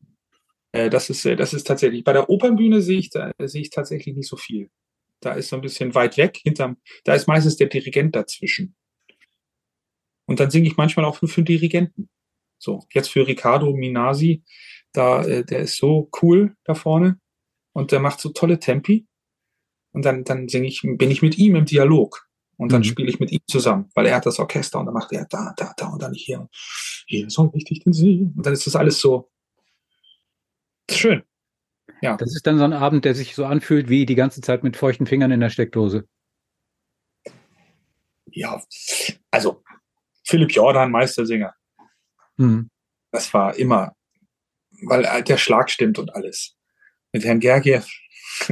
Äh, 0.73 0.91
das 0.91 1.11
ist, 1.11 1.25
äh, 1.25 1.37
das 1.37 1.53
ist 1.53 1.67
tatsächlich, 1.67 2.05
bei 2.05 2.13
der 2.13 2.31
Opernbühne 2.31 2.81
sehe 2.81 2.99
ich, 2.99 3.11
da, 3.11 3.33
sehe 3.39 3.63
ich 3.63 3.71
tatsächlich 3.71 4.17
nicht 4.17 4.29
so 4.29 4.37
viel. 4.37 4.71
Da 5.21 5.33
ist 5.33 5.49
so 5.49 5.57
ein 5.57 5.63
bisschen 5.63 5.95
weit 5.95 6.17
weg, 6.17 6.39
hinterm, 6.43 6.79
da 7.05 7.15
ist 7.15 7.27
meistens 7.27 7.57
der 7.57 7.67
Dirigent 7.69 8.15
dazwischen. 8.15 8.77
Und 10.27 10.41
dann 10.41 10.51
singe 10.51 10.69
ich 10.69 10.77
manchmal 10.77 11.07
auch 11.07 11.21
nur 11.21 11.29
für 11.29 11.43
den 11.43 11.47
Dirigenten. 11.47 12.09
So, 12.59 12.87
jetzt 12.93 13.09
für 13.09 13.27
Riccardo 13.27 13.73
Minasi, 13.75 14.43
da, 14.93 15.25
äh, 15.25 15.45
der 15.45 15.61
ist 15.61 15.77
so 15.77 16.11
cool 16.23 16.57
da 16.65 16.75
vorne 16.75 17.19
und 17.79 17.93
der 17.93 18.01
macht 18.01 18.19
so 18.19 18.31
tolle 18.31 18.59
Tempi. 18.59 19.07
Und 19.93 20.05
dann, 20.05 20.25
dann 20.25 20.49
singe 20.49 20.67
ich, 20.67 20.83
bin 20.83 21.13
ich 21.13 21.23
mit 21.23 21.39
ihm 21.39 21.55
im 21.55 21.65
Dialog. 21.65 22.27
Und 22.57 22.73
dann 22.73 22.81
mhm. 22.81 22.87
spiele 22.87 23.09
ich 23.09 23.21
mit 23.21 23.31
ihm 23.31 23.39
zusammen, 23.47 23.89
weil 23.95 24.07
er 24.07 24.17
hat 24.17 24.27
das 24.27 24.41
Orchester 24.41 24.81
und 24.81 24.87
dann 24.87 24.95
macht 24.95 25.13
er 25.13 25.27
da, 25.31 25.55
da, 25.57 25.73
da 25.77 25.87
und 25.87 26.03
dann 26.03 26.13
hier. 26.13 26.49
Hier 27.07 27.31
soll 27.31 27.51
ich 27.55 27.65
dich 27.65 27.85
denn 27.85 27.93
sehen? 27.93 28.35
Und 28.37 28.45
dann 28.45 28.53
ist 28.53 28.67
das 28.67 28.75
alles 28.75 28.99
so 28.99 29.31
schön. 30.91 31.23
Ja. 32.03 32.17
Das 32.17 32.35
ist 32.35 32.49
dann 32.49 32.59
so 32.59 32.65
ein 32.65 32.73
Abend, 32.73 33.05
der 33.05 33.15
sich 33.15 33.37
so 33.37 33.45
anfühlt 33.45 33.89
wie 33.89 34.07
die 34.07 34.17
ganze 34.17 34.41
Zeit 34.41 34.65
mit 34.65 34.77
feuchten 34.77 35.07
Fingern 35.07 35.31
in 35.31 35.39
der 35.39 35.51
Steckdose. 35.51 36.09
Ja, 38.27 38.61
also 39.31 39.63
Philipp 40.25 40.51
Jordan, 40.51 40.91
Meistersinger. 40.91 41.55
Mhm. 42.39 42.71
Das 43.13 43.33
war 43.33 43.55
immer, 43.55 43.95
weil 44.83 45.05
äh, 45.05 45.23
der 45.23 45.37
Schlag 45.37 45.71
stimmt 45.71 46.01
und 46.01 46.13
alles. 46.17 46.58
Mit 47.13 47.25
Herrn 47.25 47.41
Gergiev 47.41 47.87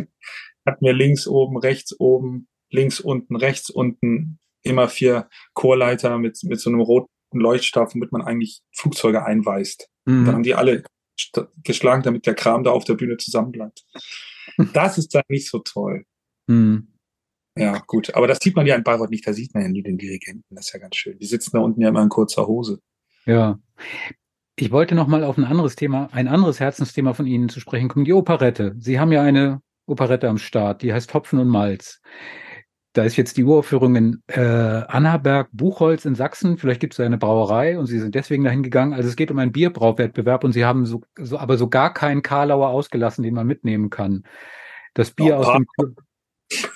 hatten 0.67 0.85
wir 0.85 0.93
links 0.93 1.27
oben, 1.27 1.59
rechts 1.59 1.99
oben, 1.99 2.49
links 2.71 3.01
unten, 3.01 3.37
rechts 3.37 3.71
unten 3.71 4.39
immer 4.63 4.89
vier 4.89 5.29
Chorleiter 5.55 6.19
mit, 6.19 6.39
mit 6.43 6.61
so 6.61 6.71
einem 6.71 6.81
roten 6.81 7.09
Leuchtstab, 7.33 7.95
womit 7.95 8.13
man 8.13 8.23
eigentlich 8.23 8.63
Flugzeuge 8.73 9.25
einweist. 9.25 9.89
Mhm. 10.05 10.25
Dann 10.25 10.35
haben 10.35 10.43
die 10.43 10.55
alle 10.55 10.83
geschlagen, 11.65 12.03
damit 12.03 12.27
der 12.27 12.35
Kram 12.35 12.65
da 12.65 12.71
auf 12.71 12.85
der 12.85 12.95
Bühne 12.95 13.17
zusammenbleibt. 13.17 13.85
Das 14.73 14.97
ist 14.97 15.15
dann 15.15 15.25
nicht 15.29 15.51
so 15.51 15.59
toll. 15.59 16.05
Mhm. 16.47 16.95
Ja, 17.59 17.83
gut. 17.87 18.15
Aber 18.15 18.27
das 18.27 18.39
sieht 18.41 18.55
man 18.55 18.67
ja 18.67 18.77
in 18.77 18.85
Bayreuth 18.85 19.11
nicht. 19.11 19.27
Da 19.27 19.33
sieht 19.33 19.53
man 19.53 19.65
ja 19.65 19.69
nie 19.69 19.83
den 19.83 19.99
Dirigenten. 19.99 20.55
Das 20.55 20.69
ist 20.69 20.73
ja 20.73 20.79
ganz 20.79 20.97
schön. 20.97 21.19
Die 21.19 21.27
sitzen 21.27 21.51
da 21.53 21.59
unten 21.59 21.81
ja 21.81 21.89
immer 21.89 22.03
in 22.03 22.09
kurzer 22.09 22.47
Hose. 22.47 22.81
Ja. 23.27 23.59
Ich 24.59 24.73
wollte 24.73 24.95
noch 24.95 25.07
mal 25.07 25.23
auf 25.23 25.37
ein 25.37 25.45
anderes 25.45 25.77
Thema, 25.77 26.09
ein 26.13 26.29
anderes 26.29 26.61
Herzensthema 26.61 27.13
von 27.13 27.27
Ihnen 27.27 27.51
zu 27.51 27.61
sprechen 27.61 27.89
kommen, 27.89 28.07
die 28.07 28.15
Operette. 28.15 28.75
Sie 28.79 28.99
haben 28.99 29.13
ja 29.13 29.21
eine 29.21 29.61
Operette 29.85 30.31
am 30.31 30.39
Start, 30.39 30.81
die 30.81 30.95
heißt 30.95 31.13
Hopfen 31.13 31.39
und 31.39 31.49
Malz. 31.49 32.01
Da 32.95 33.05
ist 33.05 33.17
jetzt 33.17 33.37
die 33.37 33.45
Uraufführung 33.45 33.95
in 33.95 34.23
äh, 34.29 34.41
Annaberg 34.41 35.51
Buchholz 35.53 36.07
in 36.07 36.15
Sachsen. 36.15 36.57
Vielleicht 36.57 36.81
gibt 36.81 36.95
es 36.95 37.01
eine 37.01 37.19
Brauerei 37.19 37.79
und 37.79 37.85
Sie 37.85 37.99
sind 37.99 38.15
deswegen 38.15 38.45
dahin 38.45 38.63
gegangen. 38.63 38.95
Also 38.95 39.11
es 39.11 39.17
geht 39.17 39.31
um 39.31 39.39
einen 39.39 39.53
Bierbrauwettbewerb 39.53 40.43
und 40.43 40.53
Sie 40.53 40.65
haben 40.65 40.87
so, 40.87 41.03
so 41.21 41.39
aber 41.39 41.59
so 41.59 41.69
gar 41.69 41.93
keinen 41.93 42.23
Karlauer 42.23 42.69
ausgelassen, 42.69 43.23
den 43.23 43.35
man 43.35 43.47
mitnehmen 43.47 43.91
kann. 43.91 44.25
Das 44.95 45.11
Bier 45.11 45.37
oh, 45.37 45.43
aus 45.43 45.53
dem 45.53 45.67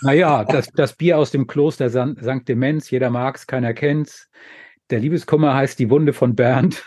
naja, 0.02 0.44
das, 0.44 0.68
das 0.74 0.94
Bier 0.94 1.16
aus 1.16 1.30
dem 1.30 1.46
Kloster 1.46 1.88
St. 1.88 2.46
Demenz, 2.46 2.90
jeder 2.90 3.08
mag's, 3.08 3.46
keiner 3.46 3.72
kennt's. 3.72 4.28
Der 4.90 5.00
Liebeskummer 5.00 5.54
heißt 5.54 5.78
die 5.78 5.88
Wunde 5.88 6.12
von 6.12 6.34
Bernd. 6.34 6.84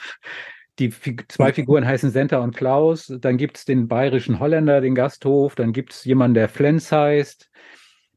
Die 0.80 0.92
zwei 1.28 1.54
Figuren 1.54 1.86
heißen 1.86 2.10
Senta 2.10 2.40
und 2.40 2.56
Klaus. 2.56 3.14
Dann 3.20 3.38
gibt's 3.38 3.66
den 3.66 3.88
bayerischen 3.88 4.40
Holländer, 4.40 4.82
den 4.82 4.96
Gasthof. 4.96 5.56
Dann 5.56 5.72
gibt's 5.72 6.04
jemanden, 6.04 6.34
der 6.34 6.50
Flens 6.50 6.92
heißt. 6.92 7.50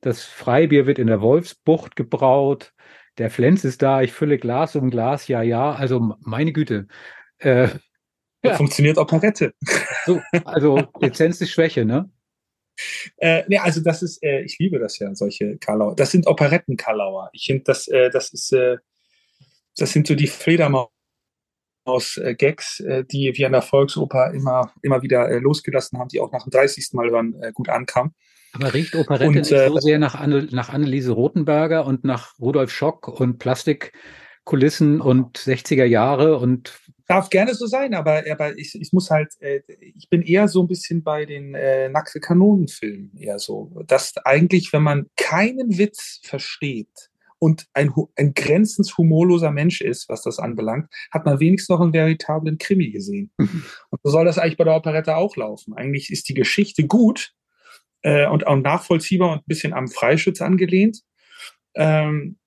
Das 0.00 0.24
Freibier 0.24 0.86
wird 0.86 0.98
in 0.98 1.06
der 1.06 1.20
Wolfsbucht 1.20 1.96
gebraut. 1.96 2.72
Der 3.18 3.30
Flens 3.30 3.64
ist 3.64 3.82
da, 3.82 4.02
ich 4.02 4.12
fülle 4.12 4.38
Glas 4.38 4.76
um 4.76 4.90
Glas, 4.90 5.28
ja, 5.28 5.42
ja. 5.42 5.72
Also 5.72 6.14
meine 6.20 6.52
Güte. 6.52 6.86
Äh, 7.38 7.68
ja. 8.44 8.54
Funktioniert 8.54 8.98
Operette. 8.98 9.52
So, 10.04 10.20
also 10.44 10.82
Lizenz 11.00 11.40
ist 11.40 11.50
Schwäche, 11.50 11.84
ne? 11.84 12.10
Äh, 13.16 13.44
nee, 13.48 13.58
also 13.58 13.80
das 13.80 14.02
ist, 14.02 14.22
äh, 14.22 14.42
ich 14.42 14.58
liebe 14.58 14.78
das 14.78 14.98
ja, 14.98 15.14
solche 15.14 15.56
Karlauer. 15.58 15.96
Das 15.96 16.10
sind 16.10 16.26
Operetten-Karlauer. 16.26 17.30
Ich 17.32 17.46
finde, 17.46 17.64
das, 17.64 17.88
äh, 17.88 18.10
das 18.10 18.32
ist, 18.32 18.52
äh, 18.52 18.76
das 19.76 19.92
sind 19.92 20.06
so 20.06 20.14
die 20.14 20.26
Fledermaus-Gags, 21.86 22.80
äh, 22.80 23.04
die 23.04 23.32
wir 23.34 23.46
in 23.46 23.52
der 23.52 23.62
Volksoper 23.62 24.32
immer, 24.32 24.72
immer 24.82 25.02
wieder 25.02 25.28
äh, 25.28 25.38
losgelassen 25.38 25.98
haben, 25.98 26.08
die 26.08 26.20
auch 26.20 26.32
nach 26.32 26.44
dem 26.44 26.50
30. 26.50 26.90
Mal 26.92 27.10
hören 27.10 27.34
äh, 27.40 27.52
gut 27.52 27.68
ankamen. 27.68 28.12
Aber 28.52 28.72
riecht 28.72 28.94
Operette 28.94 29.28
und, 29.28 29.34
nicht 29.34 29.46
so 29.46 29.54
äh, 29.54 29.80
sehr 29.80 29.98
nach, 29.98 30.14
Anne, 30.14 30.48
nach 30.50 30.68
Anneliese 30.70 31.12
Rothenberger 31.12 31.86
und 31.86 32.04
nach 32.04 32.38
Rudolf 32.38 32.70
Schock 32.70 33.08
und 33.08 33.38
Plastikkulissen 33.38 35.00
und 35.00 35.38
60er 35.38 35.84
Jahre 35.84 36.38
und 36.38 36.78
darf 37.06 37.30
gerne 37.30 37.54
so 37.54 37.66
sein, 37.66 37.94
aber, 37.94 38.24
aber 38.30 38.58
ich, 38.58 38.74
ich 38.74 38.92
muss 38.92 39.10
halt, 39.10 39.34
äh, 39.40 39.60
ich 39.68 40.08
bin 40.08 40.22
eher 40.22 40.48
so 40.48 40.62
ein 40.62 40.68
bisschen 40.68 41.04
bei 41.04 41.24
den 41.24 41.54
äh, 41.54 41.88
nackte 41.88 42.18
Kanonenfilmen 42.18 43.16
eher 43.16 43.38
so, 43.38 43.70
dass 43.86 44.16
eigentlich, 44.24 44.72
wenn 44.72 44.82
man 44.82 45.06
keinen 45.16 45.78
Witz 45.78 46.20
versteht 46.24 47.10
und 47.46 47.66
ein, 47.74 47.92
ein 48.16 48.34
grenzens 48.34 48.98
humorloser 48.98 49.52
Mensch 49.52 49.80
ist, 49.80 50.08
was 50.08 50.22
das 50.22 50.40
anbelangt, 50.40 50.88
hat 51.12 51.24
man 51.24 51.38
wenigstens 51.38 51.68
noch 51.68 51.80
einen 51.80 51.92
veritablen 51.92 52.58
Krimi 52.58 52.90
gesehen. 52.90 53.30
und 53.38 54.00
so 54.02 54.10
soll 54.10 54.24
das 54.24 54.36
eigentlich 54.36 54.56
bei 54.56 54.64
der 54.64 54.74
Operette 54.74 55.14
auch 55.14 55.36
laufen. 55.36 55.74
Eigentlich 55.74 56.10
ist 56.10 56.28
die 56.28 56.34
Geschichte 56.34 56.88
gut, 56.88 57.36
äh, 58.02 58.26
und 58.26 58.48
auch 58.48 58.56
nachvollziehbar 58.56 59.32
und 59.32 59.38
ein 59.38 59.46
bisschen 59.46 59.72
am 59.72 59.86
Freischütz 59.86 60.40
angelehnt. 60.40 61.02
Ähm, 61.76 62.38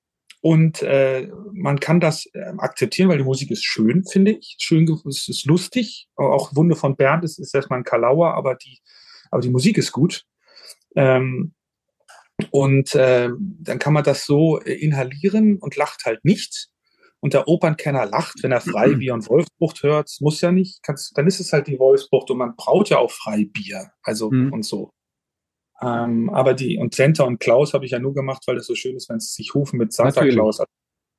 und 0.42 0.82
äh, 0.82 1.30
man 1.54 1.80
kann 1.80 2.02
das 2.02 2.26
äh, 2.34 2.54
akzeptieren, 2.58 3.10
weil 3.10 3.20
die 3.20 3.24
Musik 3.24 3.52
ist 3.52 3.64
schön, 3.64 4.04
finde 4.06 4.32
ich. 4.32 4.58
Schön, 4.60 4.86
es 5.08 5.30
ist 5.30 5.46
lustig. 5.46 6.10
Auch 6.16 6.56
Wunde 6.56 6.76
von 6.76 6.98
Bernd 6.98 7.24
ist, 7.24 7.40
ist 7.40 7.56
erstmal 7.56 7.80
ein 7.80 7.86
Kalauer, 7.86 8.34
aber 8.34 8.56
die, 8.56 8.80
aber 9.32 9.42
die 9.42 9.50
Musik 9.50 9.78
ist 9.78 9.94
gut. 9.94 10.26
Ähm, 10.96 11.54
und 12.52 12.96
äh, 12.96 13.30
dann 13.38 13.80
kann 13.80 13.94
man 13.94 14.04
das 14.04 14.26
so 14.26 14.60
äh, 14.62 14.74
inhalieren 14.74 15.58
und 15.58 15.76
lacht 15.76 16.06
halt 16.06 16.24
nicht. 16.24 16.70
Und 17.22 17.34
der 17.34 17.50
Opernkenner 17.50 18.06
lacht, 18.06 18.44
wenn 18.44 18.54
er 18.54 18.62
Freibier 18.62 19.14
und 19.14 19.28
Wolfsbucht 19.28 19.84
hört. 19.84 20.10
Muss 20.22 20.40
ja 20.40 20.54
nicht. 20.54 20.82
Kannst, 20.84 21.18
dann 21.18 21.28
ist 21.28 21.42
es 21.42 21.52
halt 21.52 21.68
die 21.68 21.78
Wolfsbucht 21.78 22.32
und 22.32 22.38
man 22.38 22.56
braut 22.56 22.90
ja 22.90 22.98
auch 22.98 23.12
Freibier. 23.12 23.92
Also 24.04 24.32
mhm. 24.32 24.54
und 24.54 24.64
so. 24.64 24.92
Ähm, 25.82 26.30
aber 26.30 26.54
die, 26.54 26.78
und 26.78 26.96
Santa 26.96 27.24
und 27.24 27.40
Klaus 27.40 27.74
habe 27.74 27.86
ich 27.86 27.92
ja 27.92 28.00
nur 28.00 28.14
gemacht, 28.14 28.44
weil 28.48 28.58
es 28.58 28.68
so 28.68 28.76
schön 28.76 28.96
ist, 28.96 29.10
wenn 29.10 29.20
sie 29.20 29.34
sich 29.34 29.54
rufen 29.54 29.78
mit 29.78 29.92
Santa 29.94 30.22
Natürlich. 30.22 30.36
Claus. 30.36 30.64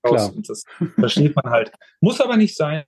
Klaus 0.03 0.31
und 0.31 0.49
das 0.49 0.65
versteht 0.95 1.37
man 1.37 1.51
halt. 1.53 1.73
Muss 2.01 2.21
aber 2.21 2.37
nicht 2.39 2.57
sein, 2.57 2.85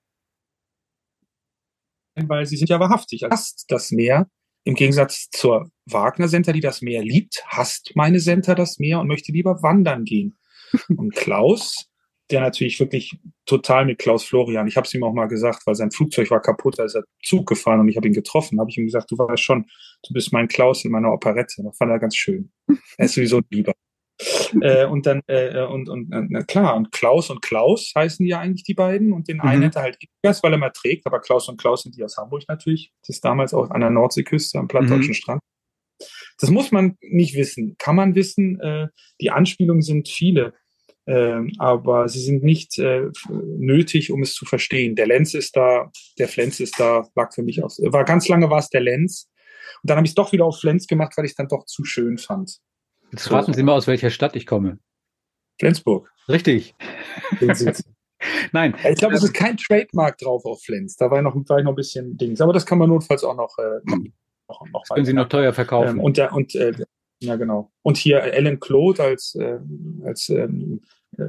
weil 2.14 2.46
sie 2.46 2.56
sind 2.56 2.68
ja 2.68 2.80
wahrhaftig. 2.80 3.30
Also 3.30 3.54
das 3.68 3.90
Meer. 3.90 4.28
Im 4.64 4.74
Gegensatz 4.74 5.28
zur 5.30 5.70
Wagner-Senta, 5.86 6.52
die 6.52 6.60
das 6.60 6.82
Meer 6.82 7.02
liebt, 7.02 7.44
hasst 7.46 7.92
meine 7.94 8.20
Senta 8.20 8.54
das 8.54 8.78
Meer 8.78 9.00
und 9.00 9.08
möchte 9.08 9.32
lieber 9.32 9.62
wandern 9.62 10.04
gehen. 10.04 10.36
Und 10.96 11.14
Klaus 11.14 11.92
der 12.32 12.40
natürlich 12.40 12.80
wirklich 12.80 13.18
total 13.44 13.84
mit 13.84 13.98
Klaus 13.98 14.24
Florian. 14.24 14.66
Ich 14.66 14.76
habe 14.76 14.86
es 14.86 14.94
ihm 14.94 15.04
auch 15.04 15.12
mal 15.12 15.26
gesagt, 15.26 15.66
weil 15.66 15.74
sein 15.74 15.90
Flugzeug 15.90 16.30
war 16.30 16.40
kaputt, 16.40 16.78
da 16.78 16.84
ist 16.84 16.94
er 16.94 17.04
Zug 17.22 17.46
gefahren 17.46 17.80
und 17.80 17.88
ich 17.88 17.96
habe 17.96 18.08
ihn 18.08 18.14
getroffen. 18.14 18.58
Habe 18.58 18.70
ich 18.70 18.78
ihm 18.78 18.86
gesagt, 18.86 19.10
du 19.10 19.18
weißt 19.18 19.42
schon, 19.42 19.66
du 20.06 20.14
bist 20.14 20.32
mein 20.32 20.48
Klaus 20.48 20.84
in 20.84 20.90
meiner 20.90 21.12
Operette. 21.12 21.62
Das 21.62 21.76
fand 21.76 21.90
er 21.90 21.98
ganz 21.98 22.16
schön. 22.16 22.50
Er 22.96 23.04
ist 23.04 23.14
sowieso 23.14 23.40
lieber. 23.50 23.72
Äh, 24.60 24.86
und 24.86 25.06
dann, 25.06 25.22
äh, 25.26 25.62
und, 25.64 25.88
und 25.88 26.08
na 26.10 26.42
klar, 26.42 26.76
und 26.76 26.92
Klaus 26.92 27.30
und 27.30 27.42
Klaus 27.42 27.92
heißen 27.96 28.24
ja 28.26 28.40
eigentlich 28.40 28.64
die 28.64 28.74
beiden. 28.74 29.12
Und 29.12 29.28
den 29.28 29.38
mhm. 29.38 29.42
einen 29.42 29.62
hätte 29.62 29.80
halt 29.80 29.98
Igas, 30.00 30.42
weil 30.42 30.52
er 30.52 30.58
mal 30.58 30.70
trägt, 30.70 31.06
aber 31.06 31.20
Klaus 31.20 31.48
und 31.48 31.60
Klaus 31.60 31.82
sind 31.82 31.96
die 31.96 32.04
aus 32.04 32.16
Hamburg 32.16 32.44
natürlich. 32.48 32.92
Das 33.02 33.16
ist 33.16 33.24
damals 33.24 33.54
auch 33.54 33.70
an 33.70 33.80
der 33.80 33.90
Nordseeküste 33.90 34.58
am 34.58 34.68
plattdeutschen 34.68 35.08
mhm. 35.08 35.14
Strand. 35.14 35.40
Das 36.38 36.50
muss 36.50 36.72
man 36.72 36.96
nicht 37.00 37.36
wissen. 37.36 37.76
Kann 37.78 37.96
man 37.96 38.14
wissen. 38.14 38.58
Äh, 38.60 38.88
die 39.20 39.30
Anspielungen 39.30 39.82
sind 39.82 40.08
viele. 40.08 40.54
Ähm, 41.06 41.52
aber 41.58 42.08
sie 42.08 42.20
sind 42.20 42.44
nicht 42.44 42.78
äh, 42.78 43.08
nötig, 43.28 44.12
um 44.12 44.22
es 44.22 44.34
zu 44.34 44.44
verstehen. 44.44 44.94
Der 44.94 45.06
Lenz 45.06 45.34
ist 45.34 45.56
da, 45.56 45.90
der 46.18 46.28
Flens 46.28 46.60
ist 46.60 46.78
da, 46.78 47.08
lag 47.16 47.32
für 47.34 47.42
mich 47.42 47.62
aus. 47.62 47.80
War 47.84 48.04
ganz 48.04 48.28
lange 48.28 48.50
war 48.50 48.58
es 48.58 48.68
der 48.68 48.82
Lenz. 48.82 49.28
Und 49.82 49.90
dann 49.90 49.96
habe 49.96 50.06
ich 50.06 50.12
es 50.12 50.14
doch 50.14 50.32
wieder 50.32 50.44
auf 50.44 50.60
Flens 50.60 50.86
gemacht, 50.86 51.14
weil 51.16 51.24
ich 51.24 51.32
es 51.32 51.36
dann 51.36 51.48
doch 51.48 51.64
zu 51.66 51.84
schön 51.84 52.18
fand. 52.18 52.58
Jetzt 53.12 53.30
raten 53.30 53.52
Sie 53.52 53.62
mal, 53.62 53.74
aus 53.74 53.86
welcher 53.86 54.10
Stadt 54.10 54.36
ich 54.36 54.46
komme. 54.46 54.78
Flensburg. 55.60 56.10
Richtig. 56.28 56.74
Nein. 58.52 58.74
Ich 58.88 58.98
glaube, 58.98 59.14
es 59.14 59.22
ist 59.22 59.34
kein 59.34 59.56
Trademark 59.56 60.16
drauf 60.18 60.44
auf 60.44 60.62
Flens. 60.62 60.96
Da 60.96 61.10
war 61.10 61.20
noch, 61.20 61.34
war 61.34 61.62
noch 61.62 61.72
ein 61.72 61.76
bisschen 61.76 62.16
Dings. 62.16 62.40
Aber 62.40 62.52
das 62.52 62.64
kann 62.64 62.78
man 62.78 62.88
notfalls 62.88 63.22
auch 63.24 63.36
noch. 63.36 63.56
Äh, 63.58 63.80
noch, 64.48 64.66
noch 64.72 64.84
können 64.88 65.04
Sie 65.04 65.12
noch 65.12 65.28
teuer 65.28 65.52
verkaufen. 65.52 65.98
Ähm, 65.98 66.00
und 66.00 66.16
der, 66.16 66.32
und 66.32 66.54
äh, 66.54 66.72
ja, 67.20 67.36
genau. 67.36 67.70
Und 67.82 67.96
hier 67.96 68.22
Alan 68.22 68.58
Claude 68.58 69.02
als, 69.02 69.34
äh, 69.34 69.58
als 70.04 70.28
ähm, 70.30 70.80
äh, 71.18 71.28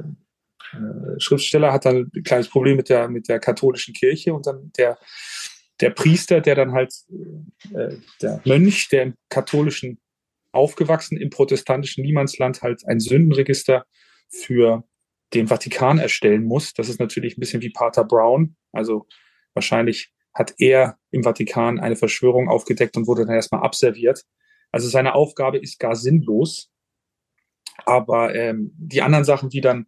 Schriftsteller 1.18 1.72
hat 1.72 1.84
dann 1.84 2.10
ein 2.14 2.22
kleines 2.22 2.48
Problem 2.48 2.76
mit 2.76 2.88
der, 2.88 3.08
mit 3.08 3.28
der 3.28 3.38
katholischen 3.38 3.94
Kirche 3.94 4.32
und 4.32 4.46
dann 4.46 4.72
der, 4.76 4.98
der 5.80 5.90
Priester, 5.90 6.40
der 6.40 6.54
dann 6.54 6.72
halt, 6.72 6.94
äh, 7.74 7.96
der 8.22 8.40
Mönch, 8.44 8.88
der 8.88 9.04
im 9.04 9.14
katholischen 9.28 9.98
aufgewachsen, 10.54 11.16
im 11.16 11.30
protestantischen 11.30 12.04
Niemandsland 12.04 12.62
halt 12.62 12.86
ein 12.86 13.00
Sündenregister 13.00 13.84
für 14.28 14.84
den 15.32 15.48
Vatikan 15.48 15.98
erstellen 15.98 16.44
muss. 16.44 16.74
Das 16.74 16.88
ist 16.88 17.00
natürlich 17.00 17.36
ein 17.36 17.40
bisschen 17.40 17.62
wie 17.62 17.70
Pater 17.70 18.04
Brown. 18.04 18.56
Also 18.72 19.06
wahrscheinlich 19.54 20.12
hat 20.32 20.54
er 20.58 20.98
im 21.10 21.22
Vatikan 21.22 21.78
eine 21.78 21.96
Verschwörung 21.96 22.48
aufgedeckt 22.48 22.96
und 22.96 23.06
wurde 23.06 23.26
dann 23.26 23.34
erstmal 23.34 23.62
abserviert. 23.62 24.24
Also 24.72 24.88
seine 24.88 25.14
Aufgabe 25.14 25.58
ist 25.58 25.78
gar 25.78 25.96
sinnlos. 25.96 26.70
Aber 27.86 28.34
ähm, 28.34 28.72
die 28.76 29.02
anderen 29.02 29.24
Sachen, 29.24 29.52
wie 29.52 29.60
dann 29.60 29.86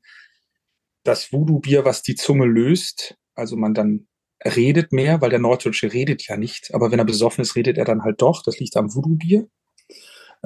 das 1.05 1.33
Voodoo-Bier, 1.33 1.85
was 1.85 2.03
die 2.03 2.15
Zunge 2.15 2.47
löst, 2.47 3.17
also 3.35 3.57
man 3.57 3.75
dann 3.75 4.09
redet 4.45 4.93
mehr, 4.93 5.21
weil 5.21 5.31
der 5.31 5.39
Norddeutsche 5.39 5.93
redet 5.93 6.27
ja 6.29 6.37
nicht, 6.37 6.75
aber 6.75 6.91
wenn 6.91 6.99
er 6.99 7.05
besoffen 7.05 7.43
ist, 7.43 7.57
redet 7.57 7.79
er 7.79 7.85
dann 7.85 8.03
halt 8.03 8.21
doch. 8.21 8.43
Das 8.43 8.59
liegt 8.59 8.77
am 8.77 8.95
Voodoo-Bier. 8.95 9.49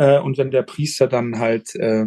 Äh, 0.01 0.19
und 0.19 0.39
wenn 0.39 0.51
der 0.51 0.63
Priester 0.63 1.07
dann 1.07 1.39
halt 1.39 1.75
äh, 1.77 2.07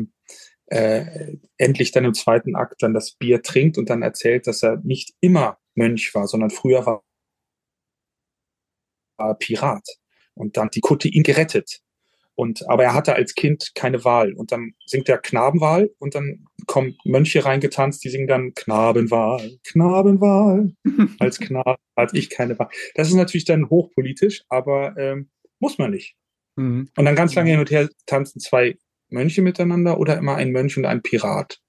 äh, 0.65 1.37
endlich 1.57 1.91
dann 1.91 2.05
im 2.05 2.15
zweiten 2.15 2.55
Akt 2.55 2.81
dann 2.81 2.93
das 2.93 3.11
Bier 3.11 3.43
trinkt 3.43 3.77
und 3.77 3.89
dann 3.89 4.01
erzählt, 4.01 4.47
dass 4.47 4.63
er 4.63 4.81
nicht 4.83 5.13
immer 5.21 5.59
Mönch 5.75 6.13
war, 6.15 6.27
sondern 6.27 6.49
früher 6.49 6.85
war 6.87 7.03
er 9.19 9.35
Pirat. 9.35 9.87
Und 10.33 10.57
dann 10.57 10.69
die 10.73 10.79
Kutte 10.79 11.07
ihn 11.07 11.21
gerettet. 11.21 11.81
Und, 12.35 12.67
aber 12.67 12.83
er 12.83 12.95
hatte 12.95 13.13
als 13.13 13.35
Kind 13.35 13.73
keine 13.75 14.03
Wahl. 14.03 14.33
Und 14.33 14.51
dann 14.51 14.73
singt 14.87 15.07
er 15.07 15.19
Knabenwahl 15.19 15.91
und 15.99 16.15
dann 16.15 16.45
kommen 16.65 16.97
Mönche 17.05 17.45
reingetanzt, 17.45 18.03
die 18.03 18.09
singen 18.09 18.25
dann 18.25 18.55
Knabenwahl, 18.55 19.59
Knabenwahl. 19.63 20.73
als 21.19 21.39
Knabe 21.39 21.77
hatte 21.95 22.17
ich 22.17 22.31
keine 22.31 22.57
Wahl. 22.57 22.69
Das 22.95 23.09
ist 23.09 23.13
natürlich 23.13 23.45
dann 23.45 23.69
hochpolitisch, 23.69 24.43
aber 24.49 24.97
ähm, 24.97 25.29
muss 25.59 25.77
man 25.77 25.91
nicht. 25.91 26.15
Mhm. 26.55 26.89
Und 26.95 27.05
dann 27.05 27.15
ganz 27.15 27.35
lange 27.35 27.51
hin 27.51 27.59
und 27.59 27.71
her 27.71 27.89
tanzen 28.05 28.39
zwei 28.39 28.77
Mönche 29.09 29.41
miteinander 29.41 29.99
oder 29.99 30.17
immer 30.17 30.35
ein 30.35 30.51
Mönch 30.51 30.77
und 30.77 30.85
ein 30.85 31.01
Pirat. 31.01 31.59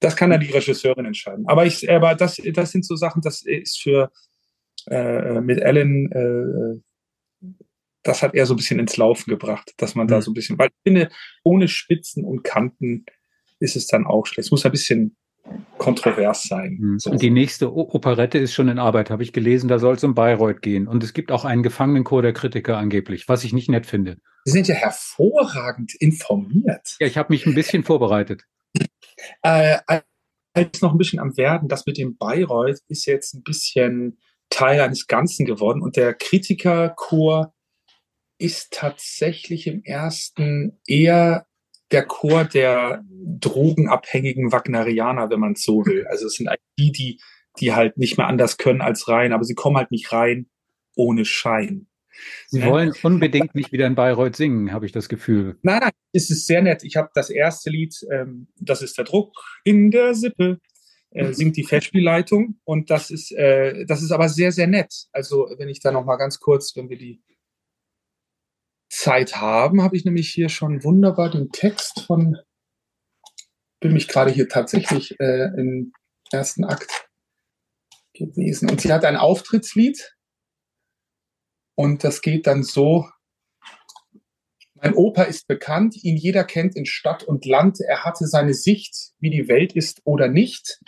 Das 0.00 0.16
kann 0.16 0.30
dann 0.30 0.40
die 0.40 0.50
Regisseurin 0.50 1.06
entscheiden. 1.06 1.46
Aber 1.48 1.64
ich, 1.64 1.90
aber 1.90 2.14
das, 2.14 2.36
das 2.52 2.72
sind 2.72 2.84
so 2.84 2.94
Sachen, 2.94 3.22
das 3.22 3.42
ist 3.42 3.80
für 3.80 4.12
äh, 4.90 5.40
mit 5.40 5.60
Ellen 5.60 6.12
äh, 6.12 6.80
das 8.04 8.22
hat 8.22 8.34
er 8.34 8.46
so 8.46 8.54
ein 8.54 8.58
bisschen 8.58 8.78
ins 8.78 8.96
Laufen 8.96 9.30
gebracht, 9.30 9.72
dass 9.78 9.96
man 9.96 10.06
mhm. 10.06 10.10
da 10.10 10.22
so 10.22 10.30
ein 10.30 10.34
bisschen, 10.34 10.58
weil 10.58 10.68
ich 10.68 10.82
finde, 10.84 11.10
ohne 11.42 11.66
Spitzen 11.66 12.24
und 12.24 12.44
Kanten 12.44 13.06
ist 13.58 13.76
es 13.76 13.86
dann 13.86 14.06
auch 14.06 14.26
schlecht. 14.26 14.46
Es 14.46 14.50
muss 14.50 14.64
ein 14.64 14.72
bisschen 14.72 15.16
kontrovers 15.78 16.44
sein. 16.44 16.78
Mhm. 16.80 16.98
So. 16.98 17.10
Und 17.10 17.22
die 17.22 17.30
nächste 17.30 17.72
o 17.72 17.88
Operette 17.92 18.38
ist 18.38 18.54
schon 18.54 18.68
in 18.68 18.78
Arbeit, 18.78 19.10
habe 19.10 19.22
ich 19.22 19.32
gelesen, 19.32 19.68
da 19.68 19.78
soll 19.78 19.96
es 19.96 20.04
um 20.04 20.14
Bayreuth 20.14 20.62
gehen. 20.62 20.88
Und 20.88 21.02
es 21.02 21.12
gibt 21.12 21.30
auch 21.30 21.44
einen 21.44 21.62
Gefangenenchor 21.62 22.22
der 22.22 22.32
Kritiker 22.32 22.78
angeblich, 22.78 23.28
was 23.28 23.44
ich 23.44 23.52
nicht 23.52 23.68
nett 23.68 23.86
finde. 23.86 24.18
Sie 24.44 24.52
sind 24.52 24.68
ja 24.68 24.74
hervorragend 24.74 25.94
informiert. 25.94 26.96
Ja, 27.00 27.06
ich 27.06 27.16
habe 27.16 27.32
mich 27.32 27.46
ein 27.46 27.54
bisschen 27.54 27.84
vorbereitet. 27.84 28.42
Äh, 29.42 29.78
als 30.54 30.82
noch 30.82 30.92
ein 30.92 30.98
bisschen 30.98 31.20
am 31.20 31.36
Werden, 31.36 31.68
das 31.68 31.86
mit 31.86 31.98
dem 31.98 32.16
Bayreuth 32.16 32.80
ist 32.88 33.06
jetzt 33.06 33.34
ein 33.34 33.42
bisschen 33.42 34.18
Teil 34.50 34.80
eines 34.80 35.06
Ganzen 35.06 35.46
geworden 35.46 35.82
und 35.82 35.96
der 35.96 36.14
Kritikerchor 36.14 37.54
ist 38.38 38.72
tatsächlich 38.72 39.66
im 39.66 39.82
ersten 39.82 40.80
eher 40.86 41.46
der 41.90 42.04
Chor 42.06 42.44
der 42.44 43.04
drogenabhängigen 43.10 44.52
Wagnerianer, 44.52 45.30
wenn 45.30 45.40
man 45.40 45.52
es 45.52 45.62
so 45.62 45.84
will. 45.86 46.06
Also 46.08 46.26
es 46.26 46.34
sind 46.34 46.48
eigentlich 46.48 46.60
die, 46.78 46.92
die, 46.92 47.20
die 47.60 47.72
halt 47.72 47.96
nicht 47.96 48.18
mehr 48.18 48.26
anders 48.26 48.56
können 48.56 48.80
als 48.80 49.08
rein, 49.08 49.32
aber 49.32 49.44
sie 49.44 49.54
kommen 49.54 49.76
halt 49.76 49.90
nicht 49.90 50.12
rein 50.12 50.46
ohne 50.96 51.24
Schein. 51.24 51.86
Sie 52.46 52.60
ja. 52.60 52.66
wollen 52.66 52.92
unbedingt 53.02 53.54
nicht 53.54 53.72
wieder 53.72 53.86
in 53.86 53.96
Bayreuth 53.96 54.36
singen, 54.36 54.72
habe 54.72 54.86
ich 54.86 54.92
das 54.92 55.08
Gefühl. 55.08 55.58
Nein, 55.62 55.80
nein, 55.80 55.92
es 56.12 56.30
ist 56.30 56.46
sehr 56.46 56.62
nett. 56.62 56.84
Ich 56.84 56.96
habe 56.96 57.10
das 57.14 57.28
erste 57.28 57.70
Lied, 57.70 57.94
ähm, 58.10 58.48
das 58.60 58.82
ist 58.82 58.96
der 58.96 59.04
Druck 59.04 59.32
in 59.64 59.90
der 59.90 60.14
Sippe, 60.14 60.60
äh, 61.10 61.32
singt 61.32 61.56
die 61.56 61.64
Festspielleitung 61.64 62.60
und 62.64 62.90
das 62.90 63.10
ist, 63.10 63.32
äh, 63.32 63.84
das 63.86 64.02
ist 64.02 64.12
aber 64.12 64.28
sehr, 64.28 64.52
sehr 64.52 64.66
nett. 64.66 65.06
Also 65.12 65.48
wenn 65.58 65.68
ich 65.68 65.80
da 65.80 65.90
noch 65.90 66.04
mal 66.04 66.16
ganz 66.16 66.38
kurz, 66.38 66.74
wenn 66.76 66.88
wir 66.88 66.98
die 66.98 67.20
Zeit 68.94 69.36
haben, 69.36 69.82
habe 69.82 69.96
ich 69.96 70.04
nämlich 70.04 70.30
hier 70.30 70.48
schon 70.48 70.84
wunderbar 70.84 71.30
den 71.30 71.50
Text 71.50 72.04
von, 72.06 72.38
bin 73.80 73.92
mich 73.92 74.08
gerade 74.08 74.30
hier 74.30 74.48
tatsächlich 74.48 75.18
äh, 75.20 75.48
im 75.56 75.92
ersten 76.30 76.64
Akt 76.64 77.08
gewesen. 78.14 78.70
Und 78.70 78.80
sie 78.80 78.92
hat 78.92 79.04
ein 79.04 79.16
Auftrittslied 79.16 80.14
und 81.74 82.04
das 82.04 82.22
geht 82.22 82.46
dann 82.46 82.62
so. 82.62 83.08
Mein 84.74 84.94
Opa 84.94 85.22
ist 85.22 85.48
bekannt, 85.48 85.96
ihn 86.04 86.16
jeder 86.16 86.44
kennt 86.44 86.76
in 86.76 86.86
Stadt 86.86 87.24
und 87.24 87.46
Land. 87.46 87.80
Er 87.80 88.04
hatte 88.04 88.26
seine 88.26 88.54
Sicht, 88.54 89.12
wie 89.18 89.30
die 89.30 89.48
Welt 89.48 89.72
ist 89.72 90.02
oder 90.04 90.28
nicht. 90.28 90.78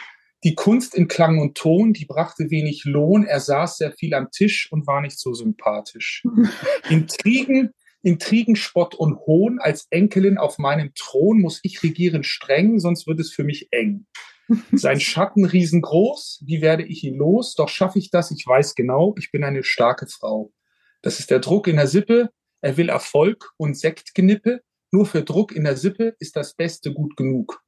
Die 0.45 0.55
Kunst 0.55 0.95
in 0.95 1.09
Klang 1.09 1.39
und 1.39 1.57
Ton, 1.57 1.93
die 1.93 2.05
brachte 2.05 2.51
wenig 2.51 2.85
Lohn. 2.85 3.25
Er 3.25 3.41
saß 3.41 3.79
sehr 3.79 3.93
viel 3.93 4.15
am 4.15 4.31
Tisch 4.31 4.71
und 4.71 4.87
war 4.87 5.01
nicht 5.01 5.19
so 5.19 5.33
sympathisch. 5.33 6.23
Intrigen, 6.91 7.73
Intrigen, 8.07 8.55
Spott 8.55 8.95
und 8.95 9.19
Hohn. 9.27 9.59
Als 9.59 9.89
Enkelin 9.91 10.39
auf 10.39 10.59
meinem 10.59 10.93
Thron 10.95 11.41
muss 11.41 11.59
ich 11.65 11.83
regieren 11.83 12.23
streng, 12.23 12.79
sonst 12.79 13.09
wird 13.09 13.19
es 13.19 13.33
für 13.33 13.43
mich 13.43 13.69
eng. 13.73 14.07
Sein 14.73 15.01
Schatten 15.01 15.45
riesengroß, 15.45 16.45
wie 16.47 16.61
werde 16.61 16.85
ich 16.85 17.03
ihn 17.03 17.17
los? 17.17 17.57
Doch 17.57 17.69
schaffe 17.69 17.99
ich 17.99 18.11
das, 18.11 18.31
ich 18.31 18.47
weiß 18.47 18.77
genau, 18.77 19.17
ich 19.19 19.33
bin 19.33 19.43
eine 19.43 19.65
starke 19.65 20.07
Frau. 20.07 20.53
Das 21.03 21.19
ist 21.19 21.33
der 21.33 21.41
Druck 21.41 21.67
in 21.67 21.77
der 21.77 21.89
Sippe, 21.89 22.31
er 22.61 22.77
will 22.77 22.91
Erfolg 22.91 23.53
und 23.57 23.77
Sektgenippe. 23.77 24.63
Nur 24.93 25.05
für 25.05 25.23
Druck 25.23 25.51
in 25.51 25.65
der 25.65 25.77
Sippe 25.77 26.15
ist 26.21 26.37
das 26.37 26.55
Beste 26.55 26.95
gut 26.95 27.17
genug. 27.17 27.61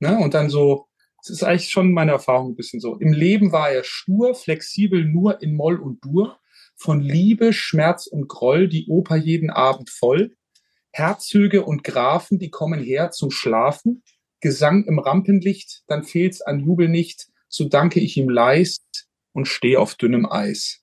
Ne? 0.00 0.16
Und 0.16 0.32
dann 0.32 0.48
so, 0.48 0.86
das 1.18 1.28
ist 1.28 1.42
eigentlich 1.42 1.68
schon 1.68 1.92
meine 1.92 2.12
Erfahrung 2.12 2.52
ein 2.52 2.56
bisschen 2.56 2.80
so. 2.80 2.96
Im 2.96 3.12
Leben 3.12 3.52
war 3.52 3.70
er 3.70 3.84
stur, 3.84 4.34
flexibel 4.34 5.04
nur 5.04 5.42
in 5.42 5.54
Moll 5.54 5.78
und 5.78 6.02
Dur 6.02 6.38
von 6.82 7.00
Liebe, 7.00 7.52
Schmerz 7.52 8.06
und 8.06 8.28
Groll 8.28 8.68
die 8.68 8.88
Oper 8.88 9.16
jeden 9.16 9.50
Abend 9.50 9.88
voll. 9.88 10.36
Herzöge 10.92 11.64
und 11.64 11.84
Grafen, 11.84 12.38
die 12.38 12.50
kommen 12.50 12.82
her 12.82 13.12
zum 13.12 13.30
Schlafen. 13.30 14.02
Gesang 14.40 14.84
im 14.84 14.98
Rampenlicht, 14.98 15.84
dann 15.86 16.02
fehlt's 16.02 16.42
an 16.42 16.60
Jubel 16.60 16.88
nicht. 16.88 17.28
So 17.48 17.68
danke 17.68 18.00
ich 18.00 18.16
ihm 18.16 18.28
leist 18.28 19.08
und 19.32 19.46
stehe 19.46 19.78
auf 19.78 19.94
dünnem 19.94 20.30
Eis. 20.30 20.82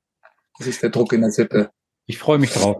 Das 0.58 0.68
ist 0.68 0.82
der 0.82 0.90
Druck 0.90 1.14
in 1.14 1.22
der 1.22 1.32
Sippe. 1.32 1.70
Ich 2.06 2.18
freue 2.18 2.40
mich 2.40 2.52
drauf. 2.52 2.78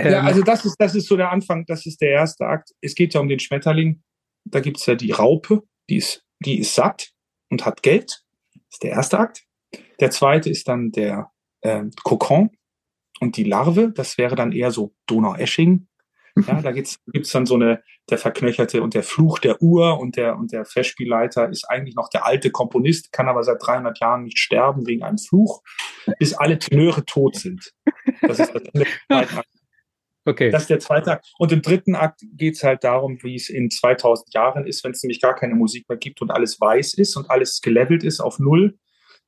Ja, 0.00 0.20
ähm, 0.20 0.26
also 0.26 0.42
das 0.42 0.64
ist, 0.64 0.76
das 0.78 0.94
ist 0.94 1.08
so 1.08 1.16
der 1.16 1.30
Anfang, 1.30 1.64
das 1.66 1.86
ist 1.86 2.00
der 2.00 2.10
erste 2.10 2.44
Akt. 2.46 2.70
Es 2.80 2.94
geht 2.94 3.14
ja 3.14 3.20
um 3.20 3.28
den 3.28 3.38
Schmetterling. 3.38 4.02
Da 4.44 4.60
gibt's 4.60 4.86
ja 4.86 4.94
die 4.94 5.12
Raupe, 5.12 5.62
die 5.88 5.96
ist, 5.96 6.22
die 6.40 6.58
ist 6.58 6.74
satt 6.74 7.10
und 7.48 7.64
hat 7.64 7.82
Geld. 7.82 8.22
Das 8.52 8.62
ist 8.72 8.82
der 8.82 8.90
erste 8.90 9.18
Akt. 9.18 9.44
Der 10.00 10.10
zweite 10.10 10.50
ist 10.50 10.68
dann 10.68 10.90
der 10.90 11.30
äh, 11.64 11.82
Kokon 12.04 12.50
und 13.20 13.36
die 13.36 13.44
Larve, 13.44 13.92
das 13.92 14.18
wäre 14.18 14.36
dann 14.36 14.52
eher 14.52 14.70
so 14.70 14.94
Donau-Esching. 15.06 15.88
Ja, 16.48 16.60
da 16.60 16.72
gibt's 16.72 16.98
gibt's 17.06 17.30
dann 17.30 17.46
so 17.46 17.54
eine, 17.54 17.82
der 18.10 18.18
Verknöcherte 18.18 18.82
und 18.82 18.94
der 18.94 19.04
Fluch 19.04 19.38
der 19.38 19.62
Uhr 19.62 20.00
und 20.00 20.16
der, 20.16 20.36
und 20.36 20.50
der 20.50 20.64
Festspielleiter 20.64 21.48
ist 21.48 21.64
eigentlich 21.70 21.94
noch 21.94 22.08
der 22.08 22.26
alte 22.26 22.50
Komponist, 22.50 23.12
kann 23.12 23.28
aber 23.28 23.44
seit 23.44 23.64
300 23.64 24.00
Jahren 24.00 24.24
nicht 24.24 24.38
sterben 24.38 24.84
wegen 24.86 25.04
einem 25.04 25.18
Fluch, 25.18 25.62
bis 26.18 26.34
alle 26.34 26.58
Tenöre 26.58 27.04
tot 27.04 27.36
sind. 27.36 27.70
Das 28.20 28.40
ist 28.40 28.52
das 28.52 28.62
Ende 28.72 28.86
Okay. 30.26 30.50
Das 30.50 30.62
ist 30.62 30.70
der 30.70 30.78
zweite 30.80 31.12
Akt. 31.12 31.30
Und 31.38 31.52
im 31.52 31.60
dritten 31.60 31.94
Akt 31.94 32.22
geht's 32.32 32.64
halt 32.64 32.82
darum, 32.82 33.22
wie 33.22 33.34
es 33.34 33.50
in 33.50 33.70
2000 33.70 34.32
Jahren 34.32 34.66
ist, 34.66 34.82
wenn 34.82 34.92
es 34.92 35.02
nämlich 35.02 35.20
gar 35.20 35.34
keine 35.34 35.54
Musik 35.54 35.86
mehr 35.88 35.98
gibt 35.98 36.22
und 36.22 36.30
alles 36.30 36.58
weiß 36.58 36.94
ist 36.94 37.16
und 37.16 37.30
alles 37.30 37.60
gelevelt 37.60 38.02
ist 38.02 38.20
auf 38.20 38.38
Null 38.38 38.78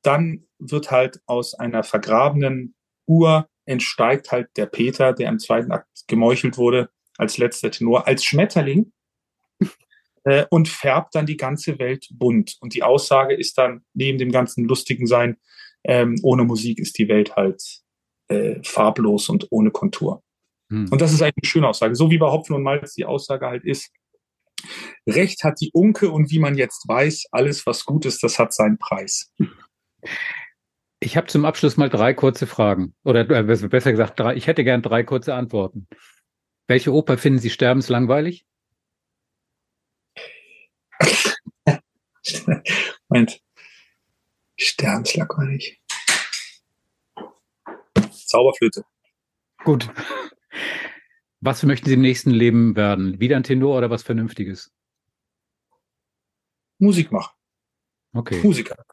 dann 0.01 0.45
wird 0.59 0.91
halt 0.91 1.19
aus 1.25 1.53
einer 1.53 1.83
vergrabenen 1.83 2.75
Uhr 3.07 3.47
entsteigt 3.65 4.31
halt 4.31 4.49
der 4.55 4.65
Peter, 4.65 5.13
der 5.13 5.29
im 5.29 5.39
zweiten 5.39 5.71
Akt 5.71 5.87
gemeuchelt 6.07 6.57
wurde, 6.57 6.89
als 7.17 7.37
letzter 7.37 7.71
Tenor, 7.71 8.07
als 8.07 8.23
Schmetterling 8.23 8.91
äh, 10.23 10.45
und 10.49 10.69
färbt 10.69 11.15
dann 11.15 11.25
die 11.25 11.37
ganze 11.37 11.77
Welt 11.79 12.07
bunt. 12.11 12.57
Und 12.61 12.73
die 12.73 12.83
Aussage 12.83 13.35
ist 13.35 13.57
dann, 13.57 13.83
neben 13.93 14.17
dem 14.17 14.31
ganzen 14.31 14.65
lustigen 14.65 15.07
Sein, 15.07 15.37
ähm, 15.83 16.15
ohne 16.23 16.43
Musik 16.43 16.79
ist 16.79 16.97
die 16.97 17.07
Welt 17.07 17.35
halt 17.35 17.61
äh, 18.29 18.61
farblos 18.63 19.29
und 19.29 19.47
ohne 19.51 19.71
Kontur. 19.71 20.23
Hm. 20.71 20.87
Und 20.89 21.01
das 21.01 21.13
ist 21.13 21.21
eigentlich 21.21 21.43
eine 21.43 21.49
schöne 21.49 21.67
Aussage. 21.67 21.95
So 21.95 22.09
wie 22.09 22.17
bei 22.17 22.27
Hopfen 22.27 22.55
und 22.55 22.63
Malz 22.63 22.93
die 22.93 23.05
Aussage 23.05 23.47
halt 23.47 23.63
ist, 23.63 23.91
Recht 25.07 25.43
hat 25.43 25.61
die 25.61 25.71
Unke 25.71 26.11
und 26.11 26.31
wie 26.31 26.39
man 26.39 26.57
jetzt 26.57 26.87
weiß, 26.87 27.27
alles 27.31 27.65
was 27.65 27.85
gut 27.85 28.05
ist, 28.05 28.23
das 28.23 28.39
hat 28.39 28.53
seinen 28.53 28.77
Preis. 28.77 29.31
Ich 30.99 31.15
habe 31.15 31.27
zum 31.27 31.45
Abschluss 31.45 31.77
mal 31.77 31.89
drei 31.89 32.13
kurze 32.13 32.47
Fragen. 32.47 32.95
Oder 33.03 33.29
äh, 33.29 33.43
besser 33.43 33.91
gesagt, 33.91 34.19
drei, 34.19 34.35
ich 34.35 34.47
hätte 34.47 34.63
gern 34.63 34.81
drei 34.81 35.03
kurze 35.03 35.35
Antworten. 35.35 35.87
Welche 36.67 36.91
Oper 36.91 37.17
finden 37.17 37.39
Sie 37.39 37.49
sterbenslangweilig? 37.49 38.45
Moment. 43.09 43.41
Sterbenslangweilig. 44.57 45.79
Zauberflöte. 48.11 48.83
Gut. 49.63 49.89
Was 51.39 51.63
möchten 51.63 51.87
Sie 51.87 51.93
im 51.93 52.01
nächsten 52.01 52.31
Leben 52.31 52.75
werden? 52.75 53.19
Wieder 53.19 53.37
ein 53.37 53.43
Tenor 53.43 53.77
oder 53.77 53.89
was 53.89 54.03
Vernünftiges? 54.03 54.73
Musik 56.79 57.11
machen. 57.11 57.33
Okay. 58.13 58.41
Musiker. 58.43 58.83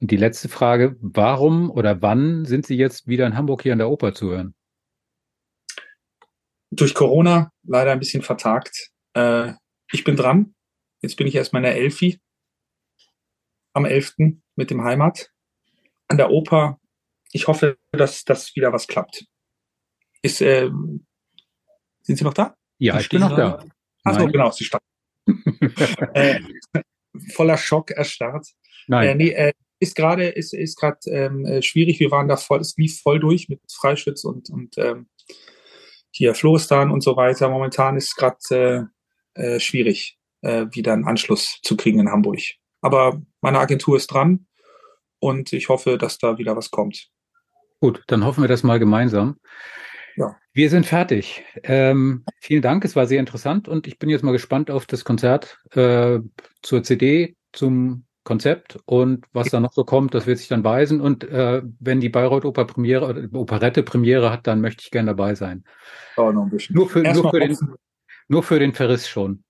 Und 0.00 0.10
die 0.10 0.16
letzte 0.16 0.48
Frage, 0.48 0.96
warum 1.00 1.70
oder 1.70 2.00
wann 2.00 2.46
sind 2.46 2.66
Sie 2.66 2.76
jetzt 2.76 3.06
wieder 3.06 3.26
in 3.26 3.36
Hamburg 3.36 3.62
hier 3.62 3.72
an 3.72 3.78
der 3.78 3.90
Oper 3.90 4.14
zu 4.14 4.30
hören? 4.30 4.54
Durch 6.70 6.94
Corona 6.94 7.52
leider 7.64 7.92
ein 7.92 7.98
bisschen 7.98 8.22
vertagt. 8.22 8.90
Äh, 9.14 9.52
ich 9.92 10.04
bin 10.04 10.16
dran. 10.16 10.54
Jetzt 11.02 11.16
bin 11.16 11.26
ich 11.26 11.34
erstmal 11.34 11.60
in 11.60 11.70
der 11.70 11.76
Elfi 11.76 12.18
am 13.72 13.84
11. 13.84 14.14
mit 14.56 14.70
dem 14.70 14.82
Heimat 14.82 15.30
an 16.08 16.16
der 16.16 16.30
Oper. 16.30 16.78
Ich 17.32 17.46
hoffe, 17.46 17.76
dass 17.92 18.24
das 18.24 18.54
wieder 18.56 18.72
was 18.72 18.86
klappt. 18.86 19.26
Ist, 20.22 20.40
äh, 20.40 20.70
sind 22.02 22.16
Sie 22.16 22.24
noch 22.24 22.34
da? 22.34 22.56
Ja, 22.78 22.98
ich 22.98 23.08
bin 23.08 23.20
noch 23.20 23.36
da. 23.36 23.64
Achso, 24.04 24.26
genau, 24.26 24.50
Sie 24.50 24.64
starten. 24.64 24.86
äh, 26.14 26.40
voller 27.34 27.58
Schock 27.58 27.90
erstarrt. 27.90 28.46
Nein. 28.86 29.08
Äh, 29.08 29.14
nee, 29.14 29.30
äh, 29.30 29.52
ist 29.80 29.96
gerade 29.96 30.28
ist, 30.28 30.54
ist 30.54 30.76
gerade 30.78 30.98
ähm, 31.06 31.44
äh, 31.44 31.62
schwierig. 31.62 31.98
Wir 31.98 32.10
waren 32.10 32.28
da 32.28 32.36
voll, 32.36 32.60
es 32.60 32.76
lief 32.76 33.00
voll 33.00 33.18
durch 33.18 33.48
mit 33.48 33.60
Freischütz 33.72 34.24
und, 34.24 34.50
und 34.50 34.76
ähm, 34.78 35.08
hier 36.12 36.34
Florestan 36.34 36.90
und 36.90 37.02
so 37.02 37.16
weiter. 37.16 37.48
Momentan 37.48 37.96
ist 37.96 38.14
gerade 38.16 38.90
äh, 39.34 39.56
äh, 39.56 39.60
schwierig, 39.60 40.18
äh, 40.42 40.66
wieder 40.70 40.92
einen 40.92 41.06
Anschluss 41.06 41.60
zu 41.62 41.76
kriegen 41.76 41.98
in 41.98 42.10
Hamburg. 42.10 42.40
Aber 42.82 43.20
meine 43.40 43.58
Agentur 43.58 43.96
ist 43.96 44.08
dran 44.08 44.46
und 45.18 45.52
ich 45.52 45.68
hoffe, 45.68 45.98
dass 45.98 46.18
da 46.18 46.38
wieder 46.38 46.56
was 46.56 46.70
kommt. 46.70 47.08
Gut, 47.80 48.02
dann 48.08 48.24
hoffen 48.24 48.42
wir 48.42 48.48
das 48.48 48.62
mal 48.62 48.78
gemeinsam. 48.78 49.38
Ja. 50.16 50.36
Wir 50.52 50.68
sind 50.68 50.84
fertig. 50.84 51.42
Ähm, 51.62 52.24
vielen 52.40 52.62
Dank, 52.62 52.84
es 52.84 52.96
war 52.96 53.06
sehr 53.06 53.20
interessant 53.20 53.68
und 53.68 53.86
ich 53.86 53.98
bin 53.98 54.10
jetzt 54.10 54.22
mal 54.24 54.32
gespannt 54.32 54.70
auf 54.70 54.84
das 54.84 55.04
Konzert 55.04 55.58
äh, 55.70 56.18
zur 56.62 56.82
CD, 56.82 57.36
zum 57.52 58.04
Konzept 58.24 58.78
und 58.84 59.26
was 59.32 59.48
da 59.48 59.60
noch 59.60 59.72
so 59.72 59.84
kommt, 59.84 60.14
das 60.14 60.26
wird 60.26 60.38
sich 60.38 60.48
dann 60.48 60.62
weisen. 60.62 61.00
Und 61.00 61.24
äh, 61.24 61.62
wenn 61.78 62.00
die 62.00 62.10
Bayreuth 62.10 62.44
Oper 62.44 62.66
Premiere 62.66 63.06
oder 63.06 63.38
Operette 63.38 63.82
Premiere 63.82 64.30
hat, 64.30 64.46
dann 64.46 64.60
möchte 64.60 64.82
ich 64.84 64.90
gerne 64.90 65.08
dabei 65.08 65.34
sein. 65.34 65.64
Oh, 66.16 66.30
noch 66.30 66.44
ein 66.44 66.50
bisschen. 66.50 66.76
Nur 66.76 66.88
für, 66.88 67.00
nur 67.00 67.30
für, 67.30 67.40
den, 67.40 67.56
nur 68.28 68.42
für 68.42 68.58
den 68.58 68.74
Verriss 68.74 69.08
schon. 69.08 69.44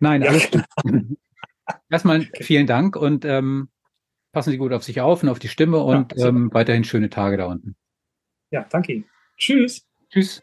Nein, 0.00 0.22
Ja, 0.22 0.30
alles. 0.30 0.48
Erstmal 1.90 2.22
vielen 2.40 2.66
Dank 2.66 2.96
und 2.96 3.24
ähm, 3.24 3.68
passen 4.32 4.50
Sie 4.50 4.58
gut 4.58 4.72
auf 4.72 4.84
sich 4.84 5.00
auf 5.00 5.22
und 5.22 5.28
auf 5.28 5.38
die 5.38 5.48
Stimme 5.48 5.78
und 5.78 6.12
super. 6.14 6.28
ähm, 6.28 6.50
weiterhin 6.52 6.84
schöne 6.84 7.10
Tage 7.10 7.36
da 7.36 7.46
unten. 7.46 7.76
Ja, 8.50 8.66
danke 8.70 8.92
Ihnen. 8.92 9.04
Tschüss. 9.36 9.86
Tschüss. 10.10 10.42